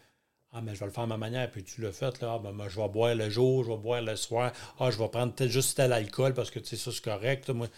Ah, 0.53 0.62
mais 0.62 0.74
je 0.74 0.80
vais 0.80 0.86
le 0.86 0.92
faire 0.92 1.05
à 1.05 1.07
ma 1.07 1.18
manière, 1.18 1.51
puis 1.51 1.62
tu 1.62 1.82
l'as 1.82 1.92
fait, 1.92 2.20
là, 2.20 2.34
Ah, 2.34 2.38
ben, 2.38 2.53
moi, 2.53 2.68
je 2.68 2.80
vais 2.80 2.88
boire 2.88 3.14
le 3.14 3.28
jour, 3.28 3.64
je 3.64 3.70
vais 3.70 3.76
boire 3.76 4.01
le 4.01 4.16
soir, 4.16 4.53
ah, 4.78 4.90
je 4.90 4.99
vais 4.99 5.09
prendre 5.09 5.34
peut-être 5.34 5.51
juste 5.51 5.76
tel 5.76 5.92
alcool 5.92 6.32
parce 6.32 6.51
que 6.51 6.59
tu 6.59 6.68
sais, 6.68 6.76
ça, 6.76 6.90
c'est 6.90 7.05
correct. 7.05 7.51
moi, 7.51 7.68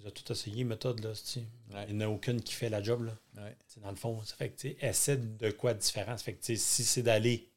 j'ai 0.00 0.10
tout 0.12 0.32
essayé, 0.32 0.64
méthode, 0.64 1.00
là, 1.04 1.12
tu 1.12 1.18
sais. 1.24 1.44
Ouais. 1.72 1.84
Il 1.88 1.96
n'y 1.96 2.04
en 2.04 2.08
a 2.08 2.10
aucune 2.10 2.40
qui 2.40 2.54
fait 2.54 2.68
la 2.68 2.82
job, 2.82 3.04
là. 3.04 3.42
Ouais. 3.42 3.56
C'est 3.66 3.82
dans 3.82 3.90
le 3.90 3.96
fond. 3.96 4.22
Ça 4.24 4.36
fait 4.36 4.50
que, 4.50 4.58
tu 4.58 4.68
sais, 4.70 4.76
essaie 4.80 5.16
de 5.16 5.50
quoi 5.50 5.74
de 5.74 5.80
différent. 5.80 6.16
Ça 6.16 6.24
fait 6.24 6.34
que, 6.34 6.40
tu 6.40 6.56
sais, 6.56 6.56
si 6.56 6.84
c'est 6.84 7.02
d'aller, 7.02 7.50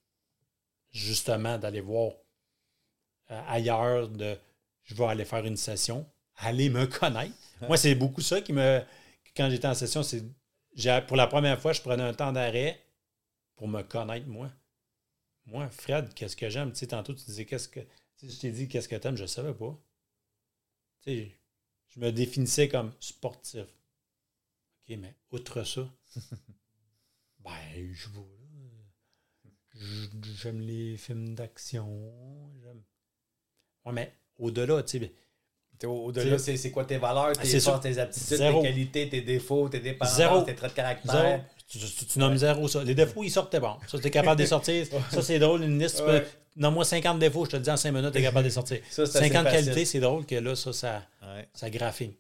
justement, 0.92 1.58
d'aller 1.58 1.82
voir 1.82 2.14
euh, 3.32 3.42
ailleurs, 3.48 4.10
de 4.10 4.38
je 4.84 4.96
vais 4.96 5.06
aller 5.06 5.26
faire 5.26 5.46
une 5.46 5.56
session, 5.58 6.06
aller 6.38 6.70
me 6.70 6.86
connaître. 6.88 7.36
Moi, 7.62 7.78
c'est 7.78 7.96
beaucoup 7.96 8.22
ça 8.22 8.42
qui 8.42 8.54
me. 8.54 8.82
Quand 9.38 9.50
j'étais 9.50 9.68
en 9.68 9.76
session, 9.76 10.04
c'est. 10.04 10.24
Pour 11.08 11.18
la 11.18 11.28
première 11.28 11.62
fois, 11.62 11.74
je 11.74 11.82
prenais 11.82 12.04
un 12.04 12.14
temps 12.14 12.32
d'arrêt 12.32 12.82
pour 13.62 13.68
me 13.68 13.84
connaître, 13.84 14.26
moi. 14.28 14.52
Moi, 15.46 15.70
Fred, 15.70 16.12
qu'est-ce 16.16 16.36
que 16.36 16.50
j'aime? 16.50 16.72
Tu 16.72 16.80
sais, 16.80 16.88
tantôt, 16.88 17.14
tu 17.14 17.24
disais 17.26 17.46
qu'est-ce 17.46 17.68
que. 17.70 17.80
tu 17.80 17.88
sais, 18.18 18.30
je 18.30 18.40
t'ai 18.40 18.52
dit 18.52 18.68
qu'est-ce 18.68 18.88
que 18.90 18.96
t'aimes, 18.96 19.16
je 19.18 19.22
ne 19.22 19.28
savais 19.28 19.54
pas. 19.54 19.80
Tu 21.04 21.12
sais, 21.12 21.38
je 21.90 22.00
me 22.00 22.12
définissais 22.12 22.68
comme 22.68 22.92
sportif. 23.00 23.62
OK, 24.90 24.98
mais 24.98 25.14
outre 25.32 25.64
ça, 25.64 25.88
ben, 27.40 27.52
je. 27.94 28.10
Je- 29.76 30.08
J'aime 30.42 30.60
les 30.62 30.98
films 30.98 31.36
d'action. 31.36 32.52
J'aime. 32.64 32.82
Ouais, 33.86 33.94
mais 33.94 34.12
au-delà, 34.40 34.82
tu 34.82 34.98
sais, 35.00 35.14
Au-delà, 35.88 36.40
C'est- 36.40 36.72
quoi 36.72 36.86
tes 36.86 36.98
valeurs, 36.98 37.34
Ah, 37.38 37.42
tes 37.44 37.60
sûr. 37.60 37.74
forces, 37.74 37.84
tes 37.84 38.00
aptitudes, 38.00 38.38
Zéro. 38.38 38.62
tes 38.62 38.68
qualités, 38.70 39.08
tes 39.10 39.22
défauts, 39.22 39.70
tes 39.70 39.80
dépendances, 39.80 40.46
tes 40.48 40.56
traits 40.56 40.72
de 40.72 40.76
caractère? 40.76 41.12
Zéro. 41.12 41.44
Tu, 41.72 41.80
tu- 41.80 42.06
tu 42.06 42.20
nommes 42.20 42.36
zéro 42.36 42.68
ça. 42.68 42.84
Les 42.84 42.94
défauts, 42.96 43.24
ils 43.24 43.30
sortent, 43.30 43.50
t'es 43.52 43.60
bon. 43.62 43.78
Ça, 43.88 43.98
t'es 43.98 44.12
capable 44.12 44.38
de 44.38 44.44
les 44.44 44.50
sortir. 44.56 44.86
Ça, 45.10 45.22
c'est 45.22 45.40
drôle. 45.40 45.64
Une 45.64 45.80
liste, 45.80 45.98
tu 45.98 46.04
peux- 46.04 46.12
Ouais. 46.20 46.28
Nomme-moi 46.58 46.84
50 46.84 47.18
défauts, 47.18 47.46
je 47.46 47.52
te 47.52 47.56
le 47.56 47.62
dis 47.62 47.70
en 47.72 47.78
5 47.78 47.92
minutes, 47.94 48.12
t'es 48.12 48.22
capable 48.22 48.44
de 48.44 48.50
les 48.50 48.54
sortir. 48.54 48.82
Ça, 48.90 49.06
c'est 49.06 49.20
assez 49.20 49.30
50 49.30 49.44
facile. 49.46 49.66
qualités, 49.66 49.86
c'est 49.86 50.00
drôle 50.02 50.26
que 50.26 50.36
là, 50.36 50.54
ça, 50.56 50.74
ça, 50.74 51.02
Ouais. 51.22 51.48
ça 51.54 51.70
graphine. 51.70 52.12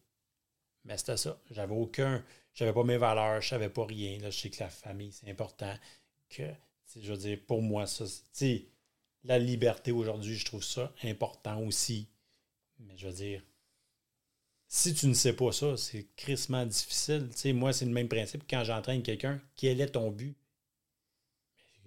Mais 0.85 0.97
c'était 0.97 1.17
ça. 1.17 1.37
J'avais 1.51 1.75
aucun. 1.75 2.23
J'avais 2.53 2.71
pas 2.71 2.83
mes 2.85 2.95
valeurs, 2.97 3.41
je 3.41 3.49
savais 3.49 3.67
pas 3.69 3.85
rien. 3.85 4.19
Là, 4.19 4.29
je 4.29 4.39
sais 4.39 4.49
que 4.49 4.63
la 4.63 4.69
famille, 4.69 5.11
c'est 5.11 5.29
important. 5.29 5.73
Que, 6.29 6.43
tu 6.93 6.99
je 7.03 7.11
veux 7.11 7.17
dire, 7.17 7.37
pour 7.45 7.61
moi, 7.61 7.85
ça, 7.87 8.05
tu 8.33 8.63
la 9.25 9.37
liberté 9.37 9.91
aujourd'hui, 9.91 10.35
je 10.35 10.45
trouve 10.45 10.63
ça 10.63 10.91
important 11.03 11.59
aussi. 11.63 12.07
Mais 12.79 12.93
je 12.97 13.07
veux 13.07 13.13
dire, 13.13 13.41
si 14.73 14.93
tu 14.93 15.07
ne 15.07 15.13
sais 15.13 15.33
pas 15.33 15.51
ça, 15.51 15.75
c'est 15.75 16.07
crissement 16.15 16.65
difficile. 16.65 17.27
Tu 17.33 17.37
sais, 17.37 17.51
moi, 17.51 17.73
c'est 17.73 17.83
le 17.83 17.91
même 17.91 18.07
principe 18.07 18.45
quand 18.49 18.63
j'entraîne 18.63 19.03
quelqu'un. 19.03 19.41
Quel 19.57 19.81
est 19.81 19.89
ton 19.89 20.09
but? 20.11 20.33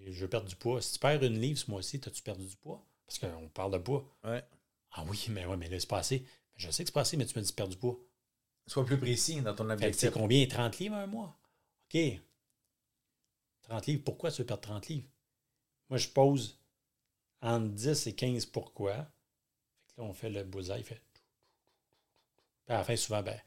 Je 0.06 0.20
veux 0.20 0.28
perdre 0.28 0.46
du 0.46 0.54
poids. 0.54 0.82
Si 0.82 0.92
tu 0.92 0.98
perds 0.98 1.22
une 1.22 1.40
livre 1.40 1.58
ce 1.58 1.70
mois-ci, 1.70 1.98
as-tu 2.06 2.22
perdu 2.22 2.44
du 2.44 2.56
poids? 2.56 2.86
Parce 3.06 3.18
qu'on 3.18 3.48
parle 3.48 3.72
de 3.72 3.78
poids. 3.78 4.04
Ouais. 4.22 4.44
Ah 4.92 5.02
oui, 5.08 5.24
mais 5.30 5.46
ouais, 5.46 5.56
mais 5.56 5.70
là, 5.70 5.80
c'est 5.80 5.88
pas 5.88 6.00
assez. 6.00 6.26
Je 6.56 6.70
sais 6.70 6.84
que 6.84 6.88
c'est 6.88 6.92
pas 6.92 7.00
assez, 7.00 7.16
mais 7.16 7.24
tu 7.24 7.38
me 7.38 7.42
dis 7.42 7.54
perds 7.54 7.68
du 7.68 7.78
poids. 7.78 7.98
Sois 8.66 8.84
plus 8.84 8.98
précis 8.98 9.40
dans 9.40 9.54
ton 9.54 9.64
que 9.64 9.70
c'est 9.70 9.84
objectif. 9.86 10.10
combien? 10.10 10.46
30 10.46 10.78
livres 10.78 10.96
un 10.96 11.06
mois? 11.06 11.34
OK. 11.86 12.20
30 13.62 13.86
livres, 13.86 14.02
pourquoi 14.04 14.30
tu 14.30 14.42
veux 14.42 14.46
perdre 14.46 14.62
30 14.62 14.88
livres? 14.88 15.08
Moi, 15.88 15.96
je 15.98 16.08
pose 16.08 16.60
entre 17.40 17.68
10 17.68 18.08
et 18.08 18.14
15 18.14 18.44
pourquoi. 18.44 18.94
Fait 19.86 19.94
que 19.96 20.02
là, 20.02 20.06
on 20.06 20.12
fait 20.12 20.28
le 20.28 20.44
bullseye, 20.44 20.80
il 20.80 20.84
fait. 20.84 21.00
Puis 22.66 22.74
à 22.74 22.78
la 22.78 22.84
fin, 22.84 22.96
souvent, 22.96 23.22
ben, 23.22 23.38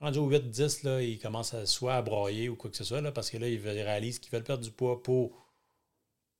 rendu 0.00 0.18
au 0.18 0.28
8-10, 0.30 0.82
là, 0.84 1.02
ils 1.02 1.18
commencent 1.18 1.54
à, 1.54 1.66
soit 1.66 1.94
à 1.96 2.02
broyer 2.02 2.48
ou 2.48 2.56
quoi 2.56 2.70
que 2.70 2.76
ce 2.76 2.84
soit, 2.84 3.00
là, 3.00 3.12
parce 3.12 3.30
que 3.30 3.38
là, 3.38 3.48
ils 3.48 3.60
réalisent 3.66 4.18
qu'ils 4.18 4.30
veulent 4.32 4.44
perdre 4.44 4.62
du 4.64 4.70
poids 4.70 5.02
pour 5.02 5.46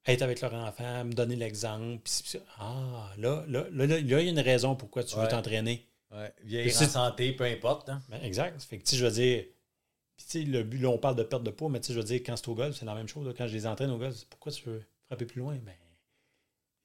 être 0.07 0.23
avec 0.23 0.41
leur 0.41 0.55
enfant, 0.55 1.05
me 1.05 1.13
donner 1.13 1.37
l'exemple. 1.37 2.09
Ah, 2.59 3.13
là, 3.19 3.45
là, 3.49 3.67
là, 3.73 3.87
là, 3.87 3.99
il 3.99 4.09
y 4.09 4.15
a 4.15 4.21
une 4.21 4.39
raison 4.41 4.77
pourquoi 4.77 5.03
tu 5.05 5.17
veux 5.17 5.27
t'entraîner. 5.29 5.87
Ouais. 6.13 6.33
Vieillir 6.45 6.73
C'est- 6.73 6.85
en 6.85 6.89
santé, 6.89 7.33
peu 7.33 7.45
importe. 7.45 7.89
hein. 7.89 8.01
Ben, 8.09 8.23
exact. 8.23 8.63
Fait 8.63 8.79
que, 8.79 8.89
je 8.89 9.05
veux 9.05 9.11
dire, 9.11 9.45
puis, 10.17 10.27
tu 10.27 10.39
sais, 10.41 10.45
le 10.45 10.63
but, 10.63 10.79
là, 10.79 10.89
on 10.91 10.99
parle 10.99 11.17
de 11.17 11.25
perte 11.25 11.43
de 11.43 11.51
poids, 11.51 11.69
mais 11.69 11.81
tu 11.81 11.89
sais, 11.89 11.93
je 11.95 11.99
veux 11.99 12.05
dire, 12.05 12.21
quand 12.25 12.37
c'est 12.37 12.49
au 12.49 12.55
golf, 12.55 12.77
c'est 12.77 12.85
la 12.87 12.95
même 12.95 13.09
chose. 13.09 13.27
là. 13.27 13.33
Quand 13.37 13.47
je 13.49 13.53
les 13.55 13.67
entraîne 13.67 13.91
au 13.91 13.99
golf, 13.99 14.15
c'est 14.15 14.29
pourquoi 14.29 14.53
tu 14.53 14.63
veux 14.69 14.85
frapper 15.07 15.25
plus 15.27 15.41
loin? 15.41 15.57
Ben, 15.57 15.75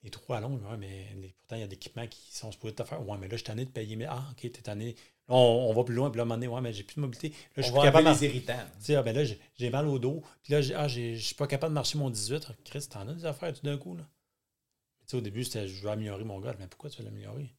les 0.04 0.10
trous 0.10 0.34
à 0.34 0.40
long, 0.40 0.56
ouais, 0.56 0.78
mais 0.78 1.08
les- 1.22 1.30
pourtant, 1.40 1.56
il 1.58 1.62
y 1.62 1.64
a 1.64 1.68
des 1.68 1.76
équipements 1.76 2.08
qui 2.08 2.34
sont 2.36 2.52
supposés 2.52 2.74
te 2.74 2.84
faire. 2.84 3.08
Ouais, 3.08 3.18
mais 3.20 3.28
là, 3.28 3.32
je 3.34 3.38
suis 3.38 3.44
tanné 3.46 3.66
de 3.66 3.70
payer. 3.70 3.96
Mais, 3.96 4.06
ah, 4.10 4.24
ok, 4.32 4.42
t'es 4.52 4.62
tanné. 4.62 4.96
Là, 5.30 5.36
on, 5.36 5.70
on 5.70 5.74
va 5.74 5.84
plus 5.84 5.94
loin, 5.96 6.10
puis 6.10 6.18
là, 6.18 6.24
à 6.24 6.26
un 6.26 6.28
moment 6.28 6.36
donné, 6.36 6.48
ouais, 6.48 6.62
mais 6.62 6.74
j'ai 6.74 6.84
plus 6.84 6.96
de 6.96 7.02
mobilité. 7.02 7.30
Là, 7.30 7.36
je 7.58 7.62
suis 7.64 7.72
plus 7.72 7.82
capable 7.82 8.10
les 8.10 8.26
irritants. 8.26 8.54
tu 8.80 8.86
sais, 8.86 8.96
ah, 8.96 9.04
ben 9.04 9.16
là, 9.16 9.24
j'ai- 9.24 9.70
mal 9.70 9.88
au 9.88 10.00
dos. 10.00 10.24
Puis 10.44 10.54
là, 10.54 10.60
ah, 10.78 10.88
je 10.88 11.16
suis 11.16 11.36
pas 11.36 11.48
capable 11.48 11.72
de 11.72 11.76
marcher 11.76 11.98
mon 11.98 12.10
18. 12.10 12.48
Ah, 12.50 12.54
Chris, 12.66 12.88
t'en 12.90 13.08
as 13.08 13.14
des 13.14 13.26
affaires 13.26 13.54
tout 13.54 13.66
d'un 13.66 13.78
coup, 13.78 13.96
là. 13.96 14.04
Tu 15.06 15.12
sais, 15.12 15.18
au 15.18 15.22
début, 15.22 15.44
c'était 15.44 15.68
je 15.68 15.82
veux 15.82 15.90
améliorer 15.90 16.24
mon 16.24 16.40
golf. 16.40 16.56
Mais 16.60 16.68
pourquoi 16.68 16.90
tu 16.90 16.98
veux 17.00 17.06
l'améliorer? 17.06 17.54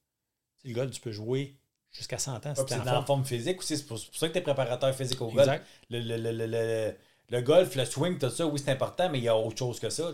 Le 0.64 0.74
golf, 0.74 0.90
tu 0.90 1.00
peux 1.00 1.12
jouer 1.12 1.56
jusqu'à 1.92 2.18
100 2.18 2.44
ans. 2.46 2.54
C'est 2.54 2.72
en 2.74 2.78
dans 2.78 2.84
la 2.84 3.02
forme. 3.02 3.24
physique 3.24 3.58
aussi. 3.60 3.76
C'est 3.76 3.86
pour, 3.86 3.98
ça 3.98 4.28
que 4.28 4.32
tu 4.32 4.38
es 4.38 4.42
préparateur 4.42 4.94
physique 4.94 5.20
au 5.20 5.26
golf. 5.30 5.40
Exact. 5.40 5.66
Le, 5.90 6.00
le, 6.00 6.16
le, 6.16 6.32
le, 6.32 6.46
le- 6.46 6.94
le 7.30 7.40
golf, 7.40 7.74
le 7.76 7.84
swing, 7.86 8.18
tout 8.18 8.28
ça, 8.28 8.46
oui, 8.46 8.60
c'est 8.62 8.70
important, 8.72 9.08
mais 9.08 9.18
il 9.18 9.24
y 9.24 9.28
a 9.28 9.36
autre 9.36 9.56
chose 9.58 9.80
que 9.80 9.88
ça. 9.88 10.12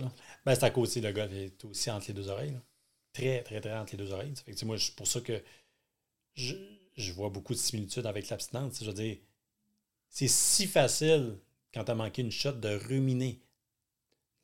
Là. 0.48 0.54
Ben, 0.54 0.60
c'est 0.60 0.66
à 0.66 0.70
cause 0.70 0.88
aussi, 0.88 1.00
le 1.00 1.12
golf 1.12 1.32
est 1.32 1.64
aussi 1.64 1.90
entre 1.90 2.06
les 2.08 2.14
deux 2.14 2.28
oreilles. 2.28 2.52
là. 2.52 2.60
Très, 3.12 3.42
très, 3.42 3.60
très 3.60 3.76
entre 3.76 3.92
les 3.92 3.98
deux 3.98 4.12
oreilles. 4.12 4.36
Ça 4.36 4.42
fait 4.44 4.52
que, 4.52 4.64
moi, 4.64 4.78
c'est 4.78 4.94
pour 4.94 5.06
ça 5.06 5.20
que 5.20 5.42
je, 6.34 6.54
je 6.96 7.12
vois 7.12 7.30
beaucoup 7.30 7.54
de 7.54 7.58
similitudes 7.58 8.06
avec 8.06 8.28
l'abstinence. 8.28 8.78
Je 8.80 8.86
veux 8.86 8.92
dire, 8.92 9.16
c'est 10.08 10.28
si 10.28 10.66
facile 10.66 11.38
quand 11.72 11.84
tu 11.84 11.90
as 11.90 11.94
manqué 11.94 12.22
une 12.22 12.30
shot 12.30 12.52
de 12.52 12.74
ruminer 12.76 13.40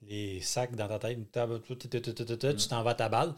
les 0.03 0.41
sacs 0.41 0.75
dans 0.77 0.89
ta 0.89 0.99
tête. 0.99 1.19
Tu 1.33 2.69
t'en 2.69 2.83
vas 2.83 2.91
à 2.91 2.95
ta 2.95 3.09
balle. 3.09 3.35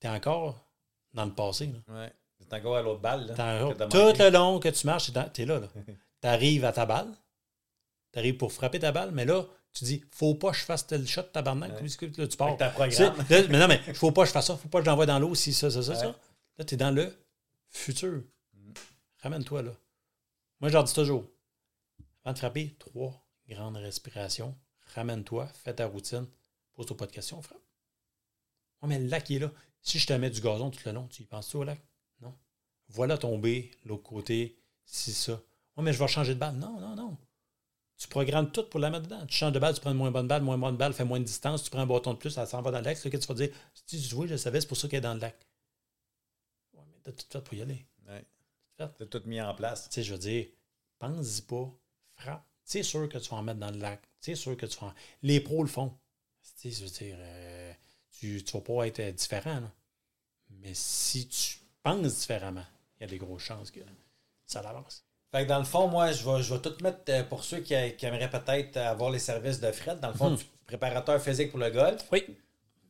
Tu 0.00 0.06
es 0.06 0.10
encore 0.10 0.66
dans 1.12 1.24
le 1.26 1.34
passé. 1.34 1.66
là. 1.66 2.02
Ouais. 2.02 2.12
C'est 2.38 2.52
encore 2.54 2.76
à 2.76 2.82
l'autre 2.82 3.00
balle. 3.00 3.26
Là, 3.26 3.34
T'es 3.34 3.86
que 3.86 4.12
tout 4.12 4.22
le 4.22 4.30
long 4.30 4.58
que 4.60 4.68
tu 4.68 4.86
marches, 4.86 5.10
tu 5.32 5.42
es 5.42 5.46
là. 5.46 5.60
Tu 6.20 6.28
arrives 6.28 6.64
à 6.64 6.72
ta 6.72 6.86
balle. 6.86 7.12
Tu 8.12 8.18
arrives 8.18 8.36
pour 8.38 8.52
frapper 8.52 8.78
ta 8.78 8.92
balle, 8.92 9.10
mais 9.12 9.26
là, 9.26 9.46
tu 9.74 9.84
dis, 9.84 10.04
faut 10.12 10.34
pas 10.36 10.52
que 10.52 10.56
je 10.56 10.62
fasse 10.64 10.86
tel 10.86 11.06
shot, 11.06 11.24
tabarnak. 11.24 11.72
Ouais. 11.80 12.08
Là, 12.16 12.28
tu 12.28 12.36
pars. 12.36 12.56
Tu 12.56 12.64
sais, 12.92 13.10
programme. 13.10 13.26
là, 13.28 13.42
mais 13.48 13.58
non, 13.58 13.68
mais 13.68 13.94
faut 13.94 14.12
pas 14.12 14.22
que 14.22 14.28
je 14.28 14.32
fasse 14.32 14.46
ça, 14.46 14.56
faut 14.56 14.68
pas 14.68 14.78
que 14.78 14.84
je 14.84 14.90
l'envoie 14.90 15.04
dans 15.06 15.18
l'eau, 15.18 15.34
si 15.34 15.52
ça, 15.52 15.70
ça, 15.70 15.82
ça, 15.82 15.92
Ouais. 15.92 15.98
ça. 15.98 16.14
Là, 16.58 16.64
tu 16.64 16.74
es 16.74 16.76
dans 16.76 16.92
le 16.92 17.12
futur. 17.68 18.22
Mm. 18.54 18.72
Ramène-toi 19.22 19.62
là. 19.62 19.72
Moi, 20.60 20.68
je 20.68 20.74
leur 20.74 20.84
dis 20.84 20.94
toujours, 20.94 21.24
avant 22.24 22.32
de 22.32 22.38
frapper, 22.38 22.76
trois 22.78 23.20
grandes 23.48 23.76
respirations. 23.76 24.56
Ramène-toi, 24.94 25.48
fais 25.64 25.74
ta 25.74 25.86
routine, 25.86 26.26
pose-toi 26.74 26.96
pas 26.96 27.06
de 27.06 27.12
questions, 27.12 27.42
frappe. 27.42 27.58
Ouais, 28.80 28.88
mais 28.88 28.98
le 29.00 29.08
lac, 29.08 29.28
il 29.30 29.36
est 29.36 29.38
là. 29.40 29.50
Si 29.82 29.98
je 29.98 30.06
te 30.06 30.12
mets 30.12 30.30
du 30.30 30.40
gazon 30.40 30.70
tout 30.70 30.80
le 30.86 30.92
long, 30.92 31.08
tu 31.08 31.22
y 31.22 31.26
penses-tu 31.26 31.56
au 31.56 31.64
lac? 31.64 31.80
Non. 32.20 32.32
Voilà 32.88 33.18
tomber, 33.18 33.72
l'autre 33.84 34.04
côté, 34.04 34.56
si 34.86 35.12
ça. 35.12 35.32
Ouais, 35.76 35.82
mais 35.82 35.92
je 35.92 35.98
vais 35.98 36.06
changer 36.08 36.34
de 36.34 36.38
balle. 36.38 36.54
Non, 36.54 36.78
non, 36.80 36.94
non. 36.94 37.16
Tu 37.96 38.08
programmes 38.08 38.50
tout 38.50 38.64
pour 38.64 38.80
la 38.80 38.90
mettre 38.90 39.04
dedans. 39.04 39.24
Tu 39.26 39.36
changes 39.36 39.52
de 39.52 39.58
balle, 39.58 39.74
tu 39.74 39.80
prends 39.80 39.92
une 39.92 39.96
moins 39.96 40.10
bonne 40.10 40.26
balle, 40.26 40.42
moins 40.42 40.58
bonne 40.58 40.76
balle, 40.76 40.92
fais 40.92 41.04
moins 41.04 41.20
de 41.20 41.24
distance, 41.24 41.62
tu 41.62 41.70
prends 41.70 41.80
un 41.80 41.86
bâton 41.86 42.12
de 42.12 42.18
plus, 42.18 42.30
ça 42.30 42.44
s'en 42.46 42.60
va 42.60 42.70
dans 42.70 42.78
le 42.78 42.84
lac. 42.84 42.96
C'est 42.98 43.10
que 43.10 43.16
tu 43.16 43.26
vas 43.26 43.34
dire, 43.34 43.50
si 43.86 44.00
tu 44.08 44.14
vois, 44.14 44.26
je 44.26 44.36
savais, 44.36 44.60
c'est 44.60 44.66
pour 44.66 44.76
ça 44.76 44.88
qu'elle 44.88 44.98
est 44.98 45.02
dans 45.02 45.14
le 45.14 45.20
lac. 45.20 45.36
Ouais, 46.74 46.82
mais 46.90 46.98
t'as 47.02 47.12
tout 47.12 47.26
fait 47.30 47.40
pour 47.42 47.54
y 47.54 47.62
aller. 47.62 47.86
Ouais. 48.08 48.24
T'as 48.76 48.88
tout 48.88 49.22
mis 49.26 49.40
en 49.40 49.54
place. 49.54 49.88
Tu 49.88 49.94
sais, 49.94 50.02
je 50.02 50.12
veux 50.12 50.18
dire, 50.18 50.46
pense-y 50.98 51.42
pas, 51.42 51.70
frappe. 52.16 52.44
C'est 52.64 52.82
sûr 52.82 53.08
que 53.08 53.18
tu 53.18 53.28
vas 53.30 53.36
en 53.36 53.42
mettre 53.42 53.60
dans 53.60 53.70
le 53.70 53.78
lac. 53.78 54.02
C'est 54.18 54.34
sûr 54.34 54.56
que 54.56 54.66
tu 54.66 54.78
vas 54.80 54.88
en... 54.88 54.94
Les 55.22 55.40
pros 55.40 55.62
le 55.62 55.68
font. 55.68 55.96
Tu 56.58 56.70
sais, 56.72 56.80
je 56.80 56.84
veux 56.84 56.90
dire, 56.90 57.16
euh, 57.18 57.72
tu 58.10 58.42
ne 58.44 58.52
vas 58.52 58.60
pas 58.60 58.86
être 58.86 59.00
euh, 59.00 59.12
différent. 59.12 59.60
là. 59.60 59.72
Mais 60.50 60.72
si 60.74 61.28
tu 61.28 61.58
penses 61.82 62.20
différemment, 62.20 62.64
il 62.96 63.02
y 63.02 63.04
a 63.04 63.06
des 63.06 63.18
grosses 63.18 63.42
chances 63.42 63.70
que 63.70 63.80
ça 64.46 64.62
l'avance. 64.62 65.03
Fait 65.34 65.42
que 65.42 65.48
dans 65.48 65.58
le 65.58 65.64
fond, 65.64 65.88
moi, 65.88 66.12
je 66.12 66.24
vais, 66.24 66.42
je 66.42 66.54
vais 66.54 66.60
tout 66.60 66.74
mettre 66.80 66.98
euh, 67.08 67.24
pour 67.24 67.42
ceux 67.42 67.58
qui, 67.58 67.74
qui 67.98 68.06
aimeraient 68.06 68.30
peut-être 68.30 68.76
avoir 68.76 69.10
les 69.10 69.18
services 69.18 69.58
de 69.58 69.72
Fred. 69.72 69.98
Dans 69.98 70.08
le 70.08 70.14
fond, 70.14 70.30
du 70.30 70.44
préparateur 70.64 71.20
physique 71.20 71.50
pour 71.50 71.58
le 71.58 71.70
golf. 71.70 72.02
Oui. 72.12 72.24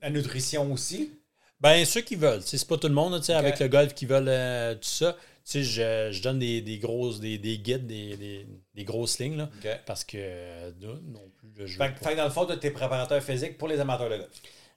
La 0.02 0.10
nutrition 0.10 0.70
aussi. 0.70 1.12
Ben, 1.58 1.82
ceux 1.86 2.02
qui 2.02 2.16
veulent. 2.16 2.42
C'est 2.42 2.62
pas 2.68 2.76
tout 2.76 2.88
le 2.88 2.92
monde, 2.94 3.18
tu 3.18 3.24
sais, 3.26 3.32
Ok. 3.32 3.38
avec 3.38 3.60
le 3.60 3.68
golf 3.68 3.94
qui 3.94 4.04
veulent 4.04 4.28
euh, 4.28 4.74
tout 4.74 4.80
ça. 4.82 5.14
Tu 5.14 5.18
sais, 5.44 5.62
je, 5.62 6.12
je 6.12 6.22
donne 6.22 6.38
des, 6.38 6.60
des 6.60 6.76
grosses, 6.78 7.18
des, 7.18 7.38
des 7.38 7.56
guides, 7.58 7.86
des, 7.86 8.16
des, 8.18 8.46
des 8.74 8.84
grosses 8.84 9.18
lignes, 9.18 9.36
là, 9.38 9.48
parce 9.86 10.04
que 10.04 10.18
euh, 10.18 10.70
non 10.82 11.22
plus, 11.54 11.66
je 11.66 11.78
Fait, 11.78 11.94
que 11.94 12.14
dans 12.16 12.24
le 12.24 12.30
fond, 12.30 12.46
tu 12.46 12.66
es 12.66 12.70
préparateur 12.70 13.22
physique 13.22 13.56
pour 13.56 13.68
les 13.68 13.80
amateurs 13.80 14.10
de 14.10 14.16
golf. 14.18 14.30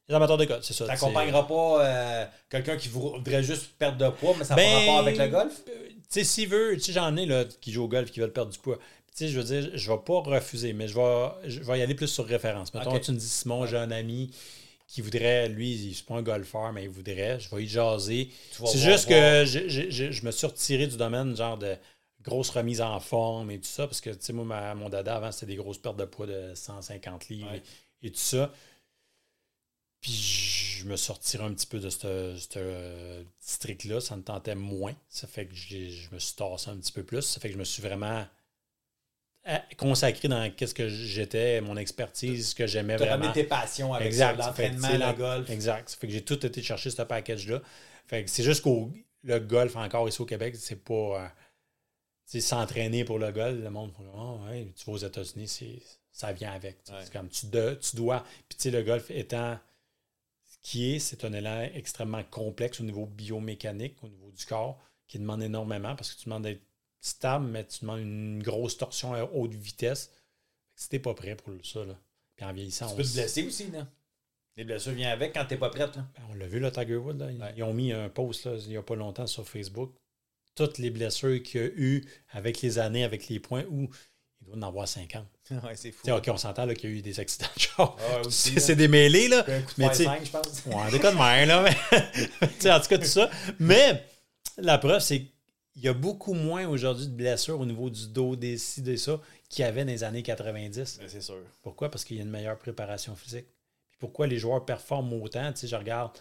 Les 0.10 0.16
amateurs 0.16 0.38
de 0.38 0.46
golf, 0.46 0.64
c'est 0.64 0.74
ça. 0.74 0.86
Tu 0.86 0.92
n'accompagneras 0.92 1.44
pas 1.44 1.86
euh, 1.86 2.26
quelqu'un 2.50 2.78
qui 2.78 2.88
voudrait 2.88 3.44
juste 3.44 3.72
perdre 3.78 3.98
de 3.98 4.10
poids, 4.10 4.36
mais 4.38 4.46
ça 4.46 4.56
n'a 4.56 4.62
Ben, 4.62 4.72
pas 4.74 4.80
rapport 4.80 5.00
avec 5.00 5.18
le 5.18 5.28
golf? 5.28 5.54
Euh, 5.68 5.88
Tu 5.90 5.96
sais, 6.10 6.24
s'il 6.24 6.48
veut, 6.48 6.76
tu 6.76 6.80
sais, 6.82 6.92
j'en 6.94 7.16
ai 7.18 7.26
là, 7.26 7.44
qui 7.60 7.74
jouent 7.74 7.84
au 7.84 7.88
golf 7.90 8.10
qui 8.12 8.22
veulent 8.22 8.32
perdre 8.32 8.52
du 8.52 8.58
poids. 8.60 8.78
Tu 8.78 9.26
sais, 9.26 9.28
je 9.28 9.38
veux 9.40 9.44
dire, 9.44 9.72
je 9.74 9.92
vais 9.92 9.98
pas 9.98 10.20
refuser, 10.22 10.72
mais 10.74 10.88
je 10.88 10.96
vais, 10.96 11.50
je 11.50 11.60
vais 11.60 11.80
y 11.80 11.82
aller 11.82 11.96
plus 11.96 12.08
sur 12.08 12.26
référence. 12.26 12.74
Mettons, 12.74 12.94
Ok. 12.96 13.02
tu 13.02 13.12
me 13.12 13.18
dis, 13.18 13.28
Simon, 13.28 13.66
j'ai 13.66 13.76
un 13.78 13.92
ami 13.92 14.32
qui 14.88 15.02
voudrait, 15.02 15.50
lui, 15.50 15.94
c'est 15.94 16.06
pas 16.06 16.16
un 16.16 16.22
golfeur, 16.22 16.72
mais 16.72 16.84
il 16.84 16.90
voudrait, 16.90 17.38
je 17.42 17.54
vais 17.54 17.64
y 17.64 17.68
jaser. 17.68 18.30
C'est 18.52 18.60
voir- 18.60 18.74
juste 18.78 19.10
que 19.10 19.44
je, 19.46 19.68
je- 19.68 19.90
je- 19.90 20.12
je 20.12 20.26
me 20.26 20.32
suis 20.32 20.48
retiré 20.48 20.88
du 20.88 20.96
domaine, 20.96 21.36
genre 21.36 21.58
de 21.58 21.76
grosse 22.24 22.50
remise 22.52 22.80
en 22.80 22.98
forme 23.02 23.52
et 23.52 23.58
tout 23.60 23.68
ça, 23.68 23.88
parce 23.88 24.00
que, 24.00 24.12
tu 24.12 24.18
sais, 24.22 24.32
moi, 24.32 24.46
ma- 24.46 24.76
mon 24.76 24.88
dada 24.88 25.16
avant, 25.18 25.32
c'était 25.34 25.48
des 25.48 25.56
grosses 25.58 25.78
pertes 25.80 25.98
de 25.98 26.06
poids 26.06 26.28
de 26.28 26.52
150 26.56 27.28
livres 27.28 27.52
Ouais. 27.52 27.62
et, 28.04 28.08
et 28.08 28.12
tout 28.12 28.18
ça. 28.20 28.54
Puis 30.08 30.80
je 30.80 30.86
me 30.86 30.96
retiré 31.12 31.44
un 31.44 31.54
petit 31.54 31.68
peu 31.68 31.80
de 31.80 31.90
ce 31.90 32.34
district-là. 33.42 34.00
Ça 34.00 34.16
me 34.16 34.22
tentait 34.24 34.56
moins. 34.56 34.96
Ça 35.10 35.28
fait 35.28 35.46
que 35.48 35.54
je 35.54 36.10
me 36.14 36.20
suis 36.20 36.34
tassé 36.36 36.70
un 36.70 36.78
petit 36.78 36.94
peu 36.94 37.04
plus. 37.04 37.24
Ça 37.24 37.42
fait 37.42 37.50
que 37.50 37.56
je 37.56 37.60
me 37.60 37.66
suis 37.66 37.82
vraiment 37.82 38.26
euh, 39.50 39.58
consacré 39.78 40.30
dans 40.30 40.50
qu'est-ce 40.56 40.74
que 40.74 40.88
j'étais, 40.88 41.60
mon 41.60 41.76
expertise, 41.76 42.50
ce 42.52 42.56
que 42.56 42.68
j'aimais 42.68 42.96
vraiment. 42.96 43.34
tes 43.34 43.44
passions 43.44 43.94
avec 43.94 44.16
l'entraînement, 44.16 44.90
le 44.94 44.98
la- 44.98 45.14
golf. 45.14 45.50
Exact. 45.50 45.90
Ça 45.90 45.98
fait 45.98 46.08
que 46.08 46.14
j'ai 46.14 46.24
tout 46.24 46.46
été 46.46 46.62
chercher 46.64 46.90
ce 46.90 47.02
package-là. 47.02 47.62
Fait 48.08 48.24
que 48.24 48.30
c'est 48.30 48.44
juste 48.44 48.62
qu'au 48.62 48.90
le 49.24 49.40
golf, 49.40 49.76
encore 49.76 50.08
ici 50.08 50.22
au 50.22 50.26
Québec, 50.26 50.56
c'est 50.58 50.82
pas. 50.82 50.94
euh, 50.94 51.28
s'entraîner 52.40 53.04
pour 53.04 53.20
le 53.20 53.32
golf, 53.34 53.58
le 53.62 53.70
monde, 53.70 53.92
oh, 54.16 54.40
ouais, 54.50 54.72
tu 54.76 54.86
vas 54.86 54.92
aux 54.94 54.98
États-Unis, 54.98 55.48
c'est- 55.50 55.82
ça 56.14 56.32
vient 56.32 56.52
avec. 56.54 56.78
Ouais. 56.90 56.96
C'est 57.04 57.12
comme 57.12 57.28
tu, 57.30 57.48
de- 57.48 57.78
tu 57.82 57.96
dois. 57.98 58.24
Puis 58.48 58.58
tu 58.58 58.64
sais, 58.64 58.72
le 58.72 58.84
golf 58.84 59.10
étant 59.12 59.58
qui 60.62 60.94
est, 60.96 61.00
c'est 61.00 61.24
un 61.24 61.34
élan 61.34 61.62
extrêmement 61.74 62.24
complexe 62.24 62.80
au 62.82 62.84
niveau 62.84 63.06
biomécanique, 63.06 64.04
au 64.04 64.10
niveau 64.10 64.32
du 64.32 64.46
corps, 64.46 64.80
qui 65.08 65.20
demande 65.20 65.42
énormément 65.44 65.96
parce 65.96 66.14
que 66.14 66.20
tu 66.20 66.26
demandes 66.26 66.44
d'être 66.44 66.62
stable, 67.00 67.46
mais 67.48 67.66
tu 67.66 67.82
demandes 67.82 68.02
une 68.02 68.44
grosse 68.44 68.78
torsion 68.78 69.14
à 69.14 69.24
haute 69.24 69.54
vitesse. 69.54 70.12
Si 70.76 70.90
t'es 70.90 71.00
pas 71.00 71.14
prêt 71.14 71.36
pour 71.36 71.54
ça, 71.66 71.86
là. 71.86 71.98
Puis 72.36 72.46
en 72.46 72.54
vieillissant, 72.54 72.88
Tu 72.88 72.94
on 72.94 72.98
peux 72.98 73.04
te 73.04 73.14
blesser 73.14 73.44
aussi, 73.48 73.72
là. 73.72 73.88
Les 74.58 74.64
blessures 74.64 74.92
viennent 74.94 75.12
avec 75.12 75.34
quand 75.34 75.46
t'es 75.46 75.58
pas 75.58 75.70
prête, 75.70 75.96
là. 75.96 76.08
ben, 76.16 76.24
On 76.32 76.34
l'a 76.34 76.48
vu, 76.48 76.60
le 76.60 76.72
Tiger 76.72 76.98
Woods. 76.98 77.18
là. 77.18 77.32
Ils, 77.32 77.42
Ouais. 77.42 77.54
ils 77.56 77.64
ont 77.64 77.74
mis 77.74 77.92
un 77.94 78.10
post 78.10 78.46
là, 78.46 78.56
il 78.58 78.70
n'y 78.70 78.78
a 78.78 78.82
pas 78.84 78.96
longtemps 78.96 79.28
sur 79.28 79.48
Facebook. 79.48 79.94
Toutes 80.56 80.80
les 80.80 80.90
blessures 80.90 81.42
qu'il 81.44 81.62
y 81.62 81.64
a 81.64 81.68
eu 81.68 82.06
avec 82.30 82.62
les 82.62 82.80
années, 82.80 83.04
avec 83.04 83.28
les 83.30 83.40
points, 83.40 83.64
où 83.70 83.88
doit 84.48 84.58
en 84.58 84.68
avoir 84.68 84.88
50. 84.88 85.26
ouais, 85.52 85.76
c'est 85.76 85.92
fou. 85.92 86.10
OK, 86.10 86.28
on 86.30 86.38
s'entend 86.38 86.68
qu'il 86.74 86.90
y 86.90 86.94
a 86.94 86.96
eu 86.98 87.02
des 87.02 87.20
accidents 87.20 87.48
de 87.56 87.62
char. 87.62 87.98
Ah, 88.00 88.22
aussi, 88.26 88.54
c'est 88.54 88.60
c'est 88.60 88.76
démêlé, 88.76 89.28
là. 89.28 89.40
Un 89.48 89.62
coup 89.62 89.74
de 89.78 89.86
Mais 89.86 89.92
tu 89.92 90.04
je 90.04 90.32
pense. 90.32 90.64
Ouais, 90.66 90.92
des 90.92 91.00
cas 91.00 91.12
de 91.12 91.18
mer, 91.18 91.46
là. 91.46 91.64
Mais, 91.64 92.72
en 92.72 92.80
tout 92.80 92.88
cas, 92.88 92.98
tout 92.98 93.06
ça. 93.06 93.30
Mais 93.60 94.04
la 94.58 94.78
preuve, 94.78 95.02
c'est 95.02 95.20
qu'il 95.20 95.84
y 95.84 95.88
a 95.88 95.94
beaucoup 95.94 96.34
moins 96.34 96.68
aujourd'hui 96.68 97.08
de 97.08 97.14
blessures 97.14 97.60
au 97.60 97.66
niveau 97.66 97.90
du 97.90 98.08
dos, 98.08 98.36
des 98.36 98.58
ci, 98.58 98.82
des 98.82 98.98
ça, 98.98 99.20
qu'il 99.50 99.64
y 99.64 99.68
avait 99.68 99.86
dans 99.86 99.92
les 99.92 100.04
années 100.04 100.24
90. 100.24 101.00
Ben, 101.00 101.10
c'est 101.10 101.22
sûr. 101.22 101.38
Pourquoi? 101.62 101.90
Parce 101.92 102.04
qu'il 102.04 102.18
y 102.18 102.20
a 102.20 102.24
une 102.24 102.30
meilleure 102.30 102.58
préparation 102.58 103.16
physique. 103.16 103.46
Puis 103.90 103.98
pourquoi 104.00 104.28
les 104.28 104.38
joueurs 104.38 104.66
performent 104.66 105.14
autant? 105.14 105.52
Tu 105.54 105.62
sais, 105.62 105.68
je 105.68 105.76
regarde 105.76 106.12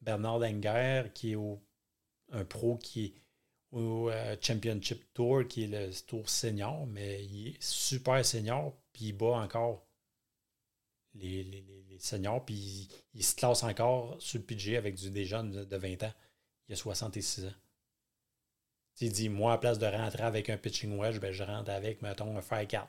Bernard 0.00 0.38
Langer, 0.38 1.04
qui 1.14 1.32
est 1.32 1.36
au, 1.36 1.60
un 2.32 2.44
pro 2.44 2.76
qui 2.76 3.04
est 3.04 3.12
au 3.72 4.10
euh, 4.10 4.36
Championship 4.40 5.12
Tour, 5.14 5.46
qui 5.48 5.64
est 5.64 5.66
le 5.68 5.90
tour 6.06 6.28
senior, 6.28 6.86
mais 6.86 7.24
il 7.24 7.48
est 7.48 7.62
super 7.62 8.24
senior, 8.24 8.74
puis 8.92 9.06
il 9.06 9.12
bat 9.12 9.26
encore 9.42 9.84
les, 11.14 11.44
les- 11.44 11.62
les- 11.88 11.98
seniors, 11.98 12.42
puis 12.46 12.54
il, 12.54 12.88
il 13.14 13.22
se 13.24 13.34
classe 13.36 13.62
encore 13.62 14.16
sur 14.22 14.38
le 14.38 14.44
PG 14.44 14.76
avec 14.78 14.94
du, 14.94 15.10
des 15.10 15.26
jeunes 15.26 15.50
de, 15.50 15.64
de 15.64 15.76
20 15.76 16.02
ans. 16.04 16.12
Il 16.68 16.72
a 16.72 16.76
66 16.76 17.44
ans. 17.44 17.52
Il 19.02 19.12
dit, 19.12 19.28
moi, 19.28 19.52
à 19.54 19.58
place 19.58 19.78
de 19.78 19.86
rentrer 19.86 20.22
avec 20.22 20.48
un 20.50 20.56
pitching 20.56 20.96
wedge, 20.98 21.18
ben, 21.18 21.30
je 21.32 21.42
rentre 21.42 21.70
avec, 21.70 22.00
mettons, 22.00 22.36
un 22.38 22.42
4. 22.64 22.88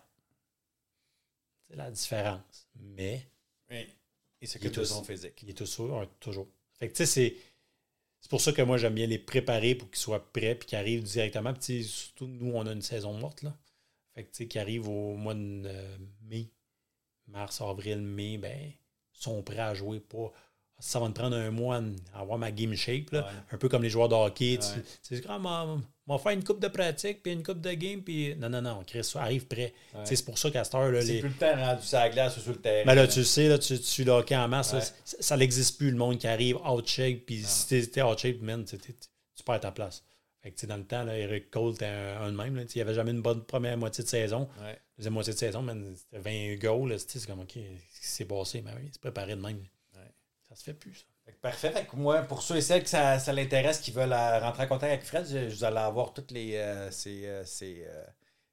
C'est 1.67 1.75
la 1.75 1.91
différence. 1.91 2.67
Mais 2.75 3.27
Oui. 3.69 3.87
Et 4.41 4.45
est 4.45 4.59
que 4.59 4.83
son 4.83 5.03
physique. 5.03 5.41
il 5.43 5.49
est 5.49 5.53
toujours. 5.53 6.05
toujours. 6.19 6.47
Fait 6.79 6.87
que, 6.87 6.93
tu 6.93 7.05
sais, 7.05 7.05
c'est. 7.05 7.35
C'est 8.21 8.29
pour 8.29 8.39
ça 8.39 8.53
que 8.53 8.61
moi, 8.61 8.77
j'aime 8.77 8.93
bien 8.93 9.07
les 9.07 9.17
préparer 9.17 9.75
pour 9.75 9.89
qu'ils 9.89 9.99
soient 9.99 10.31
prêts 10.31 10.55
puis 10.55 10.67
qu'ils 10.67 10.77
arrivent 10.77 11.03
directement. 11.03 11.53
Puis, 11.53 11.83
surtout, 11.83 12.27
nous, 12.27 12.51
on 12.53 12.65
a 12.67 12.71
une 12.71 12.81
saison 12.81 13.13
morte, 13.13 13.41
là. 13.41 13.57
Fait 14.13 14.23
que, 14.23 14.31
tu 14.31 14.37
sais, 14.37 14.47
qui 14.47 14.59
arrivent 14.59 14.87
au 14.87 15.15
mois 15.15 15.33
de 15.33 15.63
euh, 15.65 15.97
mai, 16.21 16.51
mars, 17.27 17.61
avril, 17.61 18.01
mai, 18.01 18.37
ben, 18.37 18.71
sont 19.11 19.41
prêts 19.41 19.59
à 19.59 19.73
jouer 19.73 19.99
pas. 19.99 20.31
Ça 20.79 20.99
va 20.99 21.07
me 21.07 21.13
prendre 21.13 21.35
un 21.35 21.51
mois 21.51 21.81
à 22.13 22.19
avoir 22.19 22.37
ma 22.37 22.51
game 22.51 22.75
shape, 22.75 23.11
là. 23.11 23.25
Ouais. 23.25 23.31
Un 23.51 23.57
peu 23.57 23.69
comme 23.69 23.83
les 23.83 23.89
joueurs 23.89 24.09
de 24.09 24.15
hockey. 24.15 24.59
Ouais. 24.59 24.83
Tu 25.03 25.21
comme, 25.21 25.83
on 26.11 26.17
va 26.17 26.23
faire 26.23 26.31
une 26.33 26.43
coupe 26.43 26.59
de 26.59 26.67
pratique 26.67 27.23
puis 27.23 27.31
une 27.31 27.43
coupe 27.43 27.61
de 27.61 27.71
game. 27.73 28.01
Puis, 28.01 28.35
non, 28.35 28.49
non, 28.49 28.61
non, 28.61 28.83
Chris, 28.85 29.09
arrive 29.15 29.45
prêt. 29.47 29.73
Ouais. 29.93 30.01
C'est 30.05 30.23
pour 30.25 30.37
ça 30.37 30.51
qu'à 30.51 30.63
cette 30.63 30.75
heure, 30.75 30.91
là, 30.91 31.01
C'est 31.01 31.13
les, 31.13 31.19
plus 31.21 31.29
le 31.29 31.35
temps 31.35 31.55
rendu 31.55 31.83
sur 31.83 31.97
la 31.97 32.09
glace 32.09 32.37
ou 32.37 32.41
sur 32.41 32.51
le 32.51 32.57
terrain. 32.61 32.83
mais 32.85 32.95
là, 32.95 33.07
tu 33.07 33.23
sais, 33.23 33.47
là, 33.47 33.57
tu, 33.57 33.79
tu 33.79 34.09
hockey 34.09 34.35
en 34.35 34.47
masse, 34.47 34.73
Ouais. 34.73 34.81
ça, 34.81 35.17
ça 35.19 35.37
n'existe 35.37 35.77
plus, 35.77 35.91
le 35.91 35.97
monde 35.97 36.17
qui 36.17 36.27
arrive 36.27 36.57
out 36.57 36.87
shape, 36.87 37.19
puis 37.25 37.43
si 37.43 37.67
t'es- 37.67 37.87
t'es 37.87 38.01
out 38.01 38.17
shape, 38.19 38.41
man, 38.41 38.65
tu, 38.65 38.77
t'es- 38.77 38.93
tu 38.93 39.43
perds 39.43 39.59
ta 39.61 39.71
place. 39.71 40.03
Fait 40.43 40.51
que, 40.51 40.65
dans 40.65 40.77
le 40.77 40.85
temps, 40.85 41.03
là, 41.03 41.15
Eric 41.17 41.51
Cole 41.51 41.75
était 41.75 41.85
un, 41.85 42.21
un 42.23 42.31
de 42.31 42.35
même. 42.37 42.55
là, 42.55 42.63
il 42.63 42.75
n'y 42.75 42.81
avait 42.81 42.95
jamais 42.95 43.11
une 43.11 43.21
bonne 43.21 43.43
première 43.43 43.77
moitié 43.77 44.03
de 44.03 44.09
saison. 44.09 44.49
Ouais. 44.61 44.77
Deuxième 44.97 45.13
moitié 45.13 45.33
de 45.33 45.37
saison, 45.37 45.61
man, 45.61 45.93
c'était 45.95 46.19
20 46.19 46.55
goals. 46.59 46.89
là, 46.89 46.95
C'est 46.97 47.25
comme, 47.27 47.41
OK, 47.41 47.57
s'est 47.91 48.25
passé? 48.25 48.61
Mais 48.65 48.71
oui, 48.75 48.89
c'est 48.91 48.99
préparé 49.01 49.35
de 49.35 49.41
même. 49.41 49.63
Ça 50.49 50.55
se 50.55 50.63
fait 50.63 50.73
plus, 50.73 50.95
ça. 50.95 51.05
Parfait. 51.41 51.71
Fait 51.71 51.85
que 51.85 51.95
moi, 51.95 52.21
pour 52.21 52.43
ceux 52.43 52.57
et 52.57 52.61
celles 52.61 52.83
que 52.83 52.89
ça, 52.89 53.17
ça 53.17 53.33
l'intéresse, 53.33 53.79
qui 53.79 53.91
veulent 53.91 54.13
euh, 54.13 54.39
rentrer 54.39 54.63
en 54.63 54.67
contact 54.67 54.91
avec 54.93 55.03
Fred, 55.05 55.25
je, 55.27 55.53
vous 55.55 55.63
allez 55.63 55.77
avoir 55.77 56.13
toutes 56.13 56.31
les 56.31 56.55
euh, 56.55 56.91
ces, 56.91 57.25
euh, 57.25 57.43
ces, 57.45 57.87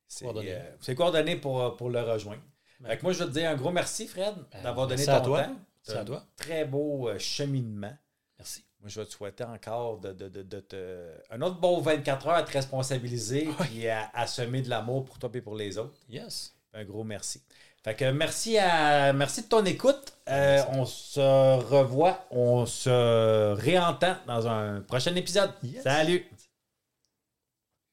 ces, 0.07 0.25
Coordonnées. 0.25 0.53
euh, 0.53 0.77
ces 0.81 0.95
coordonnées 0.95 1.37
pour, 1.37 1.77
pour 1.77 1.91
le 1.91 2.01
rejoindre. 2.01 2.41
Fait 2.87 2.97
que 2.97 3.03
moi, 3.03 3.12
je 3.12 3.19
veux 3.19 3.27
te 3.27 3.33
dire 3.39 3.51
un 3.51 3.57
gros 3.57 3.73
merci, 3.73 4.07
Fred, 4.07 4.35
Ben, 4.53 4.62
d'avoir 4.62 4.87
donné 4.87 5.05
ton 5.05 5.12
à 5.12 5.21
toi. 5.21 5.43
temps. 5.45 5.57
C'est 5.83 5.97
à 5.97 6.05
toi. 6.05 6.25
Très 6.37 6.64
beau 6.64 7.11
cheminement. 7.19 7.93
Merci. 8.39 8.64
Moi, 8.81 8.89
je 8.89 9.01
vais 9.01 9.07
te 9.07 9.12
souhaiter 9.12 9.45
encore 9.45 9.99
de, 9.99 10.12
de, 10.12 10.29
de, 10.29 10.43
de 10.43 10.61
te... 10.61 11.11
un 11.31 11.43
autre 11.43 11.59
beau 11.61 11.81
24 11.81 12.29
heures 12.29 12.35
à 12.37 12.43
te 12.45 12.53
responsabiliser 12.53 13.49
et 13.75 13.91
à, 13.91 14.09
à 14.14 14.27
semer 14.29 14.62
de 14.62 14.69
l'amour 14.71 15.05
pour 15.05 15.19
toi 15.19 15.29
et 15.35 15.41
pour 15.41 15.57
les 15.57 15.77
autres. 15.79 15.99
Yes. 16.09 16.55
Un 16.73 16.85
gros 16.85 17.03
merci. 17.03 17.43
Fait 17.89 17.95
que 17.95 18.11
merci 18.11 18.59
à 18.59 19.14
merci 19.14 19.45
de 19.45 19.47
ton 19.47 19.64
écoute. 19.64 20.12
Euh, 20.28 20.61
on 20.72 20.84
se 20.84 21.20
revoit, 21.57 22.26
on 22.30 22.66
se 22.66 23.55
réentend 23.55 24.14
dans 24.26 24.47
un 24.47 24.82
prochain 24.82 25.14
épisode. 25.14 25.53
Yes. 25.62 25.84
Salut! 25.84 26.26